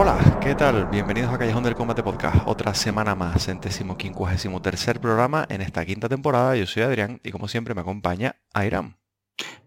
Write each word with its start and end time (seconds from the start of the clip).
Hola, 0.00 0.38
¿qué 0.40 0.54
tal? 0.54 0.86
Bienvenidos 0.86 1.34
a 1.34 1.38
Callejón 1.38 1.64
del 1.64 1.74
Combate 1.74 2.04
Podcast. 2.04 2.46
Otra 2.46 2.72
semana 2.72 3.16
más, 3.16 3.46
centésimo 3.46 3.98
quincuagésimo 3.98 4.62
tercer 4.62 5.00
programa 5.00 5.44
en 5.48 5.60
esta 5.60 5.84
quinta 5.84 6.08
temporada. 6.08 6.54
Yo 6.54 6.66
soy 6.66 6.84
Adrián 6.84 7.20
y 7.24 7.32
como 7.32 7.48
siempre 7.48 7.74
me 7.74 7.80
acompaña 7.80 8.36
Airam. 8.54 8.94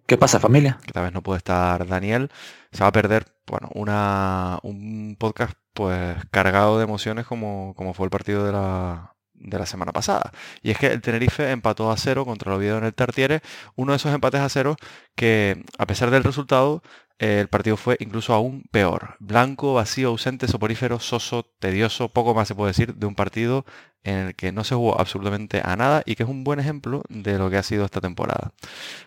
¿Qué 0.06 0.18
pasa 0.18 0.40
familia? 0.40 0.80
Que 0.86 0.94
tal 0.94 1.04
vez 1.04 1.12
no 1.12 1.22
puede 1.22 1.40
estar 1.40 1.86
Daniel. 1.86 2.32
Se 2.72 2.80
va 2.80 2.88
a 2.88 2.92
perder, 2.94 3.26
bueno, 3.46 3.68
una, 3.74 4.60
un 4.64 5.18
podcast 5.20 5.54
pues 5.74 6.16
cargado 6.32 6.78
de 6.78 6.86
emociones 6.86 7.26
como, 7.26 7.74
como 7.76 7.94
fue 7.94 8.06
el 8.06 8.10
partido 8.10 8.46
de 8.46 8.54
la, 8.54 9.11
de 9.44 9.60
la 9.60 9.66
semana 9.66 9.92
pasada. 9.92 10.32
Y 10.62 10.72
es 10.72 10.78
que 10.78 10.88
el 10.88 11.02
Tenerife 11.02 11.52
empató 11.52 11.92
a 11.92 11.98
cero 11.98 12.26
contra 12.26 12.52
el 12.52 12.58
Oviedo 12.58 12.78
en 12.78 12.86
el 12.86 12.94
Tartiere, 12.94 13.42
uno 13.76 13.94
de 13.94 13.98
esos 13.98 14.14
empates 14.14 14.42
a 14.42 14.50
cero 14.50 14.76
que, 15.16 15.64
a 15.78 15.86
pesar 15.86 16.12
del 16.12 16.24
resultado, 16.24 16.82
el 17.20 17.50
partido 17.50 17.78
fue 17.78 17.98
incluso 18.00 18.34
aún 18.34 18.64
peor. 18.72 19.16
Blanco, 19.20 19.76
vacío, 19.76 20.10
ausente, 20.10 20.48
soporífero, 20.48 21.00
soso, 21.00 21.46
tedioso, 21.60 22.10
poco 22.10 22.34
más 22.34 22.48
se 22.48 22.56
puede 22.56 22.72
decir 22.72 22.96
de 22.96 23.06
un 23.06 23.16
partido 23.16 23.66
en 24.04 24.16
el 24.18 24.36
que 24.36 24.52
no 24.52 24.64
se 24.64 24.74
jugó 24.76 25.00
absolutamente 25.00 25.62
a 25.64 25.76
nada 25.76 26.02
y 26.06 26.16
que 26.16 26.24
es 26.24 26.30
un 26.30 26.44
buen 26.44 26.60
ejemplo 26.60 27.04
de 27.10 27.38
lo 27.38 27.50
que 27.52 27.58
ha 27.58 27.64
sido 27.64 27.86
esta 27.86 28.02
temporada. 28.02 28.54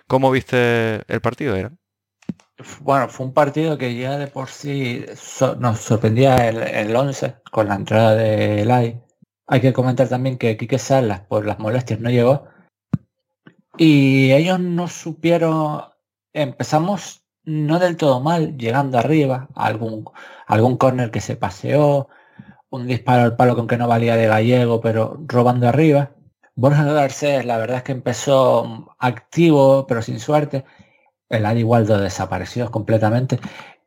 ¿Cómo 0.06 0.30
viste 0.30 1.02
el 1.12 1.20
partido, 1.20 1.56
Era? 1.56 1.72
Bueno, 2.80 3.08
fue 3.08 3.26
un 3.26 3.34
partido 3.34 3.76
que 3.78 3.96
ya 3.96 4.16
de 4.16 4.28
por 4.28 4.48
sí 4.48 5.04
nos 5.58 5.80
sorprendía 5.80 6.36
el, 6.48 6.62
el 6.62 6.94
11 6.94 7.36
con 7.50 7.68
la 7.68 7.74
entrada 7.74 8.14
de 8.14 8.64
Lai. 8.64 9.03
Hay 9.46 9.60
que 9.60 9.72
comentar 9.72 10.08
también 10.08 10.38
que 10.38 10.56
Quique 10.56 10.78
Salas 10.78 11.20
por 11.20 11.46
las 11.46 11.58
molestias 11.58 12.00
no 12.00 12.10
llegó. 12.10 12.46
Y 13.76 14.32
ellos 14.32 14.60
no 14.60 14.88
supieron, 14.88 15.82
empezamos 16.32 17.24
no 17.44 17.78
del 17.78 17.96
todo 17.96 18.20
mal, 18.20 18.56
llegando 18.56 18.98
arriba, 18.98 19.48
algún, 19.54 20.04
algún 20.46 20.76
córner 20.76 21.10
que 21.10 21.20
se 21.20 21.36
paseó, 21.36 22.08
un 22.70 22.86
disparo 22.86 23.22
al 23.22 23.36
palo 23.36 23.56
con 23.56 23.66
que 23.66 23.76
no 23.76 23.88
valía 23.88 24.16
de 24.16 24.26
gallego, 24.26 24.80
pero 24.80 25.18
robando 25.26 25.68
arriba. 25.68 26.12
Borja 26.56 26.84
Garcés, 26.84 27.44
la 27.44 27.58
verdad 27.58 27.78
es 27.78 27.82
que 27.84 27.92
empezó 27.92 28.94
activo, 28.98 29.86
pero 29.86 30.02
sin 30.02 30.20
suerte. 30.20 30.64
El 31.28 31.46
Adi 31.46 31.64
Waldo 31.64 31.98
desapareció 31.98 32.70
completamente. 32.70 33.40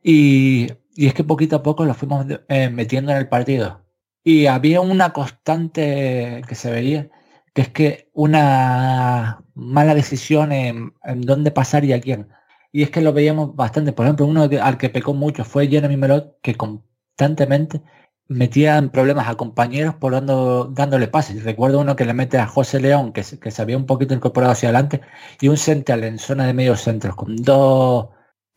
Y, 0.03 0.67
y, 0.95 1.07
es 1.07 1.13
que 1.13 1.23
poquito 1.23 1.57
a 1.57 1.63
poco 1.63 1.85
lo 1.85 1.93
fuimos 1.93 2.25
eh, 2.49 2.69
metiendo 2.69 3.11
en 3.11 3.17
el 3.17 3.29
partido. 3.29 3.86
Y 4.27 4.47
había 4.47 4.81
una 4.81 5.13
constante 5.13 6.41
que 6.49 6.55
se 6.55 6.69
veía, 6.69 7.09
que 7.53 7.61
es 7.61 7.69
que 7.69 8.09
una 8.13 9.41
mala 9.55 9.95
decisión 9.95 10.51
en, 10.51 10.93
dónde 11.21 11.51
pasar 11.51 11.85
y 11.85 11.93
a 11.93 12.01
quién 12.01 12.27
y 12.73 12.83
es 12.83 12.91
que 12.91 13.01
lo 13.01 13.13
veíamos 13.13 13.55
bastante. 13.55 13.93
Por 13.93 14.05
ejemplo, 14.05 14.25
uno 14.25 14.49
al 14.61 14.77
que 14.77 14.89
pecó 14.89 15.13
mucho 15.13 15.45
fue 15.45 15.67
Jeremy 15.69 15.95
Melot, 15.97 16.41
que 16.41 16.55
constantemente 16.55 17.81
metía 18.27 18.77
en 18.77 18.89
problemas 18.89 19.29
a 19.29 19.35
compañeros 19.35 19.95
por 19.95 20.11
dando, 20.13 20.65
dándole 20.65 21.07
pases. 21.07 21.43
Recuerdo 21.45 21.79
uno 21.79 21.95
que 21.95 22.05
le 22.05 22.13
mete 22.13 22.37
a 22.37 22.47
José 22.47 22.81
León, 22.81 23.13
que, 23.13 23.23
que 23.23 23.51
se 23.51 23.61
había 23.61 23.77
un 23.77 23.85
poquito 23.85 24.13
incorporado 24.13 24.51
hacia 24.53 24.69
adelante, 24.69 25.01
y 25.41 25.47
un 25.47 25.57
central 25.57 26.03
en 26.03 26.19
zona 26.19 26.45
de 26.47 26.53
medio 26.53 26.75
centros, 26.75 27.15
con 27.15 27.35
dos, 27.37 28.07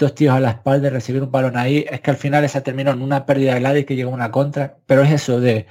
dos 0.00 0.15
tíos 0.15 0.34
a 0.34 0.41
la 0.41 0.50
espalda 0.50 0.88
y 0.88 0.91
recibir 0.91 1.22
un 1.22 1.31
balón 1.31 1.56
ahí. 1.56 1.87
Es 1.91 2.00
que 2.00 2.11
al 2.11 2.16
final 2.16 2.44
esa 2.44 2.62
terminó 2.62 2.91
en 2.93 3.03
una 3.03 3.27
pérdida 3.27 3.55
de 3.55 3.61
lado 3.61 3.78
y 3.78 3.84
que 3.84 3.97
llegó 3.97 4.11
una 4.11 4.31
contra. 4.33 4.78
Pero 4.87 5.03
es 5.03 5.12
eso 5.12 5.41
de 5.41 5.66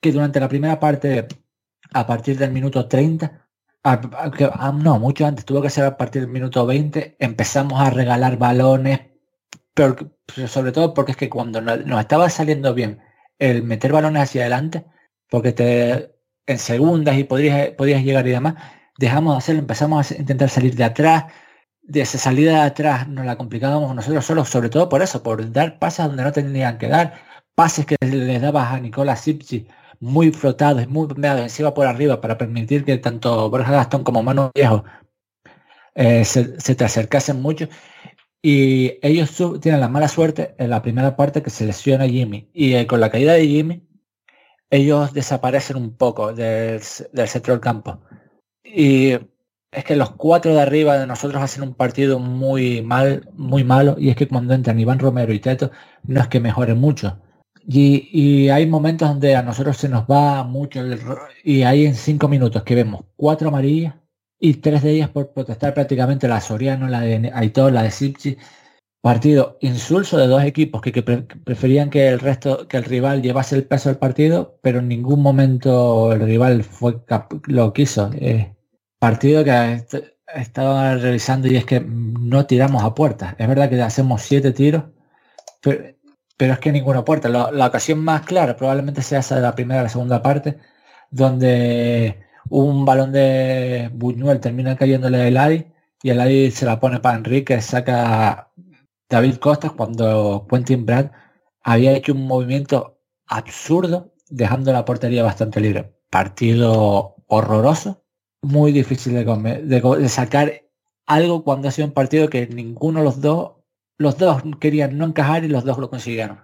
que 0.00 0.12
durante 0.12 0.40
la 0.40 0.48
primera 0.48 0.80
parte, 0.80 1.28
a 1.92 2.06
partir 2.06 2.38
del 2.38 2.52
minuto 2.52 2.88
30, 2.88 3.48
Ah, 3.84 4.72
no, 4.74 4.98
mucho 4.98 5.24
antes, 5.26 5.44
tuvo 5.44 5.62
que 5.62 5.70
ser 5.70 5.84
a 5.84 5.96
partir 5.96 6.22
del 6.22 6.30
minuto 6.30 6.66
20, 6.66 7.16
empezamos 7.20 7.80
a 7.80 7.90
regalar 7.90 8.36
balones, 8.36 9.00
pero, 9.74 9.96
sobre 10.48 10.72
todo 10.72 10.94
porque 10.94 11.12
es 11.12 11.16
que 11.16 11.30
cuando 11.30 11.60
nos, 11.60 12.00
estaba 12.00 12.28
saliendo 12.30 12.74
bien 12.74 13.00
el 13.38 13.62
meter 13.62 13.92
balones 13.92 14.22
hacia 14.24 14.42
adelante, 14.42 14.84
porque 15.30 15.52
te 15.52 16.14
en 16.46 16.58
segundas 16.58 17.16
y 17.18 17.24
podrías, 17.24 17.70
podías 17.70 18.02
llegar 18.02 18.26
y 18.26 18.30
demás, 18.32 18.54
dejamos 18.98 19.34
de 19.34 19.38
hacerlo, 19.38 19.60
empezamos 19.60 20.12
a 20.12 20.16
intentar 20.16 20.50
salir 20.50 20.74
de 20.76 20.84
atrás, 20.84 21.24
de 21.88 22.02
esa 22.02 22.18
salida 22.18 22.52
de 22.52 22.60
atrás 22.68 23.08
nos 23.08 23.26
la 23.26 23.36
complicábamos 23.36 23.94
nosotros 23.94 24.24
solos, 24.24 24.48
sobre 24.48 24.68
todo 24.70 24.88
por 24.88 25.02
eso, 25.02 25.22
por 25.22 25.50
dar 25.52 25.78
pases 25.78 26.06
donde 26.06 26.22
no 26.22 26.32
tenían 26.32 26.78
que 26.78 26.88
dar, 26.88 27.14
pases 27.54 27.86
que 27.86 27.96
les 28.00 28.40
dabas 28.40 28.72
a 28.72 28.80
Nicolás 28.80 29.22
Sipsi 29.22 29.66
muy 30.00 30.30
flotados, 30.32 30.88
muy 30.88 31.08
encima 31.24 31.74
por 31.74 31.86
arriba 31.86 32.20
para 32.20 32.38
permitir 32.38 32.84
que 32.84 32.98
tanto 32.98 33.50
Borja 33.50 33.72
Gastón 33.72 34.04
como 34.04 34.22
Manu 34.22 34.50
Viejo 34.54 34.84
eh, 35.94 36.24
se, 36.24 36.44
te 36.74 36.84
acercasen 36.84 37.42
mucho. 37.42 37.68
Y 38.42 38.98
ellos 39.02 39.36
tienen 39.60 39.80
la 39.80 39.88
mala 39.88 40.08
suerte 40.08 40.54
en 40.58 40.70
la 40.70 40.82
primera 40.82 41.16
parte 41.16 41.42
que 41.42 41.50
se 41.50 41.66
lesiona 41.66 42.06
Jimmy. 42.08 42.48
Y 42.54 42.74
eh, 42.74 42.86
con 42.86 43.00
la 43.00 43.10
caída 43.10 43.32
de 43.34 43.46
Jimmy, 43.46 43.88
ellos 44.70 45.12
desaparecen 45.12 45.76
un 45.76 45.96
poco 45.96 46.32
del, 46.32 46.80
centro 46.82 47.54
del 47.54 47.60
campo. 47.60 48.00
Y 48.64 49.14
es 49.70 49.84
que 49.84 49.96
los 49.96 50.10
cuatro 50.12 50.54
de 50.54 50.60
arriba 50.62 50.98
de 50.98 51.06
nosotros 51.06 51.42
hacen 51.42 51.62
un 51.62 51.74
partido 51.74 52.18
muy 52.18 52.82
mal, 52.82 53.28
muy 53.34 53.64
malo. 53.64 53.96
Y 53.98 54.10
es 54.10 54.16
que 54.16 54.28
cuando 54.28 54.54
entran 54.54 54.80
Iván 54.80 54.98
Romero 54.98 55.32
y 55.32 55.40
Teto, 55.40 55.70
no 56.04 56.20
es 56.20 56.28
que 56.28 56.40
mejoren 56.40 56.78
mucho. 56.78 57.20
Y, 57.70 58.48
hay 58.48 58.66
momentos 58.66 59.08
donde 59.08 59.36
a 59.36 59.42
nosotros 59.42 59.76
se 59.76 59.90
nos 59.90 60.04
va 60.04 60.42
mucho 60.42 60.80
el, 60.80 60.98
y 61.44 61.62
hay 61.64 61.84
en 61.86 61.94
cinco 61.94 62.26
minutos 62.28 62.62
que 62.62 62.74
vemos 62.74 63.04
cuatro 63.16 63.48
amarillas 63.50 63.94
y 64.40 64.54
tres 64.54 64.82
de 64.82 64.92
ellas 64.92 65.10
por 65.10 65.32
protestar 65.32 65.74
prácticamente 65.74 66.28
la 66.28 66.40
Soriano, 66.40 66.88
la 66.88 67.00
de 67.00 67.30
Aitor, 67.34 67.72
la 67.72 67.82
de 67.82 67.90
Sipchi. 67.90 68.38
Partido 69.02 69.58
insulso 69.60 70.16
de 70.18 70.26
dos 70.26 70.42
equipos 70.44 70.80
que, 70.82 71.02
preferían 71.02 71.90
que 71.90 72.08
el 72.08 72.20
resto, 72.20 72.66
que 72.68 72.78
el 72.78 72.84
rival 72.84 73.22
llevase 73.22 73.54
el 73.56 73.66
peso 73.66 73.90
del 73.90 73.98
partido, 73.98 74.58
pero 74.62 74.80
en 74.80 74.88
ningún 74.88 75.22
momento 75.22 76.12
el 76.12 76.20
rival 76.20 76.64
fue 76.64 77.00
lo 77.46 77.72
quiso. 77.72 78.10
Eh, 78.14 78.54
partido 78.98 79.44
que 79.44 79.84
estaba 80.34 80.94
revisando 80.96 81.48
y 81.48 81.56
es 81.56 81.64
que 81.64 81.80
no 81.80 82.46
tiramos 82.46 82.82
a 82.84 82.94
puertas. 82.94 83.34
Es 83.38 83.48
verdad 83.48 83.70
que 83.70 83.80
hacemos 83.82 84.22
siete 84.22 84.52
tiros, 84.52 84.84
pero, 85.60 86.52
es 86.52 86.58
que 86.60 86.72
ninguna 86.72 87.04
puerta. 87.04 87.28
La, 87.28 87.66
ocasión 87.66 88.00
más 88.00 88.22
clara 88.22 88.56
probablemente 88.56 89.02
sea 89.02 89.20
esa 89.20 89.36
de 89.36 89.42
la 89.42 89.54
primera 89.54 89.80
a 89.80 89.84
la 89.84 89.88
segunda 89.88 90.22
parte, 90.22 90.58
donde 91.10 92.26
un 92.50 92.84
balón 92.84 93.12
de 93.12 93.90
Buñuel 93.94 94.40
termina 94.40 94.76
cayéndole 94.76 95.28
el 95.28 95.36
AI 95.36 95.72
y 96.02 96.10
el 96.10 96.20
AI 96.20 96.50
se 96.50 96.66
la 96.66 96.80
pone 96.80 97.00
para 97.00 97.18
Enrique, 97.18 97.60
saca 97.60 98.50
David 99.08 99.36
Costas 99.36 99.72
cuando 99.72 100.46
Quentin 100.50 100.86
Brad 100.86 101.10
había 101.62 101.92
hecho 101.92 102.12
un 102.12 102.26
movimiento 102.26 103.00
absurdo 103.26 104.14
dejando 104.30 104.72
la 104.72 104.84
portería 104.84 105.22
bastante 105.22 105.60
libre. 105.60 105.94
Partido 106.10 107.16
horroroso, 107.26 108.04
muy 108.42 108.72
difícil 108.72 109.14
de, 109.14 110.08
sacar 110.08 110.62
algo 111.06 111.44
cuando 111.44 111.68
ha 111.68 111.70
sido 111.70 111.88
un 111.88 111.94
partido 111.94 112.28
que 112.28 112.46
ninguno 112.46 113.00
de 113.00 113.04
los 113.04 113.20
dos, 113.20 113.56
los 113.98 114.18
dos 114.18 114.42
querían 114.60 114.96
no 114.98 115.06
encajar 115.06 115.44
y 115.44 115.48
los 115.48 115.64
dos 115.64 115.78
lo 115.78 115.90
consiguieron. 115.90 116.40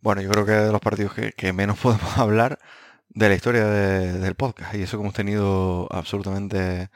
Bueno, 0.00 0.20
yo 0.20 0.30
creo 0.30 0.44
que 0.44 0.52
de 0.52 0.72
los 0.72 0.80
partidos 0.80 1.14
que, 1.14 1.52
menos 1.52 1.78
podemos 1.82 2.18
hablar 2.18 2.58
de 3.08 3.28
la 3.28 3.34
historia 3.34 3.66
del 3.66 4.34
podcast. 4.34 4.74
Y 4.74 4.82
eso 4.82 4.98
que 4.98 5.02
hemos 5.02 5.14
tenido 5.14 5.88
absolutamente 5.90 6.90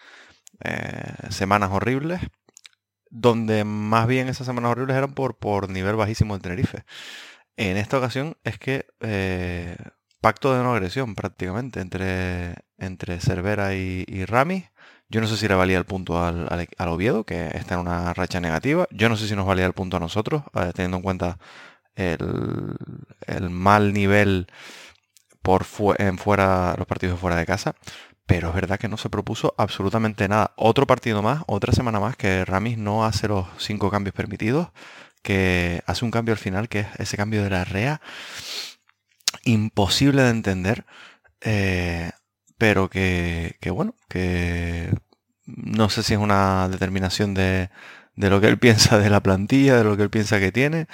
eh, 0.64 1.14
semanas 1.30 1.70
horribles, 1.72 2.20
donde 3.10 3.64
más 3.64 4.06
bien 4.06 4.28
esas 4.28 4.46
semanas 4.46 4.72
horribles 4.72 4.96
eran 4.96 5.14
por, 5.14 5.38
por 5.38 5.70
nivel 5.70 5.96
bajísimo 5.96 6.34
de 6.34 6.40
Tenerife. 6.40 6.84
En 7.56 7.76
esta 7.76 7.98
ocasión 7.98 8.36
es 8.44 8.58
que 8.58 8.86
eh, 9.00 9.76
pacto 10.20 10.54
de 10.54 10.62
no 10.62 10.72
agresión 10.72 11.14
prácticamente 11.14 11.80
entre, 11.80 12.54
entre 12.78 13.20
Cervera 13.20 13.74
y, 13.74 14.24
Rami. 14.26 14.66
Yo 15.08 15.20
no 15.20 15.26
sé 15.26 15.36
si 15.36 15.48
le 15.48 15.54
valía 15.54 15.78
el 15.78 15.84
punto 15.84 16.22
al, 16.22 16.68
Oviedo, 16.78 17.24
que 17.24 17.48
está 17.48 17.74
en 17.74 17.80
una 17.80 18.12
racha 18.14 18.40
negativa. 18.40 18.86
Yo 18.90 19.08
no 19.08 19.16
sé 19.16 19.28
si 19.28 19.36
nos 19.36 19.46
valía 19.46 19.66
el 19.66 19.72
punto 19.72 19.96
a 19.96 20.00
nosotros, 20.00 20.42
eh, 20.54 20.72
teniendo 20.74 20.98
en 20.98 21.02
cuenta 21.02 21.38
el, 21.96 23.50
mal 23.50 23.92
nivel 23.92 24.48
por 25.42 25.64
fuera 25.64 26.74
los 26.76 26.86
partidos 26.86 27.16
de 27.16 27.20
fuera 27.20 27.36
de 27.36 27.46
casa. 27.46 27.74
Pero 28.26 28.48
es 28.48 28.54
verdad 28.54 28.78
que 28.78 28.88
no 28.88 28.98
se 28.98 29.08
propuso 29.08 29.54
absolutamente 29.56 30.28
nada. 30.28 30.52
Otro 30.56 30.86
partido 30.86 31.22
más, 31.22 31.42
otra 31.46 31.72
semana 31.72 32.00
más, 32.00 32.16
que 32.16 32.44
Ramis 32.44 32.76
no 32.76 33.04
hace 33.06 33.28
los 33.28 33.46
cinco 33.58 33.90
cambios 33.90 34.14
permitidos, 34.14 34.68
que 35.22 35.82
hace 35.86 36.04
un 36.04 36.10
cambio 36.10 36.32
al 36.34 36.38
final, 36.38 36.68
que 36.68 36.80
es 36.80 36.88
ese 36.98 37.16
cambio 37.16 37.42
de 37.42 37.50
la 37.50 37.64
REA 37.64 38.00
imposible 39.44 40.22
de 40.22 40.30
entender, 40.30 40.84
eh, 41.40 42.10
pero 42.58 42.90
que, 42.90 43.56
bueno, 43.72 43.94
que 44.08 44.92
no 45.46 45.88
sé 45.88 46.02
si 46.02 46.14
es 46.14 46.20
una 46.20 46.68
determinación 46.68 47.34
de, 47.34 47.70
de, 48.16 48.30
lo 48.30 48.40
que 48.40 48.48
él 48.48 48.58
piensa 48.60 48.98
de 48.98 49.10
la 49.10 49.22
plantilla, 49.22 49.78
de 49.78 49.84
lo 49.84 49.96
que 49.96 50.02
él 50.02 50.10
piensa 50.10 50.40
que 50.40 50.52
tiene, 50.52 50.86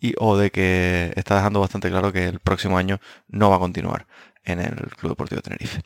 y, 0.00 0.14
o 0.18 0.36
de 0.36 0.50
que 0.50 1.12
está 1.16 1.36
dejando 1.36 1.60
bastante 1.60 1.88
claro 1.88 2.12
que 2.12 2.26
el 2.26 2.40
próximo 2.40 2.76
año 2.76 3.00
no 3.28 3.50
va 3.50 3.56
a 3.56 3.60
continuar 3.60 4.06
en 4.44 4.58
el 4.60 4.74
Club 4.96 5.12
Deportivo 5.12 5.40
Tenerife. 5.40 5.80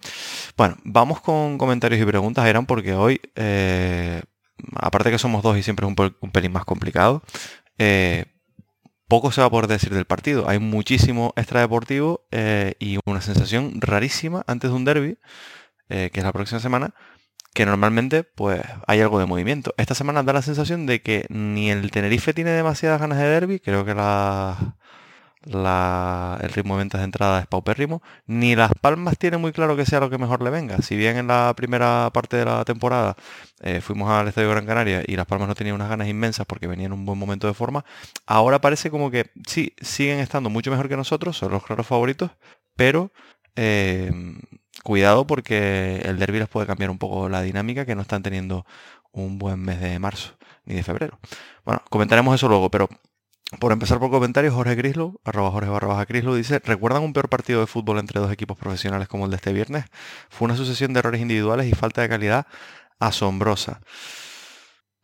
Bueno, 0.57 0.77
vamos 0.85 1.21
con 1.21 1.59
comentarios 1.59 2.01
y 2.01 2.05
preguntas, 2.07 2.47
eran 2.47 2.67
porque 2.67 2.95
hoy, 2.95 3.21
eh, 3.35 4.23
aparte 4.75 5.11
que 5.11 5.19
somos 5.19 5.43
dos 5.43 5.59
y 5.59 5.63
siempre 5.63 5.87
es 5.87 5.95
un, 6.21 6.31
pelín 6.33 6.53
más 6.53 6.65
complicado, 6.65 7.23
eh, 7.79 8.25
poco 9.09 9.33
se 9.33 9.41
va 9.41 9.49
a 9.49 9.51
poder 9.51 9.67
decir 9.67 9.93
del 9.95 10.05
partido. 10.05 10.49
Hay 10.49 10.59
muchísimo 10.59 11.33
extradeportivo 11.37 12.27
eh, 12.31 12.75
y 12.79 12.99
una 13.07 13.21
sensación 13.21 13.81
rarísima 13.81 14.45
antes 14.47 14.71
de 14.71 14.77
un 14.77 14.85
derby, 14.85 15.19
eh, 15.89 16.11
que 16.13 16.21
es 16.21 16.25
la 16.25 16.33
próxima 16.33 16.61
semana, 16.61 16.95
que 17.55 17.67
normalmente 17.67 18.25
pues 18.25 18.61
hay 18.87 19.01
algo 19.01 19.19
de 19.19 19.27
movimiento. 19.27 19.75
Esta 19.77 19.95
semana 19.95 20.23
da 20.23 20.33
la 20.33 20.43
sensación 20.43 20.87
de 20.87 21.03
que 21.03 21.27
ni 21.29 21.71
el 21.71 21.91
Tenerife 21.91 22.35
tiene 22.35 22.51
demasiadas 22.51 23.01
ganas 23.01 23.19
de 23.19 23.25
derby, 23.25 23.61
creo 23.61 23.85
que 23.85 23.95
el 25.47 26.51
ritmo 26.51 26.75
de 26.75 26.79
ventas 26.79 27.01
de 27.01 27.05
entrada 27.05 27.41
es 27.41 27.47
paupérrimo, 27.47 28.03
ni 28.27 28.57
Las 28.57 28.73
Palmas 28.81 29.17
tiene 29.17 29.37
muy 29.37 29.53
claro 29.53 29.77
que 29.77 29.87
sea 29.87 30.01
lo 30.01 30.11
que 30.11 30.19
mejor 30.19 30.43
le 30.43 30.51
venga. 30.51 30.79
Si 30.83 30.97
bien 30.97 31.17
en 31.17 31.29
la 31.29 31.55
primera 31.57 32.11
parte 32.13 32.37
de 32.37 32.45
la 32.45 32.65
temporada 32.65 33.17
eh, 33.61 33.81
fuimos 33.81 34.11
al 34.11 34.29
Estadio 34.29 34.51
Gran 34.51 34.67
Canaria 34.67 35.03
y 35.07 35.17
Las 35.17 35.27
Palmas 35.27 35.49
no 35.49 35.55
tenían 35.55 35.77
unas 35.77 35.89
ganas 35.89 36.09
inmensas 36.09 36.47
porque 36.47 36.67
venían 36.67 36.93
en 36.93 36.99
un 36.99 37.07
buen 37.07 37.19
momento 37.19 37.47
de 37.47 37.55
forma, 37.55 37.85
ahora 38.27 38.61
parece 38.61 38.91
como 38.91 39.11
que 39.11 39.31
sí, 39.47 39.73
siguen 39.81 40.19
estando 40.19 40.51
mucho 40.51 40.71
mejor 40.71 40.89
que 40.89 40.97
nosotros, 40.97 41.37
son 41.37 41.53
los 41.53 41.63
claros 41.65 41.87
favoritos, 41.87 42.31
pero 42.75 43.13
eh, 43.55 44.11
cuidado 44.83 45.27
porque 45.27 46.03
el 46.05 46.19
derby 46.19 46.41
les 46.41 46.49
puede 46.49 46.67
cambiar 46.67 46.91
un 46.91 46.99
poco 46.99 47.29
la 47.29 47.43
dinámica 47.43 47.87
que 47.87 47.95
no 47.95 48.03
están 48.03 48.23
teniendo 48.23 48.67
un 49.13 49.39
buen 49.39 49.61
mes 49.61 49.81
de 49.81 49.99
marzo 49.99 50.37
ni 50.65 50.75
de 50.75 50.83
febrero. 50.83 51.19
Bueno, 51.65 51.83
comentaremos 51.89 52.35
eso 52.35 52.49
luego, 52.49 52.71
pero 52.71 52.89
por 53.61 53.73
empezar 53.73 53.99
por 54.01 54.11
comentarios, 54.11 54.55
Jorge 54.55 54.75
Grislow, 54.75 55.21
arroba 55.25 55.51
Jorge 55.51 55.71
barra 55.71 55.89
baja 55.89 56.05
Grislow, 56.05 56.35
dice, 56.35 56.59
¿recuerdan 56.65 57.03
un 57.03 57.13
peor 57.13 57.29
partido 57.29 57.61
de 57.61 57.67
fútbol 57.67 57.99
entre 57.99 58.21
dos 58.21 58.33
equipos 58.33 58.59
profesionales 58.59 59.09
como 59.09 59.25
el 59.25 59.31
de 59.31 59.37
este 59.37 59.53
viernes? 59.53 59.85
Fue 60.29 60.47
una 60.47 60.57
sucesión 60.57 60.93
de 60.93 60.99
errores 60.99 61.21
individuales 61.21 61.67
y 61.67 61.73
falta 61.73 62.03
de 62.03 62.09
calidad 62.09 62.47
asombrosa. 62.99 63.81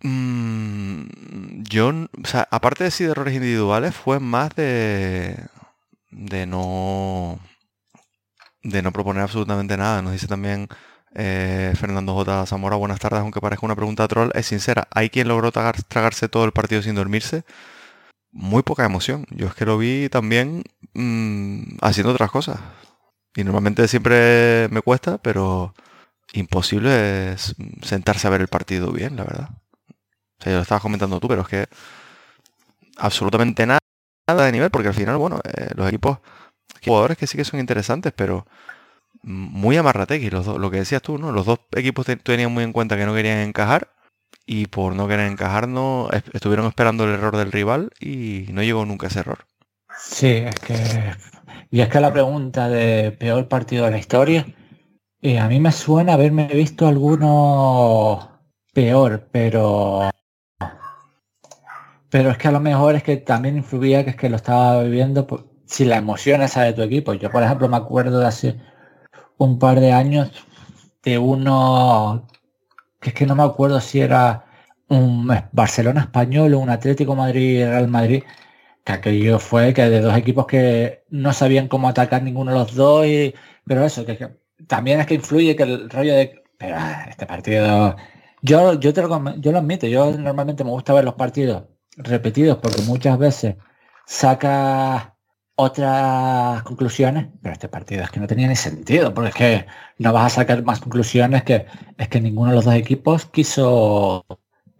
Mm, 0.02 1.62
yo, 1.62 1.88
o 1.90 2.26
sea, 2.26 2.48
aparte 2.50 2.84
de 2.84 2.90
sí 2.90 3.04
de 3.04 3.12
errores 3.12 3.34
individuales, 3.34 3.94
fue 3.94 4.18
más 4.18 4.54
de, 4.56 5.36
de 6.10 6.46
no, 6.46 7.38
de 8.62 8.82
no 8.82 8.92
proponer 8.92 9.22
absolutamente 9.22 9.76
nada. 9.76 10.02
Nos 10.02 10.12
dice 10.12 10.26
también 10.26 10.68
eh, 11.14 11.72
Fernando 11.76 12.14
J. 12.14 12.46
Zamora, 12.46 12.76
buenas 12.76 12.98
tardes, 13.00 13.20
aunque 13.20 13.40
parezca 13.40 13.66
una 13.66 13.76
pregunta 13.76 14.08
troll, 14.08 14.30
es 14.34 14.46
sincera. 14.46 14.88
¿Hay 14.90 15.10
quien 15.10 15.28
logró 15.28 15.52
tragarse 15.52 16.28
todo 16.28 16.44
el 16.44 16.52
partido 16.52 16.82
sin 16.82 16.94
dormirse? 16.94 17.44
Muy 18.32 18.62
poca 18.62 18.84
emoción. 18.84 19.26
Yo 19.31 19.46
es 19.46 19.55
que 19.55 19.67
lo 19.67 19.79
vi 19.79 20.08
también 20.08 20.64
mm, 20.94 21.76
haciendo 21.82 22.12
otras 22.12 22.31
cosas. 22.31 22.58
Y 23.37 23.44
normalmente 23.44 23.87
siempre 23.88 24.68
me 24.71 24.83
cuesta, 24.83 25.18
pero 25.18 25.75
imposible 26.33 27.33
es 27.33 27.54
sentarse 27.83 28.26
a 28.26 28.30
ver 28.30 28.40
el 28.40 28.49
partido 28.49 28.92
bien, 28.92 29.16
la 29.16 29.25
verdad. 29.25 29.49
O 30.40 30.42
sea, 30.42 30.52
yo 30.52 30.56
lo 30.59 30.62
estabas 30.62 30.83
comentando 30.83 31.21
tú, 31.21 31.28
pero 31.28 31.42
es 31.42 31.49
que 31.49 31.66
absolutamente 32.97 33.66
nada, 33.66 33.80
de 34.26 34.52
nivel, 34.52 34.71
porque 34.71 34.88
al 34.88 34.95
final, 34.95 35.16
bueno, 35.18 35.40
eh, 35.45 35.71
los 35.75 35.88
equipos, 35.88 36.18
jugadores 36.85 37.18
que 37.18 37.26
sí 37.26 37.37
que 37.37 37.45
son 37.45 37.61
interesantes, 37.61 38.12
pero 38.14 38.47
muy 39.23 39.76
amarrategui, 39.76 40.30
los 40.30 40.47
lo 40.47 40.71
que 40.71 40.78
decías 40.78 41.02
tú, 41.02 41.18
¿no? 41.18 41.33
Los 41.33 41.47
dos 41.47 41.61
equipos 41.73 42.06
tenían 42.23 42.52
muy 42.52 42.64
en 42.64 42.73
cuenta 42.73 42.97
que 42.97 43.06
no 43.06 43.14
querían 43.14 43.38
encajar 43.38 43.92
y 44.46 44.66
por 44.66 44.94
no 44.94 45.08
querer 45.08 45.30
encajarnos 45.30 46.11
estuvieron 46.32 46.66
esperando 46.66 47.04
el 47.04 47.11
error 47.11 47.37
del 47.37 47.52
rival 47.52 47.90
y 48.00 48.46
no 48.52 48.62
llegó 48.62 48.84
nunca 48.84 49.06
ese 49.06 49.20
error. 49.20 49.46
Sí, 49.96 50.28
es 50.28 50.54
que 50.56 50.76
y 51.70 51.80
es 51.80 51.88
que 51.88 52.00
la 52.00 52.12
pregunta 52.12 52.68
de 52.68 53.12
peor 53.12 53.49
partido 53.49 53.87
de 53.87 53.92
la 53.92 53.99
historia 53.99 54.46
y 55.20 55.37
a 55.37 55.49
mí 55.49 55.61
me 55.61 55.72
suena 55.72 56.14
haberme 56.14 56.46
visto 56.49 56.87
alguno 56.87 58.40
peor, 58.75 59.28
pero 59.30 60.11
pero 62.11 62.30
es 62.30 62.38
que 62.38 62.49
a 62.49 62.52
lo 62.52 62.61
mejor 62.61 62.94
es 62.96 63.02
que 63.02 63.16
también 63.16 63.56
influía 63.56 64.04
que 64.04 64.11
es 64.11 64.16
que 64.16 64.28
lo 64.28 64.37
estaba 64.37 64.82
viviendo 64.82 65.26
por, 65.26 65.46
si 65.64 65.84
la 65.84 65.96
emoción 65.96 66.42
esa 66.42 66.62
de 66.62 66.75
tu 66.75 66.82
equipo. 66.82 67.14
Yo 67.14 67.30
por 67.30 67.42
ejemplo 67.42 67.68
me 67.68 67.76
acuerdo 67.76 68.20
de 68.20 68.26
hace 68.26 68.61
un 69.38 69.58
par 69.58 69.80
de 69.80 69.92
años 69.92 70.30
de 71.02 71.18
uno 71.18 72.26
que 73.02 73.11
es 73.11 73.14
que 73.14 73.26
no 73.26 73.35
me 73.37 73.42
acuerdo 73.42 73.80
si 73.80 74.00
era 74.00 74.47
un 74.88 75.28
Barcelona 75.52 76.02
español 76.02 76.54
o 76.54 76.61
un 76.61 76.71
Atlético 76.71 77.14
Madrid 77.16 77.64
Real 77.66 77.88
Madrid, 77.88 78.25
que 78.85 78.92
aquello 78.92 79.38
fue 79.38 79.75
que 79.75 79.82
de 79.90 80.00
dos 80.00 80.16
equipos 80.16 80.47
que 80.47 81.04
no 81.11 81.32
sabían 81.32 81.68
cómo 81.68 81.88
atacar 81.88 82.23
ninguno 82.23 82.52
de 82.52 82.59
los 82.59 82.75
dos, 82.75 83.06
pero 83.66 83.85
eso, 83.85 84.06
que, 84.06 84.37
también 84.68 85.00
es 85.00 85.06
que 85.06 85.14
influye 85.14 85.56
que 85.56 85.64
el 85.64 85.90
rollo 85.90 86.14
de, 86.14 86.42
pero 86.59 86.76
ah, 86.78 87.06
este 87.11 87.26
partido, 87.26 87.97
yo, 88.42 88.75
yo, 88.80 88.92
te 88.92 89.02
lo, 89.02 89.37
yo 89.37 89.52
lo 89.52 89.59
admito, 89.59 89.87
yo 89.87 90.12
normalmente 90.16 90.64
me 90.64 90.71
gusta 90.71 90.94
ver 90.94 91.04
los 91.04 91.14
partidos 91.14 91.64
repetidos 91.97 92.59
porque 92.59 92.82
muchas 92.82 93.18
veces 93.18 93.56
saca 94.06 95.12
otras 95.54 96.62
conclusiones, 96.62 97.28
pero 97.42 97.52
este 97.52 97.68
partido 97.68 98.02
es 98.02 98.11
que 98.11 98.21
no 98.21 98.26
tenía 98.26 98.49
ni 98.49 98.56
sentido, 98.56 99.14
porque 99.14 99.28
es 99.28 99.35
que 99.35 99.66
no 99.99 100.12
vas 100.12 100.32
a 100.32 100.37
sacar 100.37 100.64
más 100.64 100.80
conclusiones 100.80 101.42
que 101.44 101.66
es 101.99 102.09
que 102.09 102.21
ninguno 102.21 102.50
de 102.50 102.56
los 102.56 102.64
dos 102.64 102.75
equipos 102.75 103.26
quiso 103.26 104.25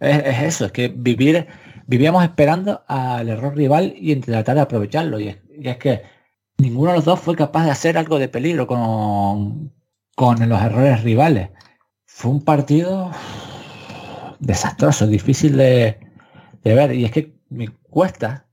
es, 0.00 0.43
eso, 0.43 0.67
es 0.67 0.73
que 0.73 0.88
vivir 0.88 1.47
vivíamos 1.87 2.25
esperando 2.25 2.83
al 2.88 3.29
error 3.29 3.57
rival 3.57 3.95
y 3.97 4.14
tratar 4.17 4.57
de 4.57 4.62
aprovecharlo. 4.62 5.21
Y 5.21 5.29
es, 5.62 5.76
que 5.76 6.02
ninguno 6.59 6.91
de 6.91 6.97
los 6.97 7.05
dos 7.05 7.21
fue 7.21 7.37
capaz 7.37 7.64
de 7.64 7.71
hacer 7.71 7.99
algo 7.99 8.19
de 8.19 8.29
peligro 8.29 8.67
con, 8.67 9.73
con 10.17 10.49
los 10.49 10.62
errores 10.62 11.02
rivales. 11.02 11.50
Fue 12.07 12.31
un 12.31 12.45
partido 12.45 13.11
desastroso, 14.41 15.07
difícil 15.07 15.57
de, 15.57 15.99
de 16.64 16.75
ver. 16.75 16.95
Y 16.95 17.05
es 17.05 17.12
que 17.12 17.37
me 17.49 17.69
cuesta 17.69 18.47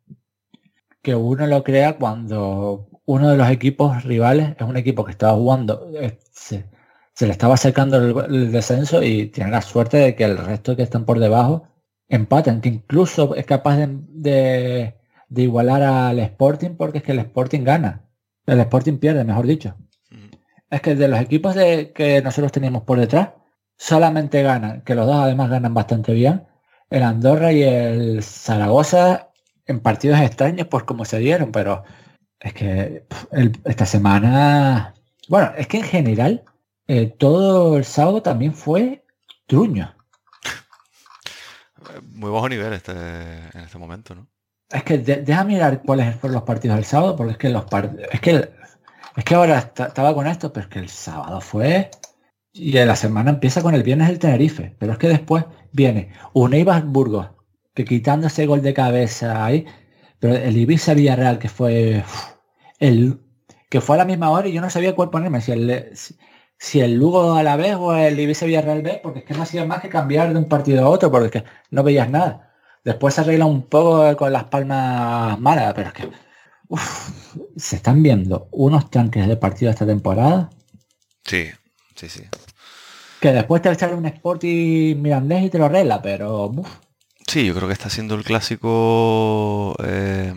que 1.01 1.15
uno 1.15 1.47
lo 1.47 1.63
crea 1.63 1.97
cuando 1.97 2.89
uno 3.05 3.29
de 3.29 3.37
los 3.37 3.49
equipos 3.49 4.03
rivales 4.03 4.55
es 4.57 4.61
un 4.61 4.77
equipo 4.77 5.05
que 5.05 5.11
estaba 5.11 5.33
jugando, 5.33 5.89
eh, 5.95 6.19
se, 6.31 6.65
se 7.19 7.25
le 7.25 7.33
estaba 7.33 7.55
acercando 7.55 7.97
el, 7.97 8.51
descenso 8.51 9.03
y 9.03 9.27
tiene 9.27 9.51
la 9.51 9.61
suerte 9.61 9.97
de 9.97 10.15
que 10.15 10.23
el 10.23 10.37
resto 10.37 10.77
que 10.77 10.83
están 10.83 11.03
por 11.03 11.19
debajo 11.19 11.67
empaten, 12.07 12.61
que 12.61 12.69
incluso 12.69 13.35
es 13.35 13.45
capaz 13.45 13.77
de, 13.77 14.95
igualar 15.35 15.83
al 15.83 16.19
Sporting 16.19 16.75
porque 16.77 16.99
es 16.99 17.03
que 17.03 17.11
el 17.11 17.19
Sporting 17.19 17.63
gana. 17.65 18.05
El 18.45 18.59
Sporting 18.61 18.99
pierde, 18.99 19.25
mejor 19.25 19.47
dicho. 19.47 19.75
Es 20.69 20.81
que 20.81 20.95
de 20.95 21.09
los 21.09 21.19
equipos 21.19 21.55
de, 21.55 21.91
que 21.93 22.21
nosotros 22.21 22.53
teníamos 22.53 22.83
por 22.83 22.97
detrás, 22.97 23.31
solamente 23.75 24.41
ganan, 24.41 24.81
que 24.83 24.95
los 24.95 25.05
dos 25.05 25.17
además 25.17 25.49
ganan 25.49 25.73
bastante 25.73 26.13
bien, 26.13 26.47
el 26.89 27.03
Andorra 27.03 27.51
y 27.51 27.63
el 27.63 28.23
Zaragoza 28.23 29.28
en 29.69 29.79
partidos 29.79 30.19
extraños 30.19 30.67
por 30.67 30.85
cómo 30.85 31.05
se 31.05 31.19
dieron, 31.19 31.51
pero 31.51 31.83
es 32.39 32.53
que 32.53 33.05
esta 33.65 33.85
semana, 33.85 34.95
bueno, 35.27 35.51
es 35.57 35.67
que 35.67 35.77
en 35.77 35.83
general 35.83 36.43
eh, 36.87 37.05
todo 37.05 37.77
el 37.77 37.85
sábado 37.85 38.23
también 38.23 38.53
fue 38.53 39.05
truño. 39.45 39.93
Muy 42.13 42.31
bajo 42.31 42.49
nivel 42.49 42.73
este, 42.73 42.91
en 42.91 43.61
este 43.61 43.77
momento, 43.77 44.15
¿no? 44.15 44.27
Es 44.71 44.83
que 44.83 44.97
deja 44.97 45.43
mirar 45.43 45.81
cuáles 45.83 46.15
fueron 46.15 46.35
los 46.35 46.43
partidos 46.43 46.77
del 46.77 46.85
sábado, 46.85 47.15
porque 47.15 47.33
es 47.33 47.37
que 47.37 47.49
los 47.49 47.65
es 48.11 48.19
que 48.21 48.49
es 49.15 49.23
que 49.23 49.35
ahora 49.35 49.57
estaba 49.57 50.13
con 50.13 50.27
esto, 50.27 50.53
pero 50.53 50.65
es 50.65 50.71
que 50.71 50.79
el 50.79 50.89
sábado 50.89 51.41
fue 51.41 51.89
y 52.53 52.71
la 52.73 52.95
semana 52.95 53.31
empieza 53.31 53.61
con 53.61 53.75
el 53.75 53.83
viernes 53.83 54.07
del 54.07 54.19
Tenerife, 54.19 54.75
pero 54.79 54.93
es 54.93 54.97
que 54.97 55.07
después 55.07 55.45
viene 55.71 56.13
un 56.33 56.53
Eibar 56.53 56.83
Burgos, 56.85 57.27
que 57.79 57.85
quitando 57.85 58.27
ese 58.27 58.45
gol 58.45 58.61
de 58.61 58.73
cabeza 58.73 59.45
ahí, 59.45 59.65
pero 60.19 60.35
el 60.35 60.57
Ibiza 60.57 60.93
Villarreal 60.93 61.39
que 61.39 61.47
fue 61.47 62.03
el 62.79 63.21
que 63.69 63.79
fue 63.79 63.95
a 63.95 63.99
la 63.99 64.05
misma 64.05 64.31
hora 64.31 64.49
y 64.49 64.51
yo 64.51 64.59
no 64.59 64.69
sabía 64.69 64.95
cuál 64.95 65.09
ponerme, 65.09 65.39
si 65.39 65.53
el, 65.53 65.93
si 66.57 66.81
el 66.81 66.95
Lugo 66.95 67.35
a 67.35 67.43
la 67.43 67.55
vez 67.55 67.75
o 67.75 67.95
el 67.95 68.19
Ibiza 68.19 68.45
Villarreal 68.47 68.81
B, 68.81 68.99
porque 69.01 69.19
es 69.19 69.25
que 69.25 69.33
no 69.33 69.43
hacía 69.43 69.63
más 69.63 69.79
que 69.81 69.87
cambiar 69.87 70.33
de 70.33 70.39
un 70.39 70.49
partido 70.49 70.85
a 70.85 70.89
otro, 70.89 71.09
porque 71.09 71.37
es 71.37 71.43
que 71.43 71.49
no 71.71 71.83
veías 71.83 72.09
nada. 72.09 72.51
Después 72.83 73.13
se 73.13 73.21
arregla 73.21 73.45
un 73.45 73.61
poco 73.61 74.17
con 74.17 74.33
las 74.33 74.45
palmas 74.45 75.39
malas, 75.39 75.73
pero 75.73 75.87
es 75.87 75.93
que 75.93 76.09
se 77.55 77.77
están 77.77 78.03
viendo 78.03 78.49
unos 78.51 78.89
tanques 78.91 79.25
de 79.25 79.37
partido 79.37 79.71
esta 79.71 79.85
temporada. 79.85 80.49
Sí, 81.23 81.45
sí, 81.95 82.09
sí. 82.09 82.23
Que 83.21 83.31
después 83.31 83.61
te 83.61 83.71
echar 83.71 83.93
un 83.93 84.05
Sporting 84.05 84.97
Mirandés 84.97 85.45
y 85.45 85.49
te 85.49 85.59
lo 85.59 85.65
arregla, 85.65 86.01
pero... 86.01 86.51
Sí, 87.29 87.45
yo 87.45 87.53
creo 87.53 87.67
que 87.67 87.73
está 87.73 87.91
siendo 87.91 88.15
el 88.15 88.23
clásico 88.23 89.75
eh, 89.83 90.33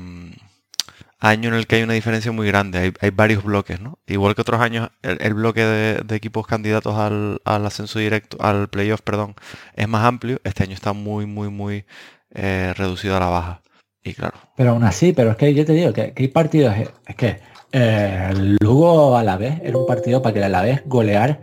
año 1.20 1.48
en 1.48 1.54
el 1.54 1.66
que 1.66 1.76
hay 1.76 1.82
una 1.84 1.94
diferencia 1.94 2.32
muy 2.32 2.46
grande. 2.46 2.92
Hay, 3.00 3.10
varios 3.10 3.42
bloques, 3.44 3.80
¿no? 3.80 3.98
Igual 4.06 4.34
que 4.34 4.42
otros 4.42 4.60
años, 4.60 4.90
el, 5.00 5.32
bloque 5.32 5.64
de, 5.64 6.16
equipos 6.16 6.46
candidatos 6.46 6.94
al, 6.98 7.40
ascenso 7.46 7.98
directo, 7.98 8.36
al 8.40 8.68
playoff, 8.68 9.00
perdón, 9.00 9.36
es 9.74 9.88
más 9.88 10.04
amplio. 10.04 10.38
Este 10.44 10.64
año 10.64 10.74
está 10.74 10.92
muy, 10.92 11.24
muy, 11.24 11.48
muy 11.48 11.86
eh, 12.34 12.74
reducido 12.76 13.16
a 13.16 13.20
la 13.20 13.30
baja. 13.30 13.62
Y 14.04 14.12
claro. 14.12 14.36
Pero 14.54 14.72
aún 14.72 14.84
así, 14.84 15.14
pero 15.14 15.30
es 15.30 15.38
que 15.38 15.54
yo 15.54 15.64
te 15.64 15.72
digo 15.72 15.94
que, 15.94 16.12
hay 16.14 16.28
partidos, 16.28 16.74
es 17.06 17.16
que 17.16 17.40
eh, 17.72 18.32
Lugo 18.60 19.16
a 19.16 19.24
la 19.24 19.38
vez 19.38 19.60
era 19.64 19.78
un 19.78 19.86
partido 19.86 20.20
para 20.20 20.34
que 20.34 20.44
a 20.44 20.48
la 20.50 20.60
vez 20.60 20.82
golear. 20.84 21.40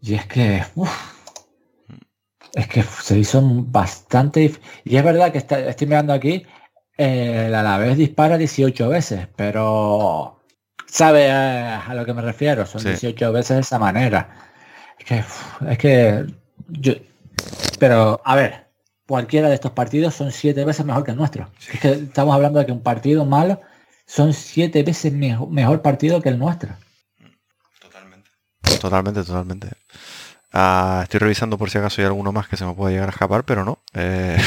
Y 0.00 0.14
es 0.14 0.24
que, 0.24 0.62
es 2.54 2.68
que 2.68 2.82
se 2.82 3.18
hizo 3.18 3.40
bastante... 3.42 4.52
Y 4.84 4.96
es 4.96 5.04
verdad 5.04 5.32
que 5.32 5.38
estoy 5.38 5.86
mirando 5.86 6.12
aquí, 6.12 6.46
el 6.96 7.54
Alavés 7.54 7.96
dispara 7.96 8.36
18 8.36 8.88
veces, 8.88 9.26
pero 9.36 10.40
sabe 10.86 11.30
a, 11.30 11.94
lo 11.94 12.04
que 12.04 12.12
me 12.12 12.22
refiero, 12.22 12.66
son 12.66 12.84
18 12.84 13.32
veces 13.32 13.56
de 13.56 13.60
esa 13.62 13.78
manera. 13.78 14.28
Es 14.98 15.04
que, 15.06 15.24
es 15.70 15.78
que 15.78 16.26
yo, 16.68 16.92
pero 17.78 18.20
a 18.24 18.36
ver, 18.36 18.66
cualquiera 19.06 19.48
de 19.48 19.54
estos 19.54 19.72
partidos 19.72 20.14
son 20.14 20.30
siete 20.30 20.64
veces 20.64 20.84
mejor 20.84 21.04
que 21.04 21.12
el 21.12 21.16
nuestro. 21.16 21.50
Es 21.72 21.80
que 21.80 21.90
estamos 21.92 22.34
hablando 22.34 22.58
de 22.58 22.66
que 22.66 22.72
un 22.72 22.82
partido 22.82 23.24
malo 23.24 23.60
son 24.06 24.34
siete 24.34 24.82
veces 24.82 25.12
mejor, 25.12 25.82
partido 25.82 26.20
que 26.20 26.28
el 26.28 26.38
nuestro. 26.38 26.76
Totalmente. 27.80 28.30
Totalmente, 28.80 29.24
totalmente. 29.24 29.68
Ah, 30.52 31.00
estoy 31.04 31.20
revisando 31.20 31.58
por 31.58 31.70
si 31.70 31.78
acaso 31.78 32.00
hay 32.00 32.06
alguno 32.06 32.32
más 32.32 32.48
que 32.48 32.56
se 32.56 32.64
me 32.64 32.74
puede 32.74 32.94
llegar 32.94 33.08
a 33.08 33.12
escapar, 33.12 33.44
pero 33.44 33.64
no. 33.64 33.78
Eh, 33.94 34.38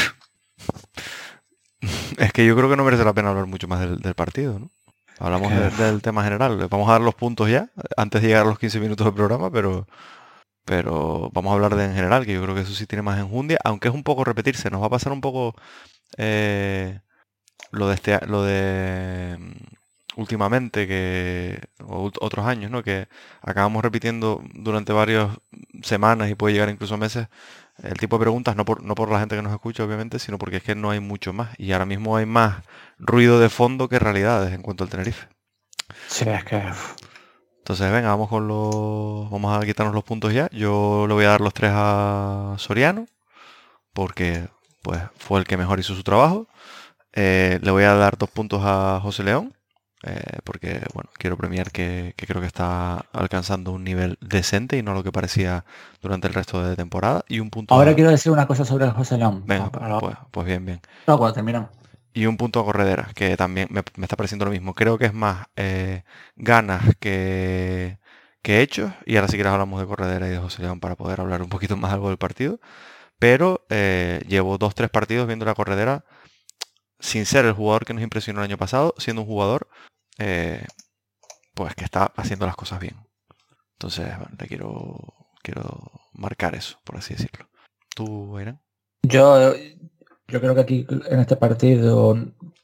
es 2.18 2.32
que 2.32 2.46
yo 2.46 2.56
creo 2.56 2.68
que 2.68 2.76
no 2.76 2.84
merece 2.84 3.04
la 3.04 3.12
pena 3.12 3.30
hablar 3.30 3.46
mucho 3.46 3.68
más 3.68 3.80
del, 3.80 4.14
partido, 4.14 4.58
¿no? 4.58 4.70
Hablamos 5.18 5.52
del 5.78 6.02
tema 6.02 6.24
general. 6.24 6.66
Vamos 6.68 6.88
a 6.88 6.92
dar 6.92 7.00
los 7.00 7.14
puntos 7.14 7.48
ya, 7.48 7.70
antes 7.96 8.20
de 8.20 8.28
llegar 8.28 8.46
a 8.46 8.48
los 8.48 8.58
15 8.58 8.80
minutos 8.80 9.04
del 9.04 9.14
programa, 9.14 9.50
pero 9.50 9.86
pero 10.64 11.30
vamos 11.32 11.50
a 11.50 11.54
hablar 11.54 11.76
de 11.76 11.84
en 11.84 11.94
general, 11.94 12.24
que 12.24 12.32
yo 12.34 12.42
creo 12.42 12.54
que 12.54 12.62
eso 12.62 12.72
sí 12.72 12.86
tiene 12.86 13.02
más 13.02 13.18
enjundia, 13.18 13.58
aunque 13.64 13.88
es 13.88 13.94
un 13.94 14.02
poco 14.02 14.24
repetirse. 14.24 14.70
Nos 14.70 14.82
va 14.82 14.86
a 14.86 14.90
pasar 14.90 15.12
un 15.12 15.20
poco 15.20 15.54
eh, 16.16 17.00
lo 17.70 17.88
de 17.88 17.94
este, 17.94 18.26
lo 18.26 18.44
de 18.44 19.36
mm, 19.38 19.52
últimamente 20.16 20.86
que 20.86 21.60
otros 21.86 22.46
años, 22.46 22.70
¿no? 22.70 22.82
Que 22.82 23.08
acabamos 23.42 23.82
repitiendo 23.82 24.42
durante 24.54 24.92
varias 24.92 25.30
semanas 25.82 26.30
y 26.30 26.34
puede 26.34 26.54
llegar 26.54 26.68
incluso 26.70 26.96
meses 26.96 27.28
el 27.82 27.94
tipo 27.94 28.18
de 28.18 28.22
preguntas, 28.22 28.56
no 28.56 28.64
por, 28.64 28.82
no 28.82 28.94
por 28.94 29.10
la 29.10 29.18
gente 29.18 29.36
que 29.36 29.42
nos 29.42 29.52
escucha, 29.52 29.84
obviamente, 29.84 30.18
sino 30.18 30.38
porque 30.38 30.58
es 30.58 30.62
que 30.62 30.74
no 30.74 30.90
hay 30.90 31.00
mucho 31.00 31.32
más. 31.32 31.50
Y 31.58 31.72
ahora 31.72 31.86
mismo 31.86 32.16
hay 32.16 32.26
más 32.26 32.62
ruido 32.98 33.40
de 33.40 33.48
fondo 33.48 33.88
que 33.88 33.98
realidades 33.98 34.54
en 34.54 34.62
cuanto 34.62 34.84
al 34.84 34.90
Tenerife. 34.90 35.28
Sí, 36.06 36.28
es 36.28 36.44
que... 36.44 36.62
Entonces, 37.58 37.90
venga, 37.90 38.08
vamos 38.08 38.28
con 38.28 38.46
los... 38.46 39.30
Vamos 39.30 39.56
a 39.56 39.64
quitarnos 39.64 39.94
los 39.94 40.04
puntos 40.04 40.32
ya. 40.32 40.48
Yo 40.52 41.06
le 41.08 41.14
voy 41.14 41.24
a 41.24 41.30
dar 41.30 41.40
los 41.40 41.54
tres 41.54 41.72
a 41.74 42.54
Soriano, 42.58 43.06
porque 43.92 44.48
pues 44.82 45.00
fue 45.16 45.40
el 45.40 45.46
que 45.46 45.56
mejor 45.56 45.80
hizo 45.80 45.94
su 45.94 46.02
trabajo. 46.02 46.46
Eh, 47.14 47.58
le 47.62 47.70
voy 47.70 47.84
a 47.84 47.94
dar 47.94 48.18
dos 48.18 48.30
puntos 48.30 48.60
a 48.64 49.00
José 49.02 49.24
León, 49.24 49.54
eh, 50.06 50.38
porque 50.44 50.82
bueno, 50.92 51.08
quiero 51.16 51.36
premiar 51.38 51.70
que, 51.70 52.14
creo 52.16 52.40
que 52.42 52.46
está 52.46 53.06
alcanzando 53.12 53.72
un 53.72 53.84
nivel 53.84 54.18
decente 54.20 54.76
y 54.76 54.82
no 54.82 54.92
lo 54.92 55.02
que 55.02 55.12
parecía 55.12 55.64
durante 56.02 56.28
el 56.28 56.34
resto 56.34 56.62
de 56.62 56.76
temporada. 56.76 57.24
Y 57.26 57.40
un 57.40 57.48
punto 57.48 57.74
Ahora 57.74 57.94
quiero 57.94 58.10
decir 58.10 58.30
una 58.30 58.46
cosa 58.46 58.66
sobre 58.66 58.90
José 58.90 59.16
León. 59.16 59.44
Venga, 59.46 59.70
pues, 59.70 60.16
pues, 60.30 60.46
bien, 60.46 60.66
bien. 60.66 60.80
No, 61.06 61.16
cuando 61.16 61.34
terminamos. 61.34 61.70
Y 62.12 62.26
un 62.26 62.36
punto 62.36 62.60
a 62.60 62.64
corredera, 62.64 63.08
que 63.14 63.36
también 63.36 63.68
me, 63.70 63.82
está 64.02 64.16
pareciendo 64.16 64.44
lo 64.44 64.50
mismo. 64.50 64.74
Creo 64.74 64.98
que 64.98 65.06
es 65.06 65.14
más 65.14 65.46
eh, 65.56 66.04
ganas 66.36 66.82
que, 67.00 67.98
que 68.42 68.60
hechos. 68.60 68.92
Y 69.06 69.16
ahora 69.16 69.28
si 69.28 69.36
quieres 69.36 69.52
hablamos 69.52 69.80
de 69.80 69.86
corredera 69.86 70.26
y 70.28 70.30
de 70.30 70.38
José 70.38 70.62
León 70.62 70.80
para 70.80 70.96
poder 70.96 71.20
hablar 71.20 71.42
un 71.42 71.48
poquito 71.48 71.76
más 71.76 71.92
algo 71.92 72.08
del 72.08 72.18
partido. 72.18 72.60
Pero 73.18 73.64
eh, 73.70 74.20
llevo 74.28 74.58
dos, 74.58 74.74
tres 74.74 74.90
partidos 74.90 75.26
viendo 75.26 75.46
la 75.46 75.54
corredera 75.54 76.04
sin 77.00 77.26
ser 77.26 77.44
el 77.46 77.52
jugador 77.52 77.84
que 77.84 77.94
nos 77.94 78.02
impresionó 78.02 78.40
el 78.40 78.44
año 78.44 78.58
pasado, 78.58 78.94
siendo 78.98 79.22
un 79.22 79.28
jugador 79.28 79.68
eh, 80.18 80.64
pues 81.54 81.74
que 81.74 81.84
está 81.84 82.12
haciendo 82.16 82.46
las 82.46 82.56
cosas 82.56 82.80
bien. 82.80 82.96
Entonces, 83.74 84.08
le 84.38 84.46
quiero, 84.46 84.96
quiero 85.42 85.92
marcar 86.12 86.54
eso, 86.54 86.78
por 86.84 86.96
así 86.96 87.14
decirlo. 87.14 87.46
¿Tú, 87.94 88.38
Irán? 88.40 88.60
Yo, 89.02 89.54
yo 90.28 90.40
creo 90.40 90.54
que 90.54 90.60
aquí 90.60 90.86
en 90.88 91.20
este 91.20 91.36
partido 91.36 92.16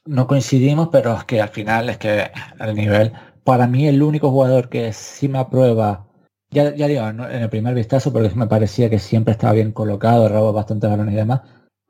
no 0.05 0.27
coincidimos, 0.27 0.89
pero 0.91 1.15
es 1.15 1.23
que 1.25 1.41
al 1.41 1.49
final 1.49 1.89
es 1.89 1.97
que 1.97 2.31
al 2.59 2.75
nivel, 2.75 3.13
para 3.43 3.67
mí 3.67 3.87
el 3.87 4.01
único 4.01 4.31
jugador 4.31 4.69
que 4.69 4.91
sí 4.93 5.27
me 5.27 5.39
aprueba, 5.39 6.07
ya, 6.49 6.75
ya 6.75 6.87
digo, 6.87 7.07
en 7.07 7.19
el 7.19 7.49
primer 7.49 7.75
vistazo, 7.75 8.11
porque 8.11 8.31
me 8.35 8.47
parecía 8.47 8.89
que 8.89 8.99
siempre 8.99 9.33
estaba 9.33 9.53
bien 9.53 9.71
colocado, 9.71 10.27
robó 10.27 10.51
bastante 10.53 10.87
balones 10.87 11.13
y 11.13 11.17
demás, 11.17 11.41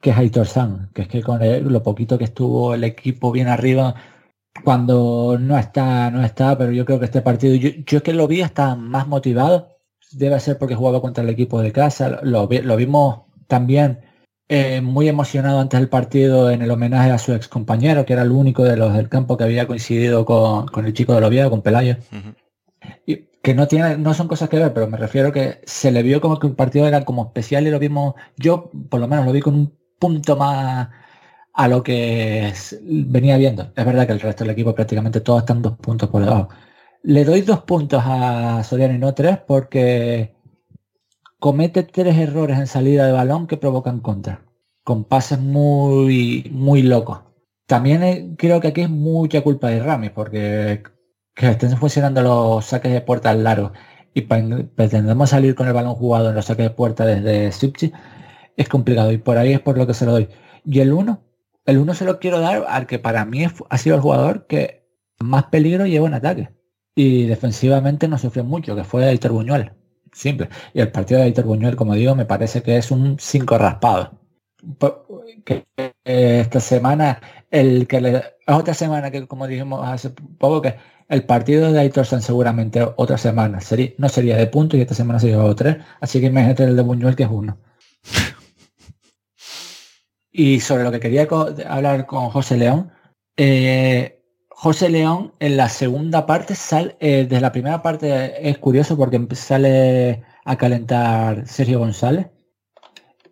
que 0.02 0.10
es 0.10 0.18
Aitor 0.18 0.48
San, 0.48 0.90
que 0.94 1.04
es 1.04 1.08
que 1.08 1.22
con 1.24 1.40
lo 1.42 1.84
poquito 1.84 2.18
que 2.18 2.26
estuvo 2.26 2.74
el 2.74 2.84
equipo 2.84 3.32
bien 3.32 3.48
arriba, 3.48 3.96
cuando 4.64 5.38
no 5.40 5.58
está, 5.58 6.12
no 6.12 6.24
está, 6.24 6.58
pero 6.58 6.72
yo 6.72 6.86
creo 6.86 7.00
que 7.00 7.06
este 7.06 7.22
partido, 7.22 7.56
yo, 7.56 7.70
es 7.98 8.04
que 8.04 8.14
lo 8.14 8.28
vi 8.28 8.42
hasta 8.42 8.76
más 8.76 9.08
motivado, 9.08 9.70
debe 10.12 10.40
ser 10.40 10.58
porque 10.58 10.76
jugaba 10.76 11.02
contra 11.02 11.24
el 11.24 11.30
equipo 11.30 11.62
de 11.62 11.72
casa, 11.72 12.20
lo, 12.24 12.48
lo 12.50 12.76
vimos 12.76 13.22
también 13.48 14.02
eh, 14.54 14.82
muy 14.82 15.08
emocionado 15.08 15.62
antes 15.62 15.80
del 15.80 15.88
partido 15.88 16.52
en 16.52 16.62
el 16.62 16.72
homenaje 16.72 17.10
a 17.10 17.18
su 17.18 17.34
ex 17.34 17.48
compañero, 17.48 18.06
que 18.06 18.12
era 18.12 18.24
el 18.24 18.32
único 18.32 18.66
de 18.66 18.76
los 18.76 18.94
del 18.94 19.08
campo 19.08 19.38
que 19.38 19.46
había 19.46 19.66
coincidido 19.66 20.26
con, 20.26 20.86
el 20.86 20.94
chico 20.94 21.16
de 21.16 21.26
Oviedo, 21.26 21.50
con 21.50 21.62
Pelayo. 21.62 21.96
Y 23.06 23.30
que 23.42 23.54
no 23.54 23.70
tiene, 23.70 23.98
no 23.98 24.14
son 24.14 24.28
cosas 24.28 24.50
que 24.50 24.60
ver, 24.60 24.74
pero 24.74 24.88
me 24.88 24.98
refiero 24.98 25.32
que 25.32 25.62
se 25.64 25.90
le 25.92 26.04
vio 26.04 26.20
como 26.20 26.38
que 26.38 26.48
un 26.48 26.56
partido 26.56 26.86
era 26.86 27.06
como 27.06 27.24
especial 27.28 27.66
y 27.66 27.72
lo 27.72 27.80
vimos, 27.80 28.16
yo 28.36 28.70
por 28.90 29.00
lo 29.00 29.08
menos 29.08 29.26
lo 29.26 29.32
vi 29.32 29.40
con 29.40 29.56
un 29.56 29.74
punto 29.98 30.36
más 30.36 30.90
a 31.62 31.68
lo 31.68 31.84
que 31.84 32.52
venía 32.82 33.38
viendo. 33.38 33.72
Es 33.76 33.86
verdad 33.86 34.08
que 34.08 34.14
el 34.14 34.20
resto 34.20 34.44
del 34.44 34.54
equipo 34.54 34.74
prácticamente 34.74 35.22
todos 35.22 35.42
están 35.42 35.62
dos 35.62 35.78
puntos 35.78 36.10
por 36.10 36.24
debajo. 36.24 36.50
Le 37.04 37.24
doy 37.24 37.42
dos 37.42 37.62
puntos 37.62 38.02
a 38.04 38.64
Soriano 38.64 38.96
y 38.96 38.98
no 38.98 39.14
tres 39.14 39.38
porque 39.48 40.36
comete 41.40 41.84
tres 41.84 42.18
errores 42.18 42.58
en 42.58 42.66
salida 42.66 43.06
de 43.06 43.12
balón 43.12 43.46
que 43.46 43.58
provocan 43.58 44.00
contra, 44.00 44.44
con 44.84 45.04
pases 45.04 45.40
muy, 45.40 46.50
muy 46.52 46.82
locos. 46.82 47.20
También 47.68 48.36
creo 48.38 48.60
que 48.60 48.70
aquí 48.70 48.82
es 48.82 48.90
mucha 48.90 49.42
culpa 49.42 49.70
de 49.70 49.84
Rami 49.84 50.10
porque 50.10 50.82
que 51.36 51.48
estén 51.48 51.78
funcionando 51.78 52.24
los 52.24 52.66
saques 52.66 52.92
de 52.92 53.02
puertas 53.02 53.38
largos 53.38 53.72
y 54.16 54.22
pretendemos 54.22 55.30
salir 55.30 55.54
con 55.54 55.68
el 55.68 55.74
balón 55.74 55.94
jugado 55.94 56.30
en 56.30 56.36
los 56.36 56.46
saques 56.46 56.66
de 56.66 56.72
puerta 56.72 57.06
desde 57.06 57.52
Sipchi, 57.52 57.92
es 58.58 58.68
complicado 58.68 59.12
y 59.12 59.20
por 59.20 59.38
ahí 59.38 59.54
es 59.54 59.60
por 59.62 59.78
lo 59.78 59.86
que 59.86 59.94
se 59.94 60.06
lo 60.06 60.14
doy. 60.14 60.30
Y 60.66 60.80
el 60.80 60.94
1, 60.94 61.31
el 61.66 61.78
1 61.78 61.94
se 61.94 62.06
lo 62.06 62.20
quiero 62.20 62.40
dar 62.40 62.66
al 62.68 62.88
que 62.88 63.00
para 63.00 63.26
mí 63.26 63.46
ha 63.46 63.78
sido 63.78 63.96
el 63.96 64.02
jugador 64.02 64.48
que 64.48 64.88
más 65.20 65.46
peligro 65.46 65.86
lleva 65.86 66.08
en 66.08 66.14
ataque. 66.14 66.50
Y 66.96 67.26
defensivamente 67.26 68.08
no 68.08 68.18
sufrió 68.18 68.44
mucho, 68.44 68.76
que 68.76 68.84
fue 68.84 69.10
el 69.10 69.20
Buñuel. 69.30 69.72
Simple. 70.12 70.50
Y 70.74 70.82
el 70.82 70.92
partido 70.92 71.20
de 71.20 71.28
Aitor 71.28 71.46
Buñuel, 71.46 71.76
como 71.76 71.96
digo, 71.96 72.16
me 72.16 72.26
parece 72.26 72.62
que 72.62 72.78
es 72.78 72.92
un 72.92 73.18
5 73.20 73.58
raspado. 73.58 74.20
Que, 75.46 75.66
esta 76.04 76.60
semana, 76.60 77.22
el 77.50 77.88
que 77.88 78.02
le, 78.02 78.24
otra 78.48 78.74
semana 78.74 79.10
que 79.12 79.28
como 79.28 79.48
dijimos 79.48 79.88
hace 79.88 80.10
poco, 80.10 80.62
que 80.62 80.76
el 81.08 81.24
partido 81.26 81.72
de 81.72 81.80
Aitor 81.80 82.06
San 82.06 82.22
seguramente 82.22 82.86
otra 82.96 83.18
semana 83.18 83.62
sería, 83.62 83.92
no 83.98 84.10
sería 84.10 84.38
de 84.38 84.48
punto 84.48 84.78
y 84.78 84.82
esta 84.82 84.96
semana 84.96 85.20
se 85.20 85.28
llevado 85.28 85.56
tres. 85.56 85.78
Así 86.00 86.20
que 86.20 86.28
imagínate 86.28 86.64
el 86.66 86.76
de 86.76 86.84
Buñuel 86.84 87.16
que 87.16 87.24
es 87.24 87.30
uno. 87.32 87.58
Y 90.32 90.60
sobre 90.62 90.84
lo 90.84 90.92
que 90.92 91.00
quería 91.00 91.28
hablar 91.68 92.06
con 92.06 92.30
José 92.30 92.58
León, 92.58 92.92
eh, 93.38 94.22
José 94.50 94.90
León 94.90 95.34
en 95.40 95.58
la 95.58 95.70
segunda 95.70 96.26
parte 96.26 96.56
sale, 96.56 96.96
eh, 97.00 97.26
desde 97.28 97.42
la 97.42 97.52
primera 97.52 97.82
parte 97.82 98.48
es 98.48 98.58
curioso 98.60 98.96
porque 98.98 99.20
sale 99.36 100.24
a 100.46 100.58
calentar 100.58 101.48
Sergio 101.48 101.80
González 101.80 102.28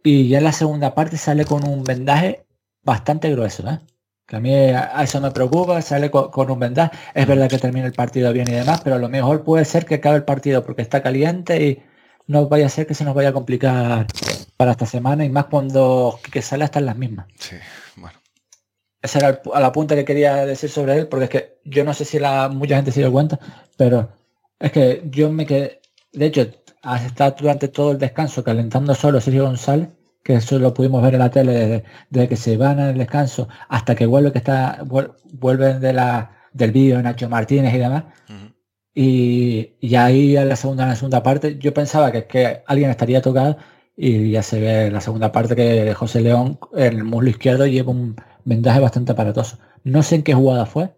y 0.04 0.28
ya 0.28 0.40
en 0.40 0.46
la 0.46 0.52
segunda 0.52 0.96
parte 0.96 1.18
sale 1.18 1.46
con 1.46 1.68
un 1.68 1.84
vendaje 1.84 2.46
bastante 2.84 3.32
grueso, 3.32 3.70
¿eh? 3.70 3.80
que 4.26 4.36
a 4.36 4.40
mí 4.40 4.54
a 4.54 5.04
eso 5.04 5.20
me 5.22 5.32
preocupa, 5.32 5.82
sale 5.82 6.12
con, 6.12 6.52
un 6.52 6.60
vendaje, 6.60 6.98
es 7.16 7.28
verdad 7.28 7.50
que 7.50 7.58
termina 7.58 7.88
el 7.88 7.94
partido 7.94 8.32
bien 8.32 8.48
y 8.48 8.54
demás, 8.54 8.82
pero 8.84 8.96
a 8.96 9.00
lo 9.00 9.10
mejor 9.10 9.44
puede 9.44 9.66
ser 9.66 9.86
que 9.86 9.96
acabe 9.96 10.18
el 10.18 10.24
partido 10.24 10.64
porque 10.64 10.84
está 10.84 11.02
caliente 11.02 11.62
y 11.64 11.84
no 12.30 12.48
vaya 12.48 12.68
a 12.68 12.70
ser 12.70 12.86
que 12.86 12.94
se 12.94 13.04
nos 13.04 13.16
vaya 13.16 13.30
a 13.30 13.34
complicar 13.34 14.06
para 14.56 14.72
esta 14.72 14.86
semana 14.86 15.26
y 15.26 15.30
más 15.30 15.46
cuando 15.46 16.20
que 16.32 16.44
sale 16.44 16.64
hasta 16.64 16.78
en 16.78 16.86
las 16.86 16.96
mismas. 16.96 17.26
Sí, 17.40 17.56
bueno. 17.96 18.20
Esa 19.02 19.18
era 19.18 19.42
a 19.52 19.60
la 19.60 19.72
punta 19.72 19.96
que 19.96 20.06
quería 20.06 20.46
decir 20.46 20.70
sobre 20.70 20.96
él, 20.96 21.08
porque 21.08 21.24
es 21.24 21.30
que 21.32 21.60
yo 21.66 21.84
no 21.84 21.92
sé 21.96 22.06
si 22.06 22.20
la, 22.20 22.48
mucha 22.48 22.76
gente 22.76 22.92
se 22.92 23.00
dio 23.00 23.12
cuenta, 23.12 23.40
pero 23.78 24.10
es 24.60 24.72
que 24.72 25.02
yo 25.06 25.32
me 25.32 25.48
quedé, 25.48 25.82
de 26.12 26.28
hecho, 26.28 26.48
está 27.04 27.32
durante 27.32 27.68
todo 27.68 27.94
el 27.94 27.98
descanso 27.98 28.44
calentando 28.44 28.94
solo 28.94 29.20
Sergio 29.20 29.46
González, 29.46 29.90
que 30.24 30.36
eso 30.36 30.60
lo 30.60 30.72
pudimos 30.72 31.02
ver 31.02 31.16
en 31.16 31.22
la 31.22 31.32
tele 31.32 31.84
desde, 32.12 32.30
que 32.30 32.36
se 32.36 32.58
van 32.58 32.80
al 32.80 32.98
descanso 32.98 33.50
hasta 33.70 33.96
que 33.96 34.06
vuelve 34.06 34.32
que 34.32 34.38
está 34.38 34.84
vuelven 34.84 35.80
de 35.80 35.94
la 35.94 36.38
del 36.54 36.72
vídeo 36.72 37.02
Nacho 37.02 37.28
Martínez 37.28 37.74
y 37.74 37.80
demás. 37.80 38.04
Y, 38.94 39.76
y, 39.80 39.96
ahí 39.96 40.36
en 40.36 40.50
la 40.50 40.56
segunda 40.56 40.84
en 40.84 40.90
la 40.90 40.96
segunda 40.96 41.24
parte 41.24 41.58
yo 41.60 41.74
pensaba 41.74 42.12
que, 42.12 42.26
que 42.28 42.64
alguien 42.66 42.90
estaría 42.90 43.22
tocado 43.22 43.58
y 44.02 44.32
ya 44.32 44.44
se 44.44 44.60
ve 44.62 44.86
en 44.88 44.94
la 44.94 45.02
segunda 45.02 45.32
parte 45.32 45.56
que 45.56 45.94
José 45.94 46.22
León 46.22 46.58
en 46.74 46.98
el 46.98 47.04
muslo 47.04 47.30
izquierdo 47.30 47.68
lleva 47.68 47.92
un 47.92 48.16
vendaje 48.46 48.80
bastante 48.80 49.12
aparatoso. 49.12 49.60
No 49.84 50.04
sé 50.04 50.16
en 50.16 50.24
qué 50.24 50.34
jugada 50.34 50.66
fue. 50.66 50.96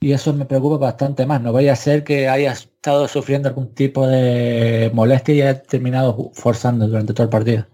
Y 0.00 0.12
eso 0.12 0.32
me 0.34 0.44
preocupa 0.44 0.76
bastante 0.76 1.24
más. 1.24 1.40
No 1.40 1.52
vaya 1.52 1.72
a 1.72 1.76
ser 1.76 2.02
que 2.02 2.28
haya 2.28 2.52
estado 2.52 3.06
sufriendo 3.06 3.48
algún 3.48 3.74
tipo 3.74 4.06
de 4.08 4.90
molestia 4.92 5.34
y 5.34 5.42
haya 5.42 5.62
terminado 5.62 6.32
forzando 6.34 6.88
durante 6.88 7.14
todo 7.14 7.24
el 7.24 7.30
partido. 7.30 7.66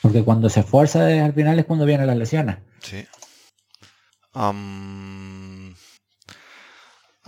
Porque 0.00 0.24
cuando 0.24 0.48
se 0.48 0.62
fuerza 0.62 1.06
al 1.24 1.34
final 1.34 1.58
es 1.58 1.66
cuando 1.66 1.84
vienen 1.84 2.06
las 2.06 2.16
lesiones. 2.16 2.56
Sí. 2.80 3.04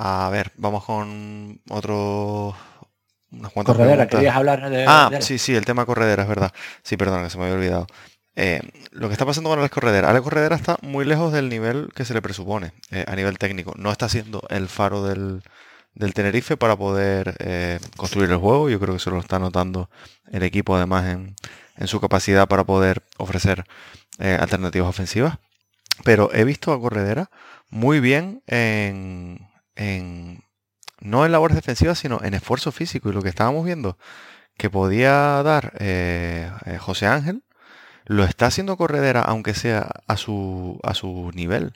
A 0.04 0.28
ver, 0.30 0.50
vamos 0.56 0.84
con 0.84 1.60
otro... 1.70 2.56
Unas 3.30 3.52
cuantas 3.52 3.76
Corredera, 3.76 4.08
querías 4.08 4.34
hablar 4.34 4.68
de... 4.68 4.84
Ah, 4.86 5.10
sí, 5.20 5.38
sí, 5.38 5.54
el 5.54 5.64
tema 5.64 5.86
corredera, 5.86 6.24
es 6.24 6.28
verdad. 6.28 6.52
Sí, 6.82 6.96
perdón, 6.96 7.22
que 7.22 7.30
se 7.30 7.38
me 7.38 7.44
había 7.44 7.54
olvidado. 7.54 7.86
Eh, 8.34 8.60
lo 8.90 9.06
que 9.06 9.12
está 9.12 9.24
pasando 9.24 9.48
con 9.48 9.60
Alex 9.60 9.72
Corredera, 9.72 10.10
Alex 10.10 10.24
Corredera 10.24 10.56
está 10.56 10.76
muy 10.82 11.04
lejos 11.04 11.32
del 11.32 11.48
nivel 11.48 11.90
que 11.94 12.04
se 12.04 12.14
le 12.14 12.20
presupone 12.20 12.72
eh, 12.90 13.04
a 13.06 13.14
nivel 13.14 13.38
técnico. 13.38 13.74
No 13.76 13.92
está 13.92 14.08
siendo 14.08 14.42
el 14.50 14.66
faro 14.66 15.04
del, 15.04 15.44
Tenerife 16.14 16.56
para 16.56 16.74
poder 16.76 17.36
eh, 17.38 17.78
construir 17.96 18.28
el 18.28 18.38
juego. 18.38 18.68
Yo 18.68 18.80
creo 18.80 18.94
que 18.94 19.00
se 19.00 19.10
lo 19.10 19.20
está 19.20 19.38
notando 19.38 19.88
el 20.32 20.42
equipo 20.42 20.74
además 20.74 21.06
en, 21.06 21.36
su 21.86 22.00
capacidad 22.00 22.48
para 22.48 22.64
poder 22.64 23.02
ofrecer 23.18 23.64
alternativas 24.18 24.88
ofensivas. 24.88 25.38
Pero 26.04 26.30
he 26.34 26.44
visto 26.44 26.72
a 26.72 26.80
Corredera 26.80 27.30
muy 27.70 28.00
bien 28.00 28.42
en, 28.46 29.51
no 31.00 31.26
en 31.26 31.32
labores 31.32 31.56
defensivas, 31.56 31.98
sino 31.98 32.20
en 32.22 32.34
esfuerzo 32.34 32.72
físico. 32.72 33.08
Y 33.10 33.12
lo 33.12 33.22
que 33.22 33.28
estábamos 33.28 33.64
viendo 33.64 33.98
que 34.56 34.70
podía 34.70 35.42
dar 35.42 35.72
José 36.80 37.06
Ángel 37.06 37.42
lo 38.04 38.24
está 38.24 38.46
haciendo 38.46 38.76
corredera, 38.76 39.22
aunque 39.22 39.54
sea 39.54 39.88
a 40.06 40.16
su, 40.16 40.78
a 40.82 40.94
su 40.94 41.30
nivel. 41.34 41.74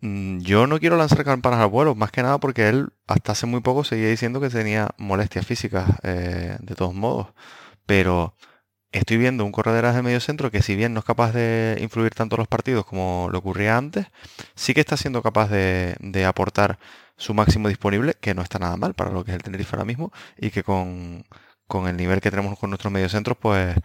Mm, 0.00 0.40
yo 0.40 0.66
no 0.66 0.78
quiero 0.78 0.96
lanzar 0.96 1.24
campanas 1.24 1.60
al 1.60 1.68
vuelo, 1.68 1.94
más 1.94 2.10
que 2.10 2.22
nada 2.22 2.38
porque 2.38 2.68
él 2.68 2.90
hasta 3.06 3.32
hace 3.32 3.46
muy 3.46 3.60
poco 3.60 3.84
seguía 3.84 4.08
diciendo 4.08 4.40
que 4.40 4.50
tenía 4.50 4.90
molestias 4.98 5.46
físicas 5.46 5.88
eh, 6.02 6.56
de 6.60 6.74
todos 6.74 6.94
modos. 6.94 7.28
Pero 7.86 8.34
estoy 8.98 9.16
viendo 9.16 9.44
un 9.44 9.52
corredera 9.52 9.92
de 9.92 10.02
medio 10.02 10.20
centro 10.20 10.50
que 10.50 10.62
si 10.62 10.76
bien 10.76 10.94
no 10.94 11.00
es 11.00 11.04
capaz 11.04 11.32
de 11.32 11.78
influir 11.80 12.14
tanto 12.14 12.36
en 12.36 12.40
los 12.40 12.48
partidos 12.48 12.84
como 12.86 13.28
lo 13.30 13.38
ocurría 13.38 13.76
antes, 13.76 14.06
sí 14.54 14.74
que 14.74 14.80
está 14.80 14.96
siendo 14.96 15.22
capaz 15.22 15.48
de, 15.48 16.24
aportar 16.26 16.78
su 17.16 17.34
máximo 17.34 17.68
disponible, 17.68 18.14
que 18.20 18.34
no 18.34 18.42
está 18.42 18.58
nada 18.58 18.76
mal 18.76 18.94
para 18.94 19.10
lo 19.10 19.24
que 19.24 19.32
es 19.32 19.36
el 19.36 19.42
Tenerife 19.42 19.76
ahora 19.76 19.84
mismo, 19.84 20.12
y 20.38 20.50
que 20.50 20.62
con, 20.62 21.24
el 21.88 21.96
nivel 21.96 22.20
que 22.20 22.30
tenemos 22.30 22.58
con 22.58 22.70
nuestros 22.70 22.92
mediocentros, 22.92 23.36
pues 23.38 23.76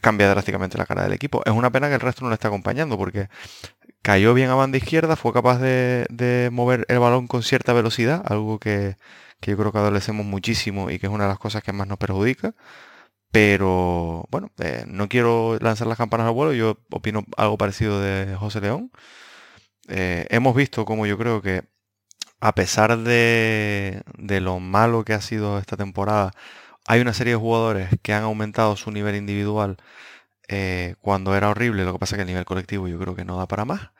cambia 0.00 0.28
drásticamente 0.28 0.78
la 0.78 0.86
cara 0.86 1.04
del 1.04 1.12
equipo. 1.12 1.42
Es 1.44 1.52
una 1.52 1.70
pena 1.70 1.88
que 1.88 1.94
el 1.94 2.00
resto 2.00 2.24
no 2.24 2.30
le 2.30 2.34
esté 2.34 2.48
acompañando 2.48 2.98
porque 2.98 3.28
cayó 4.02 4.34
bien 4.34 4.50
a 4.50 4.54
banda 4.54 4.78
izquierda, 4.78 5.16
fue 5.16 5.32
capaz 5.32 5.58
de, 5.58 6.48
mover 6.52 6.84
el 6.88 6.98
balón 6.98 7.26
con 7.26 7.42
cierta 7.42 7.72
velocidad, 7.72 8.22
algo 8.26 8.58
que, 8.58 8.96
yo 9.42 9.56
creo 9.56 9.72
que 9.72 9.78
adolecemos 9.78 10.26
muchísimo 10.26 10.90
y 10.90 10.98
que 10.98 11.06
es 11.06 11.12
una 11.12 11.24
de 11.24 11.30
las 11.30 11.38
cosas 11.38 11.62
que 11.62 11.72
más 11.72 11.86
nos 11.86 11.98
perjudica. 11.98 12.54
Pero 13.32 14.26
bueno, 14.30 14.50
eh, 14.58 14.84
no 14.88 15.08
quiero 15.08 15.56
lanzar 15.60 15.86
las 15.86 15.98
campanas 15.98 16.26
al 16.26 16.32
vuelo, 16.34 16.52
yo 16.52 16.78
opino 16.90 17.24
algo 17.36 17.56
parecido 17.58 18.00
de 18.00 18.34
José 18.36 18.60
León. 18.60 18.90
Eh, 19.88 20.26
hemos 20.30 20.54
visto 20.56 20.84
como 20.84 21.06
yo 21.06 21.18
creo 21.18 21.42
que 21.42 21.64
a 22.40 22.54
pesar 22.54 22.98
de, 22.98 24.02
de 24.18 24.40
lo 24.40 24.60
malo 24.60 25.04
que 25.04 25.14
ha 25.14 25.20
sido 25.20 25.58
esta 25.58 25.76
temporada, 25.76 26.32
hay 26.88 27.00
una 27.00 27.14
serie 27.14 27.34
de 27.34 27.38
jugadores 27.40 27.90
que 28.02 28.14
han 28.14 28.24
aumentado 28.24 28.76
su 28.76 28.90
nivel 28.90 29.16
individual 29.16 29.78
eh, 30.48 30.96
cuando 31.00 31.36
era 31.36 31.50
horrible, 31.50 31.84
lo 31.84 31.92
que 31.94 31.98
pasa 32.00 32.16
es 32.16 32.18
que 32.18 32.22
el 32.22 32.28
nivel 32.28 32.44
colectivo 32.44 32.88
yo 32.88 32.98
creo 32.98 33.14
que 33.16 33.24
no 33.24 33.38
da 33.38 33.46
para 33.48 33.64
más, 33.64 33.90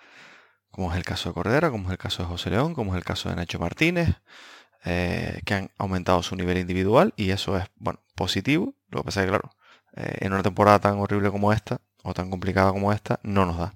como 0.70 0.90
es 0.92 0.98
el 0.98 1.04
caso 1.04 1.30
de 1.30 1.34
Cordera, 1.34 1.70
como 1.70 1.88
es 1.88 1.92
el 1.92 1.98
caso 1.98 2.22
de 2.22 2.28
José 2.28 2.50
León, 2.50 2.74
como 2.74 2.92
es 2.94 2.98
el 2.98 3.04
caso 3.04 3.28
de 3.30 3.36
Nacho 3.36 3.58
Martínez, 3.60 4.16
que 4.82 5.54
han 5.54 5.70
aumentado 5.78 6.22
su 6.22 6.36
nivel 6.36 6.58
individual 6.58 7.12
y 7.16 7.30
eso 7.30 7.58
es, 7.58 7.66
bueno, 7.76 8.00
positivo, 8.14 8.74
lo 8.90 9.00
que 9.00 9.06
pasa 9.06 9.20
es 9.20 9.26
que 9.26 9.30
claro, 9.30 9.50
eh, 9.96 10.18
en 10.20 10.32
una 10.32 10.42
temporada 10.42 10.78
tan 10.80 10.98
horrible 10.98 11.30
como 11.30 11.52
esta, 11.52 11.80
o 12.02 12.14
tan 12.14 12.30
complicada 12.30 12.72
como 12.72 12.92
esta, 12.92 13.20
no 13.22 13.46
nos 13.46 13.58
da. 13.58 13.74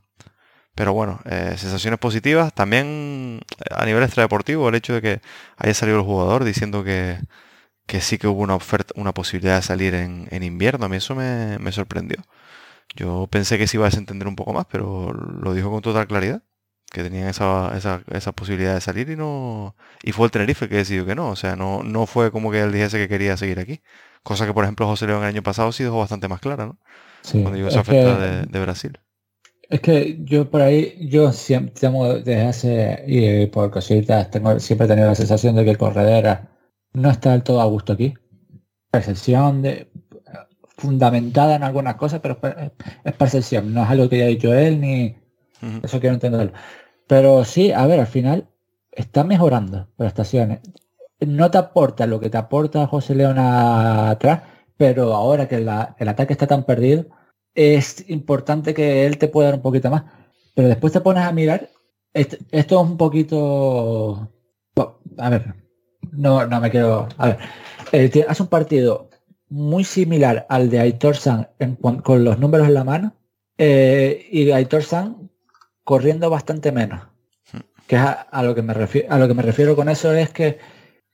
Pero 0.75 0.93
bueno, 0.93 1.21
sensaciones 1.25 2.01
positivas. 2.01 2.53
También 2.53 3.41
a 3.71 3.87
nivel 3.87 4.03
extradeportivo, 4.03 4.69
el 4.69 4.75
hecho 4.75 4.95
de 4.95 5.03
que 5.03 5.21
haya 5.57 5.75
salido 5.75 5.99
el 5.99 6.05
jugador 6.05 6.43
diciendo 6.45 6.83
que, 6.83 7.19
que 7.87 8.01
sí 8.01 8.19
que 8.19 8.27
hubo 8.29 8.43
una 8.43 8.55
oferta, 8.55 8.95
una 8.97 9.13
posibilidad 9.13 9.57
de 9.57 9.63
salir 9.63 9.95
en, 9.95 10.43
invierno. 10.43 10.87
A 10.87 10.89
mí 10.89 10.97
eso 10.97 11.15
me, 11.15 11.73
sorprendió. 11.73 12.19
Yo 12.97 13.29
pensé 13.31 13.59
que 13.59 13.67
se 13.67 13.77
iba 13.79 13.87
a 13.87 13.91
desentender 13.91 14.29
un 14.29 14.37
poco 14.37 14.53
más, 14.53 14.67
pero 14.71 15.13
lo 15.13 15.55
dijo 15.55 15.71
con 15.71 15.83
total 15.83 16.07
claridad. 16.07 16.43
Que 16.95 17.03
tenían 17.03 17.27
esa, 17.27 17.77
esa, 17.77 18.33
posibilidad 18.33 18.73
de 18.73 18.81
salir 18.81 19.11
y 19.11 19.17
no. 19.17 19.75
Y 20.05 20.13
fue 20.13 20.27
el 20.27 20.31
Tenerife 20.31 20.69
que 20.69 20.77
decidió 20.77 21.05
que 21.05 21.17
no. 21.17 21.31
O 21.31 21.35
sea, 21.35 21.57
no, 21.57 21.83
no 21.83 22.07
fue 22.07 22.31
como 22.31 22.53
que 22.53 22.61
él 22.61 22.71
dijese 22.71 22.99
que 22.99 23.09
quería 23.09 23.37
seguir 23.37 23.59
aquí. 23.59 23.81
Cosa 24.23 24.47
que, 24.47 24.55
por 24.55 24.63
ejemplo, 24.63 24.87
José 24.87 25.09
León 25.09 25.23
el 25.23 25.29
año 25.29 25.43
pasado 25.43 25.73
sí 25.73 25.83
dejó 25.83 25.99
bastante 25.99 26.29
más 26.29 26.39
clara, 26.39 26.67
¿no? 26.67 26.79
Cuando 27.33 27.57
llegó 27.57 27.67
esa 27.67 27.81
oferta 27.81 28.47
de, 28.47 28.61
Brasil. 28.61 28.97
Es 29.69 29.81
que 29.81 30.19
yo 30.23 30.49
por 30.49 30.61
ahí, 30.61 30.97
yo 31.01 31.33
siempre 31.33 31.75
tengo 31.81 32.15
desde 32.15 32.43
hace, 32.43 33.05
y 33.09 33.47
por 33.47 33.73
cositas, 33.73 34.31
tengo, 34.31 34.61
siempre 34.61 34.85
he 34.85 34.89
tenido 34.89 35.09
la 35.09 35.17
sensación 35.17 35.57
de 35.57 35.65
que 35.65 35.75
Corredera 35.75 36.49
no 36.93 37.11
está 37.11 37.33
del 37.33 37.43
todo 37.43 37.61
a 37.61 37.65
gusto 37.65 37.95
aquí. 37.95 38.15
Percepción 38.93 39.63
de, 39.63 39.91
fundamentada 40.77 41.57
en 41.57 41.65
algunas 41.65 41.97
cosas, 41.97 42.21
pero 42.21 42.39
es 43.05 43.15
percepción, 43.15 43.75
no 43.75 43.83
es 43.83 43.91
algo 43.91 44.09
que 44.09 44.17
haya 44.17 44.27
dicho 44.27 44.55
él 44.55 44.81
ni 44.81 45.17
eso 45.83 46.01
quiero 46.01 46.15
entenderlo. 46.15 46.53
Pero 47.07 47.45
sí, 47.45 47.73
a 47.73 47.87
ver, 47.87 48.01
al 48.01 48.07
final 48.07 48.49
está 48.93 49.25
mejorando 49.25 49.89
prestaciones. 49.97 50.61
No 51.21 51.51
te 51.51 51.59
aporta 51.59 52.07
lo 52.07 52.21
que 52.21 52.31
te 52.31 52.39
aporta 52.39 52.87
José 52.87 53.15
León 53.15 53.39
atrás, 53.39 54.43
pero 54.77 55.15
ahora 55.15 55.49
que 55.49 55.57
el 55.57 55.69
ataque 56.09 56.33
está 56.33 56.47
tan 56.47 56.65
perdido, 56.65 57.07
es 57.55 58.09
importante 58.11 58.75
que 58.75 59.07
él 59.07 59.19
te 59.19 59.29
pueda 59.29 59.49
dar 59.49 59.57
un 59.57 59.63
poquito 59.63 59.91
más. 59.91 60.05
Pero 60.55 60.69
después 60.69 60.93
te 60.93 61.01
pones 61.01 61.25
a 61.25 61.33
mirar, 61.33 61.71
esto, 62.13 62.37
esto 62.51 62.83
es 62.83 62.91
un 62.91 62.97
poquito... 62.97 64.31
A 65.19 65.31
ver, 65.31 65.55
no, 66.13 66.47
no 66.47 66.61
me 66.61 66.71
quiero. 66.71 67.09
A 67.19 67.29
ver. 67.29 67.39
Eh, 67.93 68.25
hace 68.29 68.43
un 68.43 68.49
partido 68.49 69.11
muy 69.49 69.85
similar 69.85 70.47
al 70.49 70.71
de 70.71 70.81
Aitor 70.81 71.17
San 71.17 71.49
con 72.03 72.25
los 72.25 72.39
números 72.39 72.67
en 72.67 72.75
la 72.75 72.85
mano 72.85 73.15
eh, 73.59 74.27
y 74.33 74.51
Aitor 74.51 74.83
San 74.83 75.31
corriendo 75.85 76.31
bastante 76.31 76.73
menos. 76.73 77.03
Hmm. 77.53 77.61
Que 77.87 77.97
es 77.97 78.03
a, 78.03 78.43
lo 78.43 78.55
que 78.55 78.63
me 78.63 78.75
refiero, 78.75 79.13
a 79.13 79.19
lo 79.19 79.29
que 79.29 79.35
me 79.35 79.43
refiero 79.43 79.77
con 79.77 79.89
eso 79.89 80.13
es 80.13 80.31
que 80.31 80.59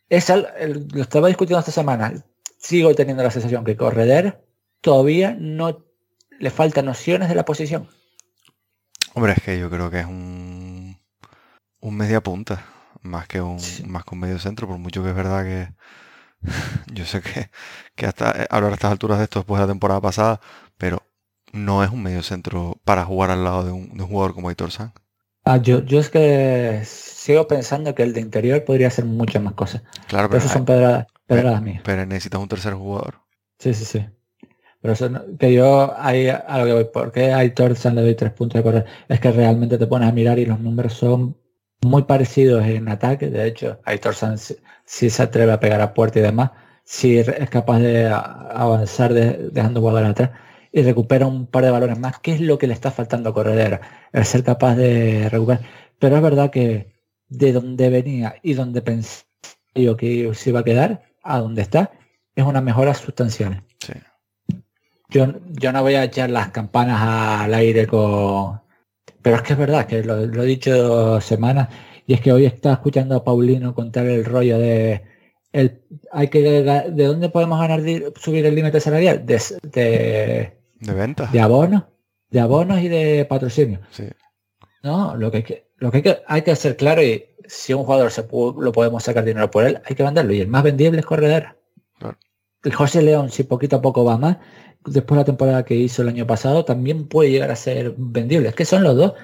es 0.09 0.29
lo 0.29 1.03
estaba 1.03 1.29
discutiendo 1.29 1.61
esta 1.61 1.73
semana. 1.73 2.13
Sigo 2.59 2.95
teniendo 2.95 3.23
la 3.23 3.31
sensación 3.31 3.65
que 3.65 3.77
Correder 3.77 4.45
todavía 4.81 5.37
no 5.39 5.85
le 6.39 6.51
faltan 6.51 6.87
nociones 6.87 7.29
de 7.29 7.35
la 7.35 7.45
posición. 7.45 7.89
Hombre, 9.15 9.33
es 9.33 9.43
que 9.43 9.59
yo 9.59 9.71
creo 9.71 9.91
que 9.91 10.01
es 10.01 10.07
un, 10.07 10.97
un 11.81 11.97
media 11.97 12.23
punta, 12.23 12.65
más 13.03 13.27
que 13.27 13.41
un, 13.41 13.59
más 13.87 14.05
que 14.05 14.15
un 14.15 14.21
medio 14.21 14.39
centro, 14.39 14.67
por 14.67 14.79
mucho 14.79 15.03
que 15.03 15.11
es 15.11 15.15
verdad 15.15 15.45
que 15.45 15.73
yo 16.93 17.05
sé 17.05 17.21
que, 17.21 17.51
que 17.95 18.07
hasta 18.07 18.43
eh, 18.43 18.47
hablar 18.51 18.73
a 18.73 18.75
estas 18.75 18.93
alturas 18.93 19.19
de 19.19 19.25
esto 19.25 19.41
después 19.41 19.59
de 19.61 19.67
la 19.67 19.73
temporada 19.73 20.01
pasada, 20.01 20.41
pero 20.79 21.03
no 21.53 21.85
es 21.85 21.91
un 21.91 22.03
medio 22.03 22.23
centro 22.23 22.81
para 22.85 23.05
jugar 23.05 23.31
al 23.31 23.45
lado 23.45 23.65
de 23.65 23.73
un, 23.73 23.99
jugador 23.99 24.35
como 24.35 24.49
Aitor 24.49 24.71
San. 24.71 24.93
Ah, 25.45 25.57
yo, 25.57 25.85
yo 25.85 26.01
es 26.01 26.11
que 26.11 26.83
sigo 26.85 27.49
pensando 27.49 27.95
que 27.95 28.03
el 28.03 28.13
de 28.13 28.21
interior 28.21 28.65
podría 28.65 28.89
hacer 28.89 29.05
muchas 29.05 29.43
más 29.43 29.55
cosas. 29.55 29.83
Claro, 30.07 30.29
pero, 30.29 30.39
eso 30.39 30.49
son 30.49 30.65
pedradas, 30.65 31.07
pedradas 31.27 31.63
mías. 31.63 31.83
Pero 31.85 32.05
necesitas 32.07 32.41
un 32.41 32.49
tercer 32.49 32.75
jugador. 32.75 33.21
Sí, 33.59 33.75
sí, 33.75 33.85
sí. 33.85 34.07
Pero 34.81 34.95
eso 34.95 35.11
que 35.39 35.53
yo 35.53 35.95
ahí 35.99 36.29
a 36.29 36.59
lo 36.59 36.65
que 36.65 36.73
voy, 36.73 36.85
¿por 36.85 37.13
qué 37.13 37.33
Aitor 37.33 37.77
San 37.77 37.95
le 37.95 38.03
doy 38.03 38.15
tres 38.15 38.33
puntos 38.33 38.59
de 38.59 38.63
correr? 38.63 38.87
Es 39.09 39.21
que 39.21 39.31
realmente 39.31 39.77
te 39.77 39.87
pones 39.87 40.09
a 40.09 40.13
mirar 40.13 40.39
y 40.39 40.47
los 40.47 40.59
números 40.59 40.95
son 40.95 41.37
muy 41.83 42.05
parecidos 42.05 42.65
en 42.65 42.89
ataque. 42.89 43.29
De 43.29 43.47
hecho, 43.47 43.79
Aitor 43.85 44.15
San 44.15 44.39
si, 44.39 45.11
se 45.11 45.23
atreve 45.23 45.53
a 45.53 45.61
pegar 45.61 45.81
a 45.81 45.93
puerta 45.93 46.19
y 46.19 46.23
demás, 46.23 46.51
si 46.85 47.19
es 47.19 47.51
capaz 47.51 47.79
de 47.79 48.09
avanzar 48.09 49.13
dejando 49.13 49.81
jugador 49.81 50.05
atrás 50.05 50.31
y 50.73 50.83
recupera 50.83 51.27
un 51.27 51.47
par 51.47 51.65
de 51.65 51.71
balones 51.71 51.99
más, 51.99 52.19
¿qué 52.21 52.33
es 52.33 52.41
lo 52.41 52.59
que 52.59 52.67
le 52.67 52.75
está 52.75 52.91
faltando 52.91 53.31
a 53.31 53.35
Corredera? 53.35 53.81
El 54.13 54.25
ser 54.25 54.45
capaz 54.45 54.77
de 54.77 55.29
recuperar. 55.29 55.63
Pero 55.99 56.17
es 56.17 56.23
verdad 56.23 56.51
que 56.51 56.93
de 57.29 57.53
donde 57.53 57.91
venía 57.91 58.37
y 58.43 58.55
donde 58.55 58.83
pensé 58.83 59.25
yo 59.75 59.97
que 59.97 60.33
se 60.35 60.51
iba 60.51 60.61
a 60.61 60.65
quedar, 60.65 61.03
a 61.23 61.39
donde 61.39 61.63
está, 61.63 61.93
es 62.35 62.45
una 62.45 62.61
mejora 62.61 62.95
sustancial. 62.95 63.63
Sí. 63.79 63.93
Yo, 65.09 65.27
yo 65.51 65.73
no 65.73 65.83
voy 65.83 65.95
a 65.95 66.05
echar 66.05 66.31
las 66.31 66.51
campanas 66.51 67.01
al 67.03 67.55
aire 67.55 67.87
con... 67.87 68.61
Pero 69.23 69.37
es 69.37 69.43
que 69.43 69.53
es 69.53 69.59
verdad, 69.59 69.87
que 69.87 70.03
lo, 70.05 70.23
he 70.23 70.47
dicho 70.47 71.21
semanas, 71.21 71.69
y 72.07 72.15
es 72.15 72.21
que 72.21 72.33
hoy 72.33 72.47
está 72.47 72.73
escuchando 72.73 73.17
a 73.17 73.25
Paulino 73.25 73.75
contar 73.75 74.07
el 74.07 74.25
rollo 74.25 74.59
de... 74.59 75.03
El, 75.53 75.83
hay 76.13 76.29
que 76.29 76.41
¿De 76.43 77.05
dónde 77.05 77.29
podemos 77.29 77.61
ganar 77.61 77.81
subir 78.17 78.47
el 78.47 78.55
límite 78.55 78.81
salarial? 78.81 79.27
De, 79.27 79.43
de, 79.63 80.60
de 80.81 80.95
venta. 80.95 81.27
De 81.27 81.41
abonos. 81.41 81.85
De 82.31 82.41
abonos 82.41 82.81
y 82.81 82.89
de 82.89 83.25
patrocinio. 83.25 83.81
Sí. 83.91 84.09
No, 84.83 85.15
lo 85.17 85.31
que 85.31 85.39
hay 85.39 85.43
que, 85.43 85.71
lo 85.77 85.91
que 85.91 85.99
hay 85.99 86.03
que, 86.03 86.23
hay 86.27 86.43
que 86.43 86.53
hacer 86.53 86.77
claro 86.77 87.03
y 87.03 87.27
si 87.47 87.75
un 87.75 87.85
jugador 87.85 88.11
se 88.11 88.27
lo 88.31 88.73
podemos 88.73 89.03
sacar 89.03 89.25
dinero 89.25 89.51
por 89.51 89.65
él, 89.65 89.81
hay 89.85 89.95
que 89.95 90.03
venderlo. 90.03 90.33
Y 90.33 90.41
el 90.41 90.49
más 90.49 90.63
vendible 90.63 91.01
es 91.01 91.07
Corredera. 91.07 91.57
El 92.63 92.75
José 92.75 93.03
León, 93.03 93.31
si 93.31 93.45
poquito 93.45 93.77
a 93.77 93.83
poco 93.83 94.05
va 94.05 94.19
más, 94.19 94.37
después 94.85 95.17
de 95.17 95.23
la 95.23 95.25
temporada 95.25 95.65
que 95.65 95.75
hizo 95.75 96.03
el 96.03 96.09
año 96.09 96.27
pasado, 96.27 96.65
también 96.65 97.09
puede 97.09 97.31
llegar 97.31 97.51
a 97.51 97.57
ser 97.57 97.95
vendible. 97.97 98.51
Es 98.51 98.55
que 98.55 98.65
son 98.67 98.83
los 98.83 98.97
dos. 98.97 99.15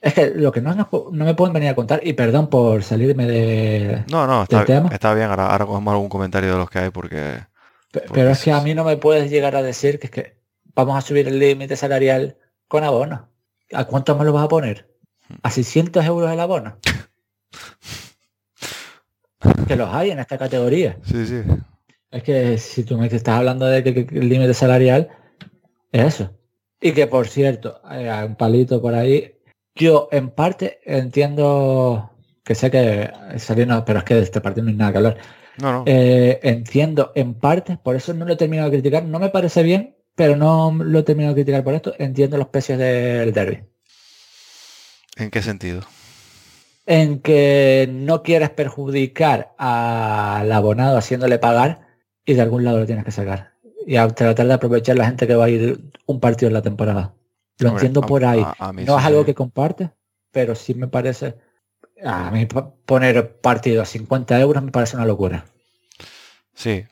Es 0.00 0.14
que 0.14 0.30
lo 0.30 0.52
que 0.52 0.60
no, 0.60 0.74
no, 0.74 0.88
me 1.12 1.34
pueden 1.34 1.54
venir 1.54 1.70
a 1.70 1.74
contar, 1.74 2.00
y 2.02 2.12
perdón 2.12 2.48
por 2.48 2.82
salirme 2.82 3.26
de. 3.26 4.04
No, 4.10 4.26
no, 4.26 4.42
está, 4.42 4.64
está 4.92 5.14
bien. 5.14 5.30
Ahora, 5.30 5.50
ahora 5.50 5.66
cogemos 5.66 5.92
algún 5.92 6.08
comentario 6.08 6.52
de 6.52 6.58
los 6.58 6.70
que 6.70 6.78
hay 6.80 6.90
porque. 6.90 7.38
Pero, 8.12 8.30
es 8.30 8.42
que 8.42 8.52
a 8.52 8.60
mí 8.60 8.74
no 8.74 8.84
me 8.84 8.96
puedes 8.96 9.30
llegar 9.30 9.56
a 9.56 9.62
decir 9.62 9.98
que 9.98 10.06
es 10.06 10.10
que 10.10 10.35
vamos 10.76 10.96
a 10.96 11.00
subir 11.00 11.26
el 11.26 11.40
límite 11.40 11.74
salarial 11.74 12.36
con 12.68 12.84
abono. 12.84 13.28
¿A 13.72 13.84
cuánto 13.86 14.14
me 14.16 14.24
lo 14.24 14.32
vas 14.32 14.44
a 14.44 14.48
poner? 14.48 14.88
¿A 15.42 15.50
600 15.50 16.04
euros 16.04 16.30
el 16.30 16.38
abono? 16.38 16.78
que 19.66 19.76
los 19.76 19.92
hay 19.92 20.10
en 20.10 20.20
esta 20.20 20.38
categoría. 20.38 20.96
Sí, 21.02 21.26
sí. 21.26 21.42
Es 22.10 22.22
que 22.22 22.58
si 22.58 22.84
tú 22.84 22.96
me 22.96 23.06
estás 23.06 23.38
hablando 23.38 23.66
de 23.66 23.82
que, 23.82 24.06
el 24.16 24.28
límite 24.28 24.54
salarial 24.54 25.08
es 25.90 26.14
eso. 26.14 26.30
Y 26.80 26.92
que 26.92 27.06
por 27.06 27.26
cierto, 27.26 27.80
hay 27.82 28.06
un 28.24 28.36
palito 28.36 28.80
por 28.80 28.94
ahí. 28.94 29.34
Yo 29.74 30.08
en 30.12 30.30
parte 30.30 30.78
entiendo 30.84 32.10
que 32.44 32.54
sé 32.54 32.70
que 32.70 33.10
saliendo, 33.38 33.84
pero 33.84 34.00
es 34.00 34.04
que 34.04 34.14
de 34.14 34.22
este 34.22 34.40
partido 34.40 34.64
no 34.64 34.70
hay 34.70 34.76
nada 34.76 34.92
que 34.92 34.98
hablar. 34.98 35.18
No, 35.58 35.72
no. 35.72 35.84
Eh, 35.86 36.38
entiendo 36.42 37.12
en 37.14 37.34
parte, 37.34 37.78
por 37.82 37.96
eso 37.96 38.12
no 38.12 38.24
lo 38.24 38.34
he 38.34 38.36
terminado 38.36 38.70
de 38.70 38.76
criticar. 38.76 39.04
No 39.04 39.18
me 39.18 39.30
parece 39.30 39.62
bien, 39.62 39.95
pero 40.16 40.34
no 40.34 40.72
lo 40.72 40.98
he 40.98 41.02
terminado 41.04 41.34
de 41.34 41.42
criticar 41.42 41.62
por 41.62 41.74
esto. 41.74 41.94
Entiendo 41.98 42.38
los 42.38 42.48
precios 42.48 42.78
del 42.78 43.32
derby. 43.32 43.62
¿En 45.16 45.30
qué 45.30 45.42
sentido? 45.42 45.82
En 46.86 47.20
que 47.20 47.88
no 47.90 48.22
quieres 48.22 48.50
perjudicar 48.50 49.54
al 49.58 50.50
abonado 50.50 50.96
haciéndole 50.96 51.38
pagar 51.38 51.86
y 52.24 52.34
de 52.34 52.42
algún 52.42 52.64
lado 52.64 52.80
lo 52.80 52.86
tienes 52.86 53.04
que 53.04 53.12
sacar. 53.12 53.52
Y 53.86 53.96
a 53.96 54.08
tratar 54.08 54.46
de 54.46 54.54
aprovechar 54.54 54.96
la 54.96 55.06
gente 55.06 55.26
que 55.26 55.36
va 55.36 55.44
a 55.44 55.50
ir 55.50 55.92
un 56.06 56.18
partido 56.18 56.48
en 56.48 56.54
la 56.54 56.62
temporada. 56.62 57.14
Lo 57.58 57.70
entiendo 57.70 58.00
por 58.00 58.24
ahí. 58.24 58.44
no 58.86 58.98
es 58.98 59.04
algo 59.04 59.24
que 59.24 59.34
comparte, 59.34 59.90
pero 60.32 60.54
sí 60.54 60.74
me 60.74 60.88
parece... 60.88 61.36
A 62.04 62.30
mí 62.30 62.46
poner 62.84 63.38
partido 63.38 63.80
a 63.80 63.86
50 63.86 64.38
euros 64.40 64.62
me 64.62 64.70
parece 64.70 64.96
una 64.96 65.06
locura. 65.06 65.46
Sí. 66.54 66.84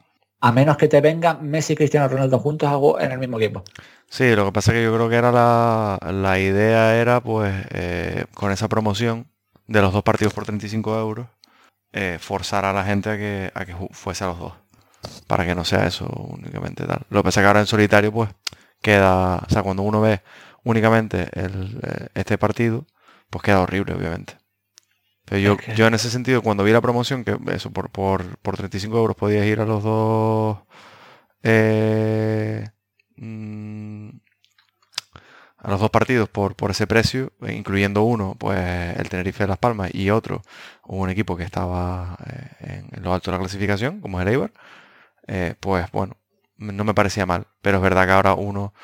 A 0.45 0.53
menos 0.53 0.77
que 0.77 0.89
te 0.89 1.01
vengan 1.01 1.49
Messi 1.49 1.73
y 1.73 1.77
Cristiano 1.77 2.07
Ronaldo 2.07 2.39
juntos 2.39 2.69
en 3.01 3.13
el 3.13 3.19
mismo 3.19 3.41
equipo. 3.41 3.65
Sí, 4.11 4.37
lo 4.37 4.45
que 4.45 4.53
pasa 4.53 4.73
es 4.73 4.77
que 4.77 4.85
yo 4.85 4.95
creo 4.95 5.09
que 5.09 5.17
era 5.17 5.33
la, 5.33 6.39
idea 6.39 6.97
era 6.97 7.23
pues 7.23 7.55
eh, 7.71 8.27
con 8.35 8.53
esa 8.53 8.69
promoción 8.69 9.27
de 9.67 9.81
los 9.81 9.95
dos 9.95 10.03
partidos 10.03 10.35
por 10.35 10.45
35 10.45 10.99
euros, 10.99 11.29
eh, 11.95 12.19
forzar 12.21 12.67
a 12.67 12.75
la 12.75 12.85
gente 12.85 13.09
a 13.09 13.17
que, 13.17 13.51
a 13.55 13.65
que 13.65 13.75
fuese 13.93 14.25
a 14.25 14.27
los 14.27 14.39
dos 14.39 14.53
para 15.27 15.47
que 15.47 15.55
no 15.55 15.65
sea 15.65 15.87
eso 15.87 16.05
únicamente 16.05 16.85
tal. 16.85 17.07
Lo 17.09 17.21
que 17.21 17.25
pasa 17.25 17.41
es 17.41 17.45
que 17.45 17.47
ahora 17.47 17.61
en 17.61 17.67
solitario 17.67 18.13
pues 18.13 18.29
queda, 18.83 19.37
o 19.37 19.49
sea, 19.49 19.63
cuando 19.63 19.83
uno 19.83 20.03
ve 20.03 20.21
únicamente 20.63 21.27
eh, 21.33 22.09
este 22.13 22.37
partido, 22.37 22.85
pues 23.31 23.43
queda 23.43 23.63
horrible, 23.63 23.95
obviamente. 23.95 24.37
Pero 25.25 25.41
yo, 25.41 25.75
yo 25.75 25.87
en 25.87 25.95
ese 25.95 26.11
sentido, 26.11 26.43
cuando 26.43 26.65
vi 26.65 26.73
la 26.73 26.81
promoción, 26.81 27.25
que 27.25 27.39
eso 27.53 27.71
por, 27.73 27.91
por, 27.91 28.39
por 28.39 28.57
35 28.57 28.97
euros 28.97 29.17
podías 29.17 29.47
ir 29.47 29.61
a 29.61 29.65
los 29.65 29.83
dos 29.83 30.59
eh, 31.43 32.67
mm, 33.17 34.09
a 35.59 35.71
los 35.71 35.81
dos 35.81 35.91
partidos 35.91 36.29
por, 36.29 36.57
por 36.57 36.71
ese 36.71 36.87
precio, 36.87 37.33
incluyendo 37.49 38.03
uno, 38.03 38.37
pues 38.39 38.59
el 38.99 39.09
Tenerife 39.09 39.45
de 39.45 39.49
Las 39.49 39.59
Palmas 39.59 39.91
y 39.95 40.11
otro, 40.11 40.43
un 40.85 41.09
equipo 41.09 41.37
que 41.39 41.45
estaba 41.45 42.19
eh, 42.61 42.85
en 42.93 43.03
lo 43.03 43.15
alto 43.15 43.31
de 43.31 43.37
la 43.39 43.41
clasificación, 43.41 44.01
como 44.03 44.21
es 44.21 44.27
el 44.27 44.33
Eibar, 44.35 44.53
eh, 45.27 45.55
pues 45.61 45.91
bueno, 45.91 46.19
no 46.59 46.85
me 46.85 46.95
parecía 46.95 47.25
mal. 47.27 47.47
Pero 47.63 47.79
es 47.79 47.83
verdad 47.83 48.07
que 48.07 48.13
ahora 48.13 48.35
uno 48.35 48.75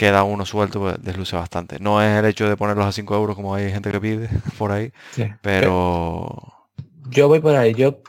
queda 0.00 0.24
uno 0.24 0.46
suelto, 0.46 0.80
pues 0.80 0.96
desluce 1.02 1.36
bastante. 1.36 1.78
No 1.78 2.00
es 2.00 2.18
el 2.18 2.24
hecho 2.24 2.48
de 2.48 2.56
ponerlos 2.56 2.86
a 2.86 2.92
5 2.92 3.14
euros 3.14 3.36
como 3.36 3.54
hay 3.54 3.70
gente 3.70 3.92
que 3.92 4.00
pide 4.00 4.30
por 4.58 4.72
ahí, 4.72 4.94
pero... 5.42 6.70
Yo 7.10 7.28
voy 7.28 7.40
por 7.40 7.54
ahí, 7.54 7.74
yo 7.74 8.00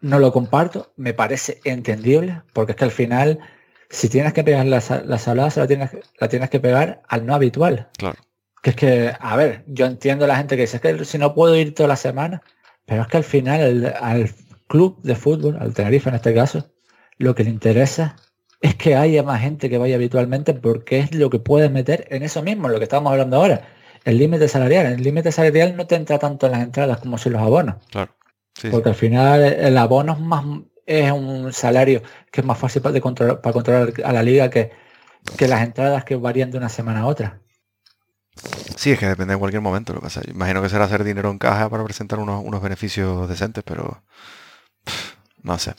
no 0.00 0.20
lo 0.20 0.32
comparto, 0.32 0.92
me 0.96 1.12
parece 1.12 1.60
entendible, 1.64 2.42
porque 2.52 2.72
es 2.72 2.76
que 2.76 2.84
al 2.84 2.92
final, 2.92 3.40
si 3.88 4.08
tienes 4.08 4.32
que 4.32 4.44
pegar 4.44 4.64
las 4.64 4.90
la 5.04 5.18
salada, 5.18 5.50
se 5.50 5.58
la 5.58 5.66
tienes, 5.66 5.90
la 6.20 6.28
tienes 6.28 6.50
que 6.50 6.60
pegar 6.60 7.02
al 7.08 7.26
no 7.26 7.34
habitual. 7.34 7.88
Claro. 7.98 8.18
Que 8.62 8.70
es 8.70 8.76
que, 8.76 9.12
a 9.18 9.34
ver, 9.34 9.64
yo 9.66 9.86
entiendo 9.86 10.26
a 10.26 10.28
la 10.28 10.36
gente 10.36 10.54
que 10.54 10.62
dice, 10.62 10.76
es 10.76 10.82
que 10.82 11.04
si 11.04 11.18
no 11.18 11.34
puedo 11.34 11.56
ir 11.56 11.74
toda 11.74 11.88
la 11.88 11.96
semana, 11.96 12.42
pero 12.86 13.02
es 13.02 13.08
que 13.08 13.16
al 13.16 13.24
final 13.24 13.92
al 14.00 14.30
club 14.68 15.02
de 15.02 15.16
fútbol, 15.16 15.56
al 15.58 15.74
Tenerife 15.74 16.10
en 16.10 16.14
este 16.14 16.32
caso, 16.32 16.70
lo 17.18 17.34
que 17.34 17.42
le 17.42 17.50
interesa 17.50 18.14
es 18.60 18.74
que 18.74 18.94
haya 18.94 19.22
más 19.22 19.40
gente 19.40 19.70
que 19.70 19.78
vaya 19.78 19.96
habitualmente 19.96 20.54
porque 20.54 20.98
es 20.98 21.14
lo 21.14 21.30
que 21.30 21.38
puedes 21.38 21.70
meter 21.70 22.06
en 22.10 22.22
eso 22.22 22.42
mismo, 22.42 22.68
lo 22.68 22.78
que 22.78 22.84
estamos 22.84 23.10
hablando 23.10 23.36
ahora. 23.36 23.68
El 24.04 24.18
límite 24.18 24.48
salarial. 24.48 24.86
El 24.86 25.02
límite 25.02 25.32
salarial 25.32 25.76
no 25.76 25.86
te 25.86 25.94
entra 25.94 26.18
tanto 26.18 26.46
en 26.46 26.52
las 26.52 26.62
entradas 26.62 26.98
como 26.98 27.18
si 27.18 27.30
los 27.30 27.42
abonos. 27.42 27.76
Claro. 27.90 28.14
porque 28.70 28.90
al 28.90 28.94
final 28.94 29.42
el 29.42 29.76
abono 29.78 30.12
es, 30.12 30.20
más, 30.20 30.44
es 30.86 31.10
un 31.12 31.52
salario 31.52 32.02
que 32.30 32.40
es 32.40 32.46
más 32.46 32.58
fácil 32.58 32.82
para, 32.82 33.00
controlar, 33.00 33.40
para 33.40 33.52
controlar 33.52 33.92
a 34.04 34.12
la 34.12 34.22
liga 34.22 34.50
que, 34.50 34.70
que 35.36 35.48
las 35.48 35.62
entradas 35.62 36.04
que 36.04 36.16
varían 36.16 36.50
de 36.50 36.58
una 36.58 36.68
semana 36.68 37.00
a 37.00 37.06
otra. 37.06 37.40
Sí, 38.76 38.92
es 38.92 38.98
que 38.98 39.06
depende 39.06 39.34
en 39.34 39.40
cualquier 39.40 39.62
momento. 39.62 39.92
Lo 39.92 40.00
que 40.00 40.04
pasa. 40.04 40.22
Imagino 40.28 40.62
que 40.62 40.68
será 40.68 40.84
hacer 40.84 41.04
dinero 41.04 41.30
en 41.30 41.38
caja 41.38 41.68
para 41.68 41.84
presentar 41.84 42.18
unos, 42.18 42.42
unos 42.44 42.62
beneficios 42.62 43.28
decentes, 43.28 43.62
pero 43.64 44.02
no 45.42 45.58
sé. 45.58 45.74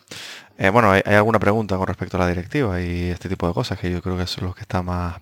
Eh, 0.61 0.69
bueno, 0.69 0.91
hay, 0.91 1.01
alguna 1.05 1.39
pregunta 1.39 1.75
con 1.75 1.87
respecto 1.87 2.17
a 2.17 2.19
la 2.19 2.27
directiva 2.27 2.79
y 2.79 3.09
este 3.09 3.27
tipo 3.29 3.47
de 3.47 3.53
cosas 3.53 3.79
que 3.79 3.89
yo 3.89 3.99
creo 3.99 4.15
que 4.15 4.27
son 4.27 4.45
los 4.45 4.53
que 4.55 4.61
está 4.61 4.83
más, 4.83 5.19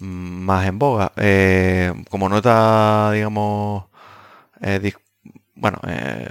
más 0.00 0.66
en 0.66 0.80
boga. 0.80 1.12
Eh, 1.16 1.92
como 2.10 2.28
nota, 2.28 3.12
digamos, 3.12 3.84
eh, 4.60 4.92
bueno, 5.54 5.80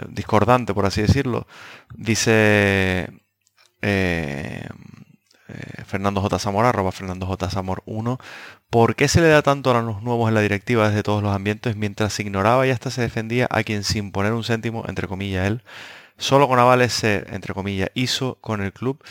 discordante, 0.09 0.73
por 0.73 0.85
así 0.85 1.01
decirlo, 1.03 1.47
dice 1.95 3.07
Fernando 5.85 6.21
J. 6.21 6.39
Zamora, 6.39 6.69
arroba 6.69 6.91
Fernando 6.91 7.25
J. 7.27 7.49
Zamor 7.49 7.81
1. 7.85 8.19
¿Por 8.69 8.95
qué 8.95 9.07
se 9.07 9.21
le 9.21 9.29
da 9.29 9.41
tanto 9.41 9.71
a 9.71 9.81
los 9.81 10.03
nuevos 10.03 10.27
en 10.27 10.35
la 10.35 10.41
directiva 10.41 10.89
desde 10.89 11.03
todos 11.03 11.23
los 11.23 11.33
ambientes 11.33 11.77
mientras 11.77 12.11
se 12.11 12.23
ignoraba 12.23 12.67
y 12.67 12.71
hasta 12.71 12.91
se 12.91 13.01
defendía 13.01 13.47
a 13.49 13.63
quien 13.63 13.85
sin 13.85 14.11
poner 14.11 14.33
un 14.33 14.43
céntimo, 14.43 14.83
entre 14.87 15.07
comillas, 15.07 15.47
él, 15.47 15.63
solo 16.17 16.47
con 16.47 16.59
avales 16.59 16.93
se, 16.93 17.25
entre 17.33 17.53
comillas, 17.53 17.89
hizo 17.93 18.35
con 18.41 18.61
el 18.61 18.73
club 18.73 19.03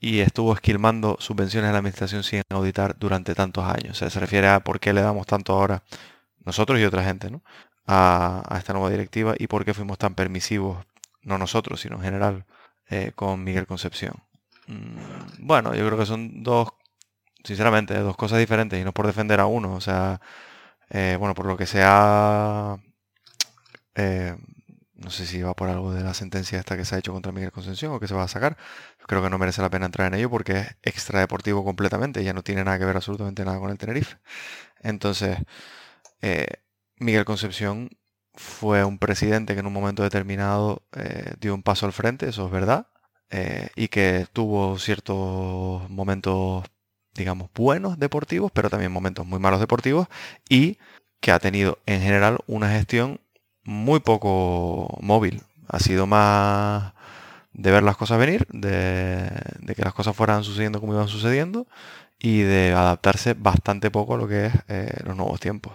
y 0.00 0.20
estuvo 0.20 0.52
esquilmando 0.52 1.16
subvenciones 1.20 1.70
a 1.70 1.72
la 1.72 1.78
administración 1.78 2.24
sin 2.24 2.42
auditar 2.50 2.98
durante 2.98 3.34
tantos 3.34 3.64
años? 3.64 3.98
se 3.98 4.20
refiere 4.20 4.48
a 4.48 4.60
por 4.60 4.80
qué 4.80 4.92
le 4.92 5.00
damos 5.00 5.26
tanto 5.26 5.52
ahora, 5.52 5.84
nosotros 6.44 6.80
y 6.80 6.84
otra 6.84 7.04
gente, 7.04 7.30
¿no? 7.30 7.42
A, 7.86 8.56
esta 8.58 8.72
nueva 8.72 8.90
directiva 8.90 9.34
y 9.38 9.46
por 9.46 9.64
qué 9.64 9.74
fuimos 9.74 9.98
tan 9.98 10.14
permisivos, 10.14 10.84
no 11.22 11.38
nosotros, 11.38 11.80
sino 11.80 11.96
en 11.96 12.02
general, 12.02 12.44
eh, 12.88 13.12
con 13.14 13.44
Miguel 13.44 13.66
Concepción. 13.66 14.14
Mm, 14.66 15.46
bueno, 15.46 15.74
yo 15.74 15.86
creo 15.86 15.98
que 15.98 16.06
son 16.06 16.42
dos, 16.42 16.68
sinceramente, 17.44 17.98
dos 17.98 18.16
cosas 18.16 18.38
diferentes 18.38 18.80
y 18.80 18.84
no 18.84 18.92
por 18.92 19.06
defender 19.06 19.40
a 19.40 19.46
uno. 19.46 19.74
O 19.74 19.80
sea, 19.80 20.20
eh, 20.90 21.16
bueno, 21.18 21.34
por 21.34 21.46
lo 21.46 21.56
que 21.56 21.66
sea, 21.66 22.76
eh, 23.94 24.36
no 25.02 25.10
sé 25.10 25.26
si 25.26 25.42
va 25.42 25.54
por 25.54 25.68
algo 25.68 25.92
de 25.92 26.02
la 26.02 26.14
sentencia 26.14 26.58
esta 26.58 26.76
que 26.76 26.84
se 26.84 26.94
ha 26.94 26.98
hecho 26.98 27.12
contra 27.12 27.32
Miguel 27.32 27.52
Concepción 27.52 27.92
o 27.92 28.00
que 28.00 28.08
se 28.08 28.14
va 28.14 28.24
a 28.24 28.28
sacar. 28.28 28.56
Creo 29.06 29.22
que 29.22 29.30
no 29.30 29.38
merece 29.38 29.62
la 29.62 29.70
pena 29.70 29.86
entrar 29.86 30.08
en 30.12 30.18
ello 30.18 30.30
porque 30.30 30.52
es 30.58 30.76
extradeportivo 30.82 31.64
completamente, 31.64 32.24
ya 32.24 32.32
no 32.32 32.42
tiene 32.42 32.64
nada 32.64 32.78
que 32.78 32.84
ver 32.84 32.96
absolutamente 32.96 33.44
nada 33.44 33.58
con 33.58 33.70
el 33.70 33.78
Tenerife. 33.78 34.16
Entonces, 34.82 35.38
eh, 36.22 36.46
Miguel 36.98 37.24
Concepción 37.24 37.90
fue 38.34 38.84
un 38.84 38.98
presidente 38.98 39.54
que 39.54 39.60
en 39.60 39.66
un 39.66 39.72
momento 39.72 40.02
determinado 40.02 40.82
dio 41.40 41.54
un 41.54 41.62
paso 41.62 41.86
al 41.86 41.92
frente, 41.92 42.28
eso 42.28 42.46
es 42.46 42.52
verdad. 42.52 42.88
Eh, 43.34 43.70
y 43.76 43.88
que 43.88 44.26
tuvo 44.34 44.78
ciertos 44.78 45.88
momentos, 45.88 46.64
digamos, 47.14 47.50
buenos 47.54 47.98
deportivos, 47.98 48.52
pero 48.52 48.68
también 48.68 48.92
momentos 48.92 49.24
muy 49.26 49.38
malos 49.38 49.58
deportivos 49.58 50.06
y 50.50 50.78
que 51.20 51.32
ha 51.32 51.38
tenido 51.38 51.78
en 51.86 52.02
general 52.02 52.40
una 52.46 52.70
gestión 52.70 53.20
muy 53.64 54.00
poco 54.00 54.98
móvil. 55.00 55.42
Ha 55.68 55.78
sido 55.78 56.06
más 56.06 56.92
de 57.52 57.70
ver 57.70 57.82
las 57.82 57.96
cosas 57.96 58.18
venir, 58.18 58.46
de, 58.50 59.30
que 59.74 59.82
las 59.82 59.94
cosas 59.94 60.16
fueran 60.16 60.44
sucediendo 60.44 60.80
como 60.80 60.94
iban 60.94 61.08
sucediendo 61.08 61.66
y 62.18 62.42
de 62.42 62.72
adaptarse 62.72 63.34
bastante 63.34 63.90
poco 63.90 64.14
a 64.14 64.18
lo 64.18 64.28
que 64.28 64.46
es 64.46 64.54
eh, 64.68 65.00
los 65.04 65.16
nuevos 65.16 65.40
tiempos. 65.40 65.74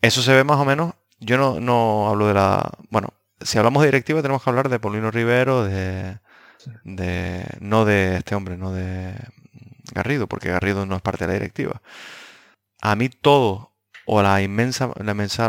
Eso 0.00 0.22
se 0.22 0.32
ve 0.32 0.44
más 0.44 0.58
o 0.58 0.64
menos, 0.64 0.94
yo 1.20 1.36
no, 1.36 1.60
no 1.60 2.08
hablo 2.08 2.28
de 2.28 2.34
la... 2.34 2.70
Bueno, 2.90 3.12
si 3.40 3.58
hablamos 3.58 3.82
de 3.82 3.88
directiva 3.88 4.22
tenemos 4.22 4.42
que 4.42 4.50
hablar 4.50 4.68
de 4.68 4.80
Paulino 4.80 5.10
Rivero, 5.10 5.64
de, 5.64 6.18
de, 6.84 7.44
no 7.60 7.84
de 7.84 8.16
este 8.16 8.34
hombre, 8.34 8.56
no 8.56 8.72
de 8.72 9.14
Garrido, 9.92 10.26
porque 10.26 10.50
Garrido 10.50 10.86
no 10.86 10.96
es 10.96 11.02
parte 11.02 11.24
de 11.24 11.28
la 11.28 11.34
directiva. 11.34 11.82
A 12.80 12.94
mí 12.94 13.08
todo, 13.08 13.67
o 14.10 14.22
la 14.22 14.40
inmensa, 14.40 14.88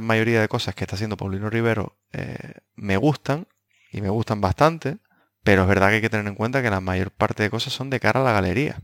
mayoría 0.01 0.41
de 0.41 0.49
cosas 0.49 0.75
que 0.75 0.83
está 0.83 0.97
haciendo 0.97 1.15
Paulino 1.15 1.49
Rivero 1.49 1.97
eh, 2.11 2.55
me 2.75 2.97
gustan, 2.97 3.47
y 3.89 4.01
me 4.01 4.09
gustan 4.09 4.41
bastante, 4.41 4.97
pero 5.43 5.61
es 5.61 5.67
verdad 5.69 5.87
que 5.87 5.95
hay 5.95 6.01
que 6.01 6.09
tener 6.09 6.27
en 6.27 6.35
cuenta 6.35 6.61
que 6.61 6.69
la 6.69 6.81
mayor 6.81 7.09
parte 7.11 7.41
de 7.41 7.49
cosas 7.49 7.71
son 7.71 7.89
de 7.89 8.01
cara 8.01 8.19
a 8.19 8.23
la 8.23 8.33
galería. 8.33 8.81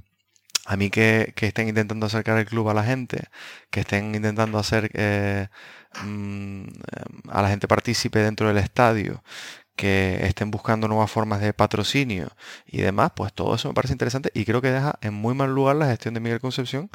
A 0.66 0.78
mí 0.78 0.90
que, 0.90 1.34
estén 1.36 1.68
intentando 1.68 2.06
acercar 2.06 2.38
el 2.38 2.46
club 2.46 2.70
a 2.70 2.74
la 2.74 2.86
gente, 2.86 3.26
que 3.70 3.82
estén 3.82 4.16
intentando 4.16 4.60
hacer 4.60 4.92
eh, 4.94 5.50
mm, 6.06 6.68
a 7.30 7.42
la 7.42 7.50
gente 7.50 7.68
partícipe 7.68 8.20
dentro 8.20 8.48
del 8.48 8.60
estadio, 8.60 9.24
que 9.76 10.26
estén 10.26 10.52
buscando 10.52 10.88
nuevas 10.88 11.12
formas 11.12 11.42
de 11.42 11.54
patrocinio 11.54 12.30
y 12.66 12.80
demás, 12.82 13.12
pues 13.14 13.34
todo 13.34 13.56
eso 13.56 13.68
me 13.68 13.74
parece 13.74 13.94
interesante 13.94 14.32
y 14.34 14.46
creo 14.46 14.62
que 14.62 14.72
deja 14.72 14.98
en 15.02 15.14
muy 15.14 15.36
mal 15.36 15.54
lugar 15.54 15.76
la 15.76 15.88
gestión 15.88 16.14
de 16.14 16.22
Miguel 16.22 16.40
Concepción, 16.40 16.90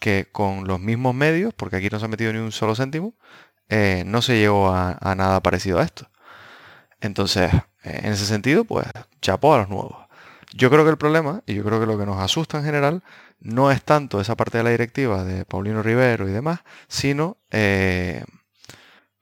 que 0.00 0.28
con 0.32 0.66
los 0.66 0.80
mismos 0.80 1.14
medios, 1.14 1.54
porque 1.54 1.76
aquí 1.76 1.88
no 1.90 2.00
se 2.00 2.06
ha 2.06 2.08
metido 2.08 2.32
ni 2.32 2.40
un 2.40 2.52
solo 2.52 2.74
céntimo, 2.74 3.14
eh, 3.68 4.02
no 4.06 4.22
se 4.22 4.38
llegó 4.38 4.74
a, 4.74 4.98
nada 5.16 5.40
parecido 5.42 5.78
a 5.78 5.84
esto. 5.84 6.10
Entonces, 7.00 7.52
eh, 7.84 8.00
en 8.04 8.12
ese 8.12 8.26
sentido, 8.26 8.64
pues 8.64 8.86
chapó 9.22 9.54
a 9.54 9.58
los 9.58 9.68
nuevos. 9.68 9.96
Yo 10.54 10.70
creo 10.70 10.84
que 10.84 10.90
el 10.90 10.98
problema, 10.98 11.42
y 11.46 11.54
yo 11.54 11.64
creo 11.64 11.80
que 11.80 11.86
lo 11.86 11.98
que 11.98 12.06
nos 12.06 12.18
asusta 12.18 12.58
en 12.58 12.64
general, 12.64 13.04
no 13.40 13.70
es 13.70 13.82
tanto 13.84 14.20
esa 14.20 14.36
parte 14.36 14.58
de 14.58 14.64
la 14.64 14.70
directiva 14.70 15.24
de 15.24 15.44
Paulino 15.44 15.82
Rivero 15.82 16.28
y 16.28 16.32
demás, 16.32 16.60
sino 16.88 17.38
eh, 17.50 18.24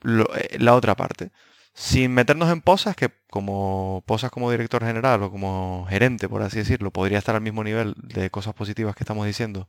la 0.03 0.75
otra 0.75 0.97
parte 0.97 1.31
sin 1.79 2.13
meternos 2.13 2.51
en 2.51 2.61
posas, 2.61 2.97
que 2.97 3.11
como 3.31 4.03
posas 4.05 4.33
como 4.33 4.51
director 4.51 4.85
general 4.85 5.23
o 5.23 5.31
como 5.31 5.87
gerente, 5.89 6.29
por 6.29 6.43
así 6.43 6.59
decirlo, 6.59 6.91
podría 6.91 7.19
estar 7.19 7.37
al 7.37 7.41
mismo 7.41 7.63
nivel 7.63 7.95
de 7.99 8.31
cosas 8.31 8.55
positivas 8.55 8.97
que 8.97 9.05
estamos 9.05 9.25
diciendo 9.27 9.69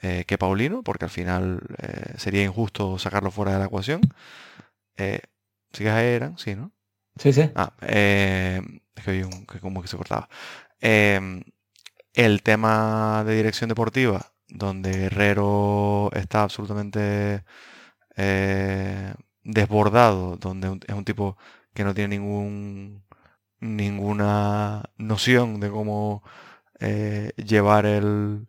eh, 0.00 0.24
que 0.26 0.38
Paulino, 0.38 0.82
porque 0.82 1.06
al 1.06 1.10
final 1.10 1.60
eh, 1.78 2.14
sería 2.16 2.44
injusto 2.44 2.98
sacarlo 2.98 3.30
fuera 3.30 3.52
de 3.52 3.58
la 3.58 3.66
ecuación. 3.66 4.00
Eh, 4.96 5.20
¿Sí 5.72 5.84
que 5.84 5.90
eran? 5.90 6.38
Sí, 6.38 6.54
¿no? 6.54 6.72
Sí, 7.16 7.32
sí. 7.32 7.50
Ah, 7.54 7.72
es 7.80 9.04
que 9.04 9.12
vi 9.12 9.22
un, 9.22 9.46
que 9.46 9.60
como 9.60 9.82
que 9.82 9.88
se 9.88 9.96
cortaba. 9.96 10.28
El 10.80 12.42
tema 12.42 13.24
de 13.26 13.36
dirección 13.36 13.68
deportiva, 13.68 14.32
donde 14.48 14.92
Guerrero 14.92 16.10
está 16.14 16.42
absolutamente 16.42 17.44
desbordado, 19.42 20.36
donde 20.36 20.80
es 20.86 20.94
un 20.94 21.04
tipo 21.04 21.36
que 21.74 21.84
no 21.84 21.94
tiene 21.94 22.16
ningún 22.16 23.04
ninguna 23.60 24.90
noción 24.98 25.60
de 25.60 25.70
cómo 25.70 26.22
eh, 26.80 27.32
llevar 27.36 27.86
el, 27.86 28.46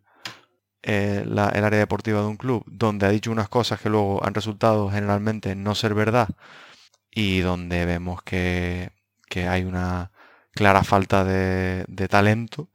eh, 0.82 1.22
el 1.24 1.38
área 1.38 1.78
deportiva 1.78 2.20
de 2.20 2.26
un 2.26 2.36
club, 2.36 2.64
donde 2.66 3.06
ha 3.06 3.10
dicho 3.10 3.30
unas 3.32 3.48
cosas 3.48 3.80
que 3.80 3.90
luego 3.90 4.24
han 4.24 4.34
resultado 4.34 4.90
generalmente 4.90 5.54
no 5.54 5.74
ser 5.74 5.94
verdad 5.94 6.28
y 7.10 7.40
donde 7.40 7.84
vemos 7.86 8.22
que, 8.22 8.90
que 9.28 9.48
hay 9.48 9.64
una 9.64 10.12
clara 10.52 10.84
falta 10.84 11.24
de, 11.24 11.84
de, 11.88 12.08
talento, 12.08 12.68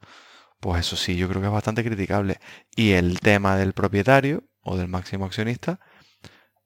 pues 0.60 0.80
eso 0.80 0.96
sí, 0.96 1.16
yo 1.16 1.28
creo 1.28 1.40
que 1.40 1.48
es 1.48 1.52
bastante 1.52 1.84
criticable. 1.84 2.40
Y 2.76 2.92
el 2.92 3.20
tema 3.20 3.56
del 3.56 3.72
propietario 3.74 4.44
o 4.62 4.76
del 4.76 4.88
máximo 4.88 5.26
accionista, 5.26 5.80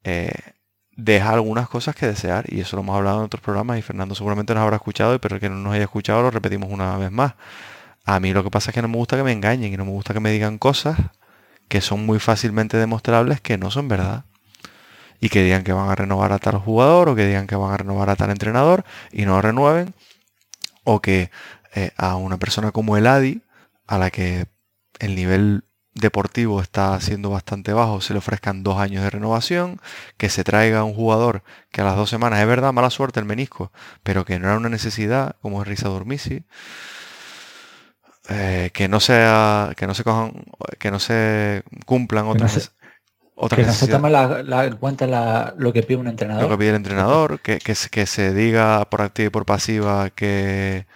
eh, 0.04 0.32
deja 0.96 1.30
algunas 1.30 1.68
cosas 1.68 1.94
que 1.94 2.06
desear 2.06 2.44
y 2.52 2.60
eso 2.60 2.76
lo 2.76 2.82
hemos 2.82 2.96
hablado 2.96 3.18
en 3.18 3.26
otros 3.26 3.42
programas 3.42 3.78
y 3.78 3.82
Fernando 3.82 4.14
seguramente 4.14 4.54
nos 4.54 4.62
habrá 4.62 4.76
escuchado, 4.76 5.20
pero 5.20 5.36
el 5.36 5.40
que 5.40 5.48
no 5.48 5.56
nos 5.56 5.74
haya 5.74 5.84
escuchado 5.84 6.22
lo 6.22 6.30
repetimos 6.30 6.70
una 6.72 6.96
vez 6.98 7.12
más. 7.12 7.34
A 8.04 8.20
mí 8.20 8.32
lo 8.32 8.42
que 8.42 8.50
pasa 8.50 8.70
es 8.70 8.74
que 8.74 8.82
no 8.82 8.88
me 8.88 8.96
gusta 8.96 9.16
que 9.16 9.22
me 9.22 9.32
engañen 9.32 9.72
y 9.72 9.76
no 9.76 9.84
me 9.84 9.92
gusta 9.92 10.14
que 10.14 10.20
me 10.20 10.30
digan 10.32 10.58
cosas 10.58 10.98
que 11.68 11.80
son 11.80 12.04
muy 12.06 12.18
fácilmente 12.18 12.76
demostrables 12.76 13.40
que 13.40 13.58
no 13.58 13.70
son 13.70 13.88
verdad. 13.88 14.24
Y 15.20 15.30
que 15.30 15.42
digan 15.42 15.64
que 15.64 15.72
van 15.72 15.90
a 15.90 15.94
renovar 15.96 16.32
a 16.32 16.38
tal 16.38 16.58
jugador 16.58 17.08
o 17.08 17.16
que 17.16 17.26
digan 17.26 17.46
que 17.46 17.56
van 17.56 17.72
a 17.72 17.76
renovar 17.76 18.10
a 18.10 18.16
tal 18.16 18.30
entrenador 18.30 18.84
y 19.12 19.26
no 19.26 19.40
renueven. 19.42 19.94
O 20.84 21.00
que 21.02 21.30
eh, 21.74 21.90
a 21.96 22.16
una 22.16 22.38
persona 22.38 22.72
como 22.72 22.96
el 22.96 23.06
Adi, 23.06 23.42
a 23.86 23.98
la 23.98 24.10
que 24.10 24.46
el 25.00 25.14
nivel 25.14 25.64
deportivo 25.94 26.60
está 26.62 27.00
siendo 27.00 27.30
bastante 27.30 27.72
bajo, 27.72 28.00
se 28.00 28.12
le 28.12 28.18
ofrezcan 28.18 28.62
dos 28.62 28.78
años 28.78 29.02
de 29.02 29.10
renovación, 29.10 29.80
que 30.16 30.28
se 30.28 30.44
traiga 30.44 30.84
un 30.84 30.94
jugador 30.94 31.42
que 31.70 31.80
a 31.80 31.84
las 31.84 31.96
dos 31.96 32.08
semanas, 32.08 32.40
es 32.40 32.46
verdad, 32.46 32.72
mala 32.72 32.90
suerte 32.90 33.20
el 33.20 33.26
menisco, 33.26 33.72
pero 34.02 34.24
que 34.24 34.38
no 34.38 34.46
era 34.46 34.56
una 34.56 34.68
necesidad, 34.68 35.36
como 35.42 35.62
es 35.62 35.68
Risa 35.68 35.88
Dormisi, 35.88 36.44
eh, 38.28 38.70
que 38.72 38.88
no 38.88 39.00
sea, 39.00 39.72
que 39.76 39.86
no 39.86 39.94
se 39.94 40.04
cojan, 40.04 40.44
que 40.78 40.90
no 40.90 40.98
se 40.98 41.62
cumplan 41.86 42.26
otras, 42.26 42.72
otras 43.34 43.60
que 43.60 43.66
no 43.66 43.72
se 43.72 43.88
tome 43.88 44.10
la, 44.10 44.64
en 44.64 44.76
cuenta 44.76 45.54
lo 45.56 45.72
que 45.72 45.82
pide 45.82 45.98
un 45.98 46.08
entrenador. 46.08 46.42
Lo 46.42 46.48
que 46.50 46.58
pide 46.58 46.70
el 46.70 46.76
entrenador, 46.76 47.40
que, 47.40 47.58
que, 47.58 47.74
que 47.90 48.06
se 48.06 48.34
diga 48.34 48.84
por 48.90 49.02
activa 49.02 49.26
y 49.26 49.30
por 49.30 49.46
pasiva 49.46 50.10
que 50.10 50.86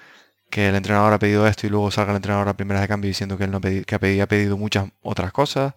que 0.53 0.69
el 0.69 0.75
entrenador 0.75 1.15
ha 1.15 1.19
pedido 1.19 1.47
esto 1.47 1.67
y 1.67 1.71
luego 1.71 1.91
salga 1.91 2.13
el 2.13 2.17
entrenador 2.17 2.47
a 2.47 2.55
primeras 2.55 2.83
de 2.83 2.89
cambio 2.89 3.09
diciendo 3.09 3.39
que 3.39 3.45
él 3.45 3.51
no 3.51 3.61
que 3.61 3.95
ha 3.95 4.27
pedido 4.29 4.59
muchas 4.59 4.91
otras 5.01 5.33
cosas, 5.33 5.73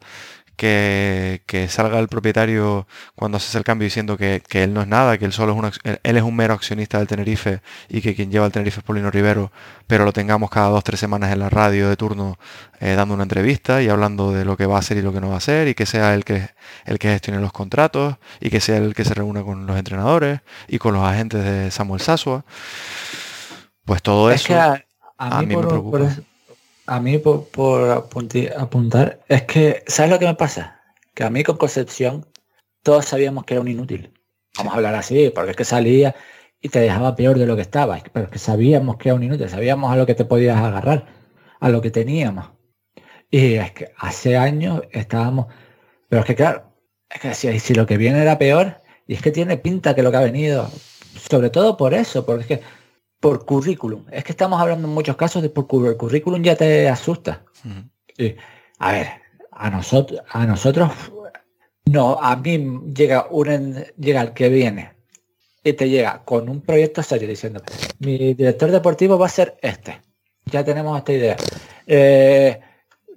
que, 0.56 1.68
salga 1.70 2.00
el 2.00 2.08
propietario 2.08 2.88
cuando 3.15 3.38
haces 3.38 3.56
el 3.56 3.63
cambio 3.63 3.86
diciendo 3.86 4.18
que, 4.18 4.41
él 4.52 4.74
no 4.74 4.82
es 4.82 4.88
nada, 4.88 5.18
que 5.18 5.26
él 5.26 5.34
solo 5.34 5.54
es 5.54 5.58
un, 5.58 5.96
él 6.04 6.18
es 6.18 6.24
un 6.24 6.36
mero 6.36 6.54
accionista 6.54 6.98
del 6.98 7.08
Tenerife 7.08 7.62
y 7.89 8.02
que 8.02 8.15
quien 8.15 8.32
lleva 8.32 8.46
el 8.46 8.52
Tenerife 8.52 8.80
es 8.80 8.84
Polino 8.84 9.12
Rivero, 9.12 9.52
pero 9.88 10.06
lo 10.06 10.13
tengamos 10.13 10.50
cada 10.50 10.70
dos, 10.70 10.84
tres 10.84 11.00
semanas 11.00 11.32
en 11.32 11.39
la 11.39 11.50
radio 11.50 11.89
de 11.89 11.96
turno 11.96 12.38
eh, 12.80 12.96
dando 12.96 13.13
una 13.13 13.24
entrevista 13.24 13.82
y 13.82 13.89
hablando 13.89 14.32
de 14.32 14.46
lo 14.46 14.58
que 14.58 14.65
va 14.65 14.78
a 14.78 14.80
hacer 14.80 14.98
y 14.98 15.02
lo 15.02 15.13
que 15.13 15.22
no 15.22 15.30
va 15.30 15.36
a 15.36 15.38
hacer 15.38 15.68
y 15.68 15.76
que 15.76 15.86
sea 15.86 16.13
el 16.13 16.24
que, 16.24 16.50
el 16.86 17.00
que 17.00 17.10
gestione 17.10 17.39
los 17.39 17.52
contratos 17.52 18.18
y 18.39 18.50
que 18.50 18.60
sea 18.60 18.78
el 18.78 18.94
que 18.94 19.06
se 19.06 19.13
reúna 19.13 19.44
con 19.44 19.65
los 19.65 19.78
entrenadores 19.78 20.41
y 20.68 20.78
con 20.78 20.94
los 20.94 21.04
agentes 21.04 21.44
de 21.44 21.72
Samuel 21.72 22.02
Sasua. 22.02 22.46
Pues 23.86 24.02
todo 24.02 24.32
eso 24.32 24.54
a, 25.18 25.41
mí, 25.41 25.54
por, 25.54 25.65
me 25.65 25.70
preocupa. 25.70 26.00
A 26.88 27.00
mí 27.00 27.17
por, 27.17 27.89
apuntar, 28.58 29.19
es 29.28 29.43
que, 29.43 29.84
¿sabes 29.88 30.12
lo 30.12 30.19
que 30.19 30.26
me 30.26 30.36
pasa? 30.36 30.82
Que 31.13 31.24
a 31.24 31.30
mí 31.30 31.43
con 31.43 31.58
Concepción 31.58 32.26
todos 32.84 33.06
sabíamos 33.06 33.45
que 33.45 33.56
era 33.56 33.62
un 33.62 33.67
inútil. 33.67 34.13
Vamos 34.58 34.74
a 34.74 34.78
hablar 34.78 34.95
así, 34.95 35.32
porque 35.34 35.52
es 35.52 35.58
que 35.58 35.65
salía 35.65 36.15
y 36.62 36.69
te 36.69 36.80
dejaba 36.80 37.15
peor 37.15 37.39
de 37.39 37.48
lo 37.48 37.56
que 37.56 37.63
estaba. 37.63 38.00
Pero 38.13 38.26
es 38.26 38.32
que 38.32 38.39
sabíamos 38.39 38.98
que 38.98 39.10
era 39.10 39.15
un 39.15 39.24
inútil, 39.24 39.50
sabíamos 39.50 39.91
a 39.91 39.95
lo 39.95 40.06
que 40.06 40.15
te 40.15 40.26
podías 40.26 40.58
agarrar. 40.58 41.08
a 41.60 41.69
lo 41.69 41.82
que 41.82 41.91
teníamos. 41.91 42.52
Y 43.32 43.56
es 43.56 43.71
que 43.71 43.91
hace 43.98 44.38
años 44.38 44.84
estábamos, 44.91 45.48
pero 46.10 46.21
es 46.21 46.28
que 46.28 46.36
claro, 46.36 46.74
es 47.10 47.21
que 47.21 47.34
si, 47.34 47.60
si 47.60 47.74
lo 47.74 47.86
que 47.86 47.98
viene 47.98 48.21
era 48.21 48.38
peor, 48.38 48.82
y 49.08 49.15
es 49.15 49.21
que 49.21 49.32
tiene 49.32 49.58
pinta 49.58 49.95
que 49.95 50.04
lo 50.04 50.12
que 50.12 50.17
ha 50.17 50.21
venido, 50.21 50.69
sobre 51.30 51.50
todo 51.50 51.78
por 51.78 51.93
eso, 51.93 52.26
porque 52.26 52.41
es 52.41 52.48
que 52.48 52.62
por 53.19 53.45
currículum, 53.45 54.06
es 54.12 54.23
que 54.23 54.32
estamos 54.32 54.62
hablando 54.62 54.88
en 54.88 54.93
muchos 54.93 55.15
casos 55.15 55.41
de 55.41 55.49
por 55.49 55.67
currículum 55.67 56.41
ya 56.43 56.56
te 56.56 56.88
asusta. 56.89 57.43
y, 58.17 58.36
a 58.80 58.91
ver, 58.91 59.08
a 59.51 59.69
nosotros, 59.69 60.21
a 60.30 60.45
nosotros, 60.45 60.91
no, 61.86 62.19
a 62.21 62.36
mí 62.36 62.82
llega 62.93 63.28
un 63.30 63.84
llega 63.97 64.21
el 64.21 64.34
que 64.34 64.49
viene 64.49 64.93
y 65.63 65.73
te 65.73 65.89
llega 65.89 66.23
con 66.23 66.49
un 66.49 66.62
proyecto 66.62 67.01
serio 67.01 67.28
diciendo, 67.28 67.62
mi 67.99 68.34
director 68.34 68.71
deportivo 68.71 69.17
va 69.17 69.25
a 69.25 69.30
ser 69.30 69.58
este. 69.62 70.01
Ya 70.45 70.63
tenemos 70.63 70.97
esta 70.97 71.13
idea. 71.13 71.38
Eh, 71.88 72.60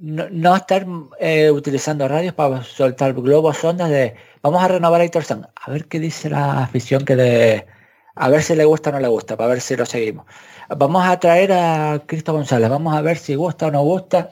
no, 0.00 0.56
estar 0.56 0.86
eh, 1.18 1.50
utilizando 1.50 2.06
radios 2.06 2.34
para 2.34 2.62
soltar 2.62 3.14
globos, 3.14 3.62
ondas 3.64 3.90
de 3.90 4.14
vamos 4.42 4.62
a 4.62 4.68
renovar 4.68 5.00
a 5.00 5.04
Aitor 5.04 5.24
A 5.56 5.70
ver 5.70 5.86
qué 5.86 5.98
dice 5.98 6.30
la 6.30 6.62
afición 6.62 7.04
que 7.04 7.16
de 7.16 7.66
a 8.18 8.28
ver 8.28 8.42
si 8.42 8.54
le 8.54 8.64
gusta 8.64 8.90
o 8.90 8.92
no 8.92 9.00
le 9.00 9.08
gusta, 9.08 9.36
para 9.36 9.50
ver 9.50 9.60
si 9.60 9.76
lo 9.76 9.86
seguimos. 9.86 10.26
Vamos 10.76 11.06
a 11.06 11.18
traer 11.18 11.52
a 11.52 12.02
Cristo 12.06 12.32
González, 12.32 12.68
vamos 12.68 12.94
a 12.96 13.00
ver 13.02 13.16
si 13.18 13.34
gusta 13.34 13.68
o 13.68 13.70
no 13.70 13.82
gusta. 13.82 14.30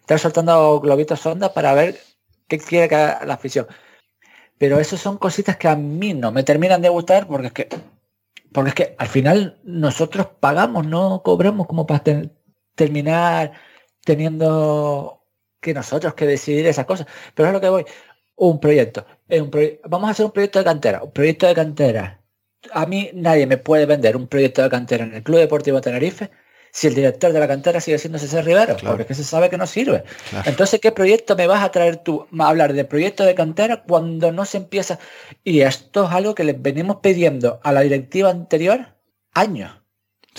Estar 0.00 0.18
soltando 0.18 0.80
globitos 0.80 1.24
ondas 1.26 1.50
para 1.50 1.74
ver 1.74 1.98
qué 2.48 2.58
quiere 2.58 2.88
que 2.88 2.96
la 2.96 3.34
afición. 3.34 3.66
Pero 4.58 4.80
eso 4.80 4.96
son 4.96 5.18
cositas 5.18 5.56
que 5.56 5.68
a 5.68 5.76
mí 5.76 6.14
no 6.14 6.32
me 6.32 6.42
terminan 6.42 6.82
de 6.82 6.88
gustar 6.88 7.26
porque 7.26 7.46
es 7.48 7.52
que 7.52 7.68
porque 8.52 8.68
es 8.68 8.74
que 8.74 8.94
al 8.98 9.08
final 9.08 9.58
nosotros 9.64 10.28
pagamos, 10.40 10.86
no 10.86 11.22
cobramos 11.22 11.66
como 11.66 11.86
para 11.86 12.04
terminar 12.74 13.52
teniendo 14.04 15.24
que 15.60 15.74
nosotros 15.74 16.14
que 16.14 16.26
decidir 16.26 16.66
esas 16.66 16.86
cosas. 16.86 17.06
Pero 17.34 17.48
es 17.48 17.54
lo 17.54 17.60
que 17.60 17.68
voy. 17.68 17.84
Un 18.36 18.60
proyecto. 18.60 19.06
Un 19.28 19.50
Vamos 19.84 20.08
a 20.08 20.12
hacer 20.12 20.26
un 20.26 20.32
proyecto 20.32 20.58
de 20.58 20.64
cantera. 20.64 21.02
Un 21.02 21.12
proyecto 21.12 21.46
de 21.46 21.54
cantera. 21.54 22.21
A 22.72 22.86
mí 22.86 23.10
nadie 23.14 23.46
me 23.46 23.56
puede 23.56 23.86
vender 23.86 24.16
un 24.16 24.28
proyecto 24.28 24.62
de 24.62 24.70
cantera 24.70 25.04
en 25.04 25.14
el 25.14 25.22
Club 25.22 25.38
Deportivo 25.38 25.80
Tenerife 25.80 26.30
si 26.74 26.86
el 26.86 26.94
director 26.94 27.32
de 27.34 27.38
la 27.38 27.46
cantera 27.46 27.80
sigue 27.82 27.98
siendo 27.98 28.18
César 28.18 28.46
Rivero, 28.46 28.76
porque 28.78 29.14
se 29.14 29.24
sabe 29.24 29.50
que 29.50 29.58
no 29.58 29.66
sirve. 29.66 30.04
Entonces, 30.46 30.80
¿qué 30.80 30.90
proyecto 30.90 31.36
me 31.36 31.46
vas 31.46 31.62
a 31.62 31.70
traer 31.70 31.98
tú 31.98 32.26
a 32.38 32.48
hablar 32.48 32.72
de 32.72 32.86
proyecto 32.86 33.24
de 33.24 33.34
cantera 33.34 33.82
cuando 33.82 34.32
no 34.32 34.46
se 34.46 34.56
empieza? 34.56 34.98
Y 35.44 35.60
esto 35.60 36.06
es 36.06 36.10
algo 36.12 36.34
que 36.34 36.44
les 36.44 36.60
venimos 36.60 36.96
pidiendo 37.02 37.60
a 37.62 37.72
la 37.72 37.82
directiva 37.82 38.30
anterior 38.30 38.86
años. 39.34 39.70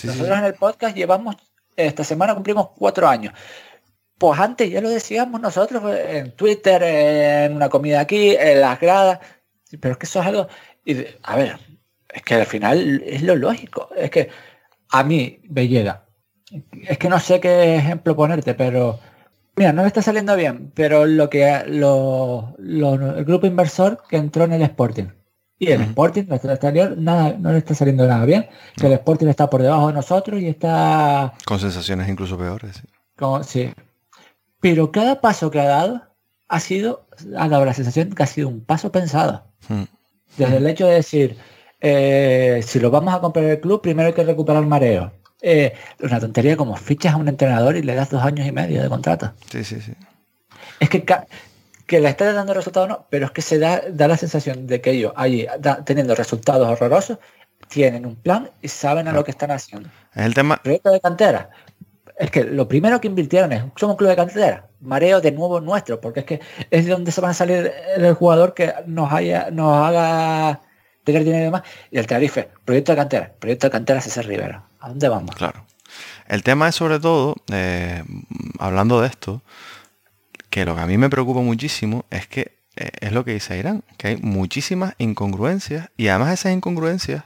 Nosotros 0.02 0.36
en 0.36 0.44
el 0.44 0.54
podcast 0.54 0.96
llevamos 0.96 1.36
esta 1.76 2.02
semana 2.02 2.34
cumplimos 2.34 2.70
cuatro 2.76 3.06
años. 3.06 3.32
Pues 4.18 4.38
antes 4.40 4.68
ya 4.68 4.80
lo 4.80 4.90
decíamos 4.90 5.40
nosotros 5.40 5.82
en 6.08 6.32
Twitter, 6.32 6.82
en 6.82 7.54
una 7.54 7.68
comida 7.68 8.00
aquí, 8.00 8.34
en 8.34 8.60
las 8.60 8.80
gradas, 8.80 9.20
pero 9.80 9.92
es 9.92 9.98
que 9.98 10.06
eso 10.06 10.20
es 10.20 10.26
algo... 10.26 10.48
Y, 10.84 10.96
a 11.22 11.36
ver, 11.36 11.58
es 12.14 12.22
que 12.22 12.34
al 12.36 12.46
final 12.46 13.02
es 13.04 13.22
lo 13.22 13.34
lógico. 13.36 13.88
Es 13.96 14.10
que 14.10 14.30
a 14.90 15.02
mí, 15.02 15.40
Belleda, 15.44 16.06
es 16.86 16.98
que 16.98 17.08
no 17.08 17.18
sé 17.18 17.40
qué 17.40 17.76
ejemplo 17.76 18.14
ponerte, 18.14 18.54
pero 18.54 19.00
mira, 19.56 19.72
no 19.72 19.82
le 19.82 19.88
está 19.88 20.00
saliendo 20.00 20.36
bien, 20.36 20.70
pero 20.74 21.06
lo 21.06 21.28
que 21.28 21.64
lo, 21.66 22.54
el 22.58 23.24
grupo 23.24 23.46
inversor 23.46 24.02
que 24.08 24.16
entró 24.16 24.44
en 24.44 24.52
el 24.52 24.62
Sporting 24.62 25.06
y 25.58 25.72
el 25.72 25.82
Sporting, 25.82 26.24
nuestro 26.28 26.52
exterior, 26.52 26.96
nada, 26.96 27.36
no 27.38 27.52
le 27.52 27.58
está 27.58 27.74
saliendo 27.74 28.06
nada 28.06 28.24
bien. 28.24 28.46
El 28.80 28.92
Sporting 28.92 29.26
está 29.26 29.48
por 29.48 29.62
debajo 29.62 29.88
de 29.88 29.94
nosotros 29.94 30.40
y 30.40 30.48
está... 30.48 31.34
Con 31.44 31.58
sensaciones 31.58 32.08
incluso 32.08 32.36
peores. 32.38 32.82
sí. 33.46 33.72
Pero 34.60 34.92
cada 34.92 35.20
paso 35.20 35.50
que 35.50 35.60
ha 35.60 35.64
dado 35.64 36.02
ha 36.48 36.60
sido, 36.60 37.06
ha 37.36 37.48
dado 37.48 37.64
la 37.64 37.74
sensación 37.74 38.12
que 38.12 38.22
ha 38.22 38.26
sido 38.26 38.48
un 38.48 38.64
paso 38.64 38.90
pensado. 38.90 39.44
Desde 40.36 40.56
el 40.56 40.66
hecho 40.66 40.86
de 40.86 40.94
decir, 40.94 41.36
eh, 41.86 42.62
si 42.66 42.80
lo 42.80 42.90
vamos 42.90 43.12
a 43.12 43.20
comprar 43.20 43.44
el 43.44 43.60
club, 43.60 43.82
primero 43.82 44.06
hay 44.06 44.14
que 44.14 44.24
recuperar 44.24 44.62
el 44.62 44.68
mareo. 44.68 45.12
Eh, 45.42 45.74
una 46.00 46.18
tontería 46.18 46.56
como 46.56 46.74
fichas 46.76 47.12
a 47.12 47.16
un 47.18 47.28
entrenador 47.28 47.76
y 47.76 47.82
le 47.82 47.94
das 47.94 48.08
dos 48.08 48.22
años 48.22 48.46
y 48.46 48.52
medio 48.52 48.82
de 48.82 48.88
contrato. 48.88 49.34
Sí, 49.50 49.62
sí, 49.64 49.82
sí. 49.82 49.92
Es 50.80 50.88
que 50.88 51.04
que 51.86 52.00
le 52.00 52.08
está 52.08 52.32
dando 52.32 52.54
resultados 52.54 52.88
no, 52.88 53.06
pero 53.10 53.26
es 53.26 53.32
que 53.32 53.42
se 53.42 53.58
da, 53.58 53.82
da 53.90 54.08
la 54.08 54.16
sensación 54.16 54.66
de 54.66 54.80
que 54.80 54.92
ellos 54.92 55.12
allí 55.16 55.46
teniendo 55.84 56.14
resultados 56.14 56.66
horrorosos, 56.66 57.18
tienen 57.68 58.06
un 58.06 58.16
plan 58.16 58.50
y 58.62 58.68
saben 58.68 59.06
a 59.06 59.12
lo 59.12 59.22
que 59.22 59.32
están 59.32 59.50
haciendo. 59.50 59.90
Es 60.14 60.24
el 60.24 60.32
tema. 60.32 60.56
Proyecto 60.62 60.90
de 60.90 61.02
cantera. 61.02 61.50
Es 62.18 62.30
que 62.30 62.44
lo 62.44 62.66
primero 62.66 62.98
que 62.98 63.08
invirtieron 63.08 63.52
es, 63.52 63.62
somos 63.76 63.96
club 63.96 64.08
de 64.08 64.16
cantera, 64.16 64.68
mareo 64.80 65.20
de 65.20 65.32
nuevo 65.32 65.60
nuestro, 65.60 66.00
porque 66.00 66.20
es 66.20 66.26
que 66.26 66.40
es 66.70 66.86
de 66.86 66.92
donde 66.92 67.12
se 67.12 67.20
van 67.20 67.32
a 67.32 67.34
salir 67.34 67.70
el 67.94 68.14
jugador 68.14 68.54
que 68.54 68.72
nos 68.86 69.12
haya, 69.12 69.50
nos 69.50 69.76
haga 69.76 70.62
tener 71.04 71.24
dinero 71.24 71.42
y 71.42 71.44
demás. 71.44 71.62
Y 71.90 71.98
el 71.98 72.06
tarife, 72.06 72.48
proyecto 72.64 72.92
de 72.92 72.96
cantera, 72.96 73.32
proyecto 73.38 73.66
de 73.66 73.70
cantera 73.70 74.00
César 74.00 74.26
Rivera. 74.26 74.64
¿A 74.80 74.88
dónde 74.88 75.08
vamos? 75.08 75.34
Claro. 75.36 75.64
El 76.26 76.42
tema 76.42 76.68
es 76.68 76.74
sobre 76.74 76.98
todo, 76.98 77.36
eh, 77.52 78.02
hablando 78.58 79.00
de 79.00 79.08
esto, 79.08 79.42
que 80.50 80.64
lo 80.64 80.74
que 80.74 80.80
a 80.80 80.86
mí 80.86 80.98
me 80.98 81.10
preocupa 81.10 81.40
muchísimo 81.40 82.04
es 82.10 82.26
que 82.26 82.56
eh, 82.76 82.90
es 83.00 83.12
lo 83.12 83.24
que 83.24 83.34
dice 83.34 83.58
Irán, 83.58 83.84
que 83.98 84.08
hay 84.08 84.16
muchísimas 84.16 84.94
incongruencias 84.98 85.90
y 85.96 86.08
además 86.08 86.32
esas 86.32 86.52
incongruencias 86.52 87.24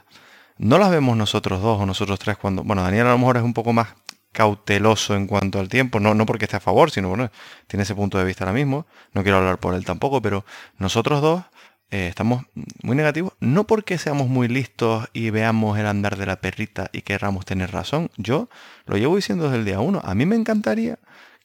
no 0.57 0.77
las 0.77 0.91
vemos 0.91 1.15
nosotros 1.17 1.61
dos 1.61 1.79
o 1.81 1.85
nosotros 1.85 2.19
tres 2.19 2.37
cuando, 2.37 2.63
bueno, 2.63 2.83
Daniel 2.83 3.07
a 3.07 3.11
lo 3.11 3.17
mejor 3.17 3.37
es 3.37 3.43
un 3.43 3.53
poco 3.53 3.73
más 3.73 3.87
cauteloso 4.31 5.15
en 5.15 5.25
cuanto 5.25 5.59
al 5.59 5.69
tiempo, 5.69 5.99
no, 5.99 6.13
no 6.13 6.25
porque 6.25 6.45
esté 6.45 6.57
a 6.57 6.59
favor, 6.59 6.91
sino 6.91 7.09
bueno, 7.09 7.31
tiene 7.67 7.83
ese 7.83 7.95
punto 7.95 8.17
de 8.17 8.25
vista 8.25 8.43
ahora 8.43 8.53
mismo, 8.53 8.85
no 9.13 9.23
quiero 9.23 9.37
hablar 9.37 9.57
por 9.57 9.73
él 9.73 9.85
tampoco, 9.85 10.21
pero 10.21 10.45
nosotros 10.77 11.21
dos 11.21 11.43
eh, 11.91 12.07
estamos 12.07 12.45
muy 12.83 12.95
negativos, 12.95 13.33
no 13.39 13.65
porque 13.65 13.97
seamos 13.97 14.27
muy 14.27 14.47
listos 14.47 15.07
y 15.13 15.31
veamos 15.31 15.77
el 15.79 15.87
andar 15.87 16.17
de 16.17 16.25
la 16.25 16.39
perrita 16.39 16.89
y 16.93 17.01
querramos 17.01 17.45
tener 17.45 17.71
razón, 17.71 18.11
yo 18.17 18.49
lo 18.85 18.97
llevo 18.97 19.15
diciendo 19.15 19.45
desde 19.45 19.57
el 19.57 19.65
día 19.65 19.79
uno, 19.79 20.01
a 20.03 20.13
mí 20.13 20.25
me 20.25 20.35
encantaría 20.35 20.99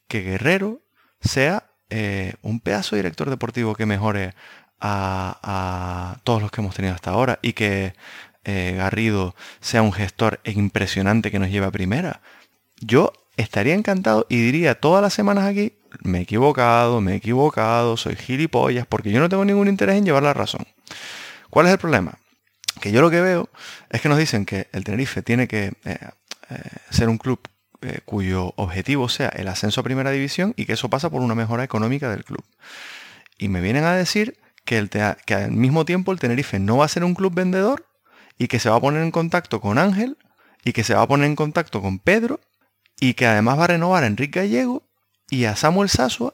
que 0.07 0.21
Guerrero 0.21 0.81
sea 1.21 1.71
eh, 1.91 2.35
un 2.43 2.61
pedazo 2.61 2.97
de 2.97 3.03
director 3.03 3.31
deportivo 3.31 3.75
que 3.75 3.87
mejore 3.87 4.35
a, 4.81 6.19
todos 6.25 6.43
los 6.43 6.51
que 6.51 6.61
hemos 6.61 6.75
tenido 6.75 6.95
hasta 6.95 7.11
ahora 7.11 7.39
y 7.41 7.55
que 7.55 7.95
eh, 8.45 8.75
Garrido 8.77 9.35
sea 9.61 9.81
un 9.83 9.93
gestor 9.93 10.41
impresionante 10.45 11.31
que 11.31 11.39
nos 11.39 11.51
lleve 11.51 11.67
a 11.67 11.71
primera. 11.71 12.21
Yo 12.81 13.13
estaría 13.37 13.75
encantado 13.75 14.27
y 14.29 14.37
diría 14.37 14.75
todas 14.75 15.03
las 15.03 15.15
semanas 15.15 15.45
aquí, 15.45 15.73
me 16.03 16.19
he 16.19 16.23
equivocado, 16.23 17.01
me 17.01 17.13
he 17.13 17.17
equivocado, 17.17 17.97
soy 17.97 18.17
gilipollas, 18.17 18.87
porque 18.87 19.11
yo 19.11 19.21
no 19.21 19.29
tengo 19.29 19.45
ningún 19.45 19.69
interés 19.69 19.97
en 19.97 20.05
llevar 20.05 20.23
la 20.23 20.35
razón. 20.35 20.67
¿Cuál 21.51 21.67
es 21.67 21.73
el 21.73 21.79
problema? 21.79 22.19
Que 22.81 22.93
yo 22.93 23.01
lo 23.01 23.11
que 23.11 23.21
veo 23.21 23.49
es 23.91 24.01
que 24.01 24.09
nos 24.09 24.19
dicen 24.19 24.45
que 24.45 24.69
el 24.73 24.85
Tenerife 24.85 25.23
tiene 25.23 25.47
que 25.47 25.73
eh, 25.85 25.99
ser 26.91 27.09
un 27.09 27.19
club 27.19 27.41
eh, 27.83 28.01
cuyo 28.05 28.53
objetivo 28.57 29.09
sea 29.09 29.29
el 29.29 29.49
ascenso 29.49 29.81
a 29.81 29.85
primera 29.85 30.11
división 30.11 30.55
y 30.57 30.65
que 30.65 30.73
eso 30.73 30.89
pasa 30.89 31.11
por 31.11 31.23
una 31.23 31.35
mejora 31.35 31.65
económica 31.65 32.11
del 32.11 32.25
club. 32.25 32.45
Y 33.39 33.49
me 33.49 33.61
vienen 33.61 33.85
a 33.85 33.95
decir 33.95 34.39
que, 34.65 34.79
el 34.79 34.89
que 34.89 35.35
al 35.35 35.53
mismo 35.53 35.85
tiempo 35.85 36.13
el 36.13 36.19
Tenerife 36.19 36.59
no 36.59 36.79
va 36.79 36.87
a 36.87 36.89
ser 36.89 37.05
un 37.05 37.15
club 37.15 37.35
vendedor 37.35 37.87
y 38.39 38.49
que 38.49 38.59
se 38.59 38.71
va 38.71 38.77
a 38.77 38.81
poner 38.81 39.03
en 39.03 39.11
contacto 39.11 39.61
con 39.61 39.79
Ángel 39.79 40.17
y 40.65 40.73
que 40.73 40.83
se 40.83 40.95
va 40.95 41.03
a 41.03 41.09
poner 41.09 41.27
en 41.27 41.37
contacto 41.37 41.83
con 41.83 41.99
Pedro 41.99 42.41
y 42.99 43.15
que 43.15 43.27
además 43.27 43.59
va 43.59 43.65
a 43.65 43.69
renovar 43.69 44.05
a 44.05 44.07
Enrique 44.07 44.41
Gallego 44.41 44.83
y 45.35 45.47
a 45.47 45.57
Samuel 45.57 45.89
Sasua 45.89 46.33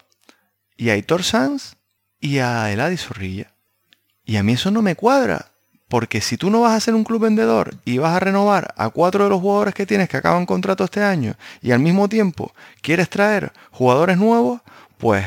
y 0.76 0.90
a 0.90 0.96
Hitor 0.96 1.22
Sanz 1.22 1.76
y 2.20 2.38
a 2.38 2.70
Eladi 2.70 2.98
Zorrilla. 2.98 3.54
Y 4.24 4.36
a 4.36 4.42
mí 4.42 4.52
eso 4.52 4.70
no 4.70 4.82
me 4.82 4.94
cuadra. 4.94 5.46
Porque 5.88 6.20
si 6.20 6.36
tú 6.36 6.50
no 6.50 6.60
vas 6.60 6.74
a 6.74 6.80
ser 6.80 6.94
un 6.94 7.02
club 7.02 7.22
vendedor 7.22 7.74
y 7.84 7.98
vas 7.98 8.14
a 8.14 8.20
renovar 8.20 8.74
a 8.76 8.90
cuatro 8.90 9.24
de 9.24 9.30
los 9.30 9.40
jugadores 9.40 9.74
que 9.74 9.86
tienes 9.86 10.08
que 10.08 10.18
acaban 10.18 10.46
contrato 10.46 10.84
este 10.84 11.02
año 11.02 11.34
y 11.62 11.72
al 11.72 11.80
mismo 11.80 12.08
tiempo 12.08 12.52
quieres 12.80 13.10
traer 13.10 13.52
jugadores 13.72 14.16
nuevos, 14.16 14.60
pues 14.98 15.26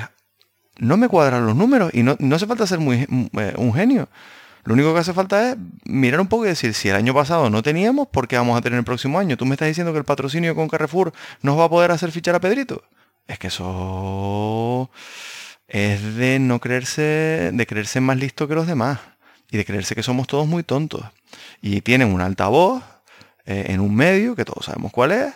no 0.77 0.95
me 0.95 1.09
cuadran 1.09 1.45
los 1.45 1.55
números 1.55 1.91
y 1.93 2.03
no, 2.03 2.15
hace 2.33 2.47
falta 2.47 2.65
ser 2.65 2.79
muy, 2.79 3.05
eh, 3.33 3.53
un 3.57 3.73
genio. 3.73 4.07
Lo 4.63 4.75
único 4.75 4.93
que 4.93 5.01
hace 5.01 5.11
falta 5.11 5.51
es 5.51 5.57
mirar 5.83 6.21
un 6.21 6.27
poco 6.27 6.45
y 6.45 6.49
decir, 6.49 6.73
si 6.73 6.87
el 6.87 6.95
año 6.95 7.13
pasado 7.13 7.49
no 7.49 7.61
teníamos, 7.61 8.07
¿por 8.07 8.29
qué 8.29 8.37
vamos 8.37 8.57
a 8.57 8.61
tener 8.61 8.79
el 8.79 8.85
próximo 8.85 9.19
año? 9.19 9.35
Tú 9.35 9.45
me 9.45 9.55
estás 9.55 9.67
diciendo 9.67 9.91
que 9.91 9.99
el 9.99 10.05
patrocinio 10.05 10.55
con 10.55 10.69
Carrefour 10.69 11.11
nos 11.41 11.59
va 11.59 11.65
a 11.65 11.69
poder 11.69 11.91
hacer 11.91 12.11
fichar 12.11 12.35
a 12.35 12.39
Pedrito. 12.39 12.83
Es 13.27 13.39
que 13.39 13.47
eso 13.47 14.89
es 15.67 16.15
de 16.15 16.39
no 16.39 16.59
creerse, 16.59 17.51
de 17.53 17.65
creerse 17.65 18.01
más 18.01 18.17
listo 18.17 18.47
que 18.47 18.55
los 18.55 18.67
demás 18.67 18.99
y 19.49 19.57
de 19.57 19.65
creerse 19.65 19.95
que 19.95 20.03
somos 20.03 20.27
todos 20.27 20.47
muy 20.47 20.63
tontos. 20.63 21.03
Y 21.61 21.81
tienen 21.81 22.13
un 22.13 22.21
altavoz 22.21 22.83
eh, 23.45 23.65
en 23.69 23.79
un 23.79 23.95
medio, 23.95 24.35
que 24.35 24.45
todos 24.45 24.65
sabemos 24.65 24.91
cuál 24.91 25.11
es, 25.11 25.33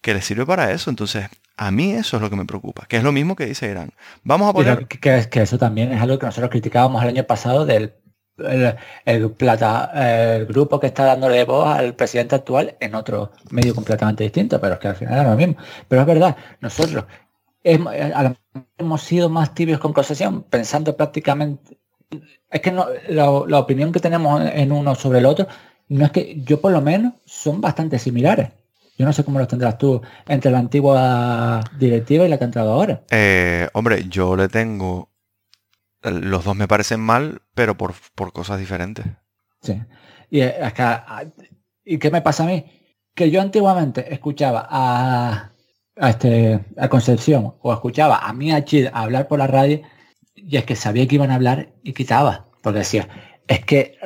que 0.00 0.14
les 0.14 0.24
sirve 0.24 0.44
para 0.46 0.72
eso. 0.72 0.90
Entonces, 0.90 1.26
a 1.56 1.70
mí 1.70 1.92
eso 1.92 2.16
es 2.16 2.22
lo 2.22 2.30
que 2.30 2.36
me 2.36 2.44
preocupa, 2.44 2.86
que 2.86 2.96
es 2.96 3.02
lo 3.02 3.12
mismo 3.12 3.36
que 3.36 3.46
dice 3.46 3.70
Irán. 3.70 3.92
Vamos 4.24 4.50
a 4.50 4.52
poner... 4.52 4.86
Que, 4.88 5.28
que, 5.28 5.42
eso 5.42 5.58
también 5.58 5.92
es 5.92 6.00
algo 6.00 6.18
que 6.18 6.26
nosotros 6.26 6.50
criticábamos 6.50 7.02
el 7.02 7.10
año 7.10 7.24
pasado 7.24 7.64
del 7.66 7.94
el, 8.38 9.30
plata, 9.32 10.36
el 10.36 10.46
grupo 10.46 10.80
que 10.80 10.88
está 10.88 11.04
dándole 11.04 11.44
voz 11.44 11.66
al 11.66 11.94
presidente 11.94 12.34
actual 12.34 12.76
en 12.80 12.94
otro 12.94 13.32
medio 13.50 13.74
completamente 13.74 14.24
distinto, 14.24 14.60
pero 14.60 14.74
es 14.74 14.80
que 14.80 14.88
al 14.88 14.96
final 14.96 15.20
es 15.20 15.30
lo 15.30 15.36
mismo. 15.36 15.56
Pero 15.88 16.02
es 16.02 16.06
verdad, 16.06 16.36
nosotros 16.60 17.04
hemos 17.64 19.02
sido 19.02 19.28
más 19.28 19.54
tibios 19.54 19.80
con 19.80 19.92
concesión, 19.92 20.42
pensando 20.42 20.96
prácticamente... 20.96 21.78
Es 22.50 22.60
que 22.60 22.70
no, 22.70 22.86
la, 23.08 23.58
opinión 23.58 23.92
que 23.92 24.00
tenemos 24.00 24.42
en 24.42 24.72
uno 24.72 24.94
sobre 24.94 25.20
el 25.20 25.26
otro, 25.26 25.46
no 25.88 26.04
es 26.04 26.10
que 26.10 26.42
yo 26.42 26.60
por 26.60 26.72
lo 26.72 26.82
menos 26.82 27.14
son 27.24 27.60
bastante 27.60 27.98
similares. 27.98 28.50
Yo 28.98 29.06
no 29.06 29.12
sé 29.14 29.24
cómo 29.24 29.38
los 29.38 29.48
tendrás 29.48 29.78
tú 29.78 30.02
entre 30.28 30.50
la 30.50 30.58
antigua 30.58 31.60
directiva 31.78 32.26
y 32.26 32.28
la 32.28 32.36
que 32.36 32.44
ha 32.44 32.46
entrado 32.46 32.72
ahora. 32.72 33.00
Eh, 33.10 33.68
hombre, 33.72 34.04
yo 34.08 34.36
le 34.36 34.48
tengo 34.48 35.08
los 36.02 36.44
dos 36.44 36.56
me 36.56 36.68
parecen 36.68 37.00
mal, 37.00 37.42
pero 37.54 37.76
por, 37.76 37.94
cosas 38.32 38.58
diferentes. 38.58 39.06
Sí. 39.60 39.80
Y, 40.30 40.40
¿Y 41.84 41.98
qué 41.98 42.10
me 42.10 42.22
pasa 42.22 42.44
a 42.44 42.46
mí? 42.46 42.64
Que 43.14 43.30
yo 43.30 43.40
antiguamente 43.40 44.12
escuchaba 44.12 44.66
a, 44.68 45.52
a, 45.96 46.10
este, 46.10 46.64
a 46.76 46.88
Concepción 46.88 47.54
o 47.60 47.72
escuchaba 47.72 48.18
a 48.18 48.32
mí 48.32 48.52
a 48.52 48.64
Chid 48.64 48.88
hablar 48.92 49.28
por 49.28 49.38
la 49.38 49.46
radio 49.46 49.82
y 50.34 50.56
es 50.56 50.64
que 50.64 50.76
sabía 50.76 51.06
que 51.06 51.16
iban 51.16 51.30
a 51.30 51.36
hablar 51.36 51.72
y 51.82 51.92
quitaba. 51.92 52.48
Porque 52.62 52.80
decía, 52.80 53.08
es 53.48 53.64
que 53.64 53.98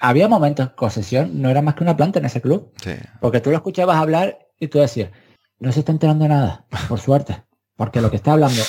había 0.00 0.28
momentos, 0.28 0.70
Concepción 0.70 1.40
no 1.40 1.50
era 1.50 1.62
más 1.62 1.74
que 1.74 1.84
una 1.84 1.96
planta 1.96 2.18
en 2.18 2.24
ese 2.24 2.40
club. 2.40 2.72
Porque 3.20 3.40
tú 3.40 3.50
lo 3.50 3.56
escuchabas 3.56 3.96
hablar 3.96 4.38
y 4.58 4.68
tú 4.68 4.78
decías, 4.78 5.10
no 5.58 5.72
se 5.72 5.80
está 5.80 5.92
enterando 5.92 6.28
nada, 6.28 6.66
por 6.88 7.00
suerte. 7.00 7.42
Porque 7.76 8.00
lo 8.00 8.10
que 8.10 8.16
está 8.16 8.32
hablando 8.32 8.62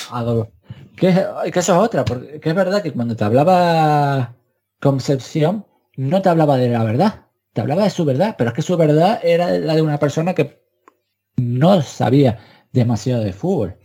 que, 0.98 1.50
que 1.52 1.58
eso 1.58 1.72
es 1.74 1.78
otra, 1.78 2.04
porque 2.04 2.40
es 2.42 2.54
verdad 2.54 2.82
que 2.82 2.92
cuando 2.92 3.16
te 3.16 3.24
hablaba 3.24 4.34
Concepción, 4.80 5.66
no 5.96 6.22
te 6.22 6.28
hablaba 6.28 6.56
de 6.56 6.68
la 6.68 6.84
verdad, 6.84 7.26
te 7.52 7.60
hablaba 7.60 7.82
de 7.82 7.90
su 7.90 8.04
verdad, 8.04 8.36
pero 8.38 8.50
es 8.50 8.54
que 8.54 8.62
su 8.62 8.76
verdad 8.76 9.18
era 9.24 9.50
la 9.50 9.74
de 9.74 9.82
una 9.82 9.98
persona 9.98 10.34
que 10.34 10.62
no 11.36 11.82
sabía 11.82 12.38
demasiado 12.72 13.24
de 13.24 13.32
fútbol. 13.32 13.76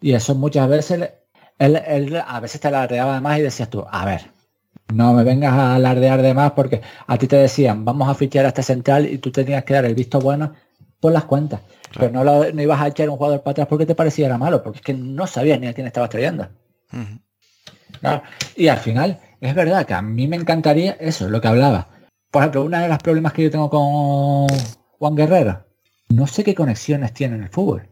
Y 0.00 0.12
eso 0.12 0.36
muchas 0.36 0.68
veces, 0.68 1.10
él, 1.58 2.22
a 2.24 2.40
veces 2.40 2.60
te 2.60 2.68
alardeaba 2.68 3.14
de 3.14 3.20
más 3.20 3.38
y 3.38 3.42
decías 3.42 3.68
tú, 3.68 3.84
a 3.90 4.04
ver, 4.04 4.30
no 4.94 5.12
me 5.12 5.24
vengas 5.24 5.52
a 5.52 5.74
alardear 5.74 6.22
de 6.22 6.34
más 6.34 6.52
porque 6.52 6.80
a 7.06 7.18
ti 7.18 7.26
te 7.26 7.36
decían, 7.36 7.84
vamos 7.84 8.08
a 8.08 8.14
fichar 8.14 8.44
a 8.44 8.48
este 8.48 8.62
central 8.62 9.06
y 9.06 9.18
tú 9.18 9.32
tenías 9.32 9.64
que 9.64 9.74
dar 9.74 9.84
el 9.84 9.96
visto 9.96 10.20
bueno 10.20 10.52
por 11.00 11.12
las 11.12 11.24
cuentas. 11.24 11.60
Pero 11.92 12.10
no, 12.12 12.24
lo, 12.24 12.52
no, 12.52 12.62
ibas 12.62 12.80
a 12.80 12.88
echar 12.88 13.08
un 13.08 13.16
jugador 13.16 13.42
para 13.42 13.52
atrás 13.52 13.66
porque 13.68 13.86
te 13.86 13.94
parecía 13.94 14.26
era 14.26 14.38
malo, 14.38 14.62
porque 14.62 14.78
es 14.78 14.84
que 14.84 14.94
no 14.94 15.26
sabías 15.26 15.58
ni 15.58 15.66
a 15.66 15.74
quién 15.74 15.86
estabas 15.86 16.10
trayendo. 16.10 16.48
Y 18.56 18.68
al 18.68 18.78
final, 18.78 19.20
es 19.40 19.54
verdad 19.54 19.86
que 19.86 19.94
a 19.94 20.02
mí 20.02 20.28
me 20.28 20.36
encantaría 20.36 20.92
eso, 20.92 21.28
lo 21.28 21.40
que 21.40 21.48
hablaba. 21.48 21.88
Por 22.30 22.42
ejemplo, 22.42 22.64
uno 22.64 22.78
de 22.78 22.88
los 22.88 22.98
problemas 22.98 23.32
que 23.32 23.42
yo 23.42 23.50
tengo 23.50 23.68
con 23.68 24.46
Juan 24.98 25.16
Guerrero, 25.16 25.66
no 26.08 26.26
sé 26.26 26.44
qué 26.44 26.54
conexiones 26.54 27.12
tiene 27.12 27.36
en 27.36 27.42
el 27.42 27.48
fútbol. 27.48 27.88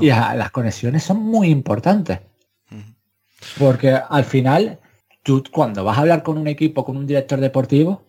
Y 0.00 0.06
las 0.06 0.50
conexiones 0.50 1.02
son 1.02 1.18
muy 1.18 1.48
importantes. 1.48 2.20
Porque 3.58 3.90
al 3.90 4.24
final, 4.24 4.78
tú 5.22 5.42
cuando 5.50 5.84
vas 5.84 5.98
a 5.98 6.02
hablar 6.02 6.22
con 6.22 6.38
un 6.38 6.46
equipo, 6.46 6.84
con 6.84 6.96
un 6.96 7.06
director 7.06 7.40
deportivo, 7.40 8.04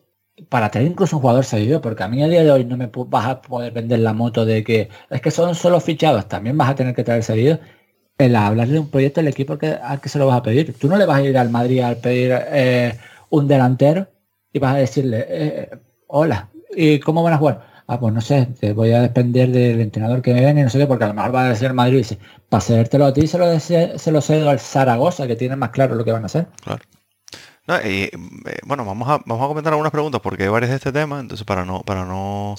para 0.50 0.72
tener 0.72 0.88
incluso 0.88 1.18
un 1.18 1.22
jugador 1.22 1.46
seguido, 1.46 1.82
porque 1.82 2.04
a 2.04 2.08
mí 2.08 2.24
a 2.24 2.28
día 2.28 2.44
de 2.44 2.52
hoy 2.52 2.66
no 2.66 2.78
me 2.78 2.90
vas 3.08 3.26
a 3.28 3.42
poder 3.42 3.72
vender 3.72 4.00
la 4.00 4.14
moto 4.14 4.46
de 4.46 4.64
que 4.64 4.90
es 5.10 5.22
que 5.22 5.32
son 5.32 5.56
solo 5.56 5.80
fichados, 5.80 6.28
también 6.28 6.58
vas 6.58 6.70
a 6.70 6.76
tener 6.76 6.96
que 6.96 7.04
traer 7.04 7.24
seguido. 7.24 7.60
El 8.18 8.36
hablarle 8.36 8.74
de 8.76 8.80
un 8.80 8.90
proyecto 8.90 9.22
al 9.22 9.28
equipo 9.28 9.58
que, 9.58 9.68
al 9.68 10.00
que 10.00 10.10
se 10.10 10.20
lo 10.20 10.28
vas 10.28 10.38
a 10.38 10.44
pedir. 10.44 10.78
Tú 10.78 10.88
no 10.88 10.98
le 10.98 11.06
vas 11.06 11.18
a 11.18 11.24
ir 11.24 11.38
al 11.38 11.50
Madrid 11.50 11.82
a 11.82 11.96
pedir 11.96 12.32
eh, 12.52 12.98
un 13.30 13.48
delantero 13.48 14.08
y 14.52 14.60
vas 14.60 14.76
a 14.76 14.78
decirle, 14.78 15.26
eh, 15.28 15.70
hola, 16.08 16.50
¿y 16.76 17.00
cómo 17.00 17.24
van 17.24 17.34
a 17.34 17.38
jugar? 17.38 17.66
Ah, 17.88 18.00
pues 18.00 18.14
no 18.14 18.22
sé, 18.22 18.48
te 18.60 18.74
voy 18.74 18.92
a 18.92 19.02
depender 19.02 19.50
del 19.52 19.82
entrenador 19.82 20.22
que 20.22 20.34
me 20.34 20.42
ven 20.42 20.58
y 20.60 20.64
no 20.64 20.70
sé 20.70 20.78
qué, 20.80 20.88
porque 20.88 21.04
a 21.06 21.08
lo 21.08 21.16
mejor 21.16 21.36
va 21.36 21.46
a 21.46 21.50
decir 21.50 21.74
Madrid 21.74 21.96
y 21.96 21.98
dice, 21.98 22.20
para 22.50 22.62
cedértelo 22.62 23.06
a 23.06 23.14
ti 23.14 23.28
se 23.28 23.38
lo, 23.38 23.60
se 23.60 24.12
lo 24.12 24.22
cedo 24.22 24.50
al 24.50 24.60
Zaragoza, 24.60 25.28
que 25.28 25.36
tiene 25.36 25.56
más 25.56 25.72
claro 25.72 25.96
lo 25.96 26.06
que 26.06 26.12
van 26.12 26.24
a 26.24 26.28
hacer. 26.28 26.48
Claro. 26.64 26.82
No, 27.68 27.78
y, 27.78 28.04
eh, 28.04 28.12
bueno, 28.66 28.84
vamos 28.86 29.08
a, 29.10 29.20
vamos 29.26 29.46
a 29.46 29.48
comentar 29.48 29.74
algunas 29.74 29.92
preguntas 29.92 30.20
porque 30.22 30.44
hay 30.44 30.50
varias 30.50 30.72
de 30.72 30.78
este 30.78 30.92
tema, 30.92 31.20
entonces 31.20 31.46
para 31.46 31.64
no, 31.64 31.82
para 31.82 32.06
no 32.06 32.56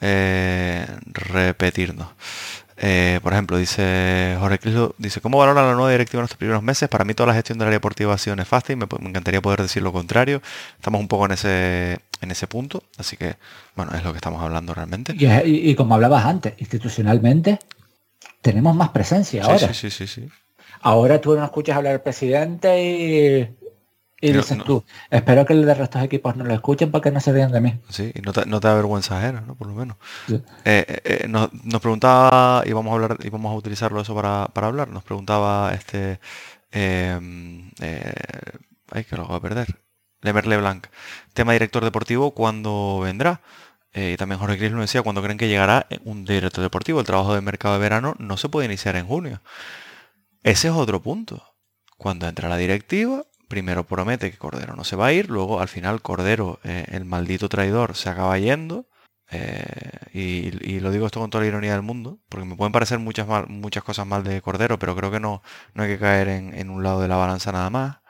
eh, 0.00 0.86
repetirnos. 1.06 2.08
Eh, 2.76 3.20
por 3.22 3.32
ejemplo, 3.32 3.56
dice 3.56 4.36
Jorge 4.40 4.58
Cristo, 4.58 4.94
dice, 4.98 5.20
¿cómo 5.20 5.38
valora 5.38 5.62
la 5.62 5.74
nueva 5.74 5.92
directiva 5.92 6.20
en 6.20 6.24
estos 6.24 6.38
primeros 6.38 6.64
meses? 6.64 6.88
Para 6.88 7.04
mí 7.04 7.14
toda 7.14 7.28
la 7.28 7.34
gestión 7.34 7.58
del 7.58 7.68
área 7.68 7.76
deportiva 7.76 8.12
ha 8.12 8.18
sido 8.18 8.34
nefasta 8.34 8.72
y 8.72 8.76
me, 8.76 8.86
encantaría 9.02 9.40
poder 9.40 9.62
decir 9.62 9.84
lo 9.84 9.92
contrario. 9.92 10.42
Estamos 10.76 11.00
un 11.00 11.06
poco 11.06 11.26
en 11.26 11.32
ese, 11.32 12.00
en 12.20 12.30
ese 12.32 12.48
punto, 12.48 12.82
así 12.98 13.16
que, 13.16 13.36
bueno, 13.76 13.92
es 13.94 14.02
lo 14.02 14.10
que 14.10 14.16
estamos 14.16 14.42
hablando 14.42 14.74
realmente. 14.74 15.14
Y, 15.16 15.74
como 15.76 15.94
hablabas 15.94 16.24
antes, 16.24 16.54
institucionalmente 16.58 17.60
tenemos 18.40 18.74
más 18.74 18.88
presencia 18.88 19.44
ahora. 19.44 19.72
Sí, 19.72 19.74
sí, 19.74 19.90
sí, 19.90 20.06
sí. 20.08 20.28
Ahora 20.80 21.20
tú 21.20 21.36
no 21.36 21.44
escuchas 21.44 21.76
hablar 21.76 21.92
al 21.92 22.02
presidente 22.02 22.82
y 22.82 23.61
y 24.22 24.32
dices 24.32 24.56
tú, 24.64 24.84
espero 25.10 25.44
que 25.44 25.52
el 25.52 25.66
de 25.66 25.72
estos 25.72 26.00
equipos 26.00 26.36
no 26.36 26.44
lo 26.44 26.54
escuchen 26.54 26.92
para 26.92 27.02
que 27.02 27.10
no 27.10 27.18
se 27.18 27.32
rían 27.32 27.50
de 27.50 27.60
mí. 27.60 27.80
Sí, 27.88 28.12
y 28.14 28.20
no 28.20 28.32
te, 28.32 28.46
no 28.46 28.60
te 28.60 28.68
da 28.68 28.74
vergüenza 28.74 29.18
ajena, 29.18 29.40
¿no? 29.40 29.56
Por 29.56 29.66
lo 29.66 29.74
menos. 29.74 29.96
Eh, 30.28 30.40
eh, 30.64 31.00
eh, 31.04 31.28
nos, 31.28 31.50
preguntaba, 31.80 32.62
y 32.64 32.72
vamos 32.72 32.92
a 32.92 32.94
hablar, 32.94 33.18
y 33.20 33.30
vamos 33.30 33.50
a 33.50 33.56
utilizarlo 33.56 34.00
eso 34.00 34.14
para, 34.14 34.44
hablar, 34.54 34.88
nos 34.90 35.02
preguntaba 35.02 35.74
este 35.74 36.20
em, 36.70 37.68
ay 38.92 39.02
que 39.02 39.16
lo 39.16 39.26
voy 39.26 39.36
a 39.36 39.40
perder. 39.40 39.80
Lemer 40.20 40.46
Leblanc, 40.46 40.86
tema 41.34 41.52
director 41.52 41.82
deportivo, 41.82 42.30
¿cuándo 42.30 43.00
vendrá? 43.00 43.40
y 43.94 44.16
también 44.16 44.38
Jorge 44.38 44.56
Cris 44.56 44.72
lo 44.72 44.80
decía, 44.80 45.02
cuando 45.02 45.20
creen 45.20 45.36
que 45.36 45.48
llegará 45.48 45.86
un 46.04 46.24
director 46.24 46.62
deportivo, 46.62 47.00
el 47.00 47.06
trabajo 47.06 47.34
de 47.34 47.42
mercado 47.42 47.74
de 47.74 47.80
verano 47.80 48.14
no 48.18 48.36
se 48.38 48.48
puede 48.48 48.66
iniciar 48.66 48.96
en 48.96 49.06
junio. 49.06 49.42
Ese 50.44 50.68
es 50.68 50.74
otro 50.74 51.02
punto. 51.02 51.42
Cuando 51.98 52.26
entra 52.26 52.48
la 52.48 52.56
directiva, 52.56 53.24
primero 53.52 53.84
promete 53.84 54.30
que 54.30 54.38
Cordero 54.38 54.76
no 54.76 54.82
se 54.82 54.96
va 54.96 55.08
a 55.08 55.12
ir, 55.12 55.28
luego 55.28 55.60
al 55.60 55.68
final 55.68 56.00
Cordero, 56.00 56.58
eh, 56.64 56.86
el 56.88 57.04
maldito 57.04 57.50
traidor, 57.50 57.96
se 57.96 58.08
acaba 58.08 58.38
yendo. 58.38 58.86
Eh, 59.30 60.08
y, 60.14 60.80
lo 60.80 60.90
digo 60.90 61.04
esto 61.04 61.20
con 61.20 61.28
toda 61.28 61.42
la 61.42 61.48
ironía 61.48 61.72
del 61.72 61.82
mundo, 61.82 62.18
porque 62.30 62.46
me 62.46 62.56
pueden 62.56 62.72
parecer 62.72 62.98
muchas, 62.98 63.26
muchas 63.48 63.84
cosas 63.84 64.06
mal 64.06 64.24
de 64.24 64.40
Cordero, 64.40 64.78
pero 64.78 64.96
creo 64.96 65.10
que 65.10 65.20
no, 65.20 65.42
no 65.74 65.82
hay 65.82 65.90
que 65.90 65.98
caer 65.98 66.28
en 66.28 66.70
un 66.70 66.82
lado 66.82 67.02
de 67.02 67.08
la 67.08 67.16
balanza 67.16 67.52
nada 67.52 67.68
más. 67.68 68.01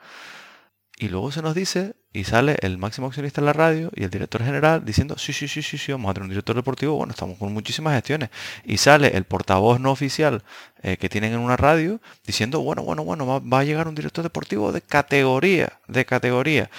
Y 1.03 1.09
luego 1.09 1.33
se 1.33 1.41
nos 1.41 1.53
dice, 1.53 1.95
y 2.13 2.23
sale 2.23 2.55
el 2.61 2.77
máximo 2.77 3.07
accionista 3.07 3.41
en 3.41 3.45
la 3.45 3.51
radio 3.51 3.91
y 3.93 4.05
el 4.05 4.09
director 4.09 4.41
general 4.41 4.85
diciendo, 4.85 5.17
sí, 5.17 5.33
sí, 5.33 5.49
sí, 5.49 5.61
sí, 5.61 5.77
sí, 5.77 5.91
vamos 5.91 6.09
a 6.09 6.13
tener 6.13 6.23
un 6.23 6.29
director 6.29 6.55
deportivo, 6.55 6.95
bueno, 6.95 7.11
estamos 7.11 7.37
con 7.37 7.51
muchísimas 7.51 7.93
gestiones. 7.95 8.29
Y 8.63 8.77
sale 8.77 9.09
el 9.17 9.25
portavoz 9.25 9.81
no 9.81 9.91
oficial 9.91 10.43
eh, 10.81 10.95
que 10.95 11.09
tienen 11.09 11.33
en 11.33 11.39
una 11.39 11.57
radio 11.57 11.99
diciendo, 12.25 12.61
bueno, 12.61 12.83
bueno, 12.83 13.03
bueno, 13.03 13.43
va, 13.43 13.59
a 13.59 13.63
llegar 13.65 13.89
un 13.89 13.95
director 13.95 14.23
deportivo 14.23 14.71
de 14.71 14.79
categoría, 14.79 15.73
de 15.89 16.05
categoría. 16.05 16.69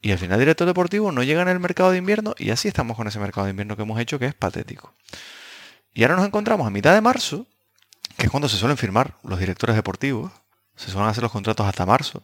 Y 0.00 0.12
al 0.12 0.18
final 0.18 0.34
el 0.34 0.42
director 0.42 0.68
deportivo 0.68 1.10
no 1.10 1.24
llega 1.24 1.42
en 1.42 1.48
el 1.48 1.58
mercado 1.58 1.90
de 1.90 1.98
invierno 1.98 2.36
y 2.38 2.50
así 2.50 2.68
estamos 2.68 2.96
con 2.96 3.08
ese 3.08 3.18
mercado 3.18 3.46
de 3.46 3.50
invierno 3.50 3.74
que 3.74 3.82
hemos 3.82 3.98
hecho 3.98 4.20
que 4.20 4.26
es 4.26 4.34
patético. 4.34 4.94
Y 5.92 6.04
ahora 6.04 6.14
nos 6.14 6.26
encontramos 6.26 6.64
a 6.64 6.70
mitad 6.70 6.94
de 6.94 7.00
marzo, 7.00 7.48
que 8.16 8.26
es 8.26 8.30
cuando 8.30 8.48
se 8.48 8.56
suelen 8.56 8.76
firmar 8.76 9.16
los 9.24 9.40
directores 9.40 9.74
deportivos, 9.74 10.30
se 10.76 10.92
suelen 10.92 11.10
hacer 11.10 11.24
los 11.24 11.32
contratos 11.32 11.66
hasta 11.66 11.84
marzo. 11.84 12.22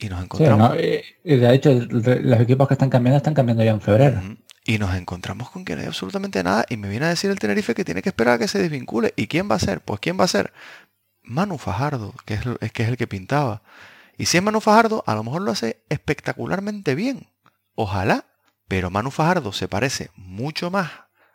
Y 0.00 0.08
nos 0.08 0.22
encontramos. 0.22 0.76
y 0.76 1.36
de 1.36 1.54
hecho, 1.54 1.72
los 1.72 2.40
equipos 2.40 2.66
que 2.66 2.74
están 2.74 2.90
cambiando 2.90 3.18
están 3.18 3.34
cambiando 3.34 3.62
ya 3.62 3.72
en 3.72 3.80
febrero. 3.80 4.20
Y 4.64 4.78
nos 4.78 4.94
encontramos 4.94 5.50
con 5.50 5.64
que 5.64 5.74
no 5.74 5.82
hay 5.82 5.86
absolutamente 5.86 6.42
nada. 6.42 6.64
Y 6.68 6.76
me 6.76 6.88
viene 6.88 7.06
a 7.06 7.10
decir 7.10 7.30
el 7.30 7.38
Tenerife 7.38 7.74
que 7.74 7.84
tiene 7.84 8.02
que 8.02 8.08
esperar 8.08 8.34
a 8.34 8.38
que 8.38 8.48
se 8.48 8.58
desvincule. 8.58 9.12
¿Y 9.16 9.26
quién 9.26 9.50
va 9.50 9.56
a 9.56 9.58
ser? 9.60 9.80
Pues 9.80 10.00
quién 10.00 10.18
va 10.18 10.24
a 10.24 10.28
ser? 10.28 10.52
Manu 11.22 11.58
Fajardo, 11.58 12.14
que 12.24 12.34
es, 12.34 12.40
es, 12.60 12.72
que 12.72 12.82
es 12.82 12.88
el 12.88 12.96
que 12.96 13.06
pintaba. 13.06 13.62
Y 14.16 14.26
si 14.26 14.38
es 14.38 14.42
Manu 14.42 14.60
Fajardo, 14.60 15.04
a 15.06 15.14
lo 15.14 15.22
mejor 15.22 15.42
lo 15.42 15.52
hace 15.52 15.82
espectacularmente 15.88 16.94
bien. 16.94 17.28
Ojalá. 17.74 18.24
Pero 18.68 18.90
Manu 18.90 19.10
Fajardo 19.10 19.52
se 19.52 19.68
parece 19.68 20.10
mucho 20.14 20.70
más 20.70 20.90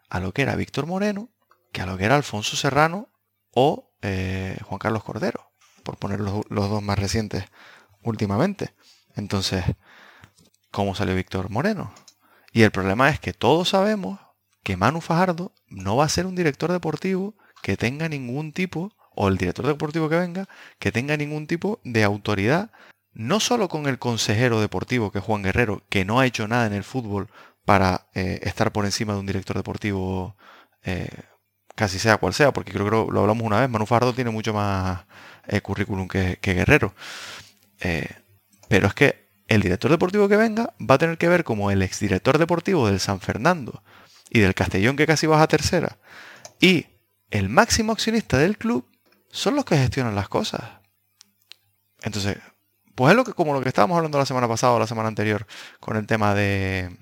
a 0.09 0.19
lo 0.19 0.33
que 0.33 0.41
era 0.41 0.55
Víctor 0.55 0.85
Moreno 0.85 1.29
que 1.75 1.81
a 1.81 1.85
lo 1.85 1.97
que 1.97 2.05
era 2.05 2.15
Alfonso 2.15 2.55
Serrano 2.55 3.09
o 3.51 3.91
eh, 4.01 4.57
Juan 4.63 4.79
Carlos 4.79 5.03
Cordero, 5.03 5.51
por 5.83 5.97
poner 5.97 6.21
los 6.21 6.45
dos 6.49 6.81
más 6.81 6.97
recientes 6.97 7.43
últimamente. 8.05 8.73
Entonces, 9.15 9.65
¿cómo 10.71 10.95
salió 10.95 11.15
Víctor 11.15 11.49
Moreno? 11.49 11.93
Y 12.53 12.61
el 12.61 12.71
problema 12.71 13.09
es 13.09 13.19
que 13.19 13.33
todos 13.33 13.69
sabemos 13.69 14.19
que 14.63 14.77
Manu 14.77 15.01
Fajardo 15.01 15.51
no 15.67 15.97
va 15.97 16.05
a 16.05 16.09
ser 16.09 16.25
un 16.25 16.35
director 16.35 16.71
deportivo 16.71 17.35
que 17.61 17.77
tenga 17.77 18.07
ningún 18.07 18.53
tipo, 18.53 18.93
o 19.13 19.27
el 19.27 19.37
director 19.37 19.67
deportivo 19.67 20.07
que 20.09 20.17
venga, 20.17 20.47
que 20.79 20.91
tenga 20.91 21.17
ningún 21.17 21.47
tipo 21.47 21.79
de 21.83 22.03
autoridad, 22.03 22.71
no 23.13 23.39
solo 23.39 23.69
con 23.69 23.87
el 23.87 23.99
consejero 23.99 24.61
deportivo, 24.61 25.11
que 25.11 25.19
es 25.19 25.25
Juan 25.25 25.43
Guerrero, 25.43 25.83
que 25.89 26.05
no 26.05 26.19
ha 26.19 26.25
hecho 26.25 26.47
nada 26.47 26.67
en 26.67 26.73
el 26.73 26.83
fútbol 26.83 27.29
para 27.65 28.07
eh, 28.13 28.39
estar 28.43 28.71
por 28.71 28.85
encima 28.85 29.13
de 29.13 29.19
un 29.19 29.25
director 29.25 29.55
deportivo, 29.55 30.35
eh, 30.83 31.09
casi 31.75 31.99
sea 31.99 32.17
cual 32.17 32.33
sea, 32.33 32.53
porque 32.53 32.71
creo 32.71 32.85
que 32.85 32.91
lo, 32.91 33.21
hablamos 33.21 33.43
una 33.43 33.59
vez, 33.59 33.69
Manu 33.69 33.85
Fajardo 33.85 34.13
tiene 34.13 34.31
mucho 34.31 34.53
más 34.53 35.05
eh, 35.47 35.61
currículum 35.61 36.07
que 36.07 36.37
Guerrero. 36.41 36.93
Eh, 37.85 38.09
pero 38.67 38.87
es 38.87 38.95
que 38.95 39.29
el 39.47 39.61
director 39.61 39.91
deportivo 39.91 40.27
que 40.27 40.37
venga 40.37 40.73
va 40.81 40.95
a 40.95 40.97
tener 40.97 41.19
que 41.19 41.29
ver 41.29 41.43
como 41.43 41.69
el 41.69 41.83
exdirector 41.83 42.39
deportivo 42.39 42.87
del 42.87 42.99
San 42.99 43.19
Fernando 43.19 43.83
y 44.31 44.39
del 44.39 44.55
Castellón 44.55 44.95
que 44.95 45.05
casi 45.05 45.27
baja 45.27 45.43
a 45.43 45.47
tercera 45.47 45.99
y 46.59 46.87
el 47.29 47.47
máximo 47.47 47.91
accionista 47.91 48.39
del 48.39 48.57
club 48.57 48.87
son 49.29 49.55
los 49.55 49.65
que 49.65 49.77
gestionan 49.77 50.15
las 50.15 50.29
cosas. 50.29 50.63
Entonces, 52.01 52.37
pues 52.95 53.11
es 53.11 53.15
lo 53.15 53.23
que, 53.23 53.33
como 53.33 53.53
lo 53.53 53.61
que 53.61 53.69
estábamos 53.69 53.97
hablando 53.97 54.17
la 54.17 54.25
semana 54.25 54.47
pasada 54.47 54.73
o 54.73 54.79
la 54.79 54.87
semana 54.87 55.09
anterior 55.09 55.45
con 55.79 55.95
el 55.95 56.07
tema 56.07 56.33
de 56.33 56.97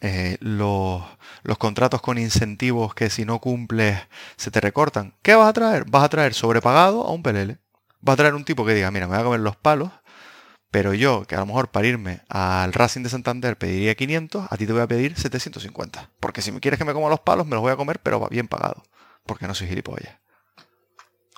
eh, 0.00 0.36
los, 0.40 1.04
los, 1.44 1.58
contratos 1.58 2.00
con 2.00 2.18
incentivos 2.18 2.94
que 2.94 3.08
si 3.08 3.24
no 3.24 3.38
cumples 3.38 4.00
se 4.36 4.50
te 4.50 4.60
recortan. 4.60 5.14
¿Qué 5.22 5.36
vas 5.36 5.48
a 5.48 5.52
traer? 5.52 5.84
Vas 5.84 6.02
a 6.02 6.08
traer 6.08 6.34
sobrepagado 6.34 7.04
a 7.04 7.12
un 7.12 7.22
pelele. 7.22 7.58
Vas 8.00 8.14
a 8.14 8.16
traer 8.18 8.34
un 8.34 8.44
tipo 8.44 8.64
que 8.64 8.74
diga, 8.74 8.90
mira, 8.90 9.06
me 9.06 9.14
voy 9.14 9.20
a 9.20 9.24
comer 9.24 9.40
los 9.40 9.56
palos, 9.56 9.90
pero 10.70 10.92
yo, 10.92 11.24
que 11.26 11.34
a 11.34 11.40
lo 11.40 11.46
mejor 11.46 11.70
para 11.70 11.86
irme 11.86 12.20
al 12.28 12.72
Racing 12.72 13.02
de 13.02 13.08
Santander 13.08 13.56
pediría 13.56 13.94
500, 13.94 14.48
a 14.50 14.56
ti 14.56 14.66
te 14.66 14.72
voy 14.72 14.82
a 14.82 14.86
pedir 14.86 15.16
750. 15.16 16.10
Porque 16.20 16.42
si 16.42 16.52
me 16.52 16.60
quieres 16.60 16.78
que 16.78 16.84
me 16.84 16.92
coma 16.92 17.08
los 17.08 17.20
palos, 17.20 17.46
me 17.46 17.54
los 17.54 17.62
voy 17.62 17.72
a 17.72 17.76
comer, 17.76 18.00
pero 18.02 18.26
bien 18.28 18.48
pagado. 18.48 18.82
Porque 19.24 19.46
no 19.46 19.54
soy 19.54 19.68
gilipollas. 19.68 20.18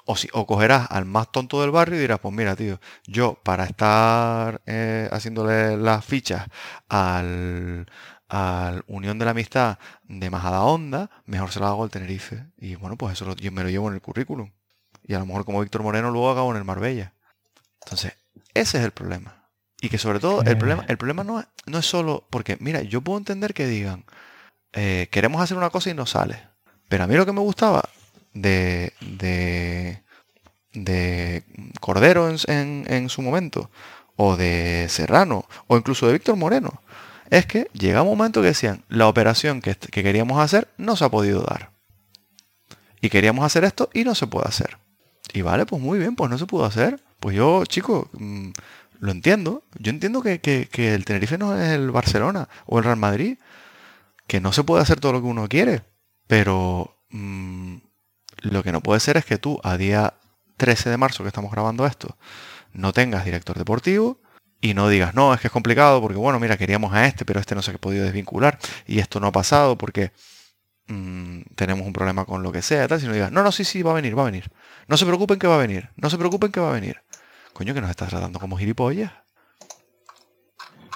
O, 0.04 0.16
si, 0.16 0.28
o 0.32 0.46
cogerás 0.46 0.90
al 0.90 1.04
más 1.04 1.30
tonto 1.30 1.60
del 1.60 1.70
barrio 1.70 1.96
y 1.96 2.00
dirás, 2.00 2.18
pues 2.18 2.34
mira, 2.34 2.56
tío, 2.56 2.80
yo 3.06 3.34
para 3.44 3.64
estar 3.64 4.60
eh, 4.66 5.08
haciéndole 5.12 5.76
las 5.76 6.04
fichas 6.04 6.48
al, 6.88 7.86
al 8.28 8.82
Unión 8.88 9.20
de 9.20 9.26
la 9.26 9.30
Amistad 9.30 9.78
de 10.04 10.30
Majada 10.30 10.64
Onda, 10.64 11.10
mejor 11.26 11.52
se 11.52 11.60
lo 11.60 11.66
hago 11.66 11.84
al 11.84 11.90
Tenerife. 11.90 12.46
Y 12.58 12.74
bueno, 12.74 12.96
pues 12.96 13.12
eso 13.12 13.36
yo 13.36 13.52
me 13.52 13.62
lo 13.62 13.70
llevo 13.70 13.88
en 13.88 13.94
el 13.94 14.00
currículum. 14.00 14.50
Y 15.04 15.14
a 15.14 15.20
lo 15.20 15.26
mejor 15.26 15.44
como 15.44 15.60
Víctor 15.60 15.84
Moreno 15.84 16.10
luego 16.10 16.30
acabo 16.30 16.50
en 16.50 16.56
el 16.56 16.64
Marbella. 16.64 17.14
Entonces, 17.84 18.14
ese 18.54 18.78
es 18.78 18.84
el 18.84 18.90
problema. 18.90 19.48
Y 19.80 19.88
que 19.88 19.98
sobre 19.98 20.20
todo 20.20 20.42
el 20.42 20.58
problema, 20.58 20.84
el 20.88 20.98
problema 20.98 21.24
no, 21.24 21.40
es, 21.40 21.46
no 21.66 21.78
es 21.78 21.86
solo 21.86 22.26
porque, 22.30 22.58
mira, 22.60 22.82
yo 22.82 23.00
puedo 23.00 23.18
entender 23.18 23.54
que 23.54 23.66
digan, 23.66 24.04
eh, 24.72 25.08
queremos 25.10 25.40
hacer 25.40 25.56
una 25.56 25.70
cosa 25.70 25.90
y 25.90 25.94
no 25.94 26.06
sale. 26.06 26.48
Pero 26.88 27.04
a 27.04 27.06
mí 27.06 27.14
lo 27.14 27.24
que 27.24 27.32
me 27.32 27.40
gustaba 27.40 27.88
de, 28.34 28.92
de, 29.00 30.02
de 30.72 31.44
Cordero 31.80 32.28
en, 32.28 32.84
en, 32.86 33.08
su 33.08 33.22
momento, 33.22 33.70
o 34.16 34.36
de 34.36 34.86
Serrano, 34.88 35.46
o 35.66 35.76
incluso 35.76 36.06
de 36.06 36.12
Víctor 36.14 36.36
Moreno, 36.36 36.82
es 37.30 37.46
que 37.46 37.68
llega 37.72 38.02
un 38.02 38.08
momento 38.08 38.42
que 38.42 38.48
decían, 38.48 38.84
la 38.88 39.08
operación 39.08 39.62
que, 39.62 39.74
que 39.76 40.02
queríamos 40.02 40.40
hacer 40.40 40.68
no 40.76 40.96
se 40.96 41.04
ha 41.04 41.08
podido 41.08 41.42
dar. 41.42 41.70
Y 43.00 43.08
queríamos 43.08 43.44
hacer 43.44 43.64
esto 43.64 43.88
y 43.94 44.04
no 44.04 44.14
se 44.14 44.26
puede 44.26 44.48
hacer. 44.48 44.76
Y 45.32 45.42
vale, 45.42 45.64
pues 45.64 45.80
muy 45.80 45.98
bien, 45.98 46.16
pues 46.16 46.30
no 46.30 46.38
se 46.38 46.46
pudo 46.46 46.64
hacer. 46.64 47.00
Pues 47.20 47.36
yo, 47.36 47.64
chicos, 47.66 48.06
mm, 48.12 48.50
lo 49.00 49.12
entiendo. 49.12 49.62
Yo 49.78 49.90
entiendo 49.90 50.22
que, 50.22 50.68
el 50.72 51.04
Tenerife 51.04 51.38
no 51.38 51.56
es 51.56 51.70
el 51.70 51.90
Barcelona 51.90 52.48
o 52.66 52.78
el 52.78 52.84
Real 52.84 52.96
Madrid. 52.96 53.38
Que 54.26 54.40
no 54.40 54.52
se 54.52 54.64
puede 54.64 54.82
hacer 54.82 55.00
todo 55.00 55.12
lo 55.12 55.20
que 55.20 55.26
uno 55.26 55.48
quiere. 55.48 55.82
Pero 56.26 56.96
mmm, 57.10 57.76
lo 58.42 58.62
que 58.62 58.72
no 58.72 58.80
puede 58.82 59.00
ser 59.00 59.16
es 59.16 59.24
que 59.24 59.38
tú 59.38 59.60
a 59.62 59.76
día 59.76 60.14
13 60.56 60.90
de 60.90 60.96
marzo 60.96 61.24
que 61.24 61.28
estamos 61.28 61.50
grabando 61.50 61.86
esto, 61.86 62.16
no 62.72 62.92
tengas 62.92 63.24
director 63.24 63.58
deportivo 63.58 64.20
y 64.60 64.74
no 64.74 64.88
digas, 64.88 65.14
no, 65.14 65.32
es 65.34 65.40
que 65.40 65.48
es 65.48 65.52
complicado 65.52 66.00
porque, 66.00 66.18
bueno, 66.18 66.38
mira, 66.38 66.56
queríamos 66.58 66.92
a 66.92 67.06
este, 67.06 67.24
pero 67.24 67.40
este 67.40 67.54
no 67.54 67.62
se 67.62 67.72
ha 67.72 67.78
podido 67.78 68.04
desvincular 68.04 68.58
y 68.86 68.98
esto 69.00 69.20
no 69.20 69.28
ha 69.28 69.32
pasado 69.32 69.78
porque 69.78 70.12
mmm, 70.88 71.40
tenemos 71.56 71.86
un 71.86 71.92
problema 71.92 72.24
con 72.24 72.42
lo 72.42 72.52
que 72.52 72.62
sea, 72.62 72.86
tal, 72.88 73.00
sino 73.00 73.12
digas, 73.12 73.32
no, 73.32 73.42
no, 73.42 73.52
sí, 73.52 73.64
sí, 73.64 73.82
va 73.82 73.92
a 73.92 73.94
venir, 73.94 74.16
va 74.18 74.22
a 74.22 74.26
venir. 74.26 74.50
No 74.86 74.96
se 74.96 75.06
preocupen 75.06 75.38
que 75.38 75.46
va 75.46 75.56
a 75.56 75.58
venir, 75.58 75.90
no 75.96 76.10
se 76.10 76.18
preocupen 76.18 76.52
que 76.52 76.60
va 76.60 76.70
a 76.70 76.74
venir. 76.74 77.02
Coño, 77.52 77.74
que 77.74 77.80
nos 77.80 77.90
estás 77.90 78.08
tratando 78.08 78.38
como 78.38 78.56
gilipollas. 78.56 79.12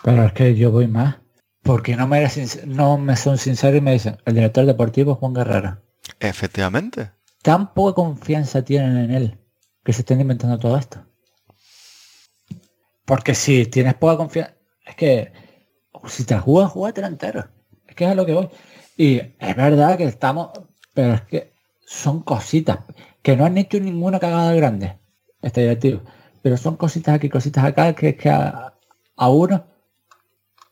Pero 0.02 0.24
es 0.24 0.32
que 0.32 0.54
yo 0.54 0.70
voy 0.70 0.86
más. 0.86 1.16
Porque 1.62 1.96
no 1.96 2.06
me, 2.06 2.28
no 2.66 2.98
me 2.98 3.16
son 3.16 3.38
sinceros 3.38 3.78
y 3.78 3.80
me 3.80 3.92
dicen, 3.92 4.18
el 4.26 4.34
director 4.34 4.66
deportivo 4.66 5.12
es 5.12 5.18
Juan 5.18 5.32
Guerrero. 5.32 5.80
Efectivamente. 6.20 7.10
Tan 7.42 7.72
poca 7.72 7.94
confianza 7.94 8.62
tienen 8.62 8.96
en 8.98 9.10
él 9.10 9.38
que 9.82 9.92
se 9.92 10.02
estén 10.02 10.20
inventando 10.20 10.58
todo 10.58 10.76
esto. 10.76 11.04
Porque 13.04 13.34
si 13.34 13.66
tienes 13.66 13.94
poca 13.94 14.16
confianza, 14.16 14.54
es 14.86 14.94
que 14.94 15.32
si 16.06 16.24
te 16.24 16.38
juegas, 16.38 16.72
jugátela 16.72 17.06
entero. 17.06 17.48
Es 17.86 17.94
que 17.94 18.04
es 18.04 18.10
a 18.10 18.14
lo 18.14 18.26
que 18.26 18.34
voy. 18.34 18.48
Y 18.96 19.16
es 19.16 19.56
verdad 19.56 19.96
que 19.96 20.04
estamos, 20.04 20.50
pero 20.92 21.14
es 21.14 21.22
que 21.22 21.52
son 21.86 22.22
cositas 22.22 22.78
que 23.22 23.36
no 23.36 23.44
han 23.44 23.58
hecho 23.58 23.80
ninguna 23.80 24.20
cagada 24.20 24.52
grande, 24.54 24.98
este 25.42 25.62
directivo. 25.62 26.02
Pero 26.44 26.58
son 26.58 26.76
cositas 26.76 27.14
aquí, 27.14 27.30
cositas 27.30 27.64
acá, 27.64 27.94
que 27.94 28.10
es 28.10 28.16
que 28.16 28.28
a, 28.28 28.74
uno 29.16 29.64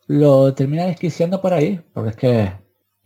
lo 0.06 0.52
termina 0.52 0.84
desquiciando 0.84 1.40
por 1.40 1.54
ahí. 1.54 1.80
Porque 1.94 2.10
es 2.10 2.16
que, 2.16 2.52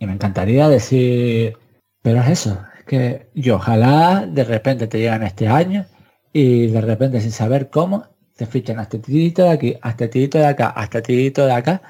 y 0.01 0.07
me 0.07 0.15
encantaría 0.15 0.69
decir, 0.69 1.57
pero 2.03 2.21
es 2.23 2.29
eso, 2.29 2.59
es 2.77 2.85
que 2.85 3.31
yo 3.35 3.55
ojalá 3.57 4.27
de 4.27 4.43
repente 4.43 4.89
te 4.89 4.99
llegan 4.99 5.23
este 5.23 5.47
año 5.47 5.87
y 6.33 6.67
de 6.67 6.81
repente 6.81 7.21
sin 7.21 7.31
saber 7.31 7.71
cómo 7.71 8.09
te 8.35 8.47
fichan 8.47 8.81
a 8.81 8.83
este 8.83 8.99
tirito 8.99 9.45
de 9.45 9.51
aquí, 9.51 9.77
a 9.81 9.91
este 9.91 10.09
tirito 10.09 10.39
de 10.39 10.47
acá, 10.47 10.75
a 10.77 10.85
este 10.85 11.03
tirito 11.03 11.47
de 11.47 11.53
acá 11.53 11.83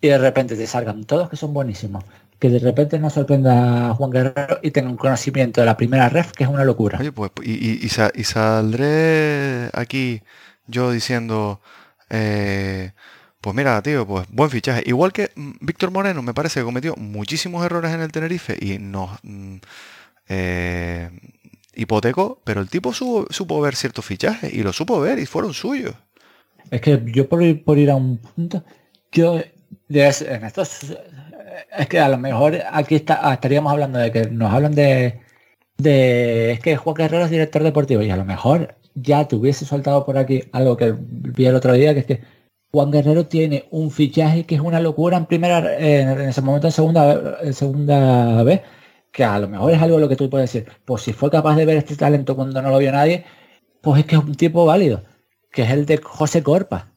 y 0.00 0.08
de 0.08 0.18
repente 0.18 0.56
te 0.56 0.66
salgan 0.66 1.04
todos 1.04 1.28
que 1.28 1.36
son 1.36 1.52
buenísimos 1.52 2.02
que 2.38 2.50
de 2.50 2.58
repente 2.58 2.98
nos 2.98 3.12
sorprenda 3.14 3.90
a 3.90 3.94
Juan 3.94 4.10
Guerrero 4.10 4.58
y 4.62 4.70
tenga 4.70 4.90
un 4.90 4.96
conocimiento 4.96 5.60
de 5.60 5.66
la 5.66 5.76
primera 5.76 6.08
ref 6.08 6.32
que 6.32 6.44
es 6.44 6.50
una 6.50 6.64
locura. 6.64 6.98
Oye, 7.00 7.12
pues, 7.12 7.30
y, 7.42 7.88
saldré 7.88 9.70
aquí 9.72 10.22
yo 10.66 10.90
diciendo, 10.90 11.60
eh, 12.10 12.92
pues 13.40 13.54
mira, 13.54 13.80
tío, 13.82 14.06
pues 14.06 14.26
buen 14.30 14.50
fichaje. 14.50 14.82
Igual 14.86 15.12
que 15.12 15.30
mm, 15.34 15.52
Víctor 15.60 15.90
Moreno 15.90 16.22
me 16.22 16.34
parece 16.34 16.60
que 16.60 16.64
cometió 16.64 16.94
muchísimos 16.96 17.64
errores 17.64 17.92
en 17.92 18.00
el 18.00 18.10
Tenerife 18.10 18.56
y 18.58 18.78
nos 18.78 19.10
mm, 19.22 19.56
eh, 20.28 21.10
hipotecó, 21.74 22.40
pero 22.44 22.60
el 22.60 22.68
tipo 22.68 22.92
supo, 22.92 23.60
ver 23.60 23.76
ciertos 23.76 24.04
fichajes 24.04 24.52
y 24.52 24.62
lo 24.62 24.72
supo 24.72 25.00
ver 25.00 25.18
y 25.18 25.26
fueron 25.26 25.54
suyos. 25.54 25.94
Es 26.70 26.80
que 26.80 27.02
yo 27.06 27.28
por 27.28 27.42
ir, 27.42 27.62
por 27.64 27.78
ir 27.78 27.90
a 27.90 27.96
un 27.96 28.18
punto, 28.18 28.64
yo 29.12 29.40
en 29.90 30.44
estos 30.44 30.96
es 31.76 31.88
que 31.88 31.98
a 31.98 32.08
lo 32.08 32.18
mejor 32.18 32.58
aquí 32.70 32.94
está, 32.94 33.32
estaríamos 33.32 33.72
hablando 33.72 33.98
de 33.98 34.12
que 34.12 34.26
nos 34.30 34.52
hablan 34.52 34.74
de, 34.74 35.20
de 35.76 36.52
es 36.52 36.60
que 36.60 36.76
Juan 36.76 36.94
Guerrero 36.94 37.24
es 37.24 37.30
director 37.30 37.62
deportivo 37.62 38.02
y 38.02 38.10
a 38.10 38.16
lo 38.16 38.24
mejor 38.24 38.76
ya 38.94 39.26
te 39.26 39.36
hubiese 39.36 39.64
soltado 39.64 40.04
por 40.04 40.18
aquí 40.18 40.44
algo 40.52 40.76
que 40.76 40.94
vi 40.98 41.46
el 41.46 41.54
otro 41.54 41.72
día, 41.72 41.94
que 41.94 42.00
es 42.00 42.06
que 42.06 42.20
Juan 42.72 42.90
Guerrero 42.90 43.26
tiene 43.26 43.66
un 43.70 43.90
fichaje 43.90 44.44
que 44.44 44.56
es 44.56 44.60
una 44.60 44.80
locura 44.80 45.16
en 45.16 45.26
primera, 45.26 45.78
en, 45.78 46.20
ese 46.20 46.40
momento 46.42 46.66
en 46.66 46.72
segunda, 46.72 47.38
en 47.40 47.54
segunda 47.54 48.42
vez, 48.42 48.62
que 49.12 49.24
a 49.24 49.38
lo 49.38 49.48
mejor 49.48 49.72
es 49.72 49.80
algo 49.80 49.98
lo 49.98 50.08
que 50.08 50.16
tú 50.16 50.28
puedes 50.28 50.52
decir, 50.52 50.68
pues 50.84 51.02
si 51.02 51.12
fue 51.12 51.30
capaz 51.30 51.56
de 51.56 51.66
ver 51.66 51.76
este 51.76 51.96
talento 51.96 52.34
cuando 52.34 52.60
no 52.60 52.70
lo 52.70 52.78
vio 52.78 52.90
nadie, 52.90 53.24
pues 53.80 54.00
es 54.00 54.06
que 54.06 54.16
es 54.16 54.22
un 54.22 54.34
tipo 54.34 54.64
válido, 54.64 55.04
que 55.52 55.62
es 55.62 55.70
el 55.70 55.86
de 55.86 55.98
José 55.98 56.42
Corpa. 56.42 56.92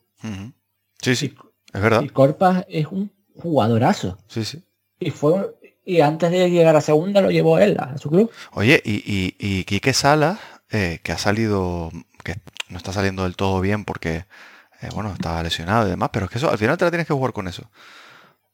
Sí, 1.00 1.16
sí, 1.16 1.36
es 1.72 1.82
verdad. 1.82 2.02
Y 2.02 2.10
Corpa 2.10 2.66
es 2.68 2.88
un 2.88 3.12
jugadorazo. 3.40 4.18
Sí, 4.28 4.46
sí. 4.46 4.64
Y 5.00 5.12
fue 5.12 5.58
y 5.88 6.02
antes 6.02 6.32
de 6.32 6.52
llegar 6.52 6.76
a 6.76 6.82
segunda 6.82 7.22
lo 7.22 7.32
llevó 7.32 7.60
él 7.60 7.78
a 7.80 7.98
su 7.98 8.10
club. 8.10 8.30
Oye, 8.52 8.82
y, 8.84 8.96
y, 8.96 9.36
y 9.40 9.64
Quique 9.64 9.94
Sala, 9.94 10.38
eh, 10.70 11.00
que 11.02 11.14
ha 11.14 11.18
salido, 11.18 11.92
que 12.26 12.36
no 12.68 12.78
está 12.78 12.92
saliendo 12.92 13.24
del 13.24 13.38
todo 13.38 13.62
bien 13.62 13.86
porque, 13.86 14.26
eh, 14.82 14.90
bueno, 14.94 15.14
estaba 15.14 15.42
lesionado 15.42 15.88
y 15.88 15.92
demás, 15.92 16.10
pero 16.12 16.26
es 16.26 16.32
que 16.32 16.40
eso, 16.40 16.52
al 16.52 16.58
final 16.58 16.78
te 16.78 16.84
la 16.84 16.92
tienes 16.92 17.08
que 17.08 17.14
jugar 17.14 17.32
con 17.32 17.48
eso. 17.48 17.72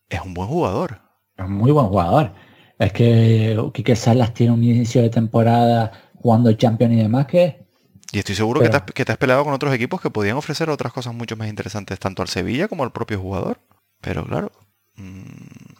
Es 0.09 0.21
un 0.21 0.35
buen 0.35 0.47
jugador. 0.47 0.99
Es 1.35 1.45
un 1.45 1.53
muy 1.53 1.71
buen 1.71 1.87
jugador. 1.87 2.33
Es 2.77 2.93
que 2.93 3.59
Quique 3.73 3.95
Salas 3.95 4.35
tiene 4.35 4.53
un 4.53 4.63
inicio 4.63 5.01
de 5.01 5.09
temporada 5.09 5.91
jugando 6.21 6.53
Champions 6.53 6.93
y 6.93 6.97
demás 6.97 7.25
que... 7.25 7.65
Y 8.11 8.19
estoy 8.19 8.35
seguro 8.35 8.61
que, 8.61 8.69
te 8.69 8.77
has, 8.77 8.83
que 8.83 9.05
te 9.05 9.11
has 9.11 9.17
peleado 9.17 9.43
con 9.43 9.53
otros 9.53 9.73
equipos 9.73 9.99
que 9.99 10.11
podían 10.11 10.37
ofrecer 10.37 10.69
otras 10.69 10.93
cosas 10.93 11.15
mucho 11.15 11.35
más 11.35 11.47
interesantes, 11.47 11.97
tanto 11.97 12.21
al 12.21 12.27
Sevilla 12.27 12.67
como 12.67 12.83
al 12.83 12.91
propio 12.91 13.19
jugador. 13.19 13.57
Pero 14.01 14.23
claro, 14.23 14.51
mm, 14.95 15.73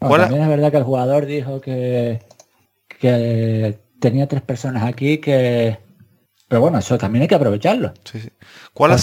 también 0.00 0.42
es 0.42 0.48
verdad 0.48 0.70
que 0.70 0.78
el 0.78 0.84
jugador 0.84 1.26
dijo 1.26 1.60
que, 1.60 2.20
que 2.88 3.78
tenía 4.00 4.26
tres 4.26 4.42
personas 4.42 4.84
aquí 4.84 5.18
que... 5.18 5.78
Pero 6.48 6.62
bueno, 6.62 6.78
eso 6.78 6.98
también 6.98 7.22
hay 7.22 7.28
que 7.28 7.36
aprovecharlo. 7.36 7.92
Sí, 8.02 8.18
sí. 8.18 8.30
¿Cuál 8.72 8.98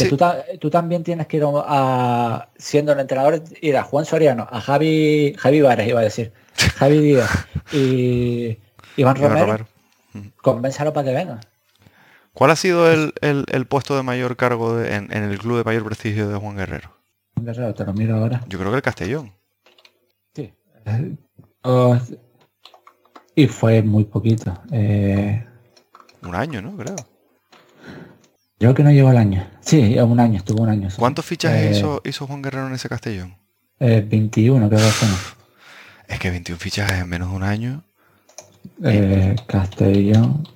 tú, 0.59 0.69
también 0.69 1.05
tienes 1.05 1.27
que 1.27 1.37
ir 1.37 1.43
a, 1.45 2.49
siendo 2.57 2.91
el 2.91 2.99
entrenador, 2.99 3.41
ir 3.61 3.77
a 3.77 3.83
Juan 3.83 4.03
Soriano, 4.03 4.45
a 4.51 4.59
Javi, 4.59 5.33
Javi 5.37 5.61
Vares 5.61 5.87
iba 5.87 6.01
a 6.01 6.03
decir, 6.03 6.33
Javi 6.75 6.99
Díaz 6.99 7.47
y 7.71 8.57
Iván 8.97 9.15
Romero, 9.15 9.65
convénzalo 10.41 10.91
para 10.91 11.07
que 11.07 11.13
venga. 11.13 11.39
¿Cuál 12.33 12.51
ha 12.51 12.57
sido 12.57 12.91
el, 12.91 13.65
puesto 13.69 13.95
de 13.95 14.03
mayor 14.03 14.35
cargo 14.35 14.81
en, 14.81 15.13
en, 15.13 15.23
el 15.23 15.39
club 15.39 15.57
de 15.57 15.63
mayor 15.63 15.85
prestigio 15.85 16.27
de 16.27 16.35
Juan 16.35 16.57
Guerrero? 16.57 16.96
Te 17.45 17.85
lo 17.85 17.93
miro 17.93 18.15
ahora. 18.15 18.43
Yo 18.47 18.59
creo 18.59 18.71
que 18.71 18.77
el 18.77 18.81
Castellón. 18.81 19.33
Oh, 21.63 21.97
y 23.35 23.47
fue 23.47 23.81
muy 23.81 24.05
poquito. 24.05 24.53
Eh, 24.71 25.45
un 26.23 26.35
año, 26.35 26.61
¿no? 26.61 26.75
Creo. 26.77 26.95
Creo 28.57 28.73
que 28.73 28.83
no 28.83 28.91
llegó 28.91 29.11
el 29.11 29.17
año. 29.17 29.47
Sí, 29.59 29.99
un 29.99 30.19
año, 30.19 30.37
estuvo 30.37 30.63
un 30.63 30.69
año. 30.69 30.89
¿Cuántos 30.97 31.25
fichajes 31.25 31.77
hizo, 31.77 32.01
hizo 32.03 32.25
Juan 32.25 32.41
Guerrero 32.41 32.67
en 32.67 32.73
ese 32.73 32.89
Castellón? 32.89 33.37
Eh, 33.79 34.05
21, 34.07 34.67
creo 34.69 34.79
que 34.79 34.91
son. 34.91 35.09
Es 36.07 36.19
que 36.19 36.31
21 36.31 36.57
fichajes 36.57 37.01
en 37.01 37.09
menos 37.09 37.29
de 37.29 37.35
un 37.35 37.43
año. 37.43 37.83
Eh, 38.81 39.35
Castellón. 39.45 40.47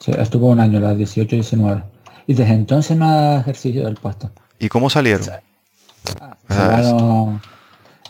Sí, 0.00 0.10
estuvo 0.18 0.48
un 0.48 0.58
año, 0.58 0.80
las 0.80 0.96
18-19. 0.96 1.84
Y 2.26 2.34
desde 2.34 2.52
entonces 2.52 2.96
no 2.96 3.06
ha 3.06 3.40
ejercicio 3.40 3.84
del 3.84 3.94
puesto. 3.94 4.32
¿Y 4.58 4.68
cómo 4.68 4.90
salieron? 4.90 5.24
Ah, 6.48 7.38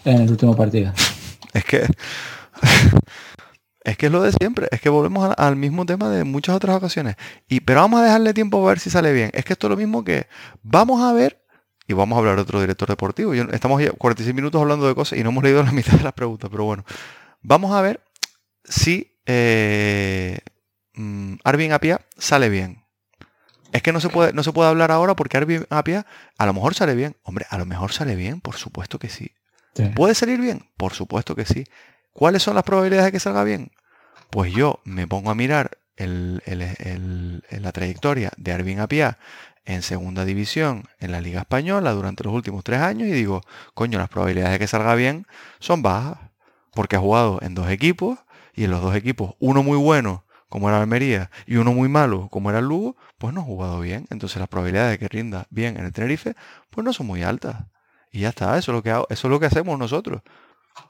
en 0.04 0.20
el 0.20 0.30
último 0.30 0.56
partido. 0.56 0.92
es 1.52 1.64
que 1.64 1.86
es 3.84 3.96
que 3.96 4.06
es 4.06 4.12
lo 4.12 4.22
de 4.22 4.32
siempre, 4.32 4.68
es 4.70 4.80
que 4.80 4.88
volvemos 4.88 5.32
al, 5.36 5.56
mismo 5.56 5.86
tema 5.86 6.08
de 6.08 6.24
muchas 6.24 6.56
otras 6.56 6.76
ocasiones. 6.76 7.16
Y 7.48 7.60
pero 7.60 7.80
vamos 7.80 8.00
a 8.00 8.04
dejarle 8.04 8.34
tiempo 8.34 8.64
a 8.64 8.70
ver 8.70 8.80
si 8.80 8.90
sale 8.90 9.12
bien. 9.12 9.30
Es 9.32 9.44
que 9.44 9.52
esto 9.52 9.68
es 9.68 9.70
lo 9.70 9.76
mismo 9.76 10.04
que 10.04 10.26
vamos 10.62 11.02
a 11.02 11.12
ver 11.12 11.44
y 11.86 11.92
vamos 11.92 12.16
a 12.16 12.18
hablar 12.18 12.38
otro 12.38 12.60
director 12.60 12.88
deportivo. 12.88 13.32
estamos 13.34 13.82
ya 13.82 13.92
46 13.92 14.34
minutos 14.34 14.60
hablando 14.60 14.88
de 14.88 14.94
cosas 14.94 15.18
y 15.18 15.22
no 15.22 15.30
hemos 15.30 15.44
leído 15.44 15.62
la 15.62 15.72
mitad 15.72 15.92
de 15.92 16.02
las 16.02 16.12
preguntas, 16.12 16.50
pero 16.50 16.64
bueno, 16.64 16.84
vamos 17.42 17.72
a 17.72 17.80
ver 17.80 18.00
si 18.64 19.20
eh, 19.26 20.38
mm, 20.94 21.34
Arvin 21.44 21.72
Apia 21.72 22.00
sale 22.18 22.48
bien. 22.48 22.85
Es 23.76 23.82
que 23.82 23.92
no 23.92 24.00
se 24.00 24.08
puede, 24.08 24.32
no 24.32 24.42
se 24.42 24.52
puede 24.52 24.70
hablar 24.70 24.90
ahora 24.90 25.14
porque 25.14 25.36
Arvin 25.36 25.66
Apia 25.68 26.06
a 26.38 26.46
lo 26.46 26.54
mejor 26.54 26.74
sale 26.74 26.94
bien. 26.94 27.14
Hombre, 27.22 27.44
a 27.50 27.58
lo 27.58 27.66
mejor 27.66 27.92
sale 27.92 28.16
bien, 28.16 28.40
por 28.40 28.56
supuesto 28.56 28.98
que 28.98 29.10
sí. 29.10 29.32
¿Puede 29.94 30.14
salir 30.14 30.40
bien? 30.40 30.70
Por 30.78 30.94
supuesto 30.94 31.34
que 31.34 31.44
sí. 31.44 31.66
¿Cuáles 32.14 32.42
son 32.42 32.54
las 32.54 32.64
probabilidades 32.64 33.04
de 33.06 33.12
que 33.12 33.20
salga 33.20 33.44
bien? 33.44 33.72
Pues 34.30 34.50
yo 34.54 34.80
me 34.84 35.06
pongo 35.06 35.30
a 35.30 35.34
mirar 35.34 35.76
la 35.98 37.72
trayectoria 37.72 38.32
de 38.38 38.52
Arvin 38.52 38.80
Apia 38.80 39.18
en 39.66 39.82
segunda 39.82 40.24
división 40.24 40.84
en 40.98 41.12
la 41.12 41.20
Liga 41.20 41.40
Española 41.40 41.92
durante 41.92 42.24
los 42.24 42.32
últimos 42.32 42.64
tres 42.64 42.80
años 42.80 43.08
y 43.08 43.12
digo, 43.12 43.42
coño, 43.74 43.98
las 43.98 44.08
probabilidades 44.08 44.52
de 44.52 44.58
que 44.58 44.68
salga 44.68 44.94
bien 44.94 45.26
son 45.58 45.82
bajas, 45.82 46.16
porque 46.72 46.96
ha 46.96 47.00
jugado 47.00 47.40
en 47.42 47.54
dos 47.54 47.68
equipos 47.68 48.18
y 48.54 48.64
en 48.64 48.70
los 48.70 48.80
dos 48.80 48.96
equipos, 48.96 49.34
uno 49.38 49.62
muy 49.62 49.76
bueno 49.76 50.24
como 50.48 50.68
era 50.68 50.80
Almería 50.80 51.30
y 51.46 51.56
uno 51.56 51.72
muy 51.72 51.88
malo 51.88 52.28
como 52.30 52.48
era 52.48 52.60
el 52.60 52.66
Lugo, 52.66 52.96
pues 53.18 53.34
no 53.34 53.40
ha 53.40 53.44
jugado 53.44 53.80
bien. 53.80 54.06
Entonces 54.10 54.38
las 54.38 54.48
probabilidades 54.48 54.92
de 54.92 54.98
que 54.98 55.08
rinda 55.08 55.46
bien 55.50 55.76
en 55.76 55.86
el 55.86 55.92
Tenerife, 55.92 56.34
pues 56.70 56.84
no 56.84 56.92
son 56.92 57.06
muy 57.06 57.22
altas. 57.22 57.64
Y 58.12 58.20
ya 58.20 58.30
está, 58.30 58.56
eso 58.58 58.72
es 58.72 58.76
lo 58.76 58.82
que, 58.82 58.90
eso 58.90 59.04
es 59.08 59.30
lo 59.30 59.40
que 59.40 59.46
hacemos 59.46 59.78
nosotros. 59.78 60.22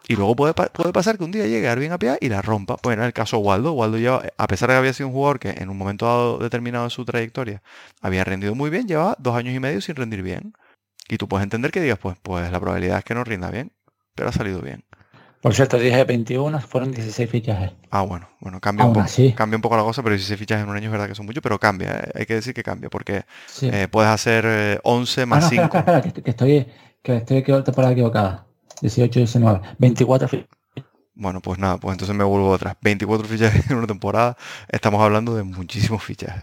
Y 0.08 0.16
luego 0.16 0.36
puede, 0.36 0.54
puede 0.54 0.92
pasar 0.92 1.18
que 1.18 1.24
un 1.24 1.32
día 1.32 1.46
llegue 1.46 1.68
Arvin 1.68 1.92
Apia 1.92 2.18
y 2.20 2.28
la 2.28 2.42
rompa. 2.42 2.76
Pues 2.76 2.96
en 2.96 3.02
el 3.02 3.12
caso 3.12 3.38
Waldo, 3.38 3.72
Waldo 3.72 3.98
ya, 3.98 4.20
a 4.36 4.46
pesar 4.46 4.68
de 4.68 4.74
que 4.74 4.78
había 4.78 4.92
sido 4.92 5.08
un 5.08 5.14
jugador 5.14 5.38
que 5.38 5.50
en 5.50 5.68
un 5.68 5.78
momento 5.78 6.06
dado 6.06 6.38
determinado 6.38 6.84
de 6.84 6.90
su 6.90 7.04
trayectoria 7.04 7.62
había 8.00 8.24
rendido 8.24 8.54
muy 8.54 8.70
bien, 8.70 8.88
lleva 8.88 9.16
dos 9.18 9.36
años 9.36 9.54
y 9.54 9.60
medio 9.60 9.80
sin 9.80 9.96
rendir 9.96 10.22
bien. 10.22 10.54
Y 11.08 11.18
tú 11.18 11.28
puedes 11.28 11.44
entender 11.44 11.70
que 11.70 11.80
digas, 11.80 11.98
pues, 11.98 12.16
pues 12.22 12.50
la 12.50 12.60
probabilidad 12.60 12.98
es 12.98 13.04
que 13.04 13.14
no 13.14 13.24
rinda 13.24 13.50
bien, 13.50 13.72
pero 14.14 14.28
ha 14.28 14.32
salido 14.32 14.60
bien. 14.60 14.84
Por 15.46 15.54
cierto, 15.54 15.78
dije 15.78 16.02
21, 16.02 16.58
fueron 16.58 16.90
16 16.90 17.30
fichajes. 17.30 17.70
Ah, 17.92 18.02
bueno, 18.02 18.28
bueno, 18.40 18.60
cambia, 18.60 18.84
un, 18.84 18.92
poco, 18.92 19.06
cambia 19.36 19.56
un 19.56 19.62
poco 19.62 19.76
la 19.76 19.84
cosa, 19.84 20.02
pero 20.02 20.16
16 20.16 20.40
fichajes 20.40 20.64
en 20.64 20.68
un 20.68 20.74
año 20.74 20.86
es 20.86 20.90
verdad 20.90 21.06
que 21.06 21.14
son 21.14 21.24
muchos, 21.24 21.40
pero 21.40 21.56
cambia, 21.60 22.00
eh, 22.00 22.10
hay 22.16 22.26
que 22.26 22.34
decir 22.34 22.52
que 22.52 22.64
cambia, 22.64 22.90
porque 22.90 23.26
eh, 23.62 23.86
puedes 23.88 24.10
hacer 24.10 24.80
11 24.82 25.22
eh, 25.22 25.26
más 25.26 25.44
ah, 25.44 25.48
5. 25.48 25.62
Espera, 25.62 25.78
espera, 25.78 26.02
que, 26.02 26.22
que, 26.24 26.30
estoy, 26.30 26.66
que 27.00 27.16
estoy 27.18 27.42
temporada 27.44 27.92
equivocada. 27.92 28.44
18, 28.80 29.20
19, 29.20 29.60
24 29.78 30.26
fichajes. 30.26 30.50
Bueno, 31.14 31.40
pues 31.40 31.60
nada, 31.60 31.76
pues 31.76 31.92
entonces 31.92 32.16
me 32.16 32.24
vuelvo 32.24 32.52
atrás. 32.52 32.74
24 32.80 33.28
fichajes 33.28 33.70
en 33.70 33.76
una 33.76 33.86
temporada, 33.86 34.36
estamos 34.68 35.00
hablando 35.00 35.36
de 35.36 35.44
muchísimos 35.44 36.02
fichajes. 36.02 36.42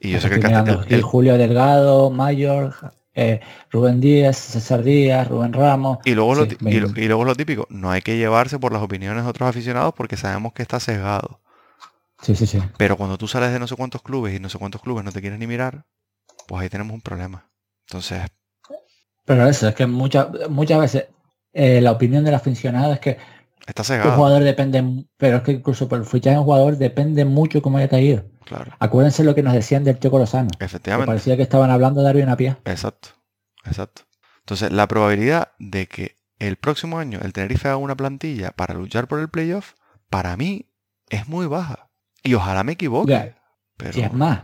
Y 0.00 0.10
yo 0.10 0.20
sé 0.20 0.28
que 0.28 0.44
el, 0.44 0.86
Y 0.88 1.00
Julio 1.02 1.38
Delgado, 1.38 2.10
Mayor, 2.10 2.74
eh, 3.14 3.40
Rubén 3.70 4.00
Díaz, 4.00 4.36
César 4.38 4.82
Díaz, 4.82 5.28
Rubén 5.28 5.52
Ramos. 5.52 5.98
Y 6.04 6.14
luego, 6.14 6.34
lo, 6.34 6.44
y, 6.44 7.06
luego 7.06 7.24
lo 7.24 7.34
típico, 7.34 7.66
no 7.70 7.90
hay 7.90 8.00
que 8.00 8.16
llevarse 8.16 8.58
por 8.58 8.72
las 8.72 8.82
opiniones 8.82 9.24
de 9.24 9.30
otros 9.30 9.48
aficionados 9.48 9.94
porque 9.94 10.16
sabemos 10.16 10.52
que 10.52 10.62
está 10.62 10.80
sesgado. 10.80 11.40
Sí, 12.22 12.34
sí, 12.36 12.46
sí. 12.46 12.60
Pero 12.78 12.96
cuando 12.96 13.18
tú 13.18 13.26
sales 13.26 13.52
de 13.52 13.58
no 13.58 13.66
sé 13.66 13.76
cuántos 13.76 14.02
clubes 14.02 14.34
y 14.34 14.40
no 14.40 14.48
sé 14.48 14.58
cuántos 14.58 14.80
clubes 14.80 15.04
no 15.04 15.12
te 15.12 15.20
quieres 15.20 15.38
ni 15.38 15.46
mirar, 15.46 15.84
pues 16.46 16.62
ahí 16.62 16.68
tenemos 16.68 16.94
un 16.94 17.00
problema. 17.00 17.50
Entonces... 17.88 18.22
Pero 19.24 19.48
eso, 19.48 19.68
es 19.68 19.74
que 19.74 19.86
muchas 19.86 20.28
muchas 20.48 20.80
veces 20.80 21.06
eh, 21.52 21.80
la 21.80 21.92
opinión 21.92 22.24
del 22.24 22.34
aficionado 22.34 22.92
es 22.92 23.00
que 23.00 23.18
Está 23.66 23.84
cegado. 23.84 24.10
Un 24.10 24.16
jugador 24.16 24.42
depende, 24.42 25.06
pero 25.16 25.38
es 25.38 25.42
que 25.42 25.52
incluso 25.52 25.88
por 25.88 25.98
el 25.98 26.04
fichaje 26.04 26.34
de 26.34 26.40
un 26.40 26.44
jugador 26.44 26.76
depende 26.76 27.24
mucho 27.24 27.62
cómo 27.62 27.78
haya 27.78 27.88
caído. 27.88 28.24
Claro. 28.44 28.72
Acuérdense 28.78 29.24
lo 29.24 29.34
que 29.34 29.42
nos 29.42 29.52
decían 29.52 29.84
del 29.84 29.98
Choco 29.98 30.18
Lozano. 30.18 30.50
Efectivamente. 30.58 31.06
parecía 31.06 31.36
que 31.36 31.42
estaban 31.42 31.70
hablando 31.70 32.02
de 32.02 32.08
Arvin 32.08 32.28
Apia. 32.28 32.58
Exacto, 32.64 33.10
exacto. 33.64 34.02
Entonces, 34.40 34.72
la 34.72 34.88
probabilidad 34.88 35.52
de 35.58 35.86
que 35.86 36.16
el 36.38 36.56
próximo 36.56 36.98
año 36.98 37.20
el 37.22 37.32
Tenerife 37.32 37.68
haga 37.68 37.76
una 37.76 37.96
plantilla 37.96 38.50
para 38.50 38.74
luchar 38.74 39.06
por 39.06 39.20
el 39.20 39.28
playoff, 39.28 39.74
para 40.10 40.36
mí 40.36 40.68
es 41.08 41.28
muy 41.28 41.46
baja. 41.46 41.88
Y 42.24 42.34
ojalá 42.34 42.64
me 42.64 42.72
equivoque. 42.72 43.34
pero... 43.76 43.98
Y 43.98 44.02
es 44.02 44.12
más, 44.12 44.42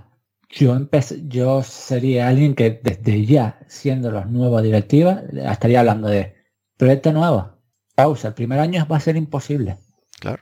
yo, 0.48 0.76
empecé, 0.76 1.26
yo 1.26 1.62
sería 1.64 2.28
alguien 2.28 2.54
que 2.54 2.80
desde 2.82 3.26
ya, 3.26 3.58
siendo 3.66 4.12
los 4.12 4.26
nuevos 4.26 4.62
directivas, 4.62 5.24
estaría 5.32 5.80
hablando 5.80 6.08
de 6.08 6.36
proyecto 6.76 7.12
nuevo 7.12 7.57
pausa. 7.98 8.28
El 8.28 8.34
primer 8.34 8.60
año 8.60 8.86
va 8.90 8.96
a 8.98 9.00
ser 9.00 9.16
imposible. 9.16 9.76
Claro. 10.20 10.40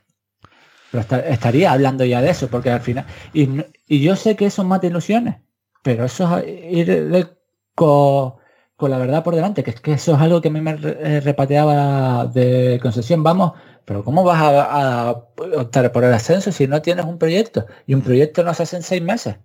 Pero 0.91 1.03
estaría 1.25 1.71
hablando 1.71 2.05
ya 2.05 2.21
de 2.21 2.29
eso, 2.29 2.47
porque 2.49 2.69
al 2.69 2.81
final... 2.81 3.05
Y, 3.33 3.99
yo 3.99 4.15
sé 4.15 4.35
que 4.35 4.45
eso 4.45 4.63
mata 4.63 4.85
ilusiones, 4.85 5.37
pero 5.81 6.05
eso 6.05 6.37
es 6.37 6.45
ir 6.45 7.35
con, 7.73 8.35
la 8.79 8.99
verdad 8.99 9.23
por 9.23 9.33
delante, 9.33 9.63
que 9.63 9.71
es 9.71 9.81
que 9.81 9.93
eso 9.93 10.13
es 10.13 10.21
algo 10.21 10.39
que 10.39 10.49
a 10.49 10.51
mí 10.51 10.61
me 10.61 10.77
eh, 10.83 11.19
repateaba 11.19 12.27
de 12.27 12.79
concesión. 12.79 13.23
Vamos, 13.23 13.53
pero 13.85 14.03
¿cómo 14.03 14.23
vas 14.23 14.39
a, 14.39 15.09
optar 15.57 15.91
por 15.91 16.03
el 16.03 16.13
ascenso 16.13 16.51
si 16.51 16.67
no 16.67 16.83
tienes 16.83 17.05
un 17.05 17.17
proyecto? 17.17 17.65
Y 17.87 17.95
un 17.95 18.01
proyecto 18.01 18.43
no 18.43 18.53
se 18.53 18.63
hace 18.63 18.75
en 18.75 18.83
seis 18.83 19.01
meses. 19.01 19.35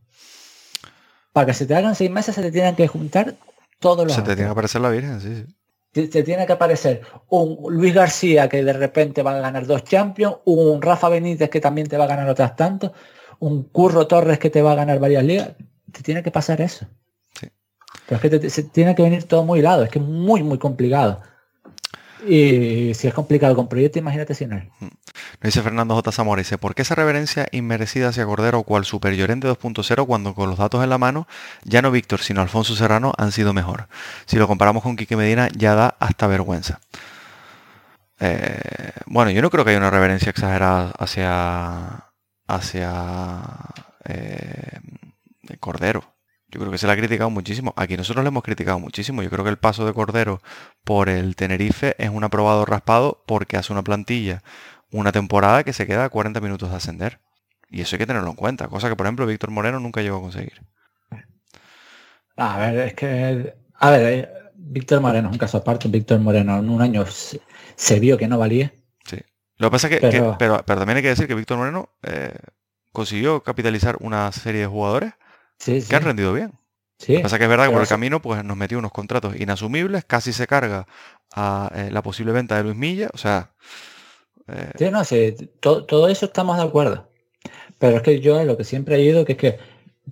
Para 1.32 1.46
que 1.46 1.54
se 1.54 1.64
te 1.64 1.74
hagan 1.74 1.94
seis 1.94 2.10
meses 2.10 2.34
se 2.34 2.42
te 2.42 2.52
tienen 2.52 2.76
que 2.76 2.88
juntar 2.88 3.36
todos 3.78 4.06
los... 4.06 4.14
Se 4.14 4.20
te 4.20 4.34
tiene 4.34 4.48
que 4.48 4.52
aparecer 4.52 4.82
la 4.82 4.90
Virgen, 4.90 5.18
sí, 5.18 5.34
sí 5.34 5.54
te 5.92 6.22
tiene 6.22 6.46
que 6.46 6.54
aparecer 6.54 7.02
un 7.28 7.58
Luis 7.68 7.92
García 7.92 8.48
que 8.48 8.64
de 8.64 8.72
repente 8.72 9.22
va 9.22 9.36
a 9.36 9.40
ganar 9.40 9.66
dos 9.66 9.84
Champions, 9.84 10.36
un 10.46 10.80
Rafa 10.80 11.10
Benítez 11.10 11.50
que 11.50 11.60
también 11.60 11.86
te 11.86 11.98
va 11.98 12.04
a 12.04 12.08
ganar 12.08 12.28
otras 12.28 12.56
tantos, 12.56 12.92
un 13.40 13.64
Curro 13.64 14.06
Torres 14.06 14.38
que 14.38 14.48
te 14.48 14.62
va 14.62 14.72
a 14.72 14.76
ganar 14.76 14.98
varias 14.98 15.22
ligas. 15.22 15.50
Te 15.92 16.02
tiene 16.02 16.22
que 16.22 16.30
pasar 16.30 16.62
eso. 16.62 16.86
Pero 18.06 18.16
es 18.16 18.40
que 18.40 18.50
se 18.50 18.62
tiene 18.64 18.94
que 18.94 19.02
venir 19.02 19.24
todo 19.24 19.44
muy 19.44 19.60
lado, 19.60 19.84
es 19.84 19.90
que 19.90 19.98
es 19.98 20.04
muy, 20.04 20.42
muy 20.42 20.58
complicado. 20.58 21.20
Y 22.26 22.94
si 22.94 23.08
es 23.08 23.14
complicado 23.14 23.56
con 23.56 23.68
proyecto, 23.68 23.98
imagínate 23.98 24.34
si 24.34 24.46
no 24.46 24.56
es. 24.56 24.64
Mm. 24.80 24.88
dice 25.42 25.62
Fernando 25.62 25.94
J. 25.94 26.12
Zamora, 26.12 26.40
dice, 26.40 26.58
¿por 26.58 26.74
qué 26.74 26.82
esa 26.82 26.94
reverencia 26.94 27.46
inmerecida 27.50 28.08
hacia 28.08 28.24
Cordero 28.24 28.62
cual 28.62 28.84
Super 28.84 29.14
Llorente 29.14 29.48
2.0 29.48 30.06
cuando 30.06 30.34
con 30.34 30.48
los 30.48 30.58
datos 30.58 30.84
en 30.84 30.90
la 30.90 30.98
mano 30.98 31.26
ya 31.64 31.82
no 31.82 31.90
Víctor, 31.90 32.20
sino 32.20 32.40
Alfonso 32.40 32.76
Serrano 32.76 33.12
han 33.18 33.32
sido 33.32 33.52
mejor? 33.52 33.88
Si 34.26 34.36
lo 34.36 34.46
comparamos 34.46 34.82
con 34.82 34.96
Quique 34.96 35.16
Medina 35.16 35.48
ya 35.56 35.74
da 35.74 35.96
hasta 35.98 36.26
vergüenza. 36.26 36.80
Eh, 38.20 38.92
bueno, 39.06 39.32
yo 39.32 39.42
no 39.42 39.50
creo 39.50 39.64
que 39.64 39.70
haya 39.70 39.78
una 39.78 39.90
reverencia 39.90 40.30
exagerada 40.30 40.92
hacia, 40.98 42.12
hacia 42.46 43.40
eh, 44.04 44.78
Cordero. 45.58 46.11
Yo 46.52 46.60
creo 46.60 46.70
que 46.70 46.76
se 46.76 46.86
le 46.86 46.92
ha 46.92 46.96
criticado 46.96 47.30
muchísimo. 47.30 47.72
Aquí 47.76 47.96
nosotros 47.96 48.22
le 48.22 48.28
hemos 48.28 48.42
criticado 48.42 48.78
muchísimo. 48.78 49.22
Yo 49.22 49.30
creo 49.30 49.42
que 49.42 49.50
el 49.50 49.56
paso 49.56 49.86
de 49.86 49.94
Cordero 49.94 50.42
por 50.84 51.08
el 51.08 51.34
Tenerife 51.34 51.94
es 51.96 52.10
un 52.10 52.24
aprobado 52.24 52.66
raspado 52.66 53.24
porque 53.26 53.56
hace 53.56 53.72
una 53.72 53.82
plantilla, 53.82 54.42
una 54.90 55.12
temporada 55.12 55.64
que 55.64 55.72
se 55.72 55.86
queda 55.86 56.04
a 56.04 56.10
40 56.10 56.40
minutos 56.40 56.68
de 56.70 56.76
ascender. 56.76 57.20
Y 57.70 57.80
eso 57.80 57.96
hay 57.96 58.00
que 58.00 58.06
tenerlo 58.06 58.28
en 58.28 58.36
cuenta. 58.36 58.68
Cosa 58.68 58.90
que, 58.90 58.96
por 58.96 59.06
ejemplo, 59.06 59.24
Víctor 59.24 59.50
Moreno 59.50 59.80
nunca 59.80 60.02
llegó 60.02 60.18
a 60.18 60.20
conseguir. 60.20 60.60
A 62.36 62.58
ver, 62.58 62.78
es 62.80 62.94
que... 62.94 63.54
A 63.76 63.90
ver, 63.90 64.12
eh, 64.12 64.28
Víctor 64.54 65.00
Moreno 65.00 65.28
es 65.28 65.32
un 65.32 65.38
caso 65.38 65.56
aparte. 65.56 65.88
Víctor 65.88 66.20
Moreno 66.20 66.58
en 66.58 66.68
un 66.68 66.82
año 66.82 67.06
se, 67.06 67.98
vio 67.98 68.18
que 68.18 68.28
no 68.28 68.36
valía. 68.36 68.74
Sí. 69.06 69.16
Lo 69.56 69.68
que 69.68 69.70
pasa 69.70 69.88
es 69.88 70.00
que, 70.00 70.06
pero, 70.06 70.36
pero, 70.38 70.64
también 70.66 70.98
hay 70.98 71.02
que 71.02 71.08
decir 71.08 71.26
que 71.26 71.34
Víctor 71.34 71.56
Moreno 71.56 71.88
eh, 72.02 72.34
consiguió 72.92 73.42
capitalizar 73.42 73.96
una 74.00 74.30
serie 74.32 74.60
de 74.60 74.66
jugadores 74.66 75.14
que 75.64 75.96
han 75.96 76.02
rendido 76.02 76.32
bien. 76.32 76.52
Sí, 76.98 77.14
Lo 77.14 77.18
que 77.18 77.22
pasa 77.24 77.38
que 77.38 77.44
es 77.44 77.50
verdad 77.50 77.66
que 77.66 77.72
por 77.72 77.82
el 77.82 77.88
camino 77.88 78.22
pues 78.22 78.44
nos 78.44 78.56
metió 78.56 78.78
unos 78.78 78.92
contratos 78.92 79.34
inasumibles, 79.36 80.04
casi 80.04 80.32
se 80.32 80.46
carga 80.46 80.86
a 81.34 81.70
eh, 81.74 81.90
la 81.90 82.02
posible 82.02 82.32
venta 82.32 82.56
de 82.56 82.62
Luis 82.62 82.76
Milla, 82.76 83.10
o 83.12 83.18
sea... 83.18 83.52
Eh, 84.46 84.70
sí, 84.78 84.90
no, 84.90 85.04
sé 85.04 85.32
todo, 85.60 86.08
eso 86.08 86.26
estamos 86.26 86.56
de 86.56 86.62
acuerdo. 86.62 87.08
Pero 87.78 87.96
es 87.96 88.02
que 88.02 88.20
yo 88.20 88.44
lo 88.44 88.56
que 88.56 88.64
siempre 88.64 88.96
he 88.96 89.02
ido 89.02 89.24
que 89.24 89.32
es 89.32 89.38
que 89.38 89.58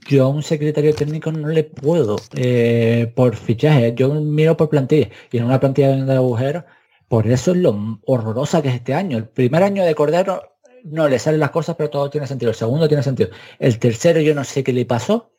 yo 0.09 0.25
a 0.25 0.29
un 0.29 0.43
secretario 0.43 0.95
técnico 0.95 1.31
no 1.31 1.49
le 1.49 1.65
puedo 1.65 2.17
eh, 2.35 3.13
por 3.15 3.37
fichaje, 3.37 3.95
yo 3.95 4.13
miro 4.15 4.57
por 4.57 4.69
plantilla 4.69 5.11
y 5.31 5.39
en 5.39 5.45
una 5.45 5.61
plantilla 5.61 5.95
de 5.95 6.15
agujeros, 6.15 6.65
por 7.09 7.27
eso 7.27 7.53
es 7.53 7.59
lo 7.59 8.01
horrorosa 8.07 8.63
que 8.63 8.69
es 8.69 8.75
este 8.75 8.95
año. 8.95 9.19
El 9.19 9.29
primer 9.29 9.63
año 9.63 9.85
de 9.85 9.95
Cordero 9.95 10.57
no 10.85 11.09
le 11.09 11.19
salen 11.19 11.41
las 11.41 11.51
cosas, 11.51 11.77
pero 11.77 11.91
todo 11.91 12.11
tiene 12.11 12.27
sentido. 12.27 12.51
El 12.51 12.57
segundo 12.57 12.89
tiene 12.89 13.03
sentido. 13.03 13.31
El 13.59 13.79
tercero 13.79 14.21
yo 14.21 14.35
no 14.35 14.45
sé 14.45 14.63
qué 14.65 14.73
le 14.73 14.87
pasó, 14.87 15.33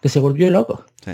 que 0.00 0.08
se 0.08 0.18
volvió 0.20 0.50
loco. 0.50 0.84
Sí. 1.04 1.12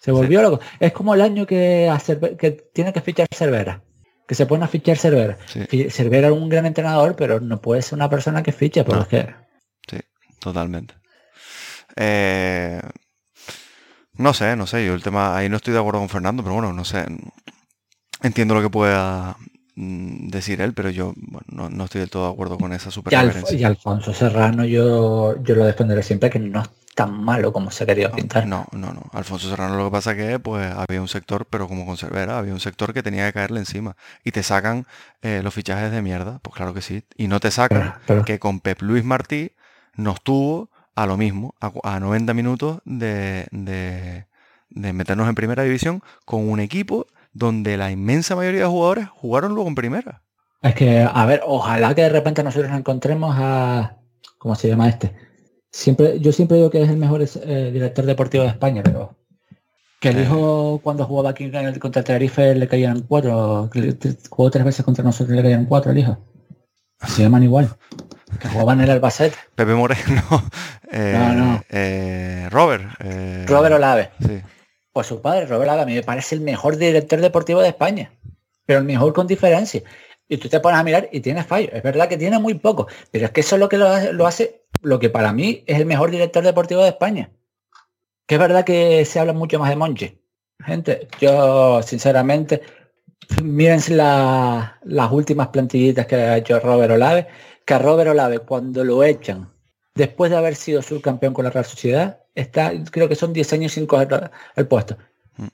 Se 0.00 0.10
volvió 0.12 0.42
loco. 0.42 0.60
Es 0.80 0.92
como 0.92 1.14
el 1.14 1.20
año 1.22 1.46
que, 1.46 1.88
a 1.88 1.98
Cerve- 1.98 2.36
que 2.36 2.50
tiene 2.50 2.92
que 2.92 3.00
fichar 3.00 3.26
Cervera. 3.34 3.82
Que 4.26 4.34
se 4.34 4.46
pone 4.46 4.64
a 4.64 4.68
fichar 4.68 4.96
Cervera. 4.98 5.36
Sí. 5.46 5.88
Cervera 5.90 6.28
es 6.28 6.32
un 6.32 6.48
gran 6.48 6.66
entrenador, 6.66 7.14
pero 7.16 7.40
no 7.40 7.60
puede 7.60 7.82
ser 7.82 7.94
una 7.94 8.08
persona 8.10 8.42
que 8.42 8.52
fiche, 8.52 8.84
porque 8.84 8.96
No. 8.96 9.02
es 9.02 9.08
que 9.08 9.34
Sí, 9.96 10.00
totalmente. 10.40 10.94
Eh, 11.96 12.80
no 14.14 14.32
sé, 14.34 14.56
no 14.56 14.66
sé, 14.66 14.84
yo 14.86 14.94
el 14.94 15.02
tema, 15.02 15.36
ahí 15.36 15.48
no 15.48 15.56
estoy 15.56 15.72
de 15.74 15.80
acuerdo 15.80 16.00
con 16.00 16.08
Fernando, 16.08 16.42
pero 16.42 16.54
bueno, 16.54 16.72
no 16.72 16.84
sé. 16.84 17.04
Entiendo 18.22 18.54
lo 18.54 18.62
que 18.62 18.70
pueda 18.70 19.36
mm, 19.74 20.28
decir 20.28 20.60
él, 20.60 20.72
pero 20.72 20.90
yo 20.90 21.12
bueno, 21.16 21.46
no, 21.48 21.70
no 21.70 21.84
estoy 21.84 22.00
del 22.00 22.10
todo 22.10 22.26
de 22.26 22.32
acuerdo 22.32 22.58
con 22.58 22.72
esa 22.72 22.90
super 22.90 23.12
y, 23.12 23.16
Alf- 23.16 23.26
reverencia. 23.28 23.58
y 23.58 23.64
Alfonso 23.64 24.12
Serrano 24.14 24.64
yo, 24.64 25.42
yo 25.42 25.54
lo 25.54 25.64
defenderé 25.66 26.02
siempre 26.02 26.30
que 26.30 26.38
no 26.38 26.62
tan 26.94 27.12
malo 27.24 27.52
como 27.52 27.70
se 27.70 27.84
quería 27.86 28.10
pintar. 28.10 28.46
No, 28.46 28.66
no, 28.72 28.92
no. 28.92 29.02
Alfonso 29.12 29.48
Serrano 29.48 29.76
lo 29.76 29.86
que 29.86 29.90
pasa 29.90 30.14
que 30.14 30.38
pues 30.38 30.72
había 30.72 31.00
un 31.00 31.08
sector, 31.08 31.46
pero 31.48 31.66
como 31.68 31.84
con 31.86 31.96
Cervera, 31.96 32.38
había 32.38 32.52
un 32.52 32.60
sector 32.60 32.92
que 32.94 33.02
tenía 33.02 33.26
que 33.26 33.32
caerle 33.32 33.60
encima. 33.60 33.96
Y 34.24 34.30
te 34.32 34.42
sacan 34.42 34.86
eh, 35.22 35.40
los 35.42 35.52
fichajes 35.54 35.90
de 35.90 36.02
mierda, 36.02 36.38
pues 36.42 36.54
claro 36.56 36.72
que 36.74 36.82
sí. 36.82 37.02
Y 37.16 37.28
no 37.28 37.40
te 37.40 37.50
sacan 37.50 37.80
Pero- 37.80 37.94
pero- 38.06 38.24
que 38.24 38.38
con 38.38 38.60
Pep 38.60 38.80
Luis 38.82 39.04
Martí 39.04 39.52
nos 39.96 40.20
tuvo 40.22 40.70
a 40.94 41.06
lo 41.06 41.16
mismo, 41.16 41.54
a, 41.60 41.70
cu- 41.70 41.80
a 41.82 41.98
90 42.00 42.34
minutos 42.34 42.78
de, 42.84 43.46
de- 43.50 44.26
de 44.70 44.92
meternos 44.92 45.28
en 45.28 45.34
primera 45.34 45.62
división 45.62 46.02
con 46.24 46.48
un 46.48 46.60
equipo 46.60 47.06
donde 47.32 47.76
la 47.76 47.90
inmensa 47.90 48.36
mayoría 48.36 48.60
de 48.62 48.66
jugadores 48.66 49.08
jugaron 49.08 49.54
luego 49.54 49.68
en 49.68 49.74
primera. 49.74 50.22
Es 50.62 50.74
que, 50.74 51.02
a 51.12 51.26
ver, 51.26 51.42
ojalá 51.44 51.94
que 51.94 52.02
de 52.02 52.08
repente 52.08 52.42
nosotros 52.42 52.70
nos 52.70 52.78
encontremos 52.78 53.34
a... 53.38 53.96
¿Cómo 54.38 54.54
se 54.54 54.68
llama 54.68 54.88
este? 54.88 55.14
Siempre, 55.76 56.20
yo 56.20 56.30
siempre 56.30 56.56
digo 56.58 56.70
que 56.70 56.82
es 56.82 56.88
el 56.88 56.96
mejor 56.96 57.20
eh, 57.22 57.70
director 57.72 58.06
deportivo 58.06 58.44
de 58.44 58.50
España, 58.50 58.80
pero 58.84 59.16
que 60.00 60.10
el 60.10 60.18
Eh. 60.18 60.22
hijo 60.22 60.78
cuando 60.84 61.04
jugaba 61.04 61.30
aquí 61.30 61.50
contra 61.80 62.00
el 62.00 62.04
Tenerife 62.04 62.54
le 62.54 62.68
caían 62.68 63.00
cuatro, 63.00 63.68
jugó 64.30 64.50
tres 64.52 64.64
veces 64.64 64.84
contra 64.84 65.02
nosotros 65.02 65.32
y 65.34 65.36
le 65.36 65.42
caían 65.42 65.64
cuatro 65.64 65.90
el 65.90 65.98
hijo. 65.98 66.16
Se 67.08 67.22
llaman 67.22 67.42
igual. 67.42 67.68
Que 68.38 68.48
jugaban 68.48 68.78
en 68.78 68.84
el 68.84 68.90
Albacete. 68.92 69.36
Pepe 69.56 69.74
Moreno, 69.74 70.22
eh, 70.92 71.14
No, 71.18 71.34
no. 71.34 71.62
eh, 71.70 72.46
Robert. 72.50 72.84
Robert 73.48 73.74
Olave. 73.74 74.10
Sí. 74.20 74.40
Pues 74.92 75.08
su 75.08 75.20
padre, 75.20 75.46
Robert 75.46 75.64
Olave, 75.70 75.82
a 75.82 75.86
mí 75.86 75.94
me 75.94 76.02
parece 76.04 76.36
el 76.36 76.40
mejor 76.40 76.76
director 76.76 77.20
deportivo 77.20 77.60
de 77.60 77.68
España. 77.70 78.12
Pero 78.64 78.78
el 78.78 78.84
mejor 78.84 79.12
con 79.12 79.26
diferencia. 79.26 79.82
Y 80.28 80.38
tú 80.38 80.48
te 80.48 80.60
pones 80.60 80.80
a 80.80 80.84
mirar 80.84 81.08
y 81.12 81.20
tiene 81.20 81.44
fallos. 81.44 81.70
Es 81.72 81.82
verdad 81.82 82.08
que 82.08 82.16
tiene 82.16 82.38
muy 82.38 82.54
poco. 82.54 82.86
Pero 83.10 83.26
es 83.26 83.30
que 83.32 83.40
eso 83.40 83.56
es 83.56 83.60
lo 83.60 83.68
que 83.68 83.76
lo 83.76 83.88
hace, 83.88 84.12
lo 84.12 84.26
hace 84.26 84.62
lo 84.82 84.98
que 84.98 85.10
para 85.10 85.32
mí 85.32 85.62
es 85.66 85.78
el 85.78 85.86
mejor 85.86 86.10
director 86.10 86.42
deportivo 86.42 86.82
de 86.82 86.88
España. 86.88 87.30
Que 88.26 88.36
es 88.36 88.40
verdad 88.40 88.64
que 88.64 89.04
se 89.04 89.20
habla 89.20 89.32
mucho 89.34 89.58
más 89.58 89.68
de 89.70 89.76
Monchi. 89.76 90.18
Gente, 90.64 91.08
yo 91.20 91.82
sinceramente, 91.82 92.62
mírense 93.42 93.94
la- 93.94 94.78
las 94.84 95.12
últimas 95.12 95.48
plantillitas 95.48 96.06
que 96.06 96.14
ha 96.16 96.36
hecho 96.38 96.58
Robert 96.60 96.92
Olave. 96.92 97.26
Que 97.66 97.74
a 97.74 97.78
Robert 97.78 98.10
Olave 98.10 98.38
cuando 98.40 98.84
lo 98.84 99.02
echan, 99.04 99.50
después 99.94 100.30
de 100.30 100.36
haber 100.36 100.54
sido 100.54 100.82
subcampeón 100.82 101.32
con 101.34 101.44
la 101.44 101.50
Real 101.50 101.64
Sociedad, 101.64 102.20
está, 102.34 102.72
creo 102.90 103.08
que 103.08 103.14
son 103.14 103.32
10 103.32 103.52
años 103.52 103.72
sin 103.72 103.86
coger 103.86 104.30
el 104.56 104.66
puesto. 104.66 104.96
Mm. 105.36 105.46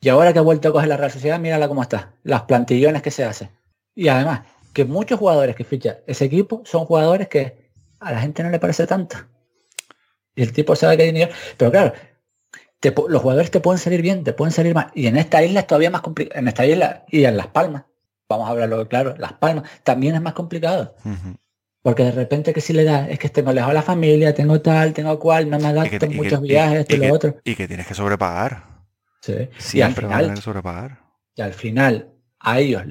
Y 0.00 0.08
ahora 0.08 0.32
que 0.32 0.38
ha 0.38 0.42
vuelto 0.42 0.68
a 0.68 0.72
coger 0.72 0.88
la 0.88 0.96
Real 0.96 1.10
Sociedad, 1.10 1.38
mírala 1.38 1.68
cómo 1.68 1.82
está. 1.82 2.12
Las 2.22 2.42
plantillones 2.42 3.02
que 3.02 3.10
se 3.10 3.24
hacen. 3.24 3.50
Y 3.98 4.06
además, 4.08 4.42
que 4.72 4.84
muchos 4.84 5.18
jugadores 5.18 5.56
que 5.56 5.64
ficha 5.64 5.98
ese 6.06 6.26
equipo 6.26 6.62
son 6.64 6.84
jugadores 6.84 7.26
que 7.26 7.72
a 7.98 8.12
la 8.12 8.20
gente 8.20 8.44
no 8.44 8.50
le 8.50 8.60
parece 8.60 8.86
tanto. 8.86 9.16
Y 10.36 10.42
el 10.42 10.52
tipo 10.52 10.76
sabe 10.76 10.96
que 10.96 11.02
hay 11.02 11.12
nivel. 11.12 11.30
Pero 11.56 11.72
claro, 11.72 11.92
te 12.78 12.94
los 13.08 13.20
jugadores 13.20 13.50
te 13.50 13.58
pueden 13.58 13.80
salir 13.80 14.00
bien, 14.00 14.22
te 14.22 14.32
pueden 14.32 14.52
salir 14.52 14.72
mal. 14.72 14.92
Y 14.94 15.08
en 15.08 15.16
esta 15.16 15.42
isla 15.42 15.60
es 15.60 15.66
todavía 15.66 15.90
más 15.90 16.00
complicado. 16.02 16.38
En 16.38 16.46
esta 16.46 16.64
isla 16.64 17.04
y 17.08 17.24
en 17.24 17.36
Las 17.36 17.48
Palmas, 17.48 17.86
vamos 18.28 18.46
a 18.46 18.52
hablarlo 18.52 18.86
claro, 18.88 19.16
Las 19.18 19.32
Palmas 19.32 19.68
también 19.82 20.14
es 20.14 20.22
más 20.22 20.34
complicado. 20.34 20.94
Porque 21.82 22.04
de 22.04 22.12
repente 22.12 22.52
que 22.52 22.60
si 22.60 22.72
le 22.72 22.84
da, 22.84 23.08
es 23.08 23.18
que 23.18 23.28
tengo 23.30 23.52
lejos 23.52 23.70
a 23.70 23.74
la 23.74 23.82
familia, 23.82 24.32
tengo 24.32 24.60
tal, 24.60 24.92
tengo 24.92 25.18
cual, 25.18 25.50
no 25.50 25.58
me 25.58 25.72
que, 25.90 25.96
en 25.96 25.98
que- 25.98 26.16
muchos 26.16 26.40
viajes, 26.40 26.80
esto 26.80 26.94
y 26.94 26.98
y 26.98 27.00
que- 27.00 27.08
lo 27.08 27.14
otro. 27.14 27.36
y 27.42 27.54
que 27.56 27.66
tienes 27.66 27.86
que 27.88 27.94
sobrepagar. 27.94 28.62
Sí. 29.22 29.32
Y 29.32 29.80
al 29.80 29.92
Siempre 29.92 30.06
van 30.06 30.14
a 30.14 30.18
final, 30.20 30.36
sobrepagar. 30.40 31.00
y 31.34 31.42
al 31.42 31.52
final, 31.52 32.12
a 32.38 32.60
ellos, 32.60 32.84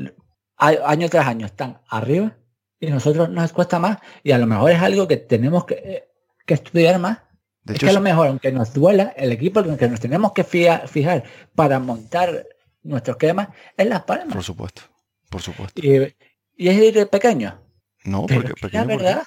año 0.58 1.10
tras 1.10 1.28
año, 1.28 1.46
están 1.46 1.80
arriba 1.90 2.36
y 2.80 2.88
nosotros 2.90 3.30
nos 3.30 3.52
cuesta 3.54 3.80
más. 3.80 3.98
Y 4.24 4.32
a 4.32 4.38
lo 4.38 4.48
mejor 4.48 4.72
es 4.72 4.82
algo 4.82 5.08
que 5.08 5.18
tenemos 5.18 5.66
que, 5.66 5.76
eh, 5.76 6.10
que 6.46 6.54
estudiar 6.56 7.00
más. 7.00 7.20
De 7.64 7.74
es 7.74 7.78
hecho, 7.78 7.86
que 7.88 7.92
a 7.92 7.94
lo 7.94 8.02
mejor, 8.02 8.28
aunque 8.28 8.52
nos 8.52 8.74
duela, 8.74 9.14
el 9.18 9.32
equipo 9.32 9.60
en 9.60 9.72
el 9.72 9.78
que 9.78 9.90
nos 9.90 10.00
tenemos 10.00 10.32
que 10.32 10.44
fia- 10.44 10.88
fijar 10.88 11.24
para 11.56 11.80
montar 11.80 12.46
nuestro 12.84 13.12
esquema 13.14 13.52
es 13.76 13.88
Las 13.88 14.04
Palmas. 14.04 14.34
por 14.34 14.44
supuesto. 14.44 14.82
Por 15.30 15.42
supuesto. 15.42 15.82
Y, 15.84 16.16
y 16.56 16.70
es 16.70 16.78
ir 16.96 17.08
pequeño. 17.10 17.60
No, 18.06 18.26
Pero 18.26 18.42
porque 18.42 18.54
la 18.62 18.86
pequeño, 18.86 18.88
verdad. 18.88 19.24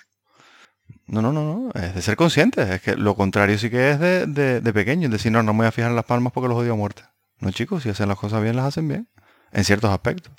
No, 1.07 1.21
no, 1.21 1.33
no, 1.33 1.43
no. 1.45 1.71
Es 1.81 1.95
de 1.95 2.03
ser 2.03 2.17
consciente. 2.17 2.63
Es 2.75 2.81
que 2.81 2.97
lo 2.97 3.15
contrario 3.15 3.59
sí 3.59 3.69
que 3.69 3.91
es 3.91 4.01
de, 4.01 4.27
de, 4.27 4.61
de 4.63 4.73
pequeño. 4.73 5.07
Es 5.09 5.13
decir, 5.13 5.31
no, 5.31 5.43
no 5.43 5.53
me 5.53 5.59
voy 5.59 5.67
a 5.67 5.73
fijar 5.73 5.91
en 5.91 5.97
las 5.97 6.05
palmas 6.07 6.33
porque 6.33 6.49
los 6.49 6.57
odio 6.57 6.73
a 6.73 6.77
muerte. 6.77 7.03
No, 7.41 7.51
chicos, 7.51 7.83
si 7.83 7.91
hacen 7.91 8.09
las 8.09 8.17
cosas 8.19 8.43
bien, 8.43 8.57
las 8.57 8.65
hacen 8.67 8.89
bien. 8.89 9.09
En 9.53 9.65
ciertos 9.65 9.91
aspectos. 9.91 10.33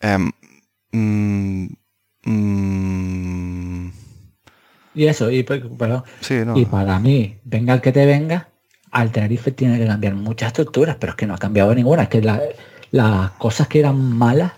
Em, 0.00 0.30
mm, 0.92 1.66
mm, 2.24 3.90
Y 4.94 5.06
eso, 5.06 5.30
y, 5.30 5.42
pe- 5.42 5.60
perdón, 5.60 6.04
sí, 6.20 6.36
no. 6.44 6.56
y 6.56 6.64
para 6.64 6.98
mí, 6.98 7.38
venga 7.44 7.74
el 7.74 7.80
que 7.80 7.92
te 7.92 8.06
venga, 8.06 8.48
al 8.90 9.12
Tenerife 9.12 9.50
tiene 9.52 9.78
que 9.78 9.86
cambiar 9.86 10.14
muchas 10.14 10.48
estructuras, 10.48 10.96
pero 10.98 11.12
es 11.12 11.16
que 11.16 11.26
no 11.26 11.34
ha 11.34 11.38
cambiado 11.38 11.74
ninguna. 11.74 12.04
Es 12.04 12.08
que 12.08 12.22
la- 12.22 12.40
las 12.92 13.30
cosas 13.32 13.68
que 13.68 13.80
eran 13.80 13.96
malas 14.16 14.52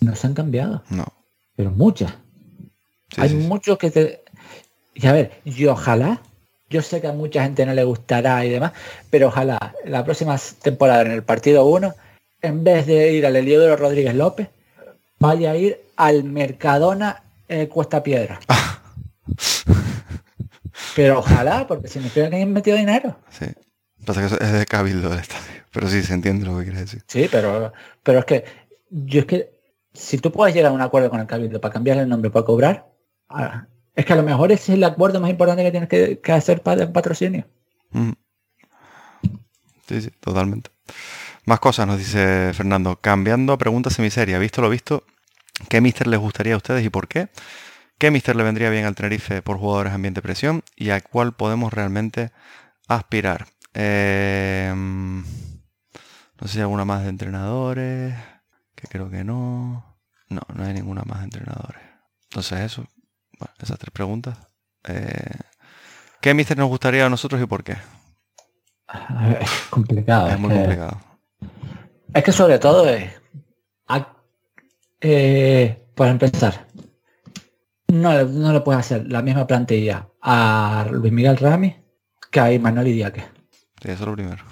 no 0.00 0.14
se 0.14 0.26
han 0.26 0.34
cambiado, 0.34 0.82
No. 0.90 1.04
pero 1.56 1.70
muchas. 1.72 2.12
Sí, 3.12 3.20
Hay 3.20 3.28
sí, 3.30 3.34
muchos 3.36 3.76
que 3.78 3.90
te... 3.90 4.22
Y 4.94 5.06
a 5.06 5.12
ver, 5.12 5.40
y 5.44 5.66
ojalá, 5.66 6.20
yo 6.68 6.80
sé 6.82 7.00
que 7.00 7.08
a 7.08 7.12
mucha 7.12 7.42
gente 7.42 7.66
no 7.66 7.74
le 7.74 7.82
gustará 7.84 8.44
y 8.44 8.50
demás, 8.50 8.72
pero 9.10 9.28
ojalá 9.28 9.74
la 9.84 10.04
próxima 10.04 10.36
temporada 10.62 11.02
en 11.02 11.10
el 11.12 11.22
partido 11.24 11.64
1, 11.66 11.94
en 12.42 12.64
vez 12.64 12.86
de 12.86 13.12
ir 13.12 13.26
al 13.26 13.36
Heliodoro 13.36 13.76
Rodríguez 13.76 14.14
López, 14.14 14.48
vaya 15.18 15.52
a 15.52 15.56
ir 15.56 15.80
al 15.96 16.24
Mercadona 16.24 17.22
eh, 17.48 17.68
Cuesta 17.68 18.02
Piedra. 18.02 18.40
pero 20.96 21.18
ojalá, 21.18 21.66
porque 21.66 21.88
significa 21.88 22.30
que 22.30 22.42
han 22.42 22.52
metido 22.52 22.76
dinero. 22.76 23.16
Sí. 23.30 23.46
Pasa 24.04 24.20
que 24.26 24.44
es 24.44 24.52
de 24.52 24.66
cabildo 24.66 25.10
del 25.10 25.20
estadio. 25.20 25.62
Pero 25.72 25.88
sí, 25.88 26.02
se 26.02 26.14
entiende 26.14 26.46
lo 26.46 26.58
que 26.58 26.64
quieres 26.64 26.82
decir. 26.82 27.04
Sí, 27.06 27.28
pero, 27.30 27.72
pero 28.02 28.20
es 28.20 28.24
que 28.24 28.44
yo 28.90 29.20
es 29.20 29.26
que 29.26 29.60
si 29.92 30.18
tú 30.18 30.32
puedes 30.32 30.54
llegar 30.54 30.72
a 30.72 30.74
un 30.74 30.80
acuerdo 30.80 31.10
con 31.10 31.20
el 31.20 31.26
cabildo 31.26 31.60
para 31.60 31.72
cambiar 31.72 31.98
el 31.98 32.08
nombre 32.08 32.30
para 32.30 32.44
cobrar, 32.44 32.86
ah, 33.28 33.66
es 33.94 34.04
que 34.04 34.12
a 34.12 34.16
lo 34.16 34.22
mejor 34.22 34.52
ese 34.52 34.72
es 34.72 34.78
el 34.78 34.84
acuerdo 34.84 35.20
más 35.20 35.30
importante 35.30 35.62
que 35.62 35.70
tienes 35.70 35.88
que, 35.88 36.20
que 36.20 36.32
hacer 36.32 36.62
para 36.62 36.84
el 36.84 36.92
patrocinio. 36.92 37.46
Mm. 37.90 38.12
Sí, 39.86 40.02
sí, 40.02 40.10
totalmente. 40.20 40.70
Más 41.50 41.58
cosas, 41.58 41.84
nos 41.84 41.98
dice 41.98 42.52
Fernando. 42.54 43.00
Cambiando 43.00 43.52
a 43.52 43.58
pregunta 43.58 43.90
semiseria. 43.90 44.38
Visto 44.38 44.62
lo 44.62 44.70
visto, 44.70 45.02
¿qué 45.68 45.80
mister 45.80 46.06
les 46.06 46.20
gustaría 46.20 46.54
a 46.54 46.56
ustedes 46.56 46.84
y 46.84 46.90
por 46.90 47.08
qué? 47.08 47.28
¿Qué 47.98 48.12
mister 48.12 48.36
le 48.36 48.44
vendría 48.44 48.70
bien 48.70 48.84
al 48.84 48.94
Tenerife 48.94 49.42
por 49.42 49.58
jugadores 49.58 49.92
ambiente 49.92 50.22
presión? 50.22 50.62
¿Y 50.76 50.90
a 50.90 51.00
cuál 51.00 51.32
podemos 51.32 51.72
realmente 51.72 52.30
aspirar? 52.86 53.48
Eh, 53.74 54.72
no 54.72 55.24
sé 56.42 56.48
si 56.48 56.58
hay 56.58 56.62
alguna 56.62 56.84
más 56.84 57.02
de 57.02 57.08
entrenadores, 57.08 58.14
que 58.76 58.86
creo 58.86 59.10
que 59.10 59.24
no. 59.24 59.98
No, 60.28 60.42
no 60.54 60.64
hay 60.64 60.72
ninguna 60.72 61.02
más 61.02 61.18
de 61.18 61.24
entrenadores. 61.24 61.82
Entonces 62.28 62.60
eso, 62.60 62.86
bueno, 63.40 63.52
esas 63.60 63.76
tres 63.76 63.90
preguntas. 63.90 64.38
Eh, 64.84 65.34
¿Qué 66.20 66.32
mister 66.32 66.56
nos 66.56 66.68
gustaría 66.68 67.06
a 67.06 67.10
nosotros 67.10 67.42
y 67.42 67.46
por 67.46 67.64
qué? 67.64 67.76
Es 69.40 69.50
complicado. 69.68 70.28
es 70.28 70.38
muy 70.38 70.54
complicado. 70.54 71.09
Es 72.14 72.24
que 72.24 72.32
sobre 72.32 72.58
todo 72.58 72.88
es, 72.88 73.10
eh, 75.02 75.82
para 75.94 76.10
empezar, 76.10 76.66
no, 77.88 78.12
le- 78.12 78.24
no 78.26 78.52
le 78.52 78.60
puedes 78.60 78.80
hacer 78.80 79.10
la 79.10 79.22
misma 79.22 79.46
plantilla 79.46 80.08
a 80.20 80.86
Luis 80.90 81.12
Miguel 81.12 81.36
Rami 81.38 81.74
que 82.30 82.40
a 82.40 82.52
Imanol 82.52 82.86
Idiaque. 82.88 83.22
Sí, 83.82 83.90
eso 83.90 83.92
es 83.94 84.00
lo 84.08 84.12
primero. 84.14 84.44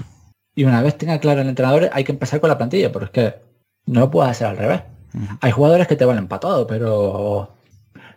Y 0.55 0.65
una 0.65 0.83
vez 0.83 0.97
tenga 0.97 1.19
claro 1.21 1.43
el 1.43 1.49
entrenador, 1.49 1.91
hay 1.93 2.05
que 2.05 2.13
empezar 2.13 2.41
con 2.41 2.49
la 2.49 2.57
plantilla, 2.59 2.91
porque 2.91 3.05
es 3.05 3.11
que 3.33 3.41
no 3.87 4.01
lo 4.01 4.11
puedes 4.11 4.31
hacer 4.33 4.47
al 4.49 4.57
revés. 4.57 4.83
Hay 5.41 5.51
jugadores 5.53 5.87
que 5.89 5.97
te 5.97 6.05
valen 6.05 6.29
para 6.29 6.41
todo, 6.41 6.67
pero 6.67 7.55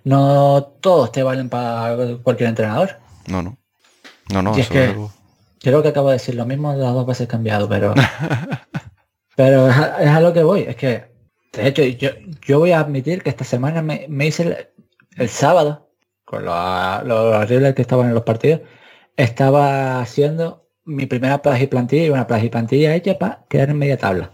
no 0.03 0.63
todos 0.81 1.11
te 1.11 1.23
valen 1.23 1.49
para 1.49 1.95
cualquier 2.23 2.49
entrenador. 2.49 2.97
No, 3.27 3.41
no. 3.41 3.57
No, 4.31 4.41
no, 4.41 4.51
Y 4.57 4.61
es 4.61 4.65
eso 4.65 4.73
que- 4.73 4.79
desde 4.79 4.93
luego. 4.93 5.11
Creo 5.61 5.83
que 5.83 5.89
acabo 5.89 6.07
de 6.07 6.13
decir 6.13 6.33
lo 6.35 6.45
mismo 6.47 6.73
las 6.73 6.93
dos 6.93 7.05
veces 7.05 7.27
cambiado, 7.27 7.69
pero 7.69 7.93
pero 9.36 9.69
es 9.69 9.77
a, 9.77 10.03
es 10.03 10.09
a 10.09 10.21
lo 10.21 10.34
que 10.34 10.43
voy. 10.43 10.61
Es 10.61 10.75
que, 10.75 11.05
de 11.53 11.67
hecho, 11.67 11.84
yo, 11.84 12.09
yo 12.41 12.59
voy 12.59 12.71
a 12.71 12.79
admitir 12.79 13.23
que 13.23 13.29
esta 13.29 13.43
semana 13.43 13.82
me, 13.82 14.05
me 14.09 14.27
hice 14.27 14.43
el, 14.43 14.67
el 15.17 15.29
sábado, 15.29 15.89
con 16.25 16.45
lo, 16.45 17.03
lo 17.03 17.39
horrible 17.39 17.73
que 17.73 17.82
estaban 17.82 18.07
en 18.07 18.13
los 18.13 18.23
partidos, 18.23 18.61
estaba 19.17 19.99
haciendo 19.99 20.69
mi 20.86 21.05
primera 21.05 21.41
plaza 21.41 21.63
y 21.63 21.67
plantilla 21.67 22.05
y 22.05 22.09
una 22.09 22.27
plaza 22.27 22.45
y 22.45 22.49
plantilla 22.49 22.95
hecha 22.95 23.17
para 23.17 23.45
quedar 23.49 23.69
en 23.69 23.77
media 23.77 23.97
tabla. 23.97 24.34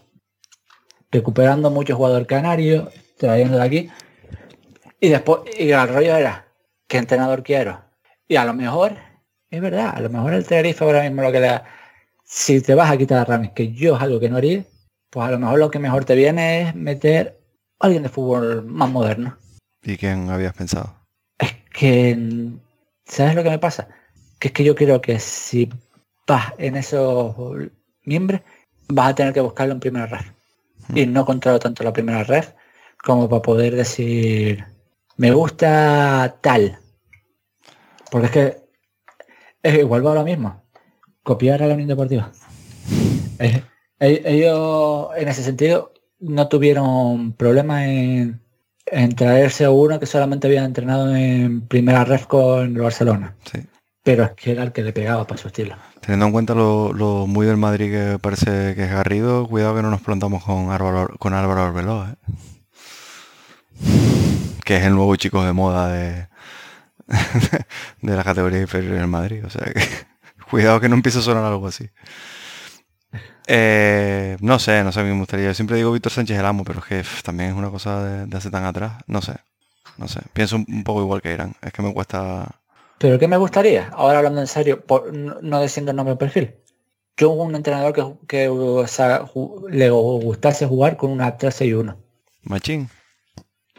Recuperando 1.11 1.69
mucho 1.69 1.95
jugador 1.95 2.25
canario, 2.25 2.89
trayendo 3.17 3.57
de 3.57 3.63
aquí. 3.63 3.89
Y 4.99 5.09
después, 5.09 5.41
y 5.57 5.71
el 5.71 5.87
rollo 5.87 6.15
era, 6.15 6.47
¿qué 6.87 6.97
entrenador 6.97 7.43
quiero? 7.43 7.81
Y 8.27 8.35
a 8.35 8.45
lo 8.45 8.53
mejor, 8.53 8.93
es 9.49 9.61
verdad, 9.61 9.93
a 9.95 10.01
lo 10.01 10.09
mejor 10.09 10.33
el 10.33 10.45
Tenerife 10.45 10.83
ahora 10.83 11.03
mismo 11.03 11.21
lo 11.21 11.31
que 11.31 11.39
le 11.39 11.47
da, 11.47 11.63
si 12.23 12.61
te 12.61 12.75
vas 12.75 12.91
a 12.91 12.97
quitar 12.97 13.19
a 13.19 13.25
Ramis, 13.25 13.51
que 13.51 13.71
yo 13.71 13.95
es 13.95 14.01
algo 14.01 14.19
que 14.19 14.29
no 14.29 14.37
haría, 14.37 14.65
pues 15.09 15.27
a 15.27 15.31
lo 15.31 15.39
mejor 15.39 15.59
lo 15.59 15.71
que 15.71 15.79
mejor 15.79 16.05
te 16.05 16.15
viene 16.15 16.61
es 16.61 16.75
meter 16.75 17.39
a 17.79 17.85
alguien 17.85 18.03
de 18.03 18.09
fútbol 18.09 18.65
más 18.65 18.89
moderno. 18.89 19.37
¿Y 19.83 19.97
quién 19.97 20.29
habías 20.29 20.53
pensado? 20.53 20.93
Es 21.37 21.53
que, 21.73 22.49
¿sabes 23.05 23.35
lo 23.35 23.43
que 23.43 23.49
me 23.49 23.59
pasa? 23.59 23.87
Que 24.39 24.49
es 24.49 24.53
que 24.53 24.63
yo 24.63 24.75
creo 24.75 25.01
que 25.01 25.19
si 25.19 25.69
vas 26.27 26.53
en 26.57 26.75
esos 26.75 27.35
miembros, 28.03 28.41
vas 28.89 29.09
a 29.09 29.15
tener 29.15 29.33
que 29.33 29.41
buscarlo 29.41 29.73
en 29.73 29.79
primera 29.79 30.07
red. 30.07 30.25
Y 30.93 31.05
no 31.05 31.25
controlo 31.25 31.59
tanto 31.59 31.83
la 31.83 31.93
primera 31.93 32.23
red 32.23 32.45
como 33.03 33.29
para 33.29 33.41
poder 33.41 33.75
decir, 33.75 34.65
me 35.17 35.31
gusta 35.31 36.37
tal. 36.41 36.79
Porque 38.11 38.27
es 38.27 38.31
que 38.31 38.57
es 39.63 39.79
igual 39.79 40.05
va 40.05 40.15
lo 40.15 40.23
mismo. 40.23 40.63
Copiar 41.23 41.61
a 41.61 41.67
la 41.67 41.73
Unión 41.73 41.89
Deportiva. 41.89 42.31
Ellos 43.99 45.09
en 45.17 45.27
ese 45.27 45.43
sentido 45.43 45.93
no 46.19 46.47
tuvieron 46.47 47.33
problema 47.33 47.85
en, 47.85 48.41
en 48.85 49.15
traerse 49.15 49.65
a 49.65 49.71
uno 49.71 49.99
que 49.99 50.05
solamente 50.05 50.47
había 50.47 50.63
entrenado 50.63 51.15
en 51.15 51.61
primera 51.61 52.05
red 52.05 52.21
con 52.21 52.75
el 52.75 52.81
Barcelona. 52.81 53.35
Sí. 53.51 53.59
Pero 54.03 54.23
es 54.23 54.31
que 54.31 54.51
era 54.51 54.63
el 54.63 54.71
que 54.71 54.83
le 54.83 54.93
pegaba 54.93 55.27
para 55.27 55.39
su 55.39 55.47
estilo. 55.47 55.75
Teniendo 56.01 56.27
en 56.27 56.31
cuenta 56.31 56.55
lo, 56.55 56.93
lo 56.93 57.27
muy 57.27 57.45
del 57.45 57.57
Madrid 57.57 57.91
que 57.91 58.19
parece 58.19 58.73
que 58.75 58.85
es 58.85 58.89
Garrido, 58.89 59.47
cuidado 59.47 59.75
que 59.75 59.81
no 59.81 59.89
nos 59.89 60.01
plantamos 60.01 60.43
con 60.43 60.71
Álvaro, 60.71 61.13
con 61.19 61.33
Álvaro 61.33 61.63
Arbeloa, 61.63 62.13
¿eh? 62.13 62.37
que 64.63 64.77
es 64.77 64.83
el 64.83 64.95
nuevo 64.95 65.15
chico 65.15 65.43
de 65.43 65.53
moda 65.53 65.89
de, 65.89 66.27
de 68.01 68.15
la 68.15 68.23
categoría 68.23 68.61
inferior 68.61 68.95
en 68.95 69.09
Madrid. 69.09 69.45
O 69.45 69.49
sea 69.49 69.65
que 69.73 69.81
cuidado 70.49 70.79
que 70.79 70.89
no 70.89 70.95
empiece 70.95 71.19
a 71.19 71.21
sonar 71.21 71.43
algo 71.43 71.67
así. 71.67 71.89
Eh, 73.47 74.37
no 74.41 74.59
sé, 74.59 74.83
no 74.83 74.91
sé, 74.91 74.99
a 74.99 75.03
mí 75.03 75.09
me 75.11 75.19
gustaría. 75.19 75.47
Yo 75.47 75.53
siempre 75.53 75.77
digo 75.77 75.91
Víctor 75.91 76.11
Sánchez 76.11 76.37
el 76.37 76.45
amo, 76.45 76.63
pero 76.63 76.79
es 76.79 76.85
que 76.85 76.97
pff, 76.99 77.23
también 77.23 77.51
es 77.51 77.55
una 77.55 77.69
cosa 77.69 78.03
de, 78.03 78.25
de 78.25 78.37
hace 78.37 78.51
tan 78.51 78.65
atrás. 78.65 79.01
No 79.07 79.21
sé, 79.21 79.33
no 79.97 80.07
sé. 80.07 80.19
Pienso 80.33 80.57
un, 80.57 80.65
un 80.67 80.83
poco 80.83 81.01
igual 81.01 81.21
que 81.21 81.33
Irán. 81.33 81.53
Es 81.61 81.71
que 81.71 81.81
me 81.81 81.93
cuesta... 81.93 82.59
Pero 82.99 83.17
¿qué 83.19 83.27
me 83.27 83.37
gustaría? 83.37 83.89
Ahora 83.93 84.17
hablando 84.17 84.41
en 84.41 84.47
serio, 84.47 84.81
por, 84.83 85.13
no, 85.15 85.61
diciendo 85.61 85.91
el 85.91 85.97
nombre 85.97 86.11
del 86.11 86.17
perfil. 86.17 86.55
Yo 87.15 87.29
un 87.31 87.55
entrenador 87.55 87.93
que, 87.93 88.05
que 88.27 88.49
o 88.49 88.85
sea, 88.87 89.23
ju- 89.25 89.67
le 89.69 89.89
gustase 89.89 90.65
jugar 90.67 90.97
con 90.97 91.11
una 91.11 91.37
3 91.37 91.61
y 91.61 91.73
1. 91.73 91.95
Machín. 92.43 92.89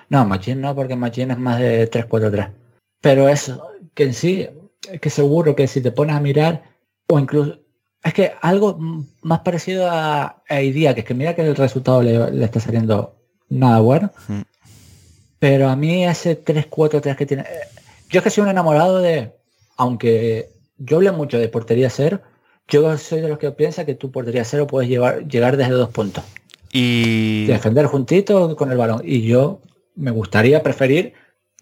No, 0.08 0.24
Machín 0.24 0.60
no, 0.60 0.74
porque 0.74 0.96
Machín 0.96 1.30
es 1.30 1.38
más 1.38 1.58
de 1.58 1.90
3-4-3. 1.90 2.50
Pero 3.00 3.28
eso, 3.28 3.62
que 3.94 4.04
en 4.04 4.14
sí, 4.14 4.48
es 4.90 5.00
que 5.00 5.10
seguro 5.10 5.54
que 5.54 5.66
si 5.68 5.80
te 5.80 5.92
pones 5.92 6.16
a 6.16 6.20
mirar, 6.20 6.62
o 7.08 7.18
incluso, 7.18 7.58
es 8.04 8.14
que 8.14 8.32
algo 8.40 8.78
más 9.22 9.40
parecido 9.40 9.88
a, 9.90 10.42
a 10.48 10.62
Idia, 10.62 10.94
que 10.94 11.00
es 11.00 11.06
que 11.06 11.14
mira 11.14 11.34
que 11.34 11.42
el 11.42 11.56
resultado 11.56 12.02
le, 12.02 12.30
le 12.30 12.44
está 12.44 12.60
saliendo 12.60 13.16
nada 13.48 13.80
bueno. 13.80 14.10
Mm. 14.28 14.40
Pero 15.38 15.68
a 15.68 15.76
mí 15.76 16.04
ese 16.04 16.42
3-4-3 16.44 17.16
que 17.16 17.26
tiene... 17.26 17.42
eh, 17.44 17.46
Yo 18.10 18.18
es 18.18 18.24
que 18.24 18.30
soy 18.30 18.42
un 18.42 18.50
enamorado 18.50 18.98
de... 18.98 19.32
Aunque 19.76 20.48
yo 20.78 20.96
hable 20.96 21.12
mucho 21.12 21.38
de 21.38 21.48
portería 21.48 21.88
cero, 21.90 22.20
yo 22.66 22.98
soy 22.98 23.20
de 23.20 23.28
los 23.28 23.38
que 23.38 23.50
piensa 23.52 23.84
que 23.86 23.94
tu 23.94 24.10
portería 24.10 24.44
cero 24.44 24.66
puedes 24.66 24.88
llevar, 24.90 25.26
llegar 25.28 25.56
desde 25.56 25.72
dos 25.72 25.90
puntos. 25.90 26.24
Y... 26.72 27.46
Defender 27.46 27.86
juntito 27.86 28.56
con 28.56 28.72
el 28.72 28.78
balón. 28.78 29.02
Y 29.04 29.22
yo 29.22 29.60
me 29.94 30.10
gustaría 30.10 30.62
preferir 30.62 31.12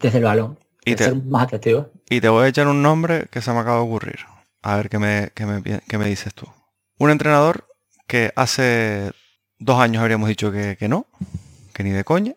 desde 0.01 0.19
el 0.19 0.25
balón. 0.25 0.59
Y 0.85 0.95
te- 0.95 1.05
ser 1.05 1.17
más 1.25 1.45
atractivo. 1.45 1.91
Y 2.09 2.21
te 2.21 2.29
voy 2.29 2.45
a 2.45 2.49
echar 2.49 2.67
un 2.69 2.81
nombre 2.83 3.27
que 3.31 3.41
se 3.43 3.53
me 3.53 3.59
acaba 3.59 3.77
de 3.79 3.83
ocurrir. 3.85 4.17
A 4.69 4.77
ver 4.77 4.89
qué 4.91 4.99
me, 4.99 5.31
qué 5.35 5.47
me, 5.47 5.63
qué 5.63 5.99
me 5.99 6.07
dices 6.07 6.35
tú. 6.35 6.47
Un 6.99 7.11
entrenador 7.11 7.67
que 8.09 8.33
hace 8.35 9.13
dos 9.59 9.79
años 9.81 10.01
habríamos 10.03 10.29
dicho 10.29 10.51
que, 10.51 10.77
que 10.77 10.89
no, 10.89 11.07
que 11.73 11.85
ni 11.85 11.91
de 11.91 12.05
coña. 12.05 12.35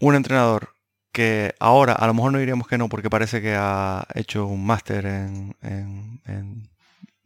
Un 0.00 0.14
entrenador 0.14 0.74
que 1.12 1.54
ahora 1.60 1.94
a 1.94 2.06
lo 2.06 2.14
mejor 2.14 2.32
no 2.32 2.38
diríamos 2.38 2.68
que 2.68 2.78
no 2.78 2.88
porque 2.88 3.10
parece 3.10 3.42
que 3.42 3.54
ha 3.58 4.06
hecho 4.14 4.46
un 4.46 4.64
máster 4.66 5.06
en, 5.06 5.56
en- 5.62 6.20
en 6.26 6.70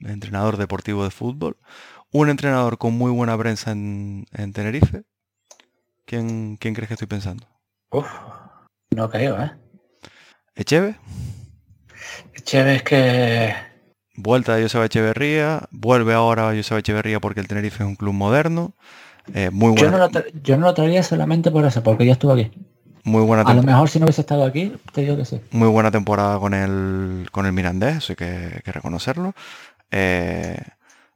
entrenador 0.00 0.56
deportivo 0.56 1.04
de 1.04 1.10
fútbol. 1.10 1.58
Un 2.12 2.30
entrenador 2.30 2.78
con 2.78 2.94
muy 2.94 3.10
buena 3.12 3.36
prensa 3.38 3.72
en, 3.72 4.26
en 4.32 4.52
Tenerife. 4.54 5.04
¿Quién, 6.06 6.56
¿Quién 6.56 6.74
crees 6.74 6.88
que 6.88 6.94
estoy 6.94 7.08
pensando? 7.08 7.46
Uf, 7.90 8.08
no 8.96 9.10
creo, 9.10 9.42
¿eh? 9.42 9.52
¿Echeve? 10.54 10.96
Chévere, 12.44 12.76
es 12.76 12.82
que... 12.82 13.75
Vuelta 14.16 14.56
de 14.56 14.62
Joseba 14.62 14.86
Echeverría, 14.86 15.62
vuelve 15.70 16.14
ahora 16.14 16.52
Joseba 16.54 16.80
Echeverría 16.80 17.20
porque 17.20 17.40
el 17.40 17.48
Tenerife 17.48 17.82
es 17.82 17.88
un 17.88 17.96
club 17.96 18.14
moderno. 18.14 18.72
eh, 19.34 19.50
muy, 19.50 19.72
Yo 19.72 19.74
buena, 19.82 19.92
no, 19.92 19.98
lo 19.98 20.10
tra- 20.10 20.24
yo 20.42 20.56
no 20.56 20.66
lo 20.66 20.74
traería 20.74 21.02
solamente 21.02 21.50
por 21.50 21.64
eso, 21.64 21.82
porque 21.82 22.06
ya 22.06 22.12
estuvo 22.12 22.32
aquí. 22.32 22.50
muy, 23.04 23.22
buena 23.22 23.42
A 23.42 23.54
lo 23.54 23.62
mejor 23.62 23.88
si 23.88 23.98
no 23.98 24.06
hubiese 24.06 24.22
estado 24.22 24.44
aquí, 24.44 24.72
te 24.92 25.02
digo 25.02 25.16
que 25.16 25.24
sí. 25.24 25.40
muy 25.50 25.68
buena 25.68 25.90
temporada 25.90 26.38
con 26.38 26.54
el, 26.54 27.28
con 27.30 27.46
el 27.46 27.52
Mirandés, 27.52 27.96
eso 27.98 28.12
hay 28.12 28.16
que, 28.16 28.60
que 28.64 28.72
reconocerlo. 28.72 29.34
Eh, 29.90 30.56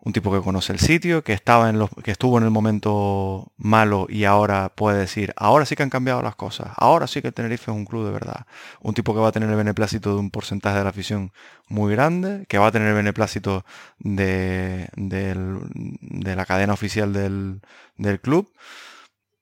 un 0.03 0.13
tipo 0.15 0.33
que 0.33 0.41
conoce 0.41 0.73
el 0.73 0.79
sitio, 0.79 1.23
que 1.23 1.33
estaba 1.35 1.69
en 1.69 1.79
los, 1.79 1.91
que 2.03 2.11
estuvo 2.11 2.39
en 2.39 2.45
el 2.45 2.51
momento 2.51 3.53
malo 3.59 4.07
y 4.09 4.25
ahora 4.25 4.71
puede 4.75 4.99
decir, 4.99 5.35
ahora 5.37 5.67
sí 5.67 5.77
que 5.77 5.83
han 5.83 5.91
cambiado 5.91 6.23
las 6.23 6.37
cosas, 6.37 6.69
ahora 6.77 7.07
sí 7.07 7.21
que 7.21 7.29
el 7.29 7.35
Tenerife 7.35 7.71
es 7.71 7.77
un 7.77 7.85
club 7.85 8.07
de 8.07 8.11
verdad. 8.13 8.47
Un 8.81 8.95
tipo 8.95 9.13
que 9.15 9.21
va 9.21 9.29
a 9.29 9.33
tener 9.33 9.51
el 9.51 9.57
beneplácito 9.57 10.15
de 10.15 10.21
un 10.21 10.31
porcentaje 10.31 10.79
de 10.79 10.85
la 10.85 10.91
afición 10.91 11.33
muy 11.69 11.93
grande, 11.93 12.47
que 12.49 12.59
va 12.59 12.69
a 12.69 12.73
tener 12.73 12.89
el 12.89 12.95
beneplácito 12.95 13.65
de, 13.99 14.89
del- 14.97 15.59
de 16.01 16.37
la 16.37 16.47
cadena 16.47 16.73
oficial 16.73 17.13
del, 17.13 17.61
del 17.97 18.21
club. 18.21 18.51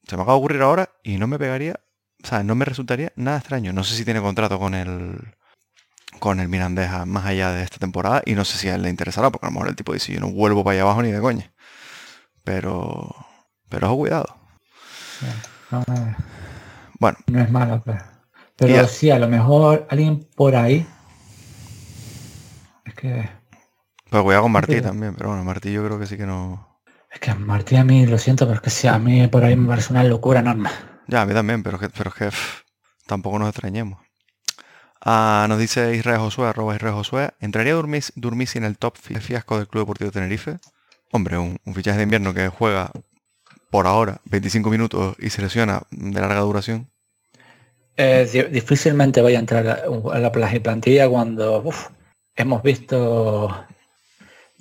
Se 0.06 0.16
me 0.16 0.22
acaba 0.22 0.34
de 0.34 0.38
ocurrir 0.38 0.62
ahora 0.62 0.90
y 1.02 1.18
no 1.18 1.26
me 1.26 1.38
pegaría, 1.38 1.78
o 2.24 2.26
sea, 2.26 2.42
no 2.42 2.54
me 2.54 2.64
resultaría 2.64 3.12
nada 3.16 3.38
extraño. 3.38 3.72
No 3.72 3.84
sé 3.84 3.94
si 3.94 4.04
tiene 4.04 4.20
contrato 4.20 4.59
con 4.59 4.74
el 4.74 5.34
con 6.19 6.41
el 6.41 6.49
Mirandés 6.49 6.91
a- 6.91 7.07
más 7.07 7.27
allá 7.27 7.53
de 7.53 7.62
esta 7.62 7.79
temporada 7.79 8.23
y 8.27 8.35
no 8.35 8.45
sé 8.45 8.59
si 8.59 8.69
a 8.69 8.75
él 8.77 8.83
le 8.83 8.91
interesará 8.91 9.31
porque 9.31 9.47
a 9.47 9.51
lo 9.51 9.55
mejor 9.55 9.69
el 9.69 9.77
tipo 9.77 9.93
dice 9.93 10.12
yo 10.12 10.21
no 10.21 10.31
vuelvo 10.31 10.64
para 10.64 10.75
allá 10.75 10.83
abajo 10.83 11.03
ni 11.03 11.11
de 11.12 11.21
coña. 11.21 11.53
Pero 12.45 13.14
pero 13.71 13.89
ojo 13.89 13.99
cuidado. 13.99 14.37
No, 15.21 15.43
no, 15.71 15.85
Bueno, 17.01 17.19
no 17.29 17.41
es 17.41 17.51
malo, 17.51 17.83
pero... 17.85 17.99
Pero 18.57 18.75
Ya. 18.75 18.89
sí, 18.89 19.11
a 19.11 19.19
lo 19.21 19.29
mejor 19.29 19.87
alguien 19.91 20.27
por 20.35 20.57
ahí... 20.57 20.85
Es 22.85 22.95
que... 22.95 23.29
pero 24.11 24.25
cuidado 24.25 24.43
con 24.45 24.53
Martí 24.53 24.81
también, 24.83 25.14
pero 25.14 25.31
bueno, 25.31 25.45
Martí 25.45 25.73
yo 25.73 25.85
creo 25.85 25.99
que 25.99 26.07
sí 26.07 26.16
que 26.16 26.27
no. 26.27 26.81
Es 27.12 27.21
que 27.21 27.35
Martí 27.35 27.77
a 27.77 27.85
mí, 27.85 28.07
lo 28.07 28.16
siento, 28.16 28.47
pero 28.47 28.55
es 28.57 28.62
que 28.62 28.71
sí, 28.71 28.89
a 28.89 28.99
mí 28.99 29.27
por 29.29 29.45
ahí 29.45 29.55
me 29.57 29.69
parece 29.69 29.93
una 29.93 30.05
locura 30.05 30.41
enorme. 30.41 30.71
Ya, 31.09 31.23
a 31.23 31.27
mí 31.27 31.35
también, 31.35 31.62
pero 31.62 31.77
es 31.77 31.81
que, 31.83 31.91
pero 31.91 32.11
es 32.11 32.14
que 32.16 32.27
pff, 32.27 32.62
tampoco 33.07 33.39
nos 33.39 33.49
extrañemos. 33.49 33.99
Ah, 35.01 35.46
nos 35.49 35.59
dice 35.59 35.94
Israel 35.94 36.18
Josué, 36.18 36.49
arroba 36.49 36.74
Israel 36.74 36.94
Josué. 36.94 37.30
¿Entraría 37.40 37.74
Durmis, 37.74 38.12
Durmisi 38.16 38.59
en 38.59 38.64
el 38.64 38.78
top 38.78 38.96
fi- 38.96 39.14
fiasco 39.16 39.57
del 39.59 39.68
Club 39.68 39.82
Deportivo 39.82 40.11
Tenerife? 40.11 40.59
Hombre, 41.12 41.38
un, 41.38 41.59
un 41.64 41.74
fichaje 41.74 41.96
de 41.99 42.03
invierno 42.05 42.34
que 42.34 42.49
juega 42.49 42.90
por 43.70 43.86
ahora 43.86 44.20
25 44.24 44.70
minutos 44.70 45.16
y 45.18 45.30
se 45.30 45.42
lesiona 45.42 45.82
de 45.90 46.20
larga 46.20 46.40
duración. 46.40 46.90
Eh, 47.96 48.28
di- 48.32 48.42
difícilmente 48.44 49.20
voy 49.22 49.34
a 49.34 49.38
entrar 49.40 49.66
a, 49.66 49.82
a 50.12 50.18
la 50.18 50.32
plaza 50.32 50.57
y 50.57 50.61
plantilla 50.61 51.09
cuando 51.09 51.62
uf, 51.62 51.88
hemos 52.36 52.62
visto 52.62 53.66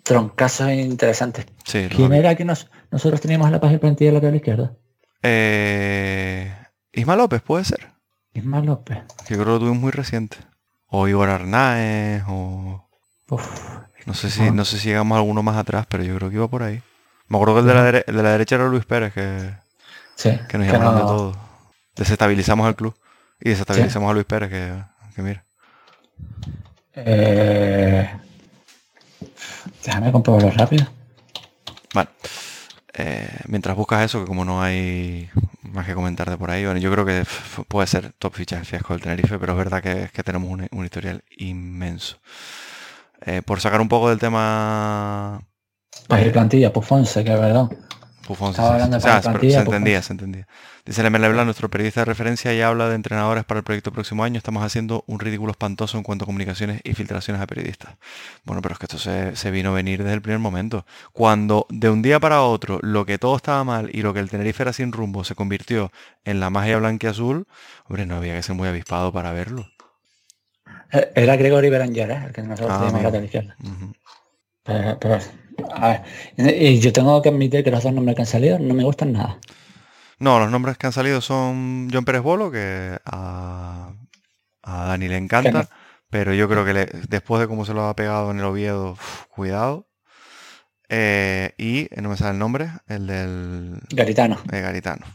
troncazos 0.04 0.72
interesantes. 0.72 1.46
Sí, 1.66 1.88
¿Quién 1.94 2.14
era 2.14 2.36
que 2.36 2.46
nos, 2.46 2.70
nosotros 2.92 3.20
teníamos 3.22 3.48
en 3.48 3.54
la 3.54 3.60
plaza 3.60 3.76
y 3.76 3.80
plantilla 3.80 4.12
lateral 4.14 4.36
izquierda? 4.36 4.74
Eh, 5.22 6.52
Isma 6.94 7.16
López, 7.16 7.42
puede 7.42 7.66
ser. 7.66 7.92
Ismael 8.40 8.66
López. 8.66 9.00
Yo 9.30 9.36
creo 9.36 9.40
que 9.46 9.52
lo 9.52 9.60
tuvimos 9.60 9.80
muy 9.80 9.92
reciente. 9.92 10.38
O 10.88 11.08
Igor 11.08 11.30
Arnaez, 11.30 12.24
o... 12.28 12.88
Uf, 13.30 13.46
No 14.06 14.14
sé 14.14 14.30
si, 14.30 14.52
no 14.52 14.64
sé 14.66 14.78
si 14.80 14.88
llegamos 14.90 15.16
a 15.16 15.20
alguno 15.20 15.44
más 15.44 15.58
atrás, 15.58 15.86
pero 15.90 16.04
yo 16.04 16.16
creo 16.16 16.30
que 16.30 16.36
iba 16.36 16.48
por 16.48 16.64
ahí. 16.64 16.82
Me 17.28 17.38
acuerdo 17.38 17.56
que 17.56 17.60
el 17.62 17.66
de 17.68 17.74
la, 17.74 17.84
dere- 17.92 18.04
el 18.08 18.16
de 18.16 18.24
la 18.24 18.32
derecha 18.32 18.56
era 18.56 18.68
Luis 18.68 18.86
Pérez, 18.86 19.14
que, 19.14 19.54
sí, 20.16 20.40
que 20.48 20.58
nos 20.58 20.66
llamaron 20.68 20.96
de 20.96 21.02
no- 21.02 21.08
todo. 21.08 21.36
Desestabilizamos 21.96 22.68
el 22.70 22.76
club. 22.76 22.96
Y 23.42 23.50
desestabilizamos 23.50 24.10
a 24.10 24.14
Luis 24.14 24.26
Pérez, 24.26 24.50
que, 24.50 24.82
que 25.16 25.22
mira. 25.22 25.44
eh, 26.96 28.10
déjame 29.86 30.12
comprobarlo 30.12 30.52
rápido. 30.52 30.88
Bueno, 31.94 32.10
eh, 32.98 33.30
mientras 33.48 33.76
buscas 33.76 34.04
eso, 34.04 34.22
que 34.22 34.28
como 34.28 34.46
no 34.46 34.62
hay 34.62 35.30
más 35.64 35.86
que 35.86 35.94
comentar 35.94 36.30
de 36.30 36.38
por 36.38 36.50
ahí, 36.50 36.66
bueno, 36.66 36.80
yo 36.80 36.92
creo 36.92 37.06
que 37.06 37.24
puede 37.68 37.88
ser 37.88 38.14
top 38.14 38.34
fichaje 38.34 38.66
fiasco 38.66 38.94
del 38.94 39.04
Tenerife, 39.04 39.38
pero 39.38 39.54
es 39.54 39.58
verdad 39.58 39.82
que, 39.84 40.10
que 40.12 40.24
tenemos 40.24 40.50
un, 40.50 40.68
un 40.72 40.86
historial 40.86 41.24
inmenso. 41.38 42.18
Eh, 43.26 43.42
por 43.42 43.60
sacar 43.60 43.82
un 43.82 43.90
poco 43.90 44.10
del 44.10 44.20
tema... 44.20 45.42
Pues 46.08 46.32
plantilla, 46.32 46.72
pues 46.72 46.88
Fonse, 46.88 47.24
que 47.24 47.34
es 47.34 47.40
verdad. 47.40 47.70
Buffon, 48.28 48.50
Estaba 48.50 48.70
sí, 48.70 48.74
hablando 48.74 49.00
sí. 49.00 49.08
plantilla, 49.22 49.60
se 49.60 49.64
entendía, 49.64 50.02
se 50.02 50.14
entendía. 50.14 50.48
Dice 50.86 51.04
Lemel 51.04 51.32
Blanc, 51.32 51.46
nuestro 51.46 51.70
periodista 51.70 52.02
de 52.02 52.06
referencia, 52.06 52.54
y 52.54 52.62
habla 52.62 52.90
de 52.90 52.96
entrenadores 52.96 53.44
para 53.46 53.60
el 53.60 53.64
proyecto 53.64 53.92
próximo 53.92 54.24
año. 54.24 54.38
Estamos 54.38 54.64
haciendo 54.64 55.04
un 55.08 55.20
ridículo 55.20 55.52
espantoso 55.52 55.98
en 55.98 56.04
cuanto 56.04 56.24
a 56.24 56.28
comunicaciones 56.28 56.82
y 56.84 56.94
filtraciones 56.94 57.42
a 57.42 57.48
periodistas. 57.48 57.96
Bueno, 58.44 58.62
pero 58.62 58.74
es 58.74 58.80
que 58.80 58.86
esto 58.86 58.98
se, 59.00 59.36
se 59.36 59.52
vino 59.52 59.72
a 59.72 59.74
venir 59.74 60.00
desde 60.04 60.14
el 60.16 60.22
primer 60.22 60.40
momento. 60.40 60.86
Cuando 61.14 61.66
de 61.70 61.90
un 61.90 62.02
día 62.02 62.20
para 62.20 62.42
otro 62.42 62.80
lo 62.82 63.06
que 63.06 63.18
todo 63.18 63.36
estaba 63.36 63.64
mal 63.64 63.90
y 63.94 64.02
lo 64.02 64.14
que 64.14 64.20
el 64.20 64.30
Tenerife 64.30 64.64
era 64.64 64.74
sin 64.74 64.92
rumbo 64.92 65.24
se 65.24 65.36
convirtió 65.36 65.92
en 66.26 66.40
la 66.40 66.50
magia 66.50 66.78
blanca 66.78 67.08
y 67.08 67.10
azul, 67.10 67.48
hombre, 67.88 68.06
no 68.06 68.16
había 68.18 68.36
que 68.36 68.44
ser 68.44 68.56
muy 68.56 68.68
avispado 68.68 69.12
para 69.12 69.32
verlo. 69.34 69.68
Eh, 70.92 71.12
Era 71.16 71.36
Gregory 71.36 71.70
Beranger, 71.70 72.12
¿eh? 72.12 72.24
el 72.28 72.34
que 72.34 72.42
nosotros 72.44 72.78
Ah, 72.78 72.88
teníamos 72.88 73.12
la 73.14 73.24
izquierda. 73.24 73.56
Ujú. 73.64 73.94
Pero, 74.64 75.00
pero, 75.00 75.18
a 75.74 76.02
ver, 76.38 76.56
y 76.62 76.80
yo 76.80 76.92
tengo 76.94 77.22
que 77.22 77.30
admitir 77.30 77.64
que 77.64 77.72
los 77.72 77.84
dos 77.84 77.94
nombres 77.94 78.16
que 78.16 78.22
han 78.24 78.28
salido 78.28 78.60
no 78.60 78.74
me 78.74 78.84
gustan 78.84 79.14
nada. 79.14 79.40
No, 80.20 80.40
los 80.40 80.50
nombres 80.50 80.78
que 80.78 80.88
han 80.88 80.94
salido 80.94 81.22
son 81.22 81.90
John 81.94 82.04
Pérez 82.06 82.22
Bolo, 82.22 82.50
que 82.52 82.98
a, 83.06 83.94
a 84.64 84.86
Dani 84.86 85.08
le 85.08 85.18
encanta, 85.18 85.70
pero 86.10 86.34
yo 86.34 86.48
creo 86.50 86.66
que 86.66 86.74
le- 86.74 86.86
después 87.08 87.40
de 87.42 87.48
cómo 87.48 87.66
se 87.66 87.74
lo 87.74 87.86
ha 87.88 87.96
pegado 87.96 88.32
en 88.32 88.40
el 88.40 88.46
Oviedo, 88.46 88.92
uf, 88.94 89.26
cuidado. 89.28 89.88
Eh, 90.90 91.54
y 91.58 91.82
eh, 91.94 92.02
no 92.02 92.10
me 92.10 92.18
sale 92.18 92.32
el 92.32 92.40
nombre, 92.40 92.70
el 92.88 93.08
del 93.08 93.80
Garitano. 93.90 94.38
eh, 94.52 94.62
Garitano. 94.62 95.06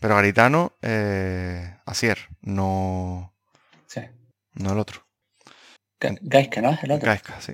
Pero 0.00 0.14
Garitano, 0.14 0.72
eh, 0.80 1.76
Asier, 1.84 2.18
no, 2.40 3.34
Sí. 3.86 4.00
no 4.54 4.72
el 4.72 4.78
otro. 4.78 5.02
Ga- 6.00 6.18
Gaisca, 6.22 6.62
¿no? 6.62 6.70
Es 6.70 6.82
el 6.84 6.92
otro. 6.92 7.06
Gaisca, 7.06 7.40
sí. 7.40 7.52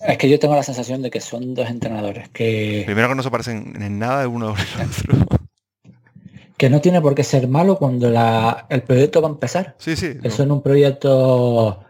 Es 0.00 0.16
que 0.18 0.28
yo 0.28 0.38
tengo 0.38 0.54
la 0.54 0.62
sensación 0.62 1.02
de 1.02 1.10
que 1.10 1.20
son 1.20 1.54
dos 1.54 1.68
entrenadores 1.68 2.28
que, 2.28 2.82
Primero 2.86 3.08
que 3.08 3.14
no 3.16 3.22
se 3.22 3.30
parecen 3.30 3.80
en 3.82 3.98
nada 3.98 4.22
el 4.22 4.28
uno 4.28 4.54
del 4.54 4.86
otro. 5.16 5.26
que 6.56 6.70
no 6.70 6.80
tiene 6.80 7.00
por 7.00 7.14
qué 7.14 7.24
ser 7.24 7.48
malo 7.48 7.78
cuando 7.78 8.08
la, 8.10 8.66
el 8.68 8.82
proyecto 8.82 9.20
va 9.20 9.28
a 9.28 9.32
empezar. 9.32 9.74
Sí, 9.78 9.96
sí. 9.96 10.12
no. 10.14 10.28
Eso 10.28 10.42
en 10.44 10.52
un 10.52 10.62
proyecto 10.62 11.84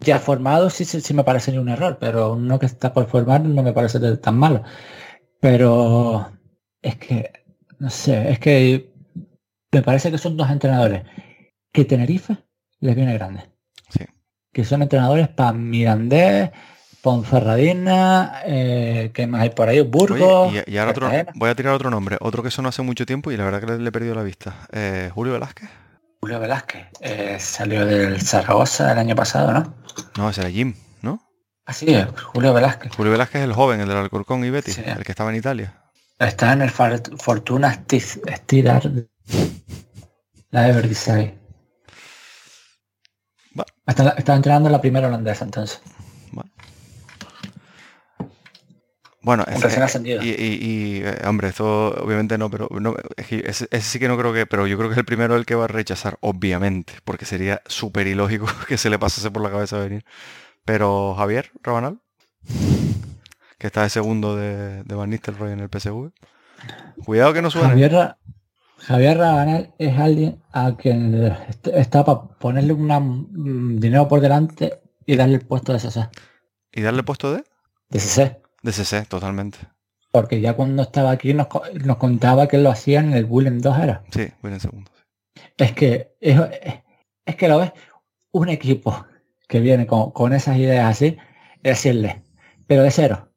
ya 0.00 0.18
formado 0.20 0.70
sí, 0.70 0.84
sí, 0.84 1.00
sí 1.00 1.12
me 1.14 1.24
parece 1.24 1.58
un 1.58 1.68
error, 1.68 1.98
pero 2.00 2.34
uno 2.34 2.58
que 2.58 2.66
está 2.66 2.92
por 2.92 3.08
formar 3.08 3.40
no 3.42 3.62
me 3.62 3.72
parece 3.72 3.98
de- 3.98 4.16
tan 4.16 4.36
malo. 4.38 4.62
Pero 5.40 6.30
es 6.82 6.96
que, 6.96 7.30
no 7.78 7.90
sé, 7.90 8.30
es 8.30 8.38
que 8.38 8.92
me 9.72 9.82
parece 9.82 10.10
que 10.10 10.18
son 10.18 10.36
dos 10.36 10.50
entrenadores 10.50 11.02
que 11.72 11.84
Tenerife 11.84 12.36
les 12.80 12.94
viene 12.94 13.14
grande. 13.14 13.42
Sí. 13.88 14.04
Que 14.52 14.64
son 14.64 14.82
entrenadores 14.82 15.28
para 15.28 15.52
Mirandés, 15.52 16.50
Ponferradina, 17.02 18.42
eh, 18.44 19.10
¿qué 19.14 19.26
más 19.26 19.42
hay 19.42 19.50
por 19.50 19.68
ahí? 19.68 19.80
Burgos. 19.80 20.48
Oye, 20.50 20.64
y, 20.66 20.72
y 20.74 20.78
ahora 20.78 20.90
otro, 20.90 21.10
voy 21.34 21.48
a 21.50 21.54
tirar 21.54 21.72
otro 21.74 21.90
nombre, 21.90 22.16
otro 22.20 22.42
que 22.42 22.50
sonó 22.50 22.68
hace 22.68 22.82
mucho 22.82 23.06
tiempo 23.06 23.30
y 23.30 23.36
la 23.36 23.44
verdad 23.44 23.60
que 23.60 23.66
le, 23.66 23.78
le 23.78 23.88
he 23.88 23.92
perdido 23.92 24.14
la 24.14 24.22
vista. 24.22 24.54
Eh, 24.72 25.10
Julio 25.14 25.32
Velázquez. 25.32 25.68
Julio 26.20 26.38
Velázquez 26.38 26.86
eh, 27.00 27.38
salió 27.40 27.86
del 27.86 28.20
Zaragoza 28.20 28.92
el 28.92 28.98
año 28.98 29.14
pasado, 29.16 29.52
¿no? 29.52 29.74
No, 30.18 30.28
ese 30.28 30.42
era 30.42 30.50
Jim, 30.50 30.74
¿no? 31.00 31.22
Así 31.64 31.86
es, 31.94 32.06
Julio 32.32 32.52
Velázquez. 32.52 32.92
Julio 32.94 33.12
Velázquez 33.12 33.40
es 33.42 33.44
el 33.46 33.54
joven, 33.54 33.80
el 33.80 33.88
del 33.88 33.96
Alcorcón 33.96 34.44
y 34.44 34.50
Betis, 34.50 34.74
Sí. 34.74 34.82
el 34.84 35.02
que 35.04 35.12
estaba 35.12 35.30
en 35.30 35.36
Italia. 35.36 35.80
Está 36.18 36.52
en 36.52 36.60
el 36.60 36.70
Fortuna 36.70 37.72
Sti- 37.74 38.36
Stirar, 38.36 38.90
la 40.50 40.62
de 40.62 40.72
Verdisay. 40.72 41.38
Va. 43.58 43.64
Está, 43.86 44.10
está 44.10 44.34
entrenando 44.36 44.68
en 44.68 44.72
la 44.72 44.80
primera 44.82 45.08
holandesa 45.08 45.46
entonces. 45.46 45.80
Bueno, 46.32 46.50
Bueno, 49.30 49.44
Un 49.54 49.62
recién 49.62 49.82
ascendido. 49.82 50.22
y, 50.22 50.28
y- 50.30 50.58
y, 50.60 51.02
eh, 51.04 51.18
hombre, 51.26 51.48
esto 51.48 51.90
obviamente 52.02 52.36
no, 52.36 52.50
pero 52.50 52.68
no, 52.80 52.94
es 53.16 53.26
que 53.26 53.36
ese, 53.46 53.68
ese 53.70 53.80
sí 53.82 53.98
que 53.98 54.08
no 54.08 54.18
creo 54.18 54.32
que, 54.32 54.44
pero 54.46 54.66
yo 54.66 54.76
creo 54.76 54.88
que 54.88 54.94
es 54.94 54.98
el 54.98 55.04
primero 55.04 55.36
el 55.36 55.46
que 55.46 55.54
va 55.54 55.64
a 55.64 55.68
rechazar, 55.68 56.18
obviamente, 56.20 56.94
porque 57.04 57.24
sería 57.24 57.62
súper 57.66 58.06
ilógico 58.08 58.46
que 58.68 58.76
se 58.76 58.90
le 58.90 58.98
pasase 58.98 59.30
por 59.30 59.42
la 59.42 59.50
cabeza 59.50 59.78
venir. 59.78 60.04
Pero 60.64 61.14
Javier 61.16 61.50
Rabanal, 61.62 61.98
que 63.58 63.66
está 63.66 63.82
de 63.82 63.90
segundo 63.90 64.36
de, 64.36 64.82
de 64.82 64.94
Van 64.94 65.10
Nistelrooy 65.10 65.52
en 65.52 65.60
el 65.60 65.68
PSV. 65.68 66.10
Cuidado 67.04 67.32
que 67.32 67.42
no 67.42 67.50
suene. 67.50 67.68
Javier, 67.68 68.16
Javier 68.78 69.16
Rabanal 69.18 69.74
es 69.78 69.98
alguien 69.98 70.42
a 70.52 70.76
quien 70.76 71.14
est- 71.48 71.68
está 71.68 72.04
para 72.04 72.22
ponerle 72.38 72.72
una, 72.72 72.98
mm, 73.00 73.78
dinero 73.78 74.08
por 74.08 74.20
delante 74.20 74.80
y 75.06 75.16
darle 75.16 75.36
el 75.36 75.46
puesto 75.46 75.72
de 75.72 75.78
CC. 75.80 76.08
¿Y 76.72 76.82
darle 76.82 77.02
puesto 77.02 77.32
de? 77.32 77.44
De 77.90 77.98
CC. 78.00 78.40
De 78.62 78.72
CC, 78.72 79.04
totalmente. 79.06 79.58
Porque 80.12 80.40
ya 80.40 80.54
cuando 80.54 80.82
estaba 80.82 81.10
aquí 81.12 81.34
nos, 81.34 81.46
nos 81.84 81.96
contaba 81.98 82.48
que 82.48 82.58
lo 82.58 82.70
hacían 82.70 83.08
en 83.10 83.14
el 83.14 83.24
Willem 83.28 83.60
2 83.60 83.78
era. 83.78 84.02
Sí, 84.12 84.28
en 84.42 84.60
segundo. 84.60 84.90
Es 85.56 85.72
que 85.72 86.16
es, 86.20 86.38
es 87.24 87.36
que 87.36 87.48
lo 87.48 87.58
ves 87.58 87.72
un 88.32 88.48
equipo 88.48 89.06
que 89.48 89.60
viene 89.60 89.86
con, 89.86 90.10
con 90.10 90.32
esas 90.32 90.56
ideas 90.56 90.88
así, 90.90 91.16
decirle, 91.62 92.22
pero 92.66 92.82
de 92.82 92.90
cero, 92.90 93.28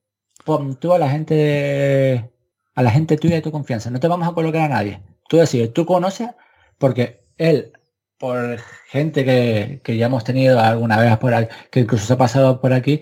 pon 0.45 0.76
tú 0.80 0.93
a 0.93 0.99
la 0.99 1.09
gente 1.09 1.34
de- 1.36 2.30
a 2.76 2.82
la 2.82 2.91
gente 2.91 3.17
tuya 3.17 3.36
de 3.36 3.41
tu 3.41 3.51
confianza, 3.51 3.89
no 3.91 3.99
te 3.99 4.07
vamos 4.07 4.28
a 4.28 4.34
colocar 4.34 4.61
a 4.61 4.67
nadie. 4.69 5.01
Tú 5.30 5.38
decides, 5.38 5.74
tú 5.74 5.86
conoces, 5.86 6.30
porque 6.80 7.24
él, 7.38 7.71
por 8.17 8.59
gente 8.88 9.24
que, 9.26 9.82
que 9.84 9.97
ya 9.97 10.07
hemos 10.07 10.24
tenido 10.24 10.59
alguna 10.59 10.97
vez 10.99 11.15
por 11.17 11.34
aquí, 11.36 11.53
que 11.71 11.82
incluso 11.82 12.05
se 12.05 12.13
ha 12.13 12.17
pasado 12.17 12.61
por 12.61 12.74
aquí, 12.74 13.01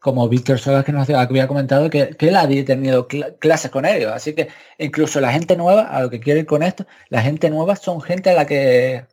como 0.00 0.28
Víctor 0.28 0.58
Sogas 0.58 0.84
que 0.84 0.92
nos 0.92 1.08
había 1.10 1.48
comentado 1.48 1.90
que, 1.90 2.10
que 2.10 2.28
él 2.28 2.36
había 2.36 2.64
tenido 2.64 3.08
cl- 3.08 3.36
clases 3.38 3.70
con 3.70 3.84
ellos. 3.84 4.12
Así 4.12 4.34
que 4.34 4.48
incluso 4.78 5.20
la 5.20 5.32
gente 5.32 5.56
nueva, 5.56 5.82
a 5.84 6.02
lo 6.02 6.10
que 6.10 6.20
quiero 6.20 6.40
ir 6.40 6.46
con 6.46 6.62
esto, 6.62 6.86
la 7.08 7.22
gente 7.22 7.50
nueva 7.50 7.76
son 7.76 8.00
gente 8.00 8.30
a 8.30 8.34
la 8.34 8.46
que 8.46 9.06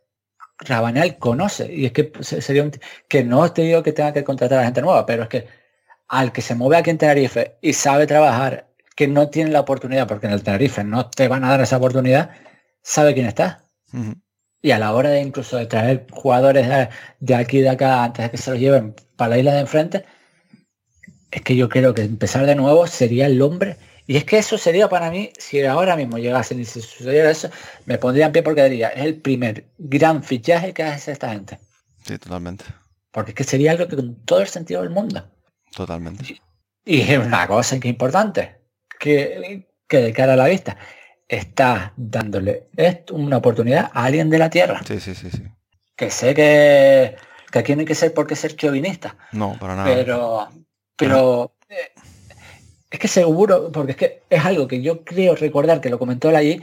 Rabanal 0.58 1.18
conoce. 1.18 1.72
Y 1.72 1.86
es 1.86 1.92
que 1.92 2.12
se- 2.20 2.40
sería 2.40 2.62
un 2.62 2.72
que 3.08 3.24
no 3.24 3.52
te 3.52 3.62
digo 3.62 3.82
que 3.82 3.92
tenga 3.92 4.12
que 4.12 4.24
contratar 4.24 4.60
a 4.60 4.64
gente 4.64 4.80
nueva, 4.82 5.06
pero 5.06 5.24
es 5.24 5.28
que 5.28 5.46
al 6.08 6.32
que 6.32 6.40
se 6.42 6.54
mueve 6.54 6.76
aquí 6.76 6.90
en 6.90 6.98
Tenerife 6.98 7.56
y 7.60 7.72
sabe 7.72 8.06
trabajar, 8.06 8.68
que 8.94 9.08
no 9.08 9.28
tiene 9.28 9.50
la 9.50 9.60
oportunidad, 9.60 10.06
porque 10.08 10.26
en 10.26 10.32
el 10.32 10.42
Tenerife 10.42 10.84
no 10.84 11.10
te 11.10 11.28
van 11.28 11.44
a 11.44 11.50
dar 11.50 11.60
esa 11.60 11.76
oportunidad, 11.78 12.30
sabe 12.82 13.12
quién 13.14 13.26
está. 13.26 13.64
Y 14.62 14.70
a 14.70 14.78
la 14.78 14.92
hora 14.94 15.10
de 15.10 15.20
incluso 15.20 15.56
de 15.58 15.66
traer 15.66 16.06
jugadores 16.10 16.68
de, 16.68 16.88
de 17.20 17.34
aquí 17.34 17.58
y 17.58 17.62
de 17.62 17.70
acá 17.70 18.04
antes 18.04 18.24
de 18.24 18.30
que 18.30 18.36
se 18.38 18.50
los 18.50 18.58
lleven 18.60 18.94
para 19.16 19.30
la 19.30 19.38
isla 19.38 19.54
de 19.54 19.60
enfrente, 19.60 20.04
es 21.30 21.42
que 21.42 21.56
yo 21.56 21.68
creo 21.68 21.94
que 21.94 22.02
empezar 22.02 22.46
de 22.46 22.54
nuevo 22.54 22.86
sería 22.86 23.26
el 23.26 23.40
hombre. 23.42 23.76
Y 24.08 24.16
es 24.16 24.24
que 24.24 24.38
eso 24.38 24.56
sería 24.56 24.88
para 24.88 25.10
mí, 25.10 25.30
si 25.36 25.64
ahora 25.64 25.96
mismo 25.96 26.18
llegasen 26.18 26.60
y 26.60 26.64
si 26.64 26.80
sucediera 26.80 27.30
eso, 27.30 27.50
me 27.86 27.98
pondría 27.98 28.26
en 28.26 28.32
pie 28.32 28.42
porque 28.42 28.62
diría, 28.64 28.88
es 28.90 29.04
el 29.04 29.20
primer 29.20 29.66
gran 29.78 30.22
fichaje 30.22 30.72
que 30.72 30.84
hace 30.84 31.10
esta 31.10 31.30
gente. 31.32 31.58
Sí, 32.04 32.16
totalmente. 32.18 32.64
Porque 33.10 33.32
es 33.32 33.34
que 33.34 33.44
sería 33.44 33.72
algo 33.72 33.88
que 33.88 33.96
con 33.96 34.14
todo 34.24 34.40
el 34.42 34.46
sentido 34.46 34.82
del 34.82 34.90
mundo. 34.90 35.28
Totalmente. 35.74 36.40
Y 36.84 37.00
es 37.00 37.18
una 37.18 37.48
cosa 37.48 37.80
que 37.80 37.88
es 37.88 37.92
importante, 37.92 38.60
que, 39.00 39.66
que 39.88 39.98
de 39.98 40.12
cara 40.12 40.34
a 40.34 40.36
la 40.36 40.46
vista, 40.46 40.76
está 41.26 41.92
dándole 41.96 42.68
una 43.10 43.38
oportunidad 43.38 43.90
a 43.92 44.04
alguien 44.04 44.30
de 44.30 44.38
la 44.38 44.50
tierra. 44.50 44.80
Sí, 44.86 45.00
sí, 45.00 45.16
sí, 45.16 45.30
sí. 45.32 45.42
que 45.96 46.10
sé 46.12 46.32
que, 46.32 47.16
que 47.50 47.58
aquí 47.58 47.74
no 47.74 47.80
hay 47.80 47.86
que 47.86 47.96
ser 47.96 48.14
porque 48.14 48.36
ser 48.36 48.54
chauvinista, 48.54 49.16
No, 49.32 49.56
para 49.58 49.74
nada. 49.74 49.92
pero 49.92 50.48
pero 50.96 51.52
eh, 51.68 51.92
es 52.90 52.98
que 52.98 53.08
seguro, 53.08 53.70
porque 53.72 53.92
es 53.92 53.96
que 53.98 54.22
es 54.30 54.44
algo 54.44 54.66
que 54.68 54.80
yo 54.82 55.04
creo 55.04 55.34
recordar 55.34 55.80
que 55.80 55.90
lo 55.90 55.98
comentó 55.98 56.30
él 56.30 56.36
allí, 56.36 56.60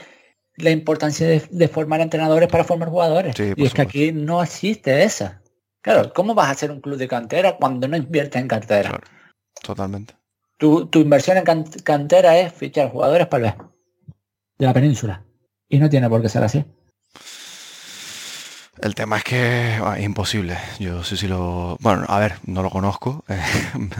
la 0.57 0.69
importancia 0.69 1.27
de, 1.27 1.41
de 1.49 1.67
formar 1.67 2.01
entrenadores 2.01 2.47
para 2.49 2.63
formar 2.63 2.89
jugadores. 2.89 3.35
Sí, 3.35 3.53
y 3.55 3.65
es 3.65 3.73
que 3.73 3.81
aquí 3.81 4.11
no 4.11 4.41
existe 4.43 5.03
esa. 5.03 5.41
Claro, 5.81 6.13
¿cómo 6.13 6.33
vas 6.33 6.47
a 6.47 6.51
hacer 6.51 6.71
un 6.71 6.79
club 6.79 6.97
de 6.97 7.07
cantera 7.07 7.57
cuando 7.57 7.87
no 7.87 7.97
inviertes 7.97 8.41
en 8.41 8.47
cantera? 8.47 8.89
Claro. 8.89 9.03
Totalmente. 9.61 10.13
Tu, 10.57 10.85
tu 10.87 10.99
inversión 10.99 11.37
en 11.37 11.43
can- 11.43 11.65
cantera 11.83 12.37
es 12.37 12.53
fichar 12.53 12.89
jugadores 12.91 13.27
para 13.27 13.47
el 13.47 13.53
B, 13.57 13.63
de 14.59 14.65
la 14.65 14.73
península. 14.73 15.23
Y 15.67 15.79
no 15.79 15.89
tiene 15.89 16.07
por 16.09 16.21
qué 16.21 16.29
ser 16.29 16.43
así. 16.43 16.63
El 18.81 18.95
tema 18.95 19.17
es 19.17 19.23
que 19.23 19.79
ah, 19.83 19.97
es 19.97 20.03
imposible. 20.03 20.57
Yo 20.79 21.03
sí 21.03 21.15
sí 21.15 21.27
lo... 21.27 21.77
Bueno, 21.79 22.05
a 22.07 22.19
ver, 22.19 22.35
no 22.45 22.63
lo 22.63 22.69
conozco. 22.69 23.23
eh, 23.29 23.39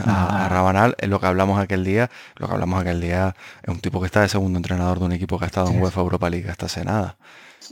a, 0.04 0.10
a 0.10 0.46
Ah. 0.46 0.48
Rabanal, 0.48 0.96
es 0.98 1.08
lo 1.08 1.20
que 1.20 1.26
hablamos 1.26 1.60
aquel 1.60 1.84
día. 1.84 2.10
Lo 2.36 2.48
que 2.48 2.54
hablamos 2.54 2.80
aquel 2.80 3.00
día 3.00 3.34
es 3.62 3.68
un 3.68 3.80
tipo 3.80 4.00
que 4.00 4.06
está 4.06 4.20
de 4.22 4.28
segundo 4.28 4.58
entrenador 4.58 4.98
de 4.98 5.04
un 5.06 5.12
equipo 5.12 5.38
que 5.38 5.44
ha 5.44 5.46
estado 5.46 5.70
en. 5.70 5.80
UEFA 5.80 6.00
Europa 6.00 6.28
League 6.28 6.50
hasta 6.50 6.66
hace 6.66 6.84
nada. 6.84 7.16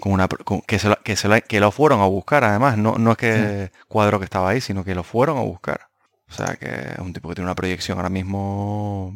Con 0.01 0.13
una, 0.13 0.29
con- 0.29 0.63
que, 0.63 0.79
se 0.79 0.89
lo, 0.89 0.97
que, 1.03 1.17
se 1.17 1.29
lo, 1.29 1.39
que 1.43 1.61
lo 1.61 1.71
fueron 1.73 2.01
a 2.01 2.07
buscar 2.07 2.45
además. 2.45 2.79
No, 2.79 2.95
no 2.99 3.11
es 3.13 3.17
que 3.19 3.73
cuadro 3.89 4.19
que 4.19 4.25
estaba 4.25 4.51
ahí, 4.51 4.61
sino 4.61 4.85
que 4.85 4.95
lo 4.95 5.03
fueron 5.03 5.37
a 5.39 5.43
buscar. 5.43 5.89
O 6.31 6.33
sea 6.33 6.55
que 6.57 6.67
es 6.93 6.99
un 6.99 7.13
tipo 7.13 7.29
que 7.29 7.35
tiene 7.35 7.47
una 7.47 7.55
proyección 7.57 7.99
ahora 7.99 8.09
mismo 8.09 9.15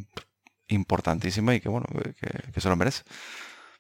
importantísima 0.69 1.55
y 1.55 1.61
que 1.61 1.69
bueno, 1.69 1.87
que, 2.21 2.53
que 2.53 2.61
se 2.61 2.69
lo 2.69 2.77
merece. 2.77 3.05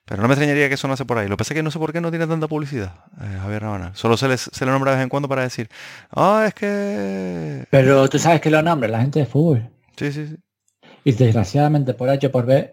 Pero 0.06 0.22
no 0.22 0.28
me 0.28 0.34
extrañaría 0.34 0.68
que 0.68 0.74
eso 0.74 0.86
no 0.86 0.94
hace 0.94 1.04
por 1.04 1.18
ahí. 1.18 1.26
Lo 1.26 1.36
que 1.36 1.38
pasa 1.38 1.52
es 1.52 1.58
que 1.58 1.62
no 1.64 1.70
sé 1.72 1.80
por 1.80 1.92
qué 1.92 2.00
no 2.00 2.10
tiene 2.10 2.28
tanta 2.28 2.46
publicidad, 2.46 2.94
eh, 3.20 3.38
Javier 3.40 3.62
Rabanal. 3.62 3.96
Solo 3.96 4.16
se, 4.16 4.38
se 4.38 4.64
le 4.64 4.70
nombra 4.70 4.92
de 4.92 4.98
vez 4.98 5.02
en 5.02 5.08
cuando 5.08 5.28
para 5.28 5.42
decir, 5.42 5.68
ah, 6.12 6.44
es 6.46 6.54
que... 6.54 7.66
Pero 7.70 8.08
tú 8.08 8.18
sabes 8.18 8.40
que 8.40 8.48
lo 8.48 8.62
nombra 8.62 8.88
la 8.88 9.00
gente 9.00 9.18
de 9.18 9.26
fútbol. 9.26 9.68
Sí, 9.96 10.12
sí, 10.12 10.28
sí. 10.28 10.36
Y 11.02 11.12
desgraciadamente 11.12 11.92
por 11.94 12.08
H 12.08 12.28
por 12.30 12.46
B 12.46 12.72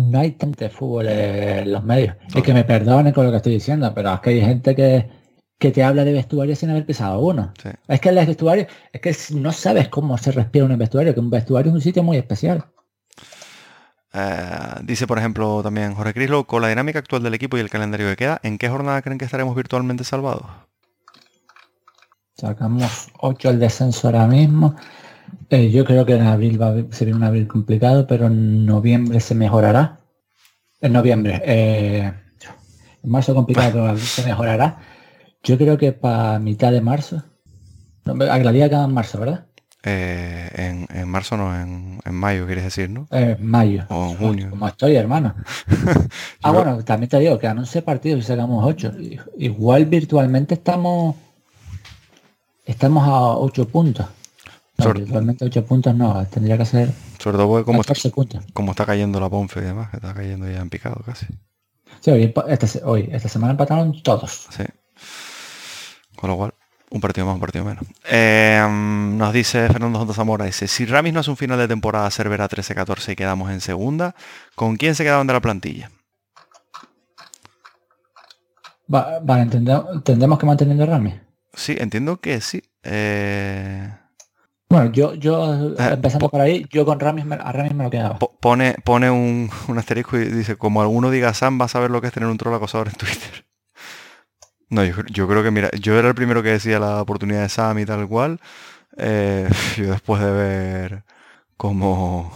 no 0.00 0.20
hay 0.20 0.32
tanto 0.32 0.64
de 0.64 0.70
fútbol 0.70 1.08
en 1.08 1.70
los 1.70 1.84
medios. 1.84 2.16
Es 2.34 2.42
que 2.42 2.54
me 2.54 2.64
perdonen 2.64 3.12
con 3.12 3.26
lo 3.26 3.30
que 3.30 3.36
estoy 3.38 3.52
diciendo, 3.52 3.92
pero 3.94 4.14
es 4.14 4.20
que 4.20 4.30
hay 4.30 4.40
gente 4.40 4.74
que, 4.74 5.10
que 5.58 5.70
te 5.70 5.82
habla 5.82 6.04
de 6.04 6.12
vestuario 6.12 6.56
sin 6.56 6.70
haber 6.70 6.86
pisado 6.86 7.20
uno. 7.20 7.52
Sí. 7.62 7.68
Es 7.88 8.00
que 8.00 8.08
el 8.08 8.26
vestuario, 8.26 8.66
es 8.90 9.00
que 9.02 9.14
no 9.34 9.52
sabes 9.52 9.88
cómo 9.88 10.16
se 10.16 10.32
respira 10.32 10.64
un 10.64 10.78
vestuario, 10.78 11.12
que 11.12 11.20
un 11.20 11.30
vestuario 11.30 11.70
es 11.70 11.74
un 11.74 11.82
sitio 11.82 12.02
muy 12.02 12.16
especial. 12.16 12.64
Eh, 14.14 14.80
dice, 14.82 15.06
por 15.06 15.18
ejemplo, 15.18 15.62
también 15.62 15.94
Jorge 15.94 16.14
Crislo, 16.14 16.44
con 16.44 16.62
la 16.62 16.68
dinámica 16.68 16.98
actual 16.98 17.22
del 17.22 17.34
equipo 17.34 17.56
y 17.56 17.60
el 17.60 17.70
calendario 17.70 18.08
que 18.08 18.16
queda, 18.16 18.40
¿en 18.42 18.58
qué 18.58 18.68
jornada 18.68 19.02
creen 19.02 19.18
que 19.18 19.24
estaremos 19.24 19.54
virtualmente 19.54 20.04
salvados? 20.04 20.46
Sacamos 22.36 23.08
8 23.18 23.48
al 23.48 23.58
descenso 23.58 24.08
ahora 24.08 24.26
mismo. 24.26 24.76
Eh, 25.50 25.70
yo 25.70 25.84
creo 25.84 26.06
que 26.06 26.14
en 26.14 26.22
abril 26.22 26.60
va 26.60 26.68
a 26.68 26.94
ser 26.94 27.12
un 27.14 27.22
abril 27.22 27.48
complicado, 27.48 28.06
pero 28.06 28.26
en 28.26 28.64
noviembre 28.64 29.20
se 29.20 29.34
mejorará. 29.34 29.98
En 30.80 30.92
noviembre. 30.92 31.42
eh, 31.44 32.12
en 33.02 33.10
marzo 33.10 33.34
complicado, 33.34 33.72
pero 33.72 33.84
en 33.84 33.90
abril 33.90 34.04
se 34.04 34.24
mejorará. 34.24 34.78
Yo 35.42 35.58
creo 35.58 35.76
que 35.76 35.92
para 35.92 36.38
mitad 36.38 36.72
de 36.72 36.80
marzo. 36.80 37.24
No, 38.04 38.12
a 38.24 38.38
la 38.38 38.52
liga 38.52 38.66
acaba 38.66 38.84
en 38.84 38.94
marzo, 38.94 39.18
¿verdad? 39.18 39.47
Eh, 39.84 40.50
en, 40.54 40.88
en 40.96 41.08
marzo 41.08 41.36
no, 41.36 41.54
en, 41.58 42.00
en 42.04 42.14
mayo, 42.14 42.46
quieres 42.46 42.64
decir, 42.64 42.90
¿no? 42.90 43.06
Eh, 43.12 43.36
mayo. 43.40 43.84
O 43.90 44.10
en 44.10 44.16
junio. 44.16 44.50
Como 44.50 44.66
estoy, 44.66 44.96
hermano. 44.96 45.34
ah, 46.42 46.50
bueno, 46.50 46.84
también 46.84 47.08
te 47.08 47.18
digo 47.20 47.38
que 47.38 47.46
a 47.46 47.52
11 47.52 47.82
partidos 47.82 48.20
y 48.20 48.22
sacamos 48.24 48.64
8. 48.66 48.92
Igual 49.38 49.86
virtualmente 49.86 50.54
estamos 50.54 51.14
estamos 52.66 53.06
a 53.06 53.36
8 53.38 53.68
puntos. 53.68 54.06
No, 54.78 54.84
Sobre- 54.84 55.00
virtualmente 55.00 55.44
8 55.44 55.64
puntos 55.64 55.94
no, 55.94 56.26
tendría 56.26 56.58
que 56.58 56.64
ser 56.66 56.92
Sobre 57.18 57.36
todo 57.36 57.48
porque 57.48 57.64
como, 57.64 57.80
está- 57.80 57.94
14 57.94 58.10
puntos. 58.10 58.44
como 58.52 58.72
está 58.72 58.84
cayendo 58.84 59.18
la 59.20 59.28
Ponfe 59.28 59.60
y 59.60 59.64
demás, 59.64 59.92
está 59.94 60.12
cayendo 60.14 60.48
ya 60.50 60.58
en 60.60 60.70
picado 60.70 60.96
casi. 61.06 61.26
Sí, 62.00 62.10
hoy, 62.10 62.32
esta, 62.48 62.86
hoy, 62.86 63.08
esta 63.12 63.28
semana 63.28 63.52
empataron 63.52 64.02
todos. 64.02 64.46
Sí. 64.50 64.64
Con 66.16 66.30
lo 66.30 66.36
cual, 66.36 66.54
un 66.90 67.00
partido 67.00 67.26
más, 67.26 67.34
un 67.34 67.40
partido 67.40 67.64
menos. 67.64 67.84
Eh, 68.10 68.66
nos 68.70 69.32
dice 69.32 69.68
Fernando. 69.68 70.12
Zamora, 70.14 70.44
dice, 70.46 70.66
si 70.68 70.86
Ramis 70.86 71.12
no 71.12 71.20
hace 71.20 71.30
un 71.30 71.36
final 71.36 71.58
de 71.58 71.68
temporada 71.68 72.10
Cervera 72.10 72.48
13-14 72.48 73.12
y 73.12 73.16
quedamos 73.16 73.50
en 73.50 73.60
segunda, 73.60 74.14
¿con 74.54 74.76
quién 74.76 74.94
se 74.94 75.04
quedaban 75.04 75.26
de 75.26 75.32
la 75.34 75.40
plantilla? 75.40 75.90
Va, 78.92 79.18
vale, 79.22 79.42
entendemos, 79.42 80.38
que 80.38 80.46
manteniendo 80.46 80.84
a 80.84 80.86
Rami. 80.86 81.14
Sí, 81.52 81.76
entiendo 81.78 82.18
que 82.20 82.40
sí. 82.40 82.62
Eh, 82.82 83.90
Bueno, 84.70 84.90
yo, 84.92 85.14
yo 85.14 85.72
Eh, 85.78 85.90
empezando 85.92 86.26
po- 86.26 86.30
por 86.30 86.40
ahí, 86.40 86.64
yo 86.70 86.84
con 86.86 86.98
Ramis 87.00 87.24
me- 87.24 87.34
a 87.36 87.52
Ramis 87.52 87.74
me 87.74 87.84
lo 87.84 87.90
quedaba. 87.90 88.18
po- 88.18 88.36
pone 88.40 88.76
pone 88.84 89.10
un, 89.10 89.50
un 89.68 89.78
asterisco 89.78 90.16
y 90.18 90.24
dice, 90.26 90.56
como 90.56 90.80
alguno 90.82 91.10
diga 91.10 91.34
Sam, 91.34 91.60
va 91.60 91.66
a 91.66 91.68
saber 91.68 91.90
lo 91.90 92.00
que 92.00 92.06
es 92.08 92.12
tener 92.12 92.28
un 92.28 92.36
troll 92.38 92.54
acosador 92.54 92.88
en 92.88 92.94
Twitter. 92.94 93.44
No, 94.70 94.84
yo, 94.84 94.94
yo 95.10 95.26
creo 95.28 95.42
que, 95.42 95.50
mira, 95.50 95.70
yo 95.80 95.98
era 95.98 96.08
el 96.08 96.14
primero 96.14 96.42
que 96.42 96.50
decía 96.50 96.78
la 96.78 97.00
oportunidad 97.00 97.42
de 97.42 97.48
Sam 97.48 97.78
y 97.78 97.86
tal 97.86 98.06
cual. 98.08 98.40
Eh, 98.98 99.48
yo 99.76 99.90
después 99.90 100.22
de 100.22 100.30
ver 100.30 101.04
cómo, 101.56 102.32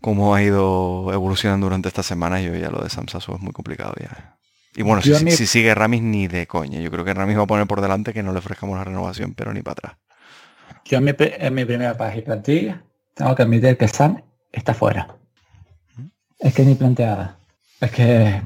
cómo 0.00 0.34
ha 0.34 0.42
ido 0.42 1.12
evolucionando 1.12 1.66
durante 1.66 1.88
esta 1.88 2.02
semana, 2.02 2.40
yo 2.40 2.54
ya 2.54 2.70
lo 2.70 2.82
de 2.82 2.90
Sam 2.90 3.08
Sasso 3.08 3.34
es 3.34 3.40
muy 3.40 3.52
complicado 3.52 3.94
ya. 4.00 4.36
Y 4.76 4.82
bueno, 4.82 5.02
si, 5.02 5.10
mí- 5.24 5.30
sigue 5.30 5.74
Ramis 5.74 6.02
ni 6.02 6.26
de 6.26 6.46
coña. 6.46 6.80
Yo 6.80 6.90
creo 6.90 7.04
que 7.04 7.14
Ramis 7.14 7.38
va 7.38 7.42
a 7.42 7.46
poner 7.46 7.66
por 7.66 7.80
delante 7.80 8.12
que 8.12 8.22
no 8.22 8.32
le 8.32 8.40
ofrezcamos 8.40 8.76
la 8.76 8.84
renovación, 8.84 9.34
pero 9.34 9.52
ni 9.52 9.62
para 9.62 9.72
atrás. 9.72 9.96
Yo 10.84 10.98
en 10.98 11.04
mi, 11.04 11.12
en 11.18 11.54
mi 11.54 11.64
primera 11.64 11.96
página 11.96 12.18
y 12.18 12.22
plantilla 12.22 12.82
tengo 13.14 13.34
que 13.34 13.42
admitir 13.42 13.76
que 13.76 13.88
Sam 13.88 14.20
está 14.52 14.74
fuera. 14.74 15.16
Es 16.40 16.52
que 16.54 16.64
ni 16.64 16.74
planteada. 16.74 17.38
Es 17.80 17.90
que, 17.92 18.42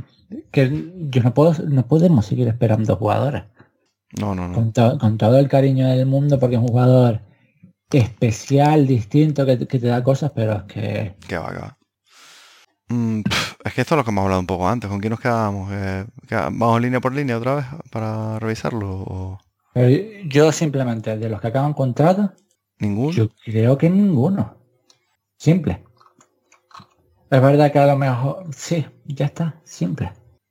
que 0.51 0.93
yo 1.11 1.22
no 1.22 1.33
puedo, 1.35 1.55
no 1.68 1.87
podemos 1.87 2.26
seguir 2.26 2.49
esperando 2.49 2.97
jugadores. 2.97 3.45
No, 4.20 4.35
no, 4.35 4.49
no. 4.49 4.55
Con, 4.55 4.72
to- 4.72 4.99
con 4.99 5.18
todo 5.18 5.39
el 5.39 5.49
cariño 5.49 5.87
del 5.89 6.07
mundo 6.07 6.39
porque 6.39 6.57
es 6.57 6.61
un 6.62 6.68
jugador 6.68 7.20
especial, 7.91 8.87
distinto, 8.87 9.45
que, 9.47 9.59
que 9.66 9.79
te 9.79 9.87
da 9.87 10.03
cosas, 10.03 10.33
pero 10.35 10.53
es 10.57 10.62
que 10.64 11.14
Que 11.26 11.39
va, 11.39 11.51
que 11.53 11.59
va. 11.59 11.79
Mm, 12.91 13.20
es 13.64 13.74
que 13.74 13.81
esto 13.83 13.95
es 13.95 13.97
lo 13.99 14.05
que 14.05 14.11
hemos 14.11 14.22
hablado 14.24 14.41
un 14.41 14.47
poco 14.47 14.68
antes. 14.68 14.89
¿Con 14.89 14.99
quién 15.01 15.11
nos 15.11 15.20
quedábamos? 15.20 15.70
Eh, 15.72 16.07
¿queda- 16.26 16.49
¿Vamos 16.51 16.81
línea 16.81 17.01
por 17.01 17.14
línea 17.14 17.37
otra 17.39 17.55
vez 17.57 17.66
para 17.91 18.39
revisarlo? 18.39 18.91
¿O 18.91 19.39
pero 19.74 19.89
yo 20.26 20.51
simplemente 20.51 21.16
de 21.16 21.29
los 21.29 21.41
que 21.41 21.49
acaban 21.49 21.72
contrato, 21.74 22.33
ninguno? 22.79 23.12
yo 23.12 23.29
creo 23.45 23.76
que 23.79 23.89
ninguno. 23.91 24.57
Simple. 25.37 25.85
Es 27.31 27.43
verdad 27.43 27.70
que 27.70 27.79
a 27.79 27.87
lo 27.87 27.97
mejor, 27.97 28.47
sí, 28.57 28.85
ya 29.05 29.26
está, 29.26 29.61
simple. 29.64 30.11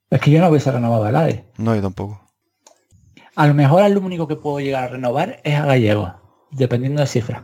Es 0.10 0.22
que 0.22 0.32
yo 0.32 0.40
no 0.42 0.50
hubiese 0.50 0.72
renovado 0.72 1.06
a 1.06 1.12
nadie. 1.12 1.46
No, 1.58 1.76
yo 1.76 1.82
tampoco. 1.82 2.22
A 3.36 3.46
lo 3.48 3.54
mejor 3.54 3.84
al 3.84 3.98
único 3.98 4.28
que 4.28 4.36
puedo 4.36 4.60
llegar 4.60 4.86
a 4.86 4.88
renovar 4.88 5.42
es 5.44 5.56
a 5.60 5.66
Gallego, 5.66 6.16
dependiendo 6.52 7.02
de 7.02 7.08
cifra. 7.08 7.44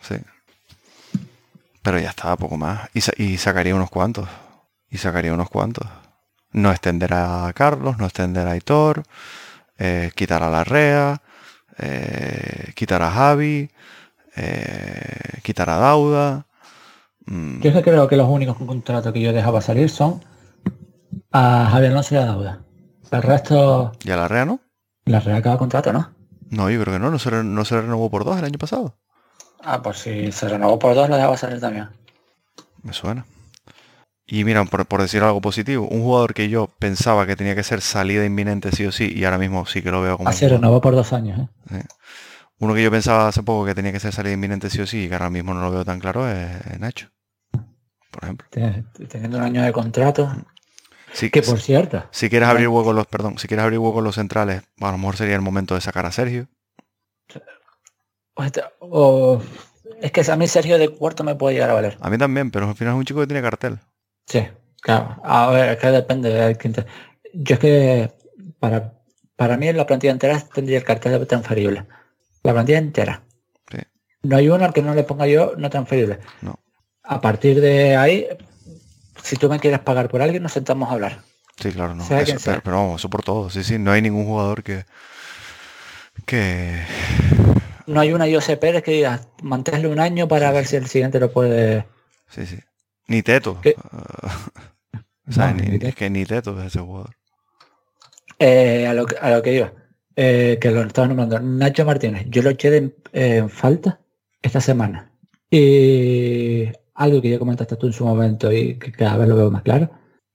Sí. 0.00 0.14
Pero 1.82 1.98
ya 1.98 2.10
está, 2.10 2.36
poco 2.36 2.56
más. 2.56 2.88
Y, 2.94 3.00
sa- 3.00 3.12
y 3.16 3.36
sacaría 3.36 3.74
unos 3.74 3.90
cuantos. 3.90 4.28
Y 4.88 4.98
sacaría 4.98 5.32
unos 5.34 5.50
cuantos. 5.50 5.86
No 6.52 6.70
extender 6.70 7.12
a 7.12 7.52
Carlos, 7.54 7.98
no 7.98 8.06
extender 8.06 8.46
a 8.46 8.52
Aitor, 8.52 9.02
eh, 9.78 10.10
quitar 10.14 10.42
a 10.42 10.48
Larrea, 10.50 11.20
eh, 11.78 12.72
quitar 12.74 13.02
a 13.02 13.10
Javi, 13.10 13.70
eh, 14.36 15.40
quitar 15.42 15.68
a 15.68 15.76
Dauda. 15.76 16.46
Mm, 17.26 17.60
Yo 17.60 17.82
creo 17.82 18.08
que 18.08 18.16
los 18.16 18.28
únicos 18.28 18.56
con 18.56 18.66
contrato 18.66 19.12
que 19.12 19.20
yo 19.20 19.32
dejaba 19.32 19.60
salir 19.60 19.90
son 19.90 20.24
a 21.32 21.68
Javier 21.70 21.92
Alonso 21.92 22.14
y 22.14 22.18
a 22.18 22.26
Dauda. 22.26 22.60
El 23.10 23.22
resto, 23.22 23.92
¿Y 24.04 24.10
a 24.10 24.16
Larrea 24.16 24.44
no? 24.44 24.60
la 25.06 25.20
reacaba 25.20 25.58
contrato, 25.58 25.92
¿no? 25.92 26.10
No, 26.50 26.70
yo 26.70 26.80
creo 26.80 26.94
que 26.94 27.00
no. 27.00 27.10
No 27.10 27.18
se, 27.18 27.30
no 27.42 27.64
se 27.64 27.80
renovó 27.80 28.10
por 28.10 28.24
dos 28.24 28.38
el 28.38 28.44
año 28.44 28.58
pasado. 28.58 28.94
Ah, 29.62 29.82
pues 29.82 29.98
si 29.98 30.30
se 30.32 30.48
renovó 30.48 30.78
por 30.78 30.94
dos, 30.94 31.08
lo 31.08 31.16
dejaba 31.16 31.36
salir 31.36 31.60
también. 31.60 31.88
Me 32.82 32.92
suena. 32.92 33.26
Y 34.28 34.44
mira, 34.44 34.64
por, 34.64 34.86
por 34.86 35.00
decir 35.02 35.22
algo 35.22 35.40
positivo, 35.40 35.86
un 35.88 36.02
jugador 36.02 36.34
que 36.34 36.48
yo 36.48 36.68
pensaba 36.78 37.26
que 37.26 37.36
tenía 37.36 37.54
que 37.54 37.62
ser 37.62 37.80
salida 37.80 38.24
inminente 38.24 38.72
sí 38.72 38.84
o 38.84 38.92
sí, 38.92 39.12
y 39.14 39.24
ahora 39.24 39.38
mismo 39.38 39.66
sí 39.66 39.82
que 39.82 39.90
lo 39.90 40.02
veo 40.02 40.16
como... 40.16 40.28
Así 40.28 40.40
jugador- 40.46 40.60
renovó 40.60 40.80
por 40.80 40.94
dos 40.96 41.12
años, 41.12 41.48
¿eh? 41.70 41.84
Uno 42.58 42.74
que 42.74 42.82
yo 42.82 42.90
pensaba 42.90 43.28
hace 43.28 43.42
poco 43.42 43.66
que 43.66 43.74
tenía 43.74 43.92
que 43.92 44.00
ser 44.00 44.12
salida 44.12 44.34
inminente 44.34 44.70
sí 44.70 44.80
o 44.80 44.86
sí, 44.86 45.04
y 45.04 45.08
que 45.08 45.14
ahora 45.14 45.30
mismo 45.30 45.54
no 45.54 45.60
lo 45.60 45.70
veo 45.70 45.84
tan 45.84 46.00
claro, 46.00 46.28
es, 46.28 46.80
Nacho. 46.80 47.08
Por 48.10 48.24
ejemplo. 48.24 48.48
Ten- 48.50 48.86
Teniendo 49.08 49.38
un 49.38 49.44
año 49.44 49.62
de 49.62 49.72
contrato. 49.72 50.30
Si, 51.16 51.30
Que 51.30 51.40
por 51.42 51.58
cierto, 51.60 52.04
si 52.10 52.28
quieres 52.28 52.48
abrir 52.48 52.68
hueco 52.68 52.92
los, 52.92 53.06
perdón, 53.06 53.38
si 53.38 53.48
quieres 53.48 53.64
abrir 53.64 53.78
hueco 53.78 54.00
los 54.02 54.14
centrales, 54.16 54.62
a 54.80 54.90
lo 54.92 54.98
mejor 54.98 55.16
sería 55.16 55.34
el 55.34 55.40
momento 55.40 55.74
de 55.74 55.80
sacar 55.80 56.04
a 56.06 56.12
Sergio. 56.12 56.46
o 58.34 58.44
este- 58.44 58.62
o- 58.80 59.40
es 60.02 60.12
que 60.12 60.20
a 60.30 60.36
mí 60.36 60.46
Sergio 60.46 60.78
de 60.78 60.90
cuarto 60.90 61.24
me 61.24 61.34
puede 61.36 61.54
llegar 61.54 61.70
a 61.70 61.74
valer. 61.74 61.96
A 62.00 62.10
mí 62.10 62.18
también, 62.18 62.50
pero 62.50 62.68
al 62.68 62.74
final 62.74 62.92
es 62.94 62.98
un 62.98 63.04
chico 63.06 63.20
que 63.20 63.26
tiene 63.26 63.40
cartel. 63.40 63.78
Sí, 64.26 64.46
claro. 64.82 65.16
A 65.24 65.50
ver, 65.50 65.70
es 65.70 65.78
que 65.78 65.86
depende 65.88 66.28
de 66.30 66.56
quién 66.56 66.74
te- 66.74 66.84
Yo 67.32 67.54
es 67.54 67.60
que 67.60 68.12
para, 68.58 68.92
para 69.36 69.56
mí 69.56 69.68
en 69.68 69.76
la 69.78 69.86
plantilla 69.86 70.12
entera 70.12 70.38
tendría 70.54 70.78
el 70.78 70.84
cartel 70.84 71.18
de 71.18 71.24
transferible. 71.26 71.86
La 72.42 72.52
plantilla 72.52 72.78
entera. 72.78 73.22
Sí. 73.70 73.78
No 74.22 74.36
hay 74.36 74.48
uno 74.50 74.64
al 74.66 74.72
que 74.74 74.82
no 74.82 74.94
le 74.94 75.02
ponga 75.04 75.26
yo 75.26 75.54
no 75.56 75.70
transferible. 75.70 76.18
No. 76.42 76.58
A 77.04 77.20
partir 77.22 77.60
de 77.62 77.96
ahí, 77.96 78.26
si 79.22 79.36
tú 79.36 79.48
me 79.48 79.58
quieres 79.60 79.80
pagar 79.80 80.08
por 80.08 80.22
alguien, 80.22 80.42
nos 80.42 80.52
sentamos 80.52 80.88
a 80.88 80.92
hablar. 80.92 81.22
Sí, 81.58 81.70
claro, 81.72 81.94
no. 81.94 82.02
Eso- 82.04 82.36
pero, 82.44 82.60
pero 82.62 82.76
vamos, 82.76 83.00
eso 83.00 83.08
por 83.10 83.22
todo. 83.22 83.48
Sí, 83.50 83.64
sí, 83.64 83.78
no 83.78 83.92
hay 83.92 84.02
ningún 84.02 84.26
jugador 84.26 84.62
que... 84.62 84.84
que 86.26 86.82
No 87.86 88.00
hay 88.00 88.12
una 88.12 88.26
José 88.30 88.56
Pérez 88.56 88.82
que 88.82 88.90
diga, 88.92 89.20
manténlo 89.42 89.90
un 89.90 90.00
año 90.00 90.28
para 90.28 90.50
ver 90.52 90.66
si 90.66 90.76
el 90.76 90.86
siguiente 90.86 91.18
lo 91.20 91.32
puede. 91.32 91.86
Sí, 92.28 92.46
sí. 92.46 92.58
Ni 93.08 93.22
Teto. 93.22 93.60
¿Qué? 93.62 93.74
O 95.28 95.32
sea, 95.32 95.48
No, 95.50 95.54
ni- 95.56 95.62
ni 95.70 95.78
Teto. 95.78 95.88
es 95.88 95.94
que 95.96 96.08
ni 96.08 96.24
Teto 96.24 96.60
es 96.60 96.66
ese 96.68 96.78
jugador. 96.80 97.10
Eh, 98.38 98.86
a, 98.86 98.94
lo, 98.94 99.06
que- 99.06 99.16
a 99.20 99.30
lo 99.30 99.42
que 99.42 99.54
iba, 99.54 99.72
eh, 100.14 100.58
que 100.60 100.70
lo 100.70 100.82
estaba 100.82 101.08
nombrando, 101.08 101.40
Nacho 101.40 101.84
Martínez, 101.84 102.26
yo 102.28 102.42
lo 102.42 102.50
eché 102.50 102.76
eh, 102.76 102.92
en 103.12 103.50
falta 103.50 103.98
esta 104.42 104.60
semana. 104.60 105.10
Y 105.50 106.66
algo 106.96 107.20
que 107.22 107.30
ya 107.30 107.38
comentaste 107.38 107.76
tú 107.76 107.86
en 107.86 107.92
su 107.92 108.04
momento 108.04 108.52
y 108.52 108.78
que 108.78 108.90
cada 108.92 109.16
vez 109.18 109.28
lo 109.28 109.36
veo 109.36 109.50
más 109.50 109.62
claro, 109.62 109.90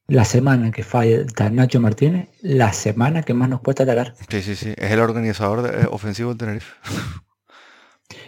la 0.07 0.25
semana 0.25 0.71
que 0.71 0.83
falta 0.83 1.49
Nacho 1.49 1.79
Martínez, 1.79 2.29
la 2.41 2.73
semana 2.73 3.23
que 3.23 3.33
más 3.33 3.49
nos 3.49 3.61
cuesta 3.61 3.83
atacar. 3.83 4.13
Sí, 4.29 4.41
sí, 4.41 4.55
sí. 4.55 4.73
Es 4.77 4.91
el 4.91 4.99
organizador 4.99 5.61
de- 5.61 5.81
eh, 5.83 5.87
ofensivo 5.89 6.29
del 6.29 6.37
Tenerife. 6.37 6.73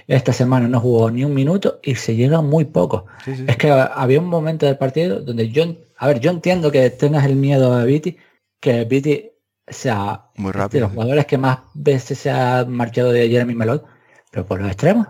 Esta 0.08 0.34
semana 0.34 0.68
no 0.68 0.80
jugó 0.80 1.12
ni 1.12 1.24
un 1.26 1.34
minuto 1.34 1.80
y 1.84 1.96
se 1.96 2.16
llega 2.16 2.42
muy 2.42 2.66
poco. 2.66 3.06
Sí, 3.26 3.36
sí. 3.36 3.46
Es 3.48 3.58
que 3.58 3.70
había 3.72 4.20
un 4.20 4.28
momento 4.28 4.66
del 4.66 4.78
partido 4.78 5.22
donde 5.22 5.50
yo 5.50 5.64
A 5.98 6.08
ver, 6.08 6.20
yo 6.20 6.32
entiendo 6.32 6.72
que 6.72 6.90
tengas 6.90 7.26
el 7.26 7.36
miedo 7.36 7.74
a 7.74 7.84
Viti, 7.86 8.18
que 8.60 8.84
Viti 8.86 9.30
sea 9.68 10.26
Muy 10.36 10.52
de 10.52 10.58
rápido. 10.58 10.82
los 10.86 10.92
jugadores 10.94 11.26
que 11.26 11.38
más 11.38 11.60
veces 11.74 12.18
se 12.20 12.30
ha 12.32 12.66
marchado 12.68 13.12
de 13.12 13.30
Jeremy 13.30 13.56
Melot, 13.56 13.86
pero 14.32 14.46
por 14.46 14.60
los 14.60 14.68
extremos. 14.70 15.08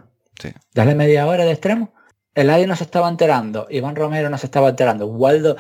Dale 0.73 0.93
media 0.95 1.25
hora 1.25 1.45
de 1.45 1.51
extremo. 1.51 1.93
El 2.35 2.49
Adi 2.49 2.65
no 2.65 2.75
se 2.75 2.83
estaba 2.83 3.09
enterando, 3.09 3.67
Iván 3.69 3.95
Romero 3.95 4.29
no 4.29 4.37
se 4.37 4.47
estaba 4.47 4.69
enterando, 4.69 5.05
Waldo, 5.07 5.55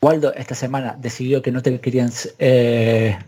Waldo 0.00 0.32
esta 0.34 0.54
semana 0.54 0.96
decidió 0.98 1.42
que 1.42 1.52
no 1.52 1.62
te 1.62 1.80
querían 1.80 2.10
eh, 2.38 3.18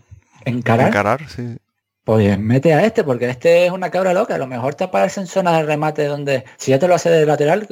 encarar. 0.44 0.88
Encarar, 0.88 1.28
sí. 1.28 1.58
Pues 2.04 2.38
mete 2.38 2.72
a 2.72 2.84
este, 2.84 3.04
porque 3.04 3.28
este 3.28 3.66
es 3.66 3.72
una 3.72 3.90
cabra 3.90 4.14
loca. 4.14 4.34
A 4.34 4.38
lo 4.38 4.46
mejor 4.46 4.74
te 4.74 4.84
aparece 4.84 5.20
en 5.20 5.26
zonas 5.26 5.58
de 5.58 5.64
remate 5.64 6.06
donde, 6.06 6.44
si 6.56 6.70
ya 6.70 6.78
te 6.78 6.88
lo 6.88 6.94
hace 6.94 7.10
de 7.10 7.26
lateral, 7.26 7.68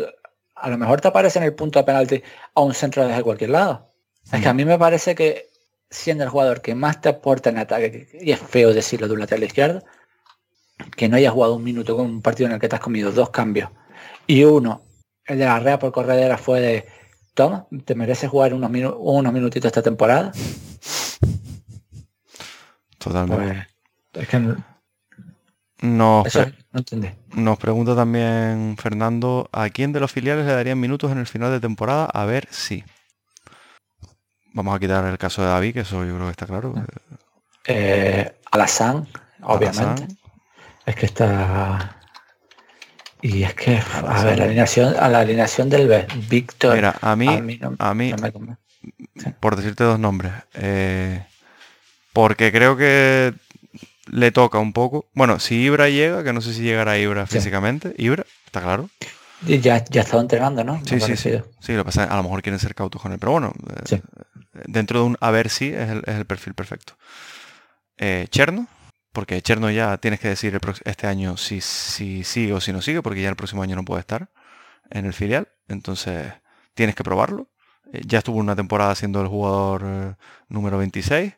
a 0.55 0.69
lo 0.69 0.79
mejor 0.79 1.01
te 1.01 1.09
aparece 1.09 1.39
en 1.39 1.47
el 1.47 1.55
punto 1.55 1.79
de 1.79 1.85
penalti 1.85 2.23
a 2.55 2.61
un 2.61 2.75
centro 2.75 3.07
desde 3.07 3.23
cualquier 3.23 3.51
lado. 3.51 3.91
Es 4.31 4.43
que 4.43 4.49
a 4.49 4.55
mí 4.55 4.65
me 4.65 4.79
parece 4.79 5.15
que 5.15 5.49
siendo 5.91 6.23
el 6.23 6.31
jugador 6.31 6.61
que 6.61 6.75
más 6.75 7.01
te 7.01 7.09
aporta 7.09 7.49
en 7.49 7.59
ataque, 7.59 8.09
y 8.21 8.31
es 8.31 8.39
feo 8.39 8.75
decirlo 8.75 9.09
de 9.09 9.15
un 9.15 9.21
lateral 9.21 9.45
izquierdo, 9.45 9.83
que 10.97 11.09
no 11.09 11.17
hayas 11.17 11.33
jugado 11.33 11.57
un 11.57 11.65
minuto 11.65 11.97
con 11.97 12.07
un 12.07 12.23
partido 12.23 12.49
en 12.49 12.55
el 12.55 12.61
que 12.61 12.69
te 12.69 12.77
has 12.77 12.83
comido 12.83 13.11
dos 13.11 13.31
cambios 13.31 13.71
y 14.27 14.45
uno, 14.45 14.83
el 15.29 15.39
de 15.39 15.45
la 15.45 15.61
rea 15.61 15.79
por 15.79 15.93
corredera 15.93 16.37
fue 16.39 16.61
de 16.61 16.89
toma, 17.35 17.67
te 17.85 17.95
mereces 17.95 18.29
jugar 18.29 18.53
unos, 18.53 18.69
minu 18.71 18.91
unos 18.99 19.33
minutitos 19.33 19.69
esta 19.69 19.83
temporada. 19.83 20.33
Totalmente. 22.99 23.69
Pues, 24.13 24.23
es 24.25 24.29
que 24.29 24.41
no, 24.41 24.57
Nos, 25.81 26.27
eso 26.27 26.43
pre- 26.43 26.55
no 26.73 26.79
entendí. 26.81 27.09
nos 27.35 27.59
pregunta 27.59 27.95
también 27.95 28.77
Fernando, 28.81 29.49
¿a 29.53 29.69
quién 29.71 29.93
de 29.93 30.01
los 30.01 30.11
filiales 30.11 30.47
le 30.47 30.53
darían 30.53 30.81
minutos 30.81 31.13
en 31.13 31.19
el 31.19 31.27
final 31.27 31.51
de 31.53 31.61
temporada? 31.61 32.07
A 32.07 32.25
ver 32.25 32.49
si. 32.51 32.85
Vamos 34.55 34.75
a 34.75 34.81
quitar 34.81 35.05
el 35.05 35.19
caso 35.19 35.43
de 35.43 35.49
David, 35.49 35.75
que 35.75 35.81
eso 35.81 36.05
yo 36.05 36.15
creo 36.15 36.27
que 36.27 36.31
está 36.33 36.47
claro. 36.47 36.75
Eh, 37.67 38.35
Alazán, 38.51 39.07
obviamente. 39.43 40.09
Es 40.87 40.97
que 40.97 41.07
está. 41.07 41.98
Y 43.21 43.43
es 43.43 43.55
que, 43.55 43.79
a 43.79 44.25
ver, 44.25 44.39
la 44.39 44.45
alineación, 44.45 44.95
a 44.99 45.09
la 45.09 45.21
alineación 45.21 45.69
del 45.69 45.89
B, 45.89 46.07
Víctor. 46.29 46.77
Mira, 46.77 46.97
a 47.01 47.17
mí, 47.17 47.27
a 47.29 47.41
mí 47.41 47.59
no, 47.61 47.75
a 47.79 47.95
mí, 47.95 48.11
no 48.11 48.17
me 48.19 48.33
convence. 48.33 48.61
por 49.41 49.57
decirte 49.57 49.83
dos 49.85 49.99
nombres, 49.99 50.33
eh, 50.55 51.25
porque 52.13 52.53
creo 52.53 52.77
que 52.77 53.35
le 54.11 54.31
toca 54.31 54.59
un 54.59 54.73
poco. 54.73 55.07
Bueno, 55.15 55.41
si 55.41 55.57
Ibra 55.57 55.89
llega, 55.89 56.23
que 56.23 56.33
no 56.33 56.41
sé 56.41 56.55
si 56.55 56.63
llegará 56.63 56.97
Ibra 56.99 57.27
Sí. 57.27 57.35
físicamente, 57.35 57.95
Ibra, 57.99 58.25
está 58.47 58.61
claro. 58.63 58.89
Y 59.47 59.59
ya, 59.61 59.85
ya 59.85 60.03
estaba 60.03 60.23
entrenando, 60.23 60.65
¿no? 60.65 60.81
Sí, 60.85 60.99
sí, 61.01 61.17
sí. 61.17 61.33
Sí, 61.61 61.73
lo 61.75 61.85
pasa 61.85 62.05
a 62.05 62.17
lo 62.17 62.23
mejor 62.25 62.43
quieren 62.43 62.59
ser 62.59 62.75
cautos 62.75 63.01
con 63.03 63.13
él, 63.13 63.19
pero 63.19 63.33
bueno, 63.33 63.53
eh, 63.91 64.01
dentro 64.67 65.01
de 65.01 65.07
un 65.07 65.17
a 65.21 65.31
ver 65.31 65.49
si 65.49 65.73
es 65.73 65.91
el, 65.91 66.03
es 66.07 66.17
el 66.17 66.25
perfil 66.25 66.55
perfecto. 66.55 66.95
Eh, 67.99 68.27
Cherno, 68.31 68.67
porque 69.13 69.43
Cherno 69.43 69.71
ya 69.71 69.99
tienes 69.99 70.21
que 70.21 70.29
decir 70.29 70.55
el 70.55 70.61
este 70.85 71.07
año 71.07 71.37
si, 71.37 71.61
si 71.61 72.25
sigue 72.25 72.53
o 72.53 72.61
si 72.61 72.73
no 72.73 72.83
sigue, 72.83 73.03
porque 73.03 73.23
ya 73.23 73.29
el 73.31 73.37
próximo 73.37 73.63
año 73.63 73.77
no 73.77 73.85
puede 73.85 74.01
estar 74.01 74.29
en 74.91 75.07
el 75.07 75.13
filial, 75.15 75.49
entonces 75.69 76.33
tienes 76.75 76.95
que 76.97 77.05
probarlo. 77.05 77.49
Eh, 77.93 78.03
ya 78.07 78.19
estuvo 78.19 78.39
una 78.39 78.57
temporada 78.57 78.95
siendo 78.95 79.21
el 79.23 79.29
jugador 79.29 79.83
eh, 79.87 80.15
número 80.49 80.79
26 80.79 81.35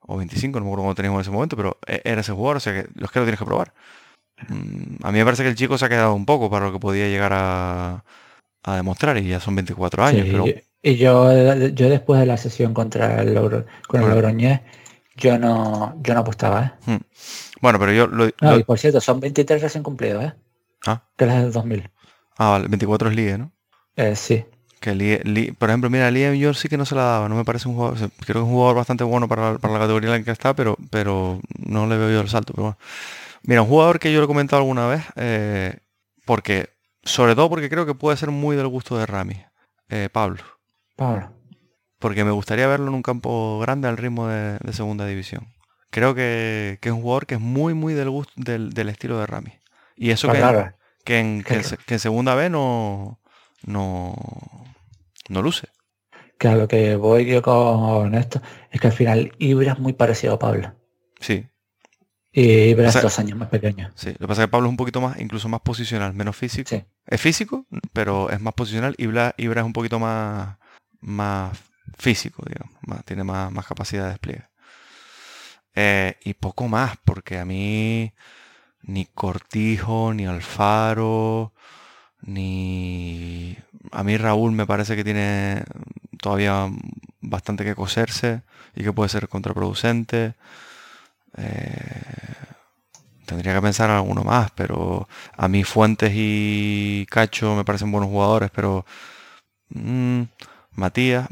o 0.00 0.16
25, 0.18 0.58
no 0.60 0.66
me 0.66 0.70
acuerdo 0.70 0.84
cómo 0.84 0.94
teníamos 0.94 1.18
en 1.18 1.22
ese 1.22 1.30
momento, 1.30 1.56
pero 1.56 1.78
eh, 1.86 2.02
era 2.04 2.22
ese 2.22 2.32
jugador, 2.32 2.58
o 2.58 2.60
sea 2.60 2.72
que 2.74 2.88
los 2.94 3.10
que 3.10 3.20
lo 3.20 3.24
tienes 3.26 3.38
que 3.38 3.46
probar. 3.46 3.72
Mm, 4.48 5.04
A 5.04 5.12
mí 5.12 5.18
me 5.18 5.24
parece 5.24 5.42
que 5.42 5.50
el 5.50 5.56
chico 5.56 5.78
se 5.78 5.84
ha 5.86 5.88
quedado 5.88 6.14
un 6.14 6.26
poco 6.26 6.50
para 6.50 6.66
lo 6.66 6.72
que 6.72 6.80
podía 6.80 7.08
llegar 7.08 7.32
a, 7.34 8.04
a 8.64 8.76
demostrar 8.76 9.18
y 9.18 9.28
ya 9.28 9.40
son 9.40 9.56
24 9.56 10.04
años, 10.04 10.26
Sí, 10.26 10.32
pero 10.32 10.44
Y 10.82 10.96
yo, 10.96 11.32
yo 11.68 11.88
después 11.88 12.20
de 12.20 12.26
la 12.26 12.36
sesión 12.36 12.74
contra 12.74 13.22
el 13.22 13.34
Logro, 13.34 13.64
con 13.86 14.02
el 14.02 14.06
Bueno. 14.08 14.32
Yo 15.22 15.38
no, 15.38 15.94
yo 16.02 16.14
no 16.14 16.20
apostaba, 16.20 16.78
¿eh? 16.86 16.98
bueno, 17.60 17.78
pero 17.78 17.92
yo 17.92 18.06
lo, 18.08 18.24
No, 18.40 18.50
lo- 18.50 18.58
y 18.58 18.64
por 18.64 18.76
cierto, 18.78 19.00
son 19.00 19.20
23 19.20 19.62
recién 19.62 19.84
cumplidos, 19.84 20.24
¿eh? 20.24 20.34
Ah. 20.84 21.04
Que 21.16 21.24
es 21.26 21.30
del 21.32 21.52
2000. 21.52 21.88
ah, 22.38 22.50
vale, 22.50 22.66
24 22.68 23.08
es 23.10 23.14
Lie, 23.16 23.38
¿no? 23.38 23.52
Eh, 23.94 24.16
sí. 24.16 24.44
Que 24.80 24.94
Lie- 24.96 25.22
Lie- 25.22 25.54
por 25.56 25.68
ejemplo, 25.70 25.88
mira, 25.90 26.10
Liam 26.10 26.34
yo 26.34 26.52
sí 26.54 26.68
que 26.68 26.76
no 26.76 26.84
se 26.84 26.96
la 26.96 27.04
daba, 27.04 27.28
no 27.28 27.36
me 27.36 27.44
parece 27.44 27.68
un 27.68 27.76
jugador, 27.76 27.98
creo 27.98 28.10
que 28.16 28.32
es 28.32 28.36
un 28.44 28.50
jugador 28.50 28.74
bastante 28.74 29.04
bueno 29.04 29.28
para, 29.28 29.52
la- 29.52 29.58
para 29.58 29.74
la 29.74 29.78
categoría 29.80 30.12
en 30.12 30.18
la 30.20 30.24
que 30.24 30.32
está, 30.32 30.54
pero, 30.56 30.76
pero 30.90 31.38
no 31.58 31.86
le 31.86 31.96
veo 31.96 32.10
yo 32.10 32.20
el 32.20 32.28
salto. 32.28 32.52
Pero 32.52 32.62
bueno. 32.64 32.78
Mira, 33.44 33.62
un 33.62 33.68
jugador 33.68 34.00
que 34.00 34.12
yo 34.12 34.18
lo 34.18 34.24
he 34.24 34.28
comentado 34.28 34.60
alguna 34.60 34.88
vez, 34.88 35.04
eh, 35.14 35.78
porque, 36.26 36.70
sobre 37.04 37.36
todo 37.36 37.48
porque 37.48 37.68
creo 37.70 37.86
que 37.86 37.94
puede 37.94 38.16
ser 38.16 38.30
muy 38.32 38.56
del 38.56 38.66
gusto 38.66 38.98
de 38.98 39.06
Rami, 39.06 39.40
eh, 39.88 40.08
Pablo. 40.10 40.42
Pablo. 40.96 41.30
Porque 42.02 42.24
me 42.24 42.30
gustaría 42.32 42.66
verlo 42.66 42.88
en 42.88 42.94
un 42.94 43.02
campo 43.02 43.58
grande 43.60 43.88
al 43.88 43.96
ritmo 43.96 44.26
de, 44.28 44.58
de 44.58 44.72
segunda 44.74 45.06
división. 45.06 45.46
Creo 45.90 46.14
que, 46.14 46.78
que 46.82 46.90
es 46.90 46.94
un 46.94 47.00
jugador 47.00 47.26
que 47.26 47.36
es 47.36 47.40
muy, 47.40 47.72
muy 47.72 47.94
del 47.94 48.10
gusto 48.10 48.32
del, 48.36 48.74
del 48.74 48.88
estilo 48.90 49.18
de 49.18 49.26
Rami. 49.26 49.52
Y 49.96 50.10
eso 50.10 50.30
que, 50.30 50.38
claro. 50.38 50.74
que, 51.04 51.18
en, 51.18 51.42
que, 51.42 51.54
en, 51.54 51.64
se- 51.64 51.76
que 51.78 51.94
en 51.94 52.00
segunda 52.00 52.34
B 52.34 52.50
no, 52.50 53.20
no, 53.64 54.14
no 55.28 55.42
luce. 55.42 55.68
A 56.40 56.56
lo 56.56 56.66
que 56.66 56.96
voy 56.96 57.24
yo 57.26 57.40
con 57.40 58.14
esto 58.16 58.42
es 58.72 58.80
que 58.80 58.88
al 58.88 58.92
final 58.92 59.32
Ibra 59.38 59.74
es 59.74 59.78
muy 59.78 59.92
parecido 59.92 60.34
a 60.34 60.38
Pablo. 60.40 60.74
Sí, 61.20 61.46
Y 62.32 62.70
Ibra 62.70 62.88
es 62.88 63.00
dos 63.00 63.16
años 63.20 63.38
más 63.38 63.48
pequeño. 63.48 63.92
sí. 63.94 64.08
Lo 64.18 64.18
que 64.18 64.26
pasa 64.26 64.42
es 64.42 64.46
que 64.48 64.50
Pablo 64.50 64.66
es 64.66 64.70
un 64.70 64.76
poquito 64.76 65.00
más, 65.00 65.20
incluso 65.20 65.48
más 65.48 65.60
posicional, 65.60 66.14
menos 66.14 66.34
físico. 66.34 66.68
Sí. 66.68 66.82
Es 67.06 67.20
físico, 67.20 67.66
pero 67.92 68.28
es 68.30 68.40
más 68.40 68.54
posicional. 68.54 68.94
Ibra, 68.98 69.34
Ibra 69.36 69.60
es 69.60 69.66
un 69.66 69.72
poquito 69.72 70.00
más, 70.00 70.56
más 71.00 71.56
físico, 71.98 72.44
digamos. 72.46 72.76
más- 72.86 73.04
tiene 73.04 73.24
más, 73.24 73.52
más 73.52 73.66
capacidad 73.66 74.04
de 74.04 74.10
despliegue. 74.10 74.44
Eh, 75.74 76.16
y 76.24 76.34
poco 76.34 76.68
más, 76.68 76.96
porque 77.04 77.38
a 77.38 77.44
mí 77.44 78.12
ni 78.82 79.06
Cortijo, 79.06 80.14
ni 80.14 80.26
Alfaro, 80.26 81.52
ni... 82.22 83.56
A 83.92 84.04
mí 84.04 84.16
Raúl 84.18 84.52
me 84.52 84.66
parece 84.66 84.96
que 84.96 85.04
tiene 85.04 85.64
todavía 86.20 86.68
bastante 87.22 87.64
que 87.64 87.74
coserse 87.76 88.42
y 88.76 88.84
que 88.84 88.92
puede 88.92 89.10
ser 89.10 89.28
contraproducente. 89.28 90.34
Eh, 91.36 92.02
tendría 93.26 93.54
que 93.54 93.62
pensar 93.62 93.90
en 93.90 93.96
alguno 93.96 94.22
más, 94.24 94.50
pero 94.52 95.08
a 95.36 95.48
mí 95.48 95.64
Fuentes 95.64 96.12
y 96.14 97.06
Cacho 97.10 97.54
me 97.54 97.64
parecen 97.64 97.92
buenos 97.92 98.10
jugadores, 98.10 98.50
pero 98.50 98.84
mm, 99.70 100.22
Matías, 100.74 101.28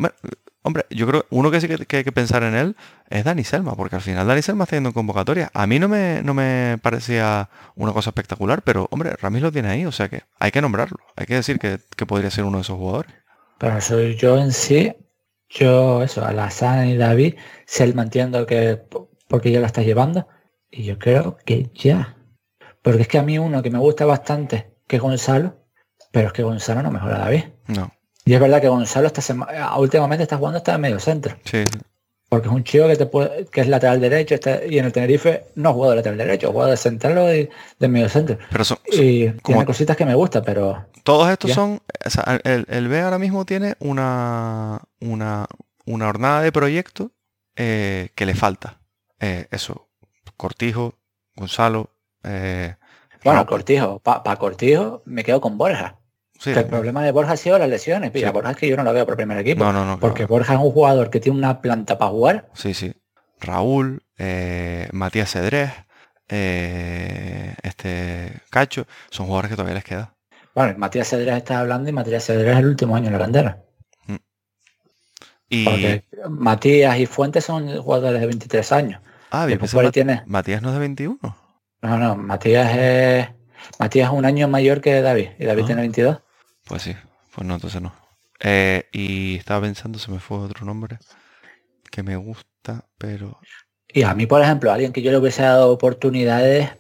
hombre, 0.62 0.86
yo 0.90 1.06
creo 1.06 1.26
uno 1.30 1.50
que 1.50 1.60
sí 1.60 1.68
que, 1.68 1.96
hay 1.96 2.04
que 2.04 2.12
pensar 2.12 2.42
en 2.42 2.54
él 2.54 2.76
es 3.08 3.24
Dani 3.24 3.44
Selma, 3.44 3.74
porque 3.76 3.96
al 3.96 4.02
final 4.02 4.26
Dani 4.26 4.42
Selma 4.42 4.64
está 4.64 4.76
yendo 4.76 4.90
en 4.90 4.94
convocatoria. 4.94 5.50
A 5.54 5.66
mí 5.66 5.78
no 5.78 5.88
me, 5.88 6.22
no 6.22 6.34
me 6.34 6.78
parecía 6.82 7.48
una 7.76 7.92
cosa 7.92 8.10
espectacular, 8.10 8.62
pero 8.62 8.88
hombre, 8.90 9.14
Ramis 9.20 9.42
lo 9.42 9.52
tiene 9.52 9.68
ahí, 9.68 9.86
o 9.86 9.92
sea 9.92 10.08
que 10.08 10.22
hay 10.38 10.50
que 10.50 10.60
nombrarlo, 10.60 10.98
hay 11.16 11.26
que 11.26 11.34
decir 11.34 11.58
que, 11.58 11.78
que 11.96 12.06
podría 12.06 12.30
ser 12.30 12.44
uno 12.44 12.58
de 12.58 12.62
esos 12.62 12.76
jugadores. 12.76 13.12
Pero 13.58 13.80
soy 13.80 14.16
yo 14.16 14.38
en 14.38 14.52
sí, 14.52 14.94
yo 15.48 16.02
eso, 16.02 16.24
Alazán 16.24 16.88
y 16.88 16.96
David, 16.96 17.34
se 17.66 17.84
el 17.84 17.94
mantiendo 17.94 18.46
que 18.46 18.82
porque 19.30 19.52
ya 19.52 19.60
lo 19.60 19.66
estás 19.66 19.86
llevando. 19.86 20.26
Y 20.70 20.84
yo 20.84 20.98
creo 20.98 21.38
que 21.46 21.70
ya. 21.72 22.16
Porque 22.82 23.02
es 23.02 23.08
que 23.08 23.18
a 23.18 23.22
mí 23.22 23.38
uno 23.38 23.62
que 23.62 23.70
me 23.70 23.78
gusta 23.78 24.04
bastante, 24.04 24.74
que 24.86 24.96
es 24.96 25.02
Gonzalo, 25.02 25.64
pero 26.10 26.28
es 26.28 26.32
que 26.32 26.42
Gonzalo 26.42 26.82
no 26.82 26.90
mejora 26.90 27.16
a 27.16 27.20
David. 27.20 27.44
No, 27.68 27.92
Y 28.30 28.34
es 28.34 28.40
verdad 28.40 28.60
que 28.60 28.68
Gonzalo 28.68 29.08
esta 29.08 29.20
sema- 29.20 29.48
últimamente 29.76 30.22
está 30.22 30.36
jugando 30.36 30.58
hasta 30.58 30.74
en 30.76 30.80
medio 30.82 31.00
centro. 31.00 31.36
sí. 31.44 31.64
Porque 32.28 32.46
es 32.46 32.54
un 32.54 32.62
chico 32.62 32.86
que 32.86 32.94
te 32.94 33.06
puede, 33.06 33.46
que 33.46 33.60
es 33.60 33.66
lateral 33.66 34.00
derecho, 34.00 34.36
está- 34.36 34.64
y 34.64 34.78
en 34.78 34.84
el 34.84 34.92
Tenerife 34.92 35.46
no 35.56 35.74
juega 35.74 35.90
de 35.90 35.96
lateral 35.96 36.18
derecho, 36.18 36.52
juega 36.52 36.70
de 36.70 36.76
central 36.76 37.18
o 37.18 37.26
de, 37.26 37.50
de 37.80 37.88
medio 37.88 38.08
centro. 38.08 38.38
pero 38.52 38.62
son, 38.62 38.78
son- 38.88 39.04
Y 39.04 39.26
como- 39.30 39.40
tiene 39.42 39.64
cositas 39.64 39.96
que 39.96 40.04
me 40.04 40.14
gustan, 40.14 40.44
pero 40.46 40.86
Todos 41.02 41.28
estos 41.28 41.48
Ya. 41.48 41.54
son, 41.56 41.82
o 42.06 42.10
sea, 42.10 42.38
el, 42.44 42.66
el 42.68 42.86
B 42.86 43.00
ahora 43.00 43.18
mismo 43.18 43.44
tiene 43.44 43.74
una, 43.80 44.80
una, 45.00 45.46
una 45.86 46.06
jornada 46.06 46.42
de 46.42 46.52
proyecto 46.52 47.10
eh, 47.56 48.10
que 48.14 48.26
le 48.26 48.34
falta. 48.36 48.78
Eh, 49.18 49.48
eso, 49.50 49.88
Cortijo, 50.36 50.94
Gonzalo, 51.34 51.90
eh, 52.22 52.76
bueno. 53.24 53.44
Cortijo, 53.44 53.98
para 53.98 54.36
Cortijo 54.36 55.02
me 55.04 55.24
quedo 55.24 55.40
con 55.40 55.58
Borja. 55.58 55.96
Sí, 56.40 56.50
el 56.52 56.64
problema 56.64 57.04
de 57.04 57.12
Borja 57.12 57.32
ha 57.32 57.36
sido 57.36 57.58
las 57.58 57.68
lesiones. 57.68 58.12
Sí. 58.14 58.24
Borja 58.24 58.52
es 58.52 58.56
que 58.56 58.66
yo 58.68 58.76
no 58.76 58.82
lo 58.82 58.92
veo 58.94 59.04
por 59.04 59.14
primer 59.16 59.36
equipo. 59.38 59.62
no, 59.62 59.72
no, 59.72 59.84
no. 59.84 60.00
porque 60.00 60.22
claro. 60.26 60.28
Borja 60.34 60.54
es 60.54 60.60
un 60.60 60.72
jugador 60.72 61.10
que 61.10 61.20
tiene 61.20 61.36
una 61.38 61.60
planta 61.60 61.98
para 61.98 62.10
jugar. 62.10 62.48
Sí, 62.54 62.72
sí. 62.72 62.94
Raúl, 63.40 64.02
eh, 64.18 64.88
Matías 64.92 65.30
Cedrés, 65.32 65.70
eh, 66.28 67.54
este 67.62 68.32
Cacho, 68.50 68.86
son 69.10 69.26
jugadores 69.26 69.50
que 69.50 69.56
todavía 69.56 69.74
les 69.74 69.84
queda. 69.84 70.14
Bueno, 70.54 70.74
Matías 70.78 71.08
Cedrés 71.10 71.36
está 71.36 71.60
hablando 71.60 71.90
y 71.90 71.92
Matías 71.92 72.24
Cedrés 72.24 72.52
es 72.54 72.58
el 72.58 72.66
último 72.66 72.96
año 72.96 73.06
en 73.08 73.12
la 73.12 73.18
cantera. 73.18 73.62
Y, 75.48 75.64
Porque 75.64 76.04
Matías 76.28 76.96
y 76.98 77.06
Fuentes 77.06 77.44
son 77.44 77.82
jugadores 77.82 78.20
de 78.20 78.26
23 78.26 78.72
años. 78.72 79.00
ah, 79.32 79.46
bien, 79.46 79.58
Mat- 79.60 79.92
tiene. 79.92 80.22
Matías 80.26 80.62
no 80.62 80.68
es 80.68 80.74
de 80.74 80.80
21. 80.80 81.18
No, 81.82 81.98
no, 81.98 82.16
Matías 82.16 82.70
es. 82.76 83.28
Matías 83.78 84.08
es 84.10 84.14
un 84.16 84.24
año 84.24 84.46
mayor 84.48 84.80
que 84.80 85.00
David. 85.02 85.30
Y 85.38 85.44
David 85.46 85.62
Ah. 85.64 85.66
tiene 85.66 85.80
22. 85.82 86.18
Pues 86.70 86.82
sí, 86.82 86.94
pues 87.34 87.44
no, 87.46 87.54
entonces 87.54 87.82
no. 87.82 87.92
Eh, 88.38 88.88
y 88.92 89.36
estaba 89.36 89.62
pensando, 89.62 89.98
se 89.98 90.12
me 90.12 90.20
fue 90.20 90.38
otro 90.38 90.64
nombre 90.64 90.98
que 91.90 92.04
me 92.04 92.14
gusta, 92.14 92.86
pero... 92.96 93.40
Y 93.88 94.04
a 94.04 94.14
mí, 94.14 94.26
por 94.26 94.40
ejemplo, 94.40 94.70
alguien 94.70 94.92
que 94.92 95.02
yo 95.02 95.10
le 95.10 95.18
hubiese 95.18 95.42
dado 95.42 95.72
oportunidades 95.72 96.70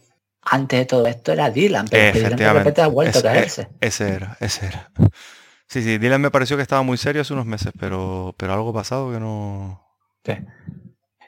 antes 0.42 0.78
de 0.78 0.86
todo 0.86 1.08
esto 1.08 1.32
era 1.32 1.50
Dylan, 1.50 1.88
pero 1.90 2.12
que 2.12 2.18
Dylan 2.20 2.36
de 2.36 2.52
repente 2.52 2.82
ha 2.82 2.86
vuelto 2.86 3.18
a 3.18 3.22
caerse. 3.22 3.68
Ese 3.80 4.10
era, 4.10 4.36
ese 4.38 4.66
era. 4.66 4.92
Sí, 5.66 5.82
sí, 5.82 5.98
Dylan 5.98 6.20
me 6.20 6.30
pareció 6.30 6.56
que 6.56 6.62
estaba 6.62 6.82
muy 6.82 6.96
serio 6.96 7.22
hace 7.22 7.32
unos 7.32 7.46
meses, 7.46 7.72
pero, 7.76 8.32
pero 8.38 8.52
algo 8.52 8.72
pasado 8.72 9.10
que 9.12 9.18
no... 9.18 9.84
Sí. 10.24 10.34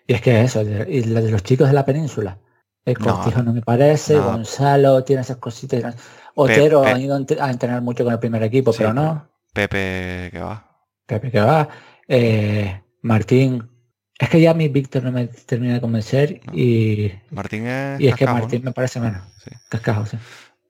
Y 0.06 0.14
es 0.14 0.20
que 0.20 0.40
eso, 0.40 0.62
y 0.62 1.00
de 1.00 1.30
los 1.32 1.42
chicos 1.42 1.66
de 1.66 1.74
la 1.74 1.84
península. 1.84 2.38
El 2.84 2.98
Cortijo 2.98 3.42
no, 3.42 3.52
me 3.52 3.62
parece, 3.62 4.18
Gonzalo 4.18 5.04
tiene 5.04 5.22
esas 5.22 5.36
cositas. 5.36 5.94
Otero 6.34 6.84
ha 6.84 6.98
ido 6.98 7.14
a 7.14 7.50
entrenar 7.50 7.82
mucho 7.82 8.04
con 8.04 8.12
el 8.12 8.18
primer 8.18 8.42
equipo, 8.42 8.72
pero 8.76 8.92
no. 8.92 9.28
Pepe 9.52 10.30
que 10.32 10.40
va. 10.40 10.66
Pepe 11.06 11.30
que 11.30 11.40
va. 11.40 11.68
Eh, 12.08 12.82
Martín. 13.02 13.68
Es 14.18 14.28
que 14.28 14.40
ya 14.40 14.52
a 14.52 14.54
mí 14.54 14.68
Víctor 14.68 15.02
no 15.04 15.12
me 15.12 15.26
termina 15.26 15.74
de 15.74 15.80
convencer 15.80 16.40
y. 16.52 17.12
Martín 17.30 17.66
es. 17.66 18.00
Y 18.00 18.08
es 18.08 18.16
que 18.16 18.26
Martín 18.26 18.62
me 18.64 18.72
parece 18.72 19.00
menos. 19.00 19.22
Sí. 19.44 19.50
Cascajo, 19.68 20.06
sí. 20.06 20.16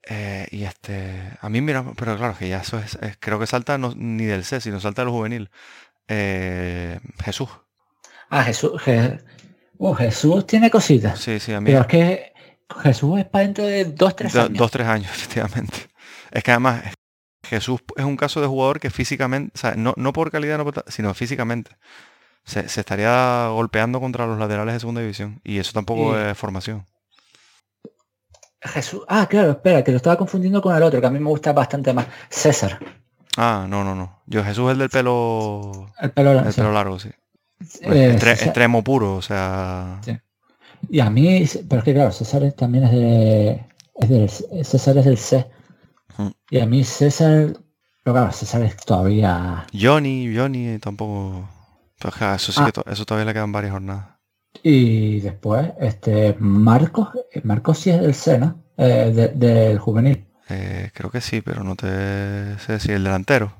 Eh, 0.09 0.47
y 0.51 0.63
este. 0.63 1.37
A 1.39 1.49
mí 1.49 1.61
mira, 1.61 1.85
pero 1.95 2.17
claro 2.17 2.35
que 2.37 2.49
ya 2.49 2.59
eso 2.59 2.77
es. 2.79 2.97
creo 3.19 3.39
que 3.39 3.47
salta 3.47 3.77
no, 3.77 3.93
ni 3.95 4.25
del 4.25 4.43
C, 4.43 4.59
sino 4.59 4.79
salta 4.79 5.01
de 5.01 5.05
lo 5.05 5.11
juvenil. 5.13 5.49
Eh, 6.07 6.99
Jesús. 7.23 7.49
Ah, 8.29 8.43
Jesús. 8.43 8.81
Uh, 9.83 9.93
Jesús 9.95 10.47
tiene 10.47 10.71
cositas. 10.71 11.19
Sí, 11.19 11.41
sí, 11.41 11.51
a 11.51 11.59
mí. 11.59 11.65
Pero 11.65 11.81
es 11.81 11.87
que 11.87 12.33
Jesús 12.83 13.19
es 13.19 13.25
para 13.25 13.43
dentro 13.43 13.65
de 13.65 13.83
dos, 13.83 14.15
tres 14.15 14.33
años. 14.33 14.57
Dos, 14.57 14.71
tres 14.71 14.87
años, 14.87 15.11
efectivamente. 15.13 15.89
Es 16.31 16.41
que 16.41 16.51
además 16.51 16.83
Jesús 17.45 17.81
es 17.97 18.05
un 18.05 18.15
caso 18.15 18.39
de 18.39 18.47
jugador 18.47 18.79
que 18.79 18.89
físicamente, 18.89 19.51
o 19.53 19.57
sea, 19.57 19.73
no, 19.75 19.93
no 19.97 20.13
por 20.13 20.31
calidad, 20.31 20.63
sino 20.87 21.13
físicamente, 21.13 21.71
se, 22.45 22.61
estaría 22.61 23.47
golpeando 23.49 23.99
contra 23.99 24.25
los 24.25 24.39
laterales 24.39 24.75
de 24.75 24.79
segunda 24.79 25.01
división. 25.01 25.41
Y 25.43 25.59
eso 25.59 25.73
tampoco 25.73 26.17
es 26.17 26.37
formación. 26.37 26.85
Jesús. 28.61 29.01
Ah, 29.09 29.27
claro, 29.29 29.51
espera, 29.51 29.83
que 29.83 29.91
lo 29.91 29.97
estaba 29.97 30.15
confundiendo 30.15 30.61
con 30.61 30.73
el 30.73 30.81
otro, 30.81 31.01
que 31.01 31.07
a 31.07 31.11
mí 31.11 31.19
me 31.19 31.27
gusta 31.27 31.51
bastante 31.51 31.91
más. 31.91 32.07
César. 32.29 32.79
Ah, 33.35 33.65
no, 33.67 33.83
no, 33.83 33.95
no. 33.95 34.21
Yo 34.27 34.45
Jesús 34.45 34.67
es 34.67 34.71
el 34.71 34.77
del 34.77 34.89
pelo. 34.89 35.91
El 35.99 36.11
pelo, 36.11 36.39
el 36.39 36.53
pelo 36.53 36.71
largo, 36.71 36.99
sí. 36.99 37.09
Eh, 37.81 38.17
extremo 38.21 38.83
puro, 38.83 39.15
o 39.15 39.21
sea. 39.21 40.01
Y 40.89 40.99
a 40.99 41.09
mí, 41.09 41.45
pero 41.69 41.79
es 41.79 41.85
que 41.85 41.93
claro, 41.93 42.11
César 42.11 42.51
también 42.53 42.85
es 42.85 42.91
de, 42.91 43.65
es 43.95 44.09
del, 44.09 44.65
César 44.65 44.97
es 44.97 45.05
del 45.05 45.17
C. 45.17 45.47
Y 46.49 46.59
a 46.59 46.65
mí 46.65 46.83
César, 46.83 47.53
pero 48.03 48.13
claro, 48.15 48.31
César 48.31 48.63
es 48.63 48.75
todavía. 48.77 49.65
Johnny, 49.73 50.33
Johnny 50.35 50.77
tampoco. 50.79 51.47
eso 52.35 52.51
sí 52.51 52.61
que 52.63 52.81
ah. 52.81 52.91
eso 52.91 53.05
todavía 53.05 53.25
le 53.25 53.33
quedan 53.33 53.51
varias 53.51 53.73
jornadas. 53.73 54.07
Y 54.61 55.19
después, 55.21 55.71
este 55.79 56.35
Marcos, 56.39 57.09
Marcos 57.43 57.79
sí 57.79 57.89
es 57.89 58.01
del 58.01 58.13
C, 58.13 58.37
¿no? 58.37 58.63
Eh, 58.77 59.31
del 59.35 59.79
juvenil. 59.79 60.25
Eh, 60.49 60.91
creo 60.93 61.09
que 61.09 61.21
sí, 61.21 61.41
pero 61.41 61.63
no 61.63 61.75
te 61.75 62.57
sé 62.59 62.79
si 62.79 62.91
el 62.91 63.03
delantero. 63.03 63.53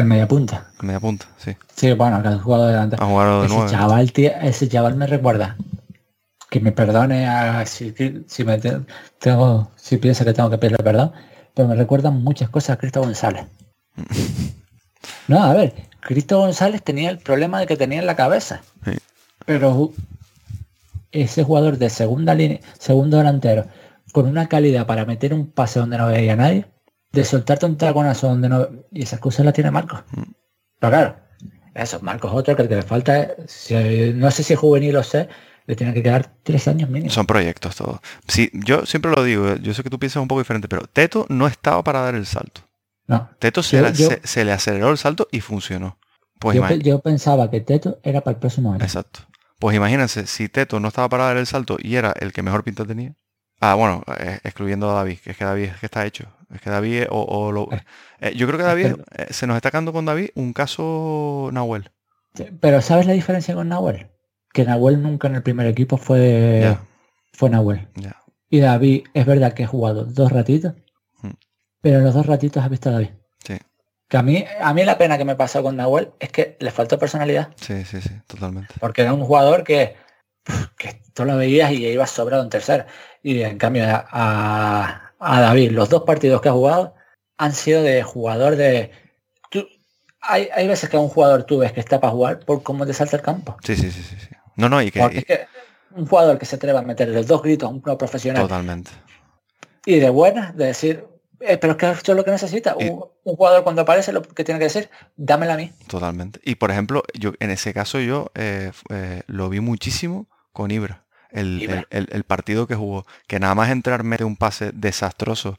En 0.00 0.08
media 0.08 0.26
punta. 0.26 0.70
En 0.80 0.86
media 0.86 0.98
punta, 0.98 1.26
sí. 1.36 1.54
Sí, 1.76 1.92
bueno, 1.92 2.22
que 2.22 2.28
ha 2.28 2.38
jugado 2.38 2.66
delante. 2.66 2.96
Ha 2.98 3.04
jugado 3.04 3.42
de 3.42 3.46
ese 3.48 3.66
chaval, 3.66 4.12
ese 4.14 4.68
chaval 4.68 4.96
me 4.96 5.06
recuerda. 5.06 5.56
Que 6.48 6.58
me 6.58 6.72
perdone 6.72 7.28
a, 7.28 7.64
si, 7.66 7.94
si, 8.26 8.44
me 8.44 8.58
tengo, 9.18 9.70
si 9.76 9.98
piensa 9.98 10.24
que 10.24 10.32
tengo 10.32 10.48
que 10.48 10.56
pedirle 10.56 10.82
perdón, 10.82 11.12
pero 11.54 11.68
me 11.68 11.76
recuerdan 11.76 12.24
muchas 12.24 12.48
cosas 12.48 12.70
a 12.70 12.78
Cristo 12.78 13.02
González. 13.02 13.44
no, 15.28 15.44
a 15.44 15.52
ver, 15.52 15.74
Cristo 16.00 16.38
González 16.38 16.82
tenía 16.82 17.10
el 17.10 17.18
problema 17.18 17.60
de 17.60 17.66
que 17.66 17.76
tenía 17.76 18.00
en 18.00 18.06
la 18.06 18.16
cabeza. 18.16 18.62
Sí. 18.84 18.92
Pero 19.44 19.92
ese 21.12 21.44
jugador 21.44 21.76
de 21.76 21.90
segunda 21.90 22.34
línea, 22.34 22.60
segundo 22.78 23.18
delantero, 23.18 23.66
con 24.12 24.26
una 24.26 24.48
calidad 24.48 24.86
para 24.86 25.04
meter 25.04 25.34
un 25.34 25.50
pase 25.50 25.78
donde 25.78 25.98
no 25.98 26.06
veía 26.06 26.32
a 26.32 26.36
nadie, 26.36 26.64
de 27.12 27.24
soltarte 27.24 27.66
un 27.66 27.76
taconazo 27.76 28.28
donde 28.28 28.48
no... 28.48 28.68
Y 28.90 29.02
esa 29.02 29.16
excusa 29.16 29.42
la 29.44 29.52
tiene 29.52 29.70
Marcos. 29.70 30.02
Mm. 30.12 30.22
Pero 30.78 30.90
claro, 30.90 31.16
eso, 31.74 32.00
Marcos 32.00 32.32
otro 32.32 32.56
que 32.56 32.64
le 32.64 32.82
falta, 32.82 33.28
no 34.14 34.30
sé 34.30 34.42
si 34.42 34.52
es 34.52 34.58
juvenil 34.58 34.96
o 34.96 35.02
sé, 35.02 35.28
le 35.66 35.76
tiene 35.76 35.94
que 35.94 36.02
quedar 36.02 36.34
tres 36.42 36.66
años 36.68 36.90
mínimo. 36.90 37.10
Son 37.10 37.26
proyectos 37.26 37.76
todos. 37.76 38.00
Sí, 38.26 38.50
yo 38.52 38.86
siempre 38.86 39.12
lo 39.12 39.22
digo, 39.22 39.56
yo 39.56 39.74
sé 39.74 39.82
que 39.82 39.90
tú 39.90 39.98
piensas 39.98 40.20
un 40.20 40.28
poco 40.28 40.40
diferente, 40.40 40.68
pero 40.68 40.82
Teto 40.86 41.26
no 41.28 41.46
estaba 41.46 41.82
para 41.84 42.00
dar 42.00 42.14
el 42.14 42.26
salto. 42.26 42.62
No. 43.06 43.28
Teto 43.38 43.62
se, 43.62 43.80
le 44.44 44.52
aceleró 44.52 44.90
el 44.90 44.98
salto 44.98 45.28
y 45.30 45.40
funcionó. 45.40 45.98
Pues 46.38 46.58
yo, 46.82 47.00
pensaba 47.00 47.50
que 47.50 47.60
Teto 47.60 48.00
era 48.02 48.20
para 48.22 48.34
el 48.34 48.40
próximo 48.40 48.72
año. 48.72 48.82
Exacto. 48.82 49.20
Pues 49.58 49.76
imagínense, 49.76 50.26
si 50.26 50.48
Teto 50.48 50.80
no 50.80 50.88
estaba 50.88 51.08
para 51.08 51.24
dar 51.24 51.36
el 51.36 51.46
salto 51.46 51.76
y 51.78 51.96
era 51.96 52.14
el 52.18 52.32
que 52.32 52.42
mejor 52.42 52.64
pinta 52.64 52.84
tenía. 52.86 53.14
Ah, 53.60 53.74
bueno, 53.74 54.02
eh, 54.18 54.40
excluyendo 54.42 54.90
a 54.90 54.94
David, 54.94 55.18
que 55.22 55.32
es 55.32 55.36
que 55.36 55.44
David 55.44 55.64
es 55.64 55.76
que 55.76 55.86
está 55.86 56.06
hecho. 56.06 56.32
Es 56.52 56.60
que 56.60 56.70
David, 56.70 57.04
o, 57.10 57.52
lo, 57.52 57.68
eh. 57.72 57.82
Eh, 58.20 58.34
yo 58.34 58.46
creo 58.46 58.58
que 58.58 58.64
David, 58.64 58.96
eh, 59.16 59.26
se 59.30 59.46
nos 59.46 59.56
está 59.56 59.70
quedando 59.70 59.92
con 59.92 60.04
David 60.04 60.30
un 60.34 60.52
caso 60.52 61.50
Nahuel. 61.52 61.90
Pero 62.60 62.80
¿sabes 62.80 63.06
la 63.06 63.12
diferencia 63.12 63.54
con 63.54 63.68
Nahuel? 63.68 64.08
Que 64.52 64.64
Nahuel 64.64 65.00
nunca 65.00 65.28
en 65.28 65.36
el 65.36 65.42
primer 65.42 65.66
equipo 65.66 65.96
fue, 65.96 66.76
fue 67.32 67.50
Nahuel. 67.50 67.88
Y 68.48 68.60
David, 68.60 69.04
es 69.14 69.26
verdad 69.26 69.52
que 69.52 69.64
ha 69.64 69.68
jugado 69.68 70.04
dos 70.04 70.32
ratitos, 70.32 70.74
hmm. 71.22 71.30
pero 71.80 71.98
en 71.98 72.04
los 72.04 72.14
dos 72.14 72.26
ratitos 72.26 72.64
ha 72.64 72.68
visto 72.68 72.88
a 72.88 72.92
David. 72.92 73.10
Sí. 73.44 73.56
Que 74.08 74.16
a 74.16 74.22
mí, 74.22 74.44
a 74.60 74.74
mí 74.74 74.84
la 74.84 74.98
pena 74.98 75.18
que 75.18 75.24
me 75.24 75.36
pasó 75.36 75.62
con 75.62 75.76
Nahuel 75.76 76.10
es 76.18 76.30
que 76.32 76.56
le 76.58 76.72
faltó 76.72 76.98
personalidad. 76.98 77.52
Sí, 77.56 77.84
sí, 77.84 78.00
sí, 78.00 78.10
totalmente. 78.26 78.74
Porque 78.80 79.02
era 79.02 79.14
un 79.14 79.24
jugador 79.24 79.62
que, 79.62 79.94
que 80.76 81.00
tú 81.14 81.24
lo 81.24 81.36
veías 81.36 81.70
y 81.70 81.86
iba 81.86 82.06
sobrado 82.08 82.42
en 82.42 82.50
tercera. 82.50 82.86
Y 83.22 83.40
en 83.42 83.56
cambio 83.56 83.84
a, 83.84 84.06
a 84.10 85.09
David, 85.20 85.72
los 85.72 85.88
dos 85.88 86.02
partidos 86.04 86.40
que 86.40 86.48
ha 86.48 86.52
jugado 86.52 86.94
han 87.38 87.52
sido 87.54 87.82
de 87.82 88.02
jugador 88.02 88.56
de... 88.56 88.90
hay, 90.20 90.48
hay, 90.54 90.68
veces 90.68 90.88
que 90.88 90.96
un 90.96 91.08
jugador 91.08 91.44
tú 91.44 91.58
ves 91.58 91.72
que 91.72 91.80
está 91.80 92.00
para 92.00 92.12
jugar 92.12 92.40
por 92.40 92.62
cómo 92.62 92.86
te 92.86 92.94
salta 92.94 93.16
el 93.16 93.22
campo. 93.22 93.56
Sí, 93.62 93.76
sí, 93.76 93.90
sí, 93.90 94.02
sí. 94.02 94.16
No, 94.56 94.68
no, 94.68 94.82
y 94.82 94.90
que, 94.90 95.00
es 95.00 95.24
que 95.24 95.46
un 95.92 96.06
jugador 96.06 96.38
que 96.38 96.46
se 96.46 96.56
atreva 96.56 96.80
a 96.80 96.82
meterle 96.82 97.22
dos 97.22 97.42
gritos 97.42 97.68
a 97.68 97.72
un 97.72 97.80
pro 97.80 97.96
profesional. 97.96 98.42
Totalmente. 98.42 98.90
Y 99.86 99.98
de 99.98 100.10
buena, 100.10 100.52
de 100.52 100.66
decir, 100.66 101.06
eh, 101.40 101.56
pero 101.56 101.72
es 101.72 101.78
que 101.78 101.90
eso 101.90 102.12
es 102.12 102.16
lo 102.16 102.24
que 102.24 102.30
necesita. 102.30 102.76
un, 102.76 103.04
jugador 103.24 103.62
cuando 103.62 103.82
aparece 103.82 104.12
lo 104.12 104.22
que 104.22 104.44
tiene 104.44 104.58
que 104.58 104.64
decir, 104.64 104.90
dámela 105.16 105.54
a 105.54 105.56
mí. 105.56 105.72
Totalmente. 105.86 106.40
Y 106.44 106.56
por 106.56 106.70
ejemplo, 106.70 107.02
yo 107.18 107.32
en 107.40 107.50
ese 107.50 107.72
caso 107.72 108.00
yo 108.00 108.30
eh, 108.34 108.72
eh, 108.90 109.22
lo 109.26 109.48
vi 109.48 109.60
muchísimo 109.60 110.28
con 110.52 110.70
Ibra 110.70 111.04
el, 111.32 112.24
partido 112.26 112.66
que 112.66 112.74
jugó, 112.74 113.06
que 113.26 113.40
nada 113.40 113.54
más 113.54 113.70
entrar 113.70 114.04
mete 114.04 114.24
un 114.24 114.36
pase 114.36 114.72
desastroso, 114.72 115.56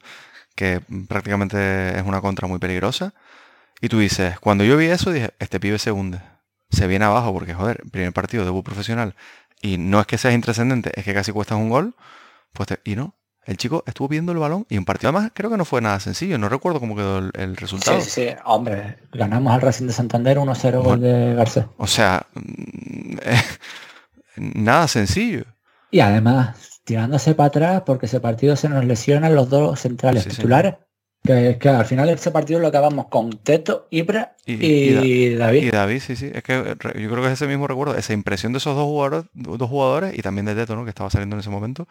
que 0.54 0.80
prácticamente 1.08 1.98
es 1.98 2.04
una 2.04 2.20
contra 2.20 2.48
muy 2.48 2.58
peligrosa. 2.58 3.14
Y 3.80 3.88
tú 3.88 3.98
dices, 3.98 4.38
cuando 4.38 4.64
yo 4.64 4.76
vi 4.76 4.86
eso, 4.86 5.10
dije, 5.10 5.30
este 5.38 5.58
pibe 5.58 5.78
se 5.78 5.92
hunde. 5.92 6.20
Se 6.70 6.86
viene 6.86 7.04
abajo 7.04 7.32
porque, 7.32 7.54
joder, 7.54 7.82
primer 7.90 8.12
partido, 8.12 8.44
debut 8.44 8.64
profesional. 8.64 9.14
Y 9.60 9.78
no 9.78 10.00
es 10.00 10.06
que 10.06 10.18
seas 10.18 10.34
intrascendente, 10.34 10.92
es 10.94 11.04
que 11.04 11.14
casi 11.14 11.32
cuestas 11.32 11.58
un 11.58 11.68
gol. 11.68 11.94
Pues 12.52 12.68
y 12.84 12.96
no, 12.96 13.14
el 13.44 13.56
chico 13.56 13.82
estuvo 13.86 14.08
viendo 14.08 14.32
el 14.32 14.38
balón 14.38 14.66
y 14.68 14.78
un 14.78 14.84
partido 14.84 15.10
además 15.10 15.32
creo 15.34 15.50
que 15.50 15.56
no 15.56 15.64
fue 15.64 15.80
nada 15.80 15.98
sencillo. 16.00 16.38
No 16.38 16.48
recuerdo 16.48 16.78
cómo 16.78 16.94
quedó 16.94 17.18
el, 17.18 17.56
resultado. 17.56 18.00
Sí, 18.00 18.10
sí, 18.10 18.28
hombre, 18.44 18.98
ganamos 19.12 19.52
al 19.52 19.60
Racing 19.60 19.86
de 19.86 19.92
Santander 19.92 20.38
1-0 20.38 20.82
gol 20.82 21.00
de 21.00 21.34
Garcés. 21.34 21.64
O 21.76 21.86
sea, 21.86 22.26
nada 24.36 24.86
sencillo. 24.86 25.44
Y 25.92 26.00
además, 26.00 26.80
tirándose 26.84 27.34
para 27.34 27.48
atrás 27.48 27.82
porque 27.84 28.06
ese 28.06 28.18
partido 28.18 28.56
se 28.56 28.68
nos 28.68 28.84
lesionan 28.84 29.34
los 29.34 29.50
dos 29.50 29.78
centrales 29.78 30.26
titulares. 30.26 30.76
Que, 31.22 31.56
que, 31.60 31.68
al 31.68 31.84
final 31.84 32.08
ese 32.08 32.32
partido 32.32 32.58
lo 32.58 32.66
acabamos 32.66 33.06
con 33.06 33.30
Teto, 33.30 33.86
Ibra 33.90 34.34
y, 34.44 35.34
David. 35.34 35.62
Y 35.62 35.70
David, 35.70 36.00
sí, 36.00 36.16
sí. 36.16 36.32
Es 36.34 36.42
que 36.42 36.54
yo 36.54 37.10
creo 37.10 37.22
que 37.22 37.26
es 37.26 37.34
ese 37.34 37.46
mismo 37.46 37.68
recuerdo, 37.68 37.94
esa 37.94 38.12
impresión 38.12 38.52
de 38.52 38.58
esos 38.58 38.74
dos 38.74 38.86
jugadores, 38.86 39.30
dos 39.34 39.70
jugadores 39.70 40.18
y 40.18 40.22
también 40.22 40.46
de 40.46 40.56
Teto, 40.56 40.74
¿no? 40.74 40.82
Que 40.82 40.88
estaba 40.88 41.10
saliendo 41.10 41.36
en 41.36 41.40
ese 41.40 41.50
momento, 41.50 41.86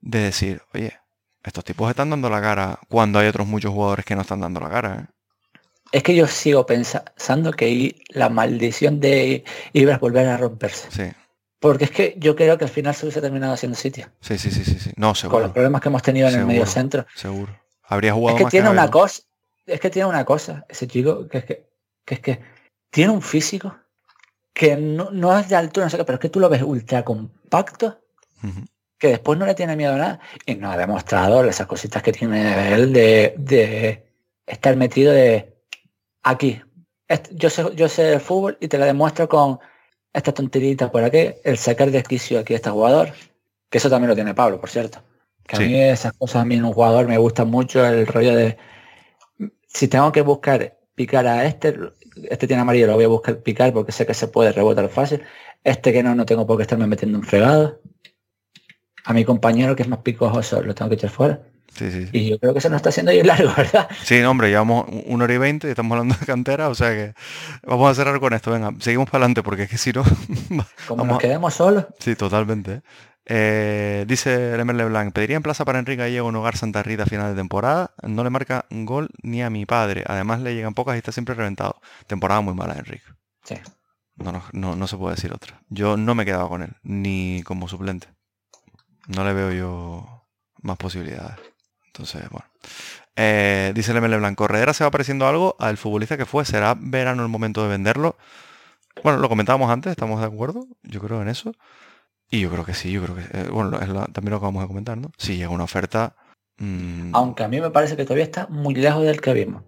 de 0.00 0.20
decir, 0.20 0.62
oye, 0.72 0.94
estos 1.42 1.64
tipos 1.64 1.90
están 1.90 2.08
dando 2.08 2.30
la 2.30 2.40
cara 2.40 2.78
cuando 2.88 3.18
hay 3.18 3.28
otros 3.28 3.46
muchos 3.46 3.72
jugadores 3.72 4.06
que 4.06 4.14
no 4.14 4.22
están 4.22 4.40
dando 4.40 4.60
la 4.60 4.70
cara. 4.70 4.96
¿eh? 4.96 5.14
Es 5.92 6.02
que 6.02 6.14
yo 6.14 6.26
sigo 6.26 6.64
pensando 6.64 7.52
que 7.52 8.00
la 8.10 8.28
maldición 8.28 9.00
de 9.00 9.44
Ibra 9.72 9.96
es 9.96 10.00
volver 10.00 10.28
a 10.28 10.38
romperse. 10.38 10.88
Sí. 10.90 11.19
Porque 11.60 11.84
es 11.84 11.90
que 11.90 12.14
yo 12.18 12.34
creo 12.34 12.56
que 12.58 12.64
al 12.64 12.70
final 12.70 12.94
se 12.94 13.04
hubiese 13.04 13.20
terminado 13.20 13.52
haciendo 13.52 13.76
sitio. 13.76 14.08
Sí, 14.20 14.38
sí, 14.38 14.50
sí, 14.50 14.64
sí, 14.64 14.90
No, 14.96 15.14
seguro. 15.14 15.36
Con 15.36 15.42
los 15.42 15.52
problemas 15.52 15.82
que 15.82 15.88
hemos 15.88 16.02
tenido 16.02 16.28
en 16.28 16.34
el 16.34 16.46
medio 16.46 16.66
centro. 16.66 17.06
Seguro. 17.14 17.54
Habría 17.84 18.14
jugado 18.14 18.38
es 18.38 18.44
que 18.44 18.50
tiene 18.50 18.70
una 18.70 18.90
cosa. 18.90 19.22
Es 19.66 19.78
que 19.78 19.90
tiene 19.90 20.08
una 20.08 20.24
cosa, 20.24 20.64
ese 20.68 20.88
chico, 20.88 21.28
que 21.28 21.38
es 21.38 21.44
que, 21.44 21.66
que 22.04 22.14
es 22.14 22.20
que 22.20 22.40
tiene 22.88 23.12
un 23.12 23.22
físico 23.22 23.76
que 24.52 24.76
no, 24.76 25.38
es 25.38 25.48
de 25.48 25.56
altura, 25.56 25.86
no 25.86 25.90
sé 25.90 25.96
qué, 25.96 26.04
pero 26.04 26.16
es 26.16 26.20
que 26.20 26.28
tú 26.28 26.40
lo 26.40 26.48
ves 26.48 26.62
ultra 26.62 27.04
compacto, 27.04 28.00
que 28.98 29.08
después 29.08 29.38
no 29.38 29.46
le 29.46 29.54
tiene 29.54 29.76
miedo 29.76 29.94
a 29.94 29.98
nada. 29.98 30.20
Y 30.44 30.56
no 30.56 30.72
ha 30.72 30.76
demostrado 30.76 31.44
esas 31.44 31.66
cositas 31.66 32.02
que 32.02 32.12
tiene 32.12 32.74
él 32.74 32.92
de, 32.92 33.34
de 33.36 34.06
estar 34.46 34.74
metido 34.76 35.12
de 35.12 35.62
aquí, 36.22 36.60
yo 37.32 37.50
sé, 37.50 37.64
yo 37.74 37.88
sé 37.88 38.14
el 38.14 38.20
fútbol 38.20 38.56
y 38.60 38.68
te 38.68 38.78
la 38.78 38.86
demuestro 38.86 39.28
con 39.28 39.58
esta 40.12 40.32
tonterita 40.32 40.90
por 40.90 41.04
aquí, 41.04 41.34
el 41.44 41.56
sacar 41.56 41.90
de 41.90 41.98
esquicio 41.98 42.40
aquí 42.40 42.54
a 42.54 42.56
este 42.56 42.70
jugador, 42.70 43.12
que 43.68 43.78
eso 43.78 43.90
también 43.90 44.08
lo 44.08 44.14
tiene 44.14 44.34
Pablo, 44.34 44.60
por 44.60 44.70
cierto. 44.70 45.02
Que 45.46 45.56
a 45.56 45.60
mí 45.60 45.80
esas 45.80 46.12
cosas 46.12 46.42
a 46.42 46.44
mí 46.44 46.56
en 46.56 46.64
un 46.64 46.72
jugador 46.72 47.08
me 47.08 47.18
gusta 47.18 47.44
mucho 47.44 47.84
el 47.84 48.06
rollo 48.06 48.34
de 48.34 48.56
si 49.72 49.88
tengo 49.88 50.10
que 50.12 50.22
buscar 50.22 50.78
picar 50.94 51.26
a 51.26 51.46
este, 51.46 51.78
este 52.28 52.46
tiene 52.46 52.62
amarillo, 52.62 52.88
lo 52.88 52.94
voy 52.94 53.04
a 53.04 53.08
buscar 53.08 53.42
picar 53.42 53.72
porque 53.72 53.92
sé 53.92 54.06
que 54.06 54.14
se 54.14 54.28
puede 54.28 54.52
rebotar 54.52 54.88
fácil. 54.88 55.22
Este 55.64 55.92
que 55.92 56.02
no, 56.02 56.14
no 56.14 56.26
tengo 56.26 56.46
por 56.46 56.56
qué 56.56 56.62
estarme 56.62 56.86
metiendo 56.86 57.18
un 57.18 57.24
fregado. 57.24 57.80
A 59.04 59.12
mi 59.12 59.24
compañero 59.24 59.76
que 59.76 59.82
es 59.82 59.88
más 59.88 60.00
picojoso 60.00 60.62
lo 60.62 60.74
tengo 60.74 60.88
que 60.88 60.96
echar 60.96 61.10
fuera. 61.10 61.40
Y 62.12 62.28
yo 62.28 62.38
creo 62.38 62.52
que 62.52 62.60
se 62.60 62.68
nos 62.68 62.76
está 62.76 62.90
haciendo 62.90 63.12
ahí 63.12 63.22
largo, 63.22 63.52
¿verdad? 63.56 63.88
Sí, 64.02 64.20
hombre, 64.22 64.48
llevamos 64.48 64.86
una 65.06 65.24
hora 65.24 65.34
y 65.34 65.38
veinte 65.38 65.68
y 65.68 65.70
estamos 65.70 65.92
hablando 65.92 66.16
de 66.18 66.26
cantera, 66.26 66.68
o 66.68 66.74
sea 66.74 66.90
que 66.90 67.14
vamos 67.64 67.90
a 67.90 67.94
cerrar 67.94 68.18
con 68.20 68.32
esto. 68.32 68.50
Venga, 68.50 68.72
seguimos 68.80 69.08
para 69.08 69.24
adelante 69.24 69.42
porque 69.42 69.64
es 69.64 69.70
que 69.70 69.78
si 69.78 69.92
no... 69.92 70.04
Como 70.88 71.04
nos 71.04 71.18
quedemos 71.18 71.54
solos. 71.54 71.86
Sí, 71.98 72.16
totalmente. 72.16 72.82
Eh, 73.26 74.04
dice 74.08 74.56
Lemer 74.56 74.74
Leblanc, 74.74 75.12
pediría 75.12 75.36
en 75.36 75.42
plaza 75.42 75.64
para 75.64 75.78
Enrique 75.78 76.02
Gallego 76.02 76.26
un 76.26 76.36
hogar 76.36 76.56
Santa 76.56 76.82
Rita 76.82 77.04
a 77.04 77.06
final 77.06 77.30
de 77.30 77.40
temporada. 77.40 77.92
No 78.02 78.24
le 78.24 78.30
marca 78.30 78.66
un 78.70 78.86
gol 78.86 79.08
ni 79.22 79.42
a 79.42 79.50
mi 79.50 79.66
padre. 79.66 80.04
Además 80.06 80.40
le 80.40 80.54
llegan 80.54 80.74
pocas 80.74 80.96
y 80.96 80.98
está 80.98 81.12
siempre 81.12 81.34
reventado. 81.34 81.80
Temporada 82.06 82.40
muy 82.40 82.54
mala, 82.54 82.74
Enrique. 82.74 83.04
Sí. 83.44 83.56
No, 84.16 84.32
no, 84.52 84.76
no, 84.76 84.86
se 84.86 84.96
puede 84.96 85.14
decir 85.14 85.32
otra. 85.32 85.62
Yo 85.68 85.96
no 85.96 86.14
me 86.14 86.24
he 86.24 86.26
quedado 86.26 86.48
con 86.48 86.62
él, 86.62 86.72
ni 86.82 87.42
como 87.44 87.68
suplente. 87.68 88.08
No 89.06 89.24
le 89.24 89.32
veo 89.32 89.52
yo 89.52 90.26
más 90.62 90.76
posibilidades. 90.76 91.38
Entonces, 91.90 92.28
bueno. 92.30 92.46
Eh, 93.16 93.72
dice 93.74 93.92
Lemer 93.92 94.10
Leblanc, 94.10 94.36
¿Corredera 94.36 94.72
se 94.72 94.84
va 94.84 94.90
pareciendo 94.90 95.26
algo 95.26 95.56
al 95.58 95.76
futbolista 95.76 96.16
que 96.16 96.24
fue? 96.24 96.44
¿Será 96.44 96.76
verano 96.78 97.22
el 97.22 97.28
momento 97.28 97.62
de 97.62 97.68
venderlo? 97.68 98.16
Bueno, 99.02 99.18
lo 99.18 99.28
comentábamos 99.28 99.70
antes, 99.70 99.90
estamos 99.90 100.20
de 100.20 100.26
acuerdo, 100.26 100.66
yo 100.82 101.00
creo 101.00 101.20
en 101.20 101.28
eso. 101.28 101.52
Y 102.30 102.40
yo 102.40 102.50
creo 102.50 102.64
que 102.64 102.74
sí, 102.74 102.92
yo 102.92 103.02
creo 103.02 103.16
que... 103.16 103.22
Eh, 103.22 103.48
bueno, 103.50 103.78
también 104.12 104.30
lo 104.30 104.36
acabamos 104.36 104.62
de 104.62 104.68
comentar, 104.68 104.96
¿no? 104.96 105.10
Si 105.18 105.36
llega 105.36 105.50
una 105.50 105.64
oferta... 105.64 106.14
Mm, 106.58 107.10
Aunque 107.14 107.42
a 107.42 107.48
mí 107.48 107.60
me 107.60 107.70
parece 107.70 107.96
que 107.96 108.04
todavía 108.04 108.24
está 108.24 108.46
muy 108.48 108.74
lejos 108.74 109.02
del 109.02 109.20
que 109.20 109.32
vimos. 109.32 109.64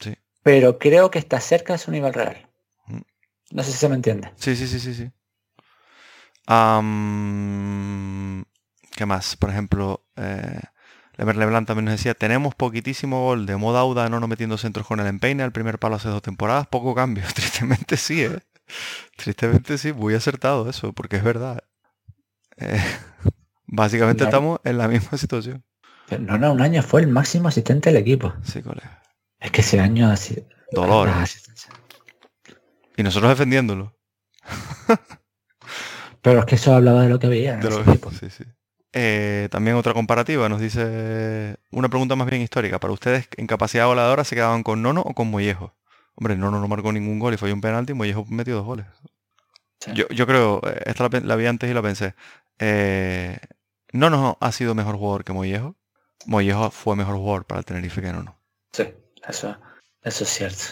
Sí. 0.00 0.16
Pero 0.42 0.78
creo 0.78 1.10
que 1.10 1.18
está 1.18 1.38
cerca 1.40 1.74
de 1.74 1.78
su 1.78 1.90
nivel 1.90 2.14
real. 2.14 2.48
Mm. 2.86 3.00
No 3.50 3.62
sé 3.62 3.72
si 3.72 3.78
se 3.78 3.88
me 3.90 3.96
entiende. 3.96 4.32
Sí, 4.36 4.56
sí, 4.56 4.66
sí, 4.66 4.80
sí, 4.80 4.94
sí. 4.94 5.10
¿Qué 8.96 9.04
más? 9.04 9.36
Por 9.36 9.50
ejemplo, 9.50 10.06
eh, 10.16 10.60
Leblanc 11.16 11.66
también 11.66 11.86
nos 11.86 11.94
decía, 11.94 12.14
tenemos 12.14 12.54
poquitísimo 12.54 13.24
gol 13.24 13.46
de 13.46 13.56
moda 13.56 13.80
Auda 13.80 14.08
no 14.08 14.26
metiendo 14.28 14.58
centros 14.58 14.86
con 14.86 15.00
el 15.00 15.06
empeine 15.06 15.42
al 15.42 15.52
primer 15.52 15.78
palo 15.78 15.96
hace 15.96 16.08
dos 16.08 16.22
temporadas, 16.22 16.66
poco 16.66 16.94
cambio. 16.94 17.24
Tristemente 17.34 17.96
sí, 17.96 18.24
¿eh? 18.24 18.38
Tristemente 19.16 19.78
sí, 19.78 19.92
muy 19.92 20.14
acertado 20.14 20.68
eso, 20.68 20.92
porque 20.92 21.16
es 21.16 21.24
verdad. 21.24 21.62
Eh, 22.58 22.80
básicamente 23.66 24.24
estamos 24.24 24.60
en 24.64 24.78
la 24.78 24.88
misma 24.88 25.16
situación. 25.16 25.64
Pero 26.08 26.22
no, 26.22 26.38
no, 26.38 26.52
un 26.52 26.60
año 26.60 26.82
fue 26.82 27.00
el 27.00 27.08
máximo 27.08 27.48
asistente 27.48 27.90
del 27.90 28.00
equipo. 28.00 28.34
Sí, 28.42 28.62
colega. 28.62 29.02
Es 29.40 29.50
que 29.50 29.60
ese 29.62 29.80
año 29.80 30.10
así. 30.10 30.44
Dolor. 30.72 31.08
Y 32.96 33.02
nosotros 33.02 33.30
defendiéndolo. 33.30 33.96
Pero 36.22 36.40
es 36.40 36.44
que 36.46 36.54
eso 36.56 36.74
hablaba 36.74 37.02
de 37.02 37.08
lo 37.08 37.18
que 37.18 37.28
veía. 37.28 37.60
sí, 37.62 38.30
sí. 38.30 38.44
Eh, 38.98 39.48
también 39.50 39.76
otra 39.76 39.92
comparativa, 39.92 40.48
nos 40.48 40.58
dice 40.58 41.58
una 41.70 41.90
pregunta 41.90 42.16
más 42.16 42.26
bien 42.30 42.40
histórica. 42.40 42.80
Para 42.80 42.94
ustedes, 42.94 43.28
¿en 43.36 43.46
capacidad 43.46 43.84
voladora 43.84 44.24
se 44.24 44.34
quedaban 44.34 44.62
con 44.62 44.80
Nono 44.80 45.02
o 45.02 45.12
con 45.12 45.30
Mollejo? 45.30 45.74
Hombre, 46.14 46.34
Nono 46.34 46.60
no 46.60 46.66
marcó 46.66 46.94
ningún 46.94 47.18
gol 47.18 47.34
y 47.34 47.36
fue 47.36 47.52
un 47.52 47.60
penalti 47.60 47.92
y 47.92 47.94
Mollejo 47.94 48.24
metió 48.30 48.54
dos 48.54 48.64
goles. 48.64 48.86
Yo, 49.92 50.26
creo, 50.26 50.62
eh, 50.66 50.80
esta 50.86 51.10
la, 51.10 51.36
vi 51.36 51.44
antes 51.44 51.70
y 51.70 51.74
la 51.74 51.82
pensé. 51.82 52.14
Eh, 52.58 53.38
Nono 53.92 54.38
ha 54.40 54.50
sido 54.50 54.74
mejor 54.74 54.96
jugador 54.96 55.24
que 55.24 55.34
Mollejo. 55.34 55.76
Mollejo 56.24 56.70
fue 56.70 56.96
mejor 56.96 57.16
jugador 57.16 57.44
para 57.44 57.58
el 57.58 57.66
Tenerife 57.66 58.00
que 58.00 58.14
Nono. 58.14 58.38
Sí, 58.72 58.94
eso, 59.28 59.58
eso 60.02 60.24
es 60.24 60.30
cierto. 60.30 60.64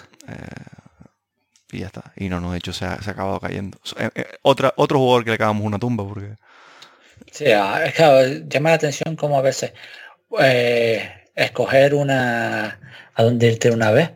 y 1.70 1.80
ya 1.80 1.88
está. 1.88 2.14
Y 2.16 2.30
Nono, 2.30 2.52
de 2.52 2.56
hecho, 2.56 2.72
se 2.72 2.86
ha, 2.86 2.94
acabado 2.94 3.38
cayendo. 3.38 3.78
otra, 4.40 4.72
otro 4.78 4.98
jugador 4.98 5.24
que 5.24 5.30
le 5.30 5.34
acabamos 5.34 5.66
una 5.66 5.78
tumba 5.78 6.08
porque... 6.08 6.36
Sí, 7.34 7.46
ah, 7.50 7.82
es 7.84 7.94
que 7.94 8.44
llama 8.48 8.70
la 8.70 8.76
atención 8.76 9.16
como 9.16 9.36
a 9.36 9.42
veces 9.42 9.72
eh, 10.38 11.30
escoger 11.34 11.92
una 11.92 12.78
a 13.12 13.22
dónde 13.24 13.48
irte 13.48 13.72
una 13.72 13.90
vez 13.90 14.12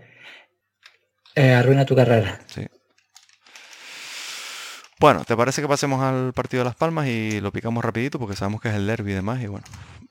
eh, 1.35 1.53
arruina 1.53 1.85
tu 1.85 1.97
carrera. 1.97 2.39
Sí. 2.47 2.65
Bueno, 5.01 5.25
¿te 5.25 5.37
parece 5.37 5.61
que 5.61 5.67
pasemos 5.67 6.01
al 6.01 6.33
partido 6.33 6.63
de 6.63 6.71
Las 6.71 6.77
Palmas 6.77 7.09
y 7.09 7.41
lo 7.41 7.51
picamos 7.51 7.85
rapidito 7.85 8.21
porque 8.21 8.37
sabemos 8.37 8.61
que 8.61 8.69
es 8.69 8.77
el 8.77 8.87
derby 8.87 9.11
y 9.11 9.15
demás 9.15 9.43
y 9.43 9.49
bueno. 9.49 9.67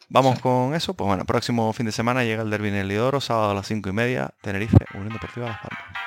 Vamos 0.10 0.40
con 0.40 0.76
eso. 0.76 0.94
Pues 0.94 1.08
bueno, 1.08 1.24
próximo 1.24 1.72
fin 1.72 1.86
de 1.86 1.94
semana 1.94 2.26
llega 2.26 2.44
el 2.44 2.50
derby 2.50 2.68
en 2.68 2.76
el 2.76 2.90
Lidoro, 2.90 3.22
sábado 3.22 3.52
a 3.52 3.54
las 3.54 3.68
cinco 3.68 3.88
y 3.88 3.94
media, 3.94 4.32
Tenerife, 4.42 4.86
Unión 4.96 5.14
Deportiva 5.14 5.48
Las 5.48 5.60
Palmas. 5.60 6.07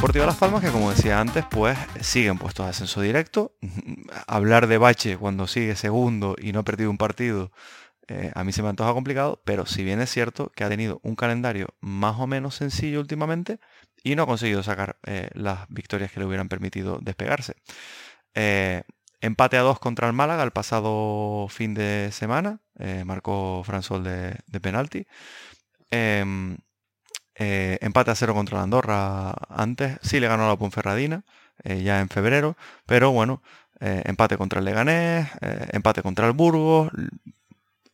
Deportivo 0.00 0.22
de 0.22 0.28
Las 0.28 0.38
Palmas, 0.38 0.62
que 0.62 0.70
como 0.70 0.90
decía 0.90 1.20
antes, 1.20 1.44
pues 1.50 1.76
siguen 2.00 2.38
puestos 2.38 2.64
de 2.64 2.70
ascenso 2.70 3.02
directo. 3.02 3.54
Hablar 4.26 4.66
de 4.66 4.78
Bache 4.78 5.18
cuando 5.18 5.46
sigue 5.46 5.76
segundo 5.76 6.36
y 6.40 6.52
no 6.52 6.60
ha 6.60 6.62
perdido 6.62 6.90
un 6.90 6.96
partido, 6.96 7.52
eh, 8.08 8.32
a 8.34 8.42
mí 8.42 8.52
se 8.52 8.62
me 8.62 8.70
antoja 8.70 8.94
complicado, 8.94 9.42
pero 9.44 9.66
si 9.66 9.84
bien 9.84 10.00
es 10.00 10.08
cierto 10.08 10.50
que 10.56 10.64
ha 10.64 10.70
tenido 10.70 11.00
un 11.02 11.16
calendario 11.16 11.74
más 11.80 12.18
o 12.18 12.26
menos 12.26 12.54
sencillo 12.54 12.98
últimamente 12.98 13.58
y 14.02 14.14
no 14.16 14.22
ha 14.22 14.26
conseguido 14.26 14.62
sacar 14.62 14.98
eh, 15.04 15.28
las 15.34 15.68
victorias 15.68 16.10
que 16.10 16.20
le 16.20 16.24
hubieran 16.24 16.48
permitido 16.48 16.98
despegarse. 17.02 17.56
Eh, 18.32 18.84
empate 19.20 19.58
a 19.58 19.60
dos 19.60 19.80
contra 19.80 20.06
el 20.06 20.14
Málaga 20.14 20.44
el 20.44 20.50
pasado 20.50 21.46
fin 21.50 21.74
de 21.74 22.08
semana, 22.10 22.62
marcó 23.04 23.62
Fransol 23.66 24.04
de, 24.04 24.38
de 24.46 24.60
penalti. 24.60 25.06
Eh, 27.42 27.78
empate 27.80 28.10
a 28.10 28.14
cero 28.14 28.34
contra 28.34 28.58
la 28.58 28.64
Andorra 28.64 29.34
antes. 29.48 29.98
Sí 30.02 30.20
le 30.20 30.28
ganó 30.28 30.44
a 30.44 30.48
la 30.48 30.56
Ponferradina 30.56 31.24
eh, 31.64 31.82
ya 31.82 32.00
en 32.00 32.10
febrero. 32.10 32.54
Pero 32.84 33.12
bueno, 33.12 33.42
eh, 33.80 34.02
empate 34.04 34.36
contra 34.36 34.58
el 34.58 34.66
Leganés, 34.66 35.26
empate 35.72 36.02
contra 36.02 36.26
el 36.26 36.32
Burgos. 36.32 36.92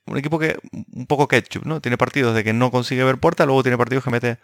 Un 0.07 0.19
equipo 0.19 0.41
que 0.41 0.59
un 0.93 1.07
poco 1.07 1.29
ketchup, 1.29 1.65
¿no? 1.65 1.81
Tiene 1.81 1.97
partidos 1.97 2.35
de 2.35 2.43
que 2.43 2.53
no 2.53 2.73
consigue 2.73 3.05
ver 3.05 3.19
puerta, 3.19 3.47
luego 3.47 3.63
tiene 3.63 3.79
partidos 3.79 4.03
que 4.05 4.11
mete 4.11 4.39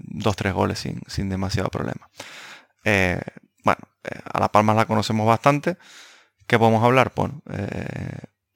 dos, 0.00 0.36
tres 0.36 0.52
goles 0.52 0.78
sin, 0.78 1.00
sin 1.06 1.28
demasiado 1.30 1.68
problema. 1.70 2.10
bueno, 3.64 3.80
a 4.32 4.40
La 4.40 4.48
Palma 4.52 4.74
la 4.74 4.84
conocemos 4.84 5.26
bastante. 5.26 5.76
¿Qué 6.46 6.58
podemos 6.58 6.84
hablar? 6.84 7.12
Bueno, 7.14 7.42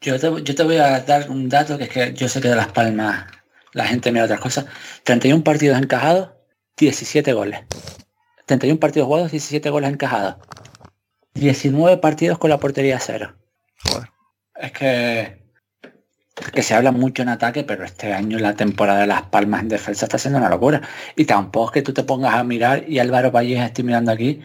yo, 0.03 0.21
te, 0.21 0.43
yo 0.43 0.55
te 0.55 0.63
voy 0.65 0.77
a 0.77 1.01
dar 1.01 1.31
un 1.31 1.49
dato 1.49 1.79
que 1.79 1.85
es 1.85 1.91
que 1.91 2.15
yo 2.15 2.29
sé 2.29 2.43
que 2.43 2.49
de 2.49 2.57
Las 2.57 2.69
Palmas 2.69 3.27
la 3.77 3.85
gente 3.87 4.11
mira 4.11 4.25
otras 4.25 4.41
cosas. 4.41 4.65
31 5.05 5.45
partidos 5.45 5.77
encajados, 5.77 6.31
17 6.79 7.31
goles. 7.35 7.61
31 8.47 8.81
partidos 8.81 9.07
jugados, 9.07 9.31
17 9.31 9.69
goles 9.69 9.91
encajados. 9.91 10.37
19 11.35 11.99
partidos 11.99 12.39
con 12.39 12.49
la 12.49 12.59
portería 12.59 12.99
cero. 12.99 13.37
Joder. 13.85 14.09
Es 14.55 14.73
que, 14.73 15.43
que 16.55 16.63
se 16.63 16.75
habla 16.75 16.91
mucho 16.91 17.21
en 17.21 17.29
ataque, 17.29 17.65
pero 17.65 17.85
este 17.85 18.15
año 18.15 18.39
la 18.39 18.55
temporada 18.55 19.01
de 19.01 19.09
Las 19.09 19.25
Palmas 19.25 19.61
en 19.61 19.69
defensa 19.69 20.07
está 20.07 20.17
siendo 20.17 20.39
una 20.39 20.49
locura. 20.49 20.81
Y 21.15 21.27
tampoco 21.27 21.67
es 21.67 21.73
que 21.73 21.83
tú 21.83 21.93
te 21.93 22.03
pongas 22.03 22.35
a 22.35 22.45
mirar 22.45 22.89
y 22.89 22.99
Álvaro 22.99 23.31
Valle 23.31 23.63
estoy 23.63 23.85
mirando 23.85 24.11
aquí, 24.11 24.41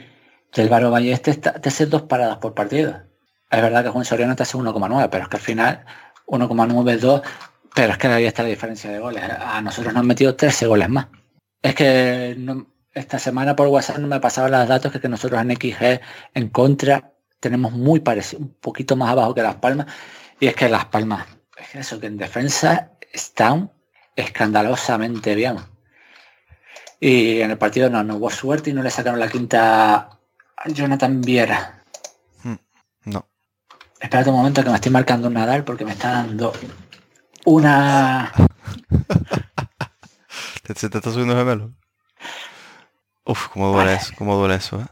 que 0.51 0.61
Álvaro 0.61 0.91
Valle 0.91 1.17
te, 1.19 1.31
está, 1.31 1.53
te 1.53 1.69
hace 1.69 1.85
dos 1.85 2.01
paradas 2.01 2.39
por 2.39 2.53
partido. 2.53 3.01
Es 3.49 3.61
verdad 3.61 3.81
que 3.81 3.91
Juan 3.91 4.03
Soriano 4.03 4.35
te 4.35 4.43
hace 4.43 4.57
1,9, 4.57 5.07
pero 5.09 5.23
es 5.23 5.29
que 5.29 5.37
al 5.37 5.41
final 5.41 5.85
1,9 6.25 6.97
2 6.97 7.21
pero 7.73 7.93
es 7.93 7.97
que 7.97 8.07
ahí 8.07 8.25
está 8.25 8.43
la 8.43 8.49
diferencia 8.49 8.91
de 8.91 8.99
goles. 8.99 9.23
A 9.23 9.61
nosotros 9.61 9.93
nos 9.93 10.01
han 10.01 10.07
metido 10.07 10.35
13 10.35 10.67
goles 10.67 10.89
más. 10.89 11.07
Es 11.61 11.75
que 11.75 12.35
esta 12.93 13.19
semana 13.19 13.55
por 13.55 13.67
WhatsApp 13.67 13.99
no 13.99 14.07
me 14.07 14.19
pasaban 14.19 14.51
los 14.51 14.67
datos 14.67 14.91
que, 14.91 14.99
que 14.99 15.07
nosotros 15.07 15.41
en 15.41 15.55
XG 15.55 16.01
en 16.33 16.49
contra 16.49 17.13
tenemos 17.39 17.71
muy 17.71 17.99
parecido, 18.01 18.41
un 18.41 18.53
poquito 18.53 18.95
más 18.95 19.09
abajo 19.09 19.33
que 19.33 19.41
Las 19.41 19.55
Palmas. 19.55 19.87
Y 20.39 20.47
es 20.47 20.55
que 20.55 20.69
Las 20.69 20.85
Palmas, 20.85 21.25
es 21.57 21.69
que 21.69 21.79
eso, 21.79 21.99
que 21.99 22.07
en 22.07 22.17
defensa 22.17 22.91
están 23.13 23.71
escandalosamente 24.15 25.35
bien. 25.35 25.57
Y 26.99 27.41
en 27.41 27.51
el 27.51 27.57
partido 27.57 27.89
no, 27.89 28.03
no 28.03 28.17
hubo 28.17 28.29
suerte 28.29 28.69
y 28.69 28.73
no 28.73 28.83
le 28.83 28.91
sacaron 28.91 29.19
la 29.19 29.29
quinta 29.29 29.95
a 30.57 30.69
Jonathan 30.69 31.21
Viera. 31.21 31.83
Hmm, 32.43 32.55
no. 33.05 33.27
Espérate 33.99 34.29
un 34.29 34.35
momento 34.35 34.63
que 34.63 34.69
me 34.69 34.75
estoy 34.75 34.91
marcando 34.91 35.27
un 35.27 35.33
Nadal 35.33 35.63
porque 35.63 35.85
me 35.85 35.91
está 35.91 36.11
dando 36.11 36.53
una... 37.45 38.31
¿Te, 40.63 40.75
¿Se 40.75 40.89
te 40.89 40.97
está 40.97 41.11
subiendo 41.11 41.35
gemelo? 41.35 41.73
Uf, 43.25 43.47
cómo 43.49 43.73
duele 43.73 43.95
eso, 43.95 44.13
cómo 44.17 44.35
duele 44.35 44.55
eso, 44.55 44.81
¿eh? 44.81 44.85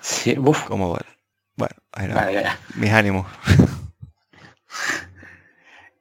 Sí, 0.00 0.36
uf. 0.38 0.64
Cómo 0.64 0.88
duele. 0.88 1.06
Bueno, 1.56 1.74
ahí 1.92 2.08
no. 2.08 2.14
Vale, 2.14 2.34
ya. 2.34 2.58
Mis 2.74 2.90
ánimos. 2.92 3.26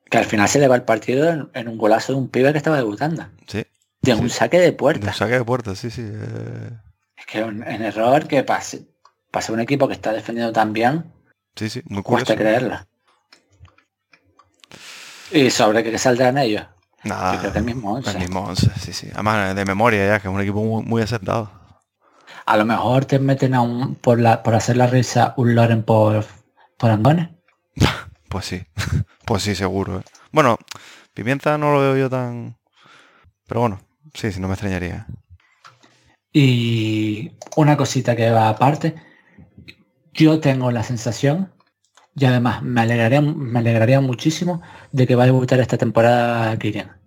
Que 0.09 0.19
al 0.19 0.25
final 0.25 0.47
se 0.47 0.59
le 0.59 0.67
va 0.67 0.75
el 0.75 0.83
partido 0.83 1.27
en, 1.27 1.49
en 1.55 1.67
un 1.67 1.75
golazo 1.77 2.13
de 2.13 2.19
un 2.19 2.29
pibe 2.29 2.51
que 2.51 2.59
estaba 2.59 2.77
debutando. 2.77 3.25
Sí. 3.47 3.65
De 4.03 4.13
un 4.13 4.29
saque 4.29 4.59
de 4.59 4.65
De 4.65 4.73
puerta. 4.73 5.07
un 5.07 5.13
saque 5.13 5.33
de 5.39 5.43
puerta, 5.43 5.73
sí, 5.75 5.89
sí. 5.89 6.03
eh, 6.05 6.69
Es 7.17 7.25
que 7.25 7.43
un, 7.43 7.63
un 7.63 7.63
error 7.63 8.27
que 8.27 8.43
pase, 8.43 8.85
pase 9.31 9.51
un 9.51 9.59
equipo 9.59 9.87
que 9.87 9.95
está 9.95 10.13
defendiendo 10.13 10.53
tan 10.53 10.71
bien, 10.71 11.11
Sí, 11.55 11.67
sí, 11.69 11.81
muy 11.85 12.03
cuesta 12.03 12.35
curioso. 12.35 12.85
Y 15.31 15.49
sobre 15.49 15.83
qué 15.83 15.97
saldrán 15.97 16.37
ellos. 16.37 16.65
Nada, 17.03 17.33
Yo 17.33 17.39
creo 17.39 17.51
que 17.53 17.59
el 17.59 17.65
mismo 17.65 17.93
once. 17.93 18.11
el 18.11 18.19
mismo 18.19 18.41
11, 18.45 18.71
sí, 18.79 18.93
sí. 18.93 19.09
Además, 19.13 19.55
de 19.55 19.65
memoria 19.65 20.07
ya, 20.07 20.19
que 20.19 20.27
es 20.27 20.33
un 20.33 20.39
equipo 20.41 20.63
muy, 20.63 20.83
muy 20.83 21.01
aceptado. 21.01 21.51
A 22.45 22.57
lo 22.57 22.65
mejor 22.65 23.05
te 23.05 23.19
meten 23.19 23.53
a 23.55 23.61
un, 23.61 23.95
por, 23.95 24.19
la, 24.19 24.43
por 24.43 24.55
hacer 24.55 24.77
la 24.77 24.87
risa 24.87 25.33
un 25.37 25.55
Loren 25.55 25.83
por, 25.83 26.25
por 26.77 26.91
Angones. 26.91 27.29
Pues 28.29 28.45
sí, 28.45 28.63
pues 29.25 29.43
sí, 29.43 29.53
seguro. 29.53 29.99
¿eh? 29.99 30.03
Bueno, 30.31 30.57
Pimienta 31.13 31.55
no 31.59 31.71
lo 31.71 31.81
veo 31.81 31.95
yo 31.95 32.09
tan... 32.09 32.57
Pero 33.47 33.61
bueno, 33.61 33.79
sí, 34.15 34.31
sí, 34.31 34.39
no 34.39 34.47
me 34.47 34.55
extrañaría. 34.55 35.05
Y 36.31 37.33
una 37.55 37.77
cosita 37.77 38.15
que 38.15 38.31
va 38.31 38.49
aparte, 38.49 38.95
yo 40.13 40.39
tengo 40.39 40.71
la 40.71 40.81
sensación, 40.81 41.53
y 42.15 42.25
además 42.25 42.61
me 42.61 42.81
alegraría, 42.81 43.21
me 43.21 43.59
alegraría 43.59 43.99
muchísimo 44.01 44.61
de 44.91 45.07
que 45.07 45.15
va 45.15 45.23
a 45.23 45.27
debutar 45.27 45.59
esta 45.59 45.77
temporada 45.77 46.57
Kylian. 46.57 46.99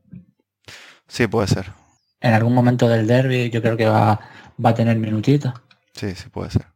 Sí, 1.08 1.26
puede 1.26 1.46
ser. 1.48 1.72
En 2.20 2.34
algún 2.34 2.54
momento 2.54 2.88
del 2.88 3.06
derby 3.06 3.50
yo 3.50 3.62
creo 3.62 3.76
que 3.76 3.86
va, 3.86 4.20
va 4.64 4.70
a 4.70 4.74
tener 4.74 4.96
minutitos. 4.96 5.52
Sí, 5.94 6.14
sí, 6.14 6.28
puede 6.28 6.50
ser. 6.50 6.66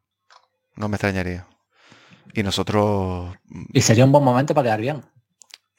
No 0.77 0.89
me 0.89 0.97
extrañaría. 0.97 1.47
Y 2.32 2.43
nosotros... 2.43 3.35
mm, 3.47 3.65
Y 3.73 3.81
sería 3.81 4.05
un 4.05 4.12
buen 4.12 4.23
momento 4.24 4.55
para 4.55 4.66
quedar 4.66 4.81
bien. 4.81 5.02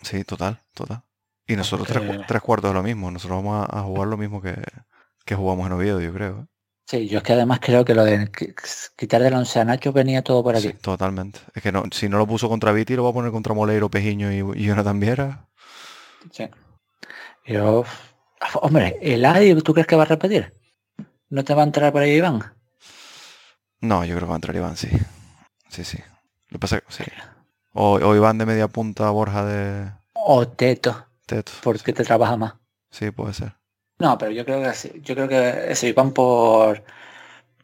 Sí, 0.01 0.23
total, 0.23 0.59
total. 0.73 1.03
Y 1.47 1.55
nosotros 1.55 1.87
Porque- 1.87 2.05
tres, 2.05 2.17
cu- 2.19 2.23
tres 2.27 2.41
cuartos 2.41 2.69
de 2.71 2.73
lo 2.73 2.83
mismo. 2.83 3.09
Nosotros 3.11 3.41
vamos 3.43 3.67
a, 3.69 3.79
a 3.79 3.83
jugar 3.83 4.07
lo 4.07 4.17
mismo 4.17 4.41
que, 4.41 4.55
que 5.25 5.35
jugamos 5.35 5.65
en 5.67 5.73
Oviedo, 5.73 6.01
yo 6.01 6.13
creo. 6.13 6.39
¿eh? 6.41 6.45
Sí, 6.87 7.07
yo 7.07 7.19
es 7.19 7.23
que 7.23 7.33
además 7.33 7.59
creo 7.61 7.85
que 7.85 7.93
lo 7.95 8.03
de 8.03 8.29
qui- 8.31 8.53
quitar 8.97 9.21
del 9.21 9.33
once 9.33 9.59
a 9.59 9.65
Nacho 9.65 9.93
venía 9.93 10.21
todo 10.23 10.43
por 10.43 10.55
aquí. 10.55 10.67
Sí, 10.69 10.73
totalmente. 10.73 11.39
Es 11.55 11.63
que 11.63 11.71
no, 11.71 11.83
si 11.91 12.09
no 12.09 12.17
lo 12.17 12.27
puso 12.27 12.49
contra 12.49 12.71
Viti, 12.73 12.95
lo 12.95 13.03
va 13.03 13.11
a 13.11 13.13
poner 13.13 13.31
contra 13.31 13.53
Moleiro, 13.53 13.89
Pejiño 13.89 14.31
y, 14.31 14.59
y 14.61 14.65
Jonathan 14.65 14.99
Viera. 14.99 15.47
Sí. 16.31 16.49
Yo, 17.45 17.85
hombre, 18.55 18.97
el 19.01 19.23
Adi, 19.25 19.55
¿tú 19.61 19.73
crees 19.73 19.87
que 19.87 19.95
va 19.95 20.03
a 20.03 20.07
repetir? 20.07 20.53
¿No 21.29 21.43
te 21.45 21.53
va 21.53 21.61
a 21.61 21.65
entrar 21.65 21.93
por 21.93 22.01
ahí 22.01 22.11
Iván? 22.11 22.53
No, 23.79 24.03
yo 24.05 24.15
creo 24.15 24.27
que 24.27 24.29
va 24.29 24.35
a 24.35 24.37
entrar 24.37 24.55
Iván, 24.55 24.75
sí. 24.77 24.89
Sí, 25.69 25.83
sí. 25.85 25.97
Lo 26.49 26.59
pasa 26.59 26.81
que 26.81 26.91
sí. 26.91 27.03
O, 27.73 27.93
o 27.93 28.15
Iván 28.15 28.37
de 28.37 28.45
media 28.45 28.67
punta, 28.67 29.09
Borja 29.11 29.45
de 29.45 29.91
O 30.13 30.45
Teto, 30.47 31.07
Teto. 31.25 31.53
porque 31.63 31.93
te 31.93 32.03
trabaja 32.03 32.35
más. 32.35 32.55
Sí, 32.91 33.11
puede 33.11 33.33
ser. 33.33 33.55
No, 34.01 34.17
pero 34.17 34.31
yo 34.31 34.43
creo 34.45 34.61
que 34.61 35.01
yo 35.01 35.15
creo 35.15 35.27
que 35.27 35.71
ese 35.71 35.87
Iván 35.87 36.11
por 36.11 36.83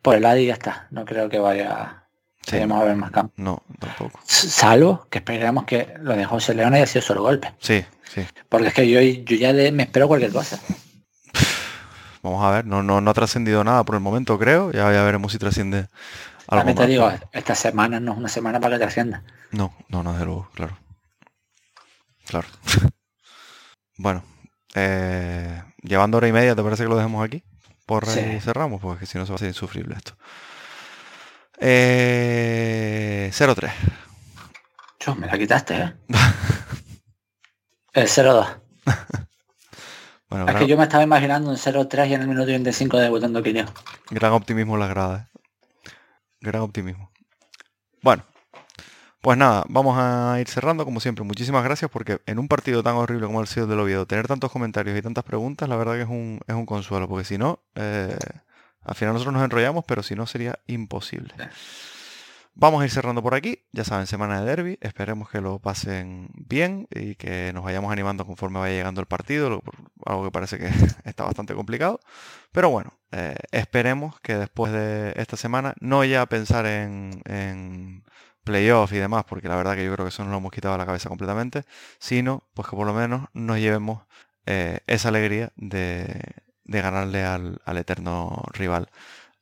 por 0.01 0.15
el 0.15 0.25
Adi 0.25 0.43
y 0.43 0.45
ya 0.47 0.53
está. 0.53 0.87
No 0.91 1.03
creo 1.05 1.27
que 1.29 1.39
vaya 1.39 2.03
Sí, 2.45 2.55
a 2.61 2.83
ver 2.83 2.95
más 2.95 3.11
campo. 3.11 3.33
no, 3.37 3.61
tampoco. 3.79 4.19
Salvo 4.23 5.05
que 5.09 5.17
esperemos 5.17 5.65
que 5.65 5.93
lo 5.99 6.15
de 6.15 6.23
José 6.23 6.53
León 6.53 6.73
haya 6.73 6.85
sido 6.87 7.01
solo 7.01 7.21
golpe. 7.23 7.53
Sí, 7.59 7.83
sí. 8.13 8.25
Porque 8.47 8.67
es 8.69 8.73
que 8.73 8.89
yo, 8.89 9.01
yo 9.01 9.35
ya 9.35 9.51
de- 9.51 9.73
me 9.73 9.83
espero 9.83 10.07
cualquier 10.07 10.31
cosa. 10.31 10.57
Vamos 12.23 12.43
a 12.45 12.51
ver. 12.51 12.65
No, 12.65 12.83
no, 12.83 13.01
no 13.01 13.11
ha 13.11 13.13
trascendido 13.13 13.63
nada 13.63 13.83
por 13.83 13.95
el 13.95 14.01
momento, 14.01 14.37
creo. 14.39 14.71
Ya, 14.71 14.91
ya 14.93 15.03
veremos 15.03 15.31
si 15.33 15.37
trasciende 15.39 15.87
algo 16.47 16.65
También 16.65 16.75
te 16.77 16.81
más. 16.83 16.89
digo, 16.89 17.11
esta 17.33 17.55
semana 17.55 17.99
no 17.99 18.13
es 18.13 18.17
una 18.17 18.29
semana 18.29 18.59
para 18.59 18.75
que 18.75 18.79
trascienda. 18.81 19.23
No, 19.51 19.73
no, 19.89 20.03
no, 20.03 20.13
desde 20.13 20.25
luego, 20.25 20.49
claro. 20.53 20.77
Claro. 22.27 22.47
bueno, 23.97 24.23
eh, 24.75 25.61
llevando 25.87 26.17
hora 26.17 26.27
y 26.27 26.31
media, 26.31 26.55
¿te 26.55 26.63
parece 26.63 26.83
que 26.83 26.89
lo 26.89 26.97
dejemos 26.97 27.23
aquí? 27.25 27.43
Porra 27.85 28.11
Sí. 28.11 28.19
y 28.19 28.39
cerramos, 28.41 28.81
porque 28.81 29.05
si 29.05 29.17
no 29.17 29.25
se 29.25 29.31
va 29.31 29.35
a 29.35 29.37
hacer 29.37 29.47
insufrible 29.47 29.95
esto. 29.95 30.13
Eh, 31.59 33.29
0-3. 33.33 33.71
Chu, 34.99 35.15
me 35.15 35.27
la 35.27 35.37
quitaste, 35.37 35.75
¿eh? 35.75 35.93
el 37.93 38.07
0-2. 38.07 38.61
Bueno, 40.29 40.43
Es 40.45 40.51
gran, 40.51 40.61
que 40.61 40.67
yo 40.69 40.75
me 40.75 40.83
estaba 40.83 41.03
imaginando 41.03 41.49
un 41.49 41.55
0-3 41.55 42.09
y 42.09 42.13
en 42.15 42.21
el 42.23 42.27
minuto 42.27 42.47
25 42.47 42.97
debutando 42.97 43.41
Kylian. 43.41 43.69
gran 44.09 44.33
optimismo 44.33 44.73
en 44.73 44.81
las 44.81 44.89
gradas. 44.89 45.21
¿eh? 45.25 45.39
Gran 46.41 46.63
optimismo. 46.63 47.09
Bueno, 48.01 48.25
pues 49.21 49.37
nada, 49.37 49.65
vamos 49.67 49.97
a 49.97 50.39
ir 50.39 50.47
cerrando 50.47 50.85
como 50.85 50.99
siempre. 50.99 51.23
Muchísimas 51.25 51.63
gracias 51.63 51.89
porque 51.91 52.19
en 52.25 52.39
un 52.39 52.47
partido 52.47 52.83
tan 52.83 52.95
horrible 52.95 53.25
como 53.25 53.41
el 53.41 53.47
sido 53.47 53.67
del 53.67 53.79
Oviedo, 53.79 54.05
tener 54.05 54.27
tantos 54.27 54.51
comentarios 54.51 54.97
y 54.97 55.01
tantas 55.01 55.23
preguntas, 55.23 55.67
la 55.67 55.75
verdad 55.75 55.95
que 55.95 56.03
es 56.03 56.09
un, 56.09 56.39
es 56.47 56.55
un 56.55 56.65
consuelo, 56.65 57.07
porque 57.07 57.25
si 57.25 57.37
no, 57.37 57.59
eh, 57.75 58.17
al 58.81 58.95
final 58.95 59.13
nosotros 59.13 59.33
nos 59.33 59.43
enrollamos, 59.43 59.83
pero 59.85 60.03
si 60.03 60.15
no 60.15 60.25
sería 60.27 60.59
imposible. 60.67 61.33
Vamos 62.59 62.81
a 62.81 62.85
ir 62.85 62.91
cerrando 62.91 63.21
por 63.21 63.35
aquí, 63.35 63.65
ya 63.71 63.83
saben, 63.83 64.07
semana 64.07 64.41
de 64.41 64.47
derby, 64.47 64.77
esperemos 64.81 65.29
que 65.29 65.41
lo 65.41 65.59
pasen 65.59 66.29
bien 66.33 66.87
y 66.89 67.13
que 67.13 67.51
nos 67.53 67.63
vayamos 67.63 67.91
animando 67.91 68.25
conforme 68.25 68.59
vaya 68.59 68.73
llegando 68.73 68.99
el 68.99 69.05
partido, 69.05 69.61
algo 70.05 70.23
que 70.23 70.31
parece 70.31 70.57
que 70.57 70.67
está 71.03 71.23
bastante 71.23 71.53
complicado, 71.53 71.99
pero 72.51 72.71
bueno, 72.71 72.93
eh, 73.11 73.35
esperemos 73.51 74.19
que 74.21 74.37
después 74.37 74.71
de 74.71 75.13
esta 75.17 75.37
semana 75.37 75.75
no 75.81 76.03
ya 76.03 76.25
pensar 76.25 76.65
en, 76.65 77.21
en 77.25 78.03
playoff 78.47 78.91
y 78.93 78.97
demás, 78.97 79.23
porque 79.29 79.47
la 79.47 79.55
verdad 79.55 79.75
que 79.75 79.85
yo 79.85 79.93
creo 79.93 80.05
que 80.05 80.09
eso 80.09 80.23
nos 80.23 80.31
lo 80.31 80.37
hemos 80.39 80.51
quitado 80.51 80.73
de 80.73 80.79
la 80.79 80.85
cabeza 80.85 81.09
completamente, 81.09 81.63
sino 81.99 82.43
pues 82.53 82.67
que 82.67 82.75
por 82.75 82.87
lo 82.87 82.93
menos 82.93 83.27
nos 83.33 83.59
llevemos 83.59 84.01
eh, 84.45 84.79
esa 84.87 85.09
alegría 85.09 85.51
de, 85.55 86.19
de 86.63 86.81
ganarle 86.81 87.23
al, 87.23 87.61
al 87.65 87.77
eterno 87.77 88.43
rival 88.53 88.89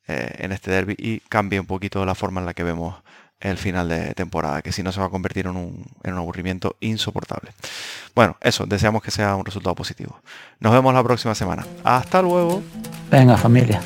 eh, 0.07 0.35
en 0.39 0.51
este 0.51 0.71
derby 0.71 0.95
y 0.97 1.19
cambie 1.21 1.59
un 1.59 1.65
poquito 1.65 2.05
la 2.05 2.15
forma 2.15 2.41
en 2.41 2.45
la 2.45 2.53
que 2.53 2.63
vemos 2.63 2.95
el 3.39 3.57
final 3.57 3.89
de 3.89 4.13
temporada, 4.13 4.61
que 4.61 4.71
si 4.71 4.81
no 4.81 4.91
se 4.91 4.99
va 4.99 5.07
a 5.07 5.09
convertir 5.09 5.47
en 5.47 5.57
un, 5.57 5.85
en 6.03 6.13
un 6.13 6.19
aburrimiento 6.19 6.77
insoportable. 6.79 7.51
Bueno, 8.15 8.37
eso, 8.41 8.65
deseamos 8.65 9.03
que 9.03 9.11
sea 9.11 9.35
un 9.35 9.45
resultado 9.45 9.75
positivo. 9.75 10.19
Nos 10.59 10.73
vemos 10.73 10.93
la 10.93 11.03
próxima 11.03 11.35
semana. 11.35 11.65
Hasta 11.83 12.21
luego. 12.21 12.63
Venga, 13.11 13.37
familia. 13.37 13.81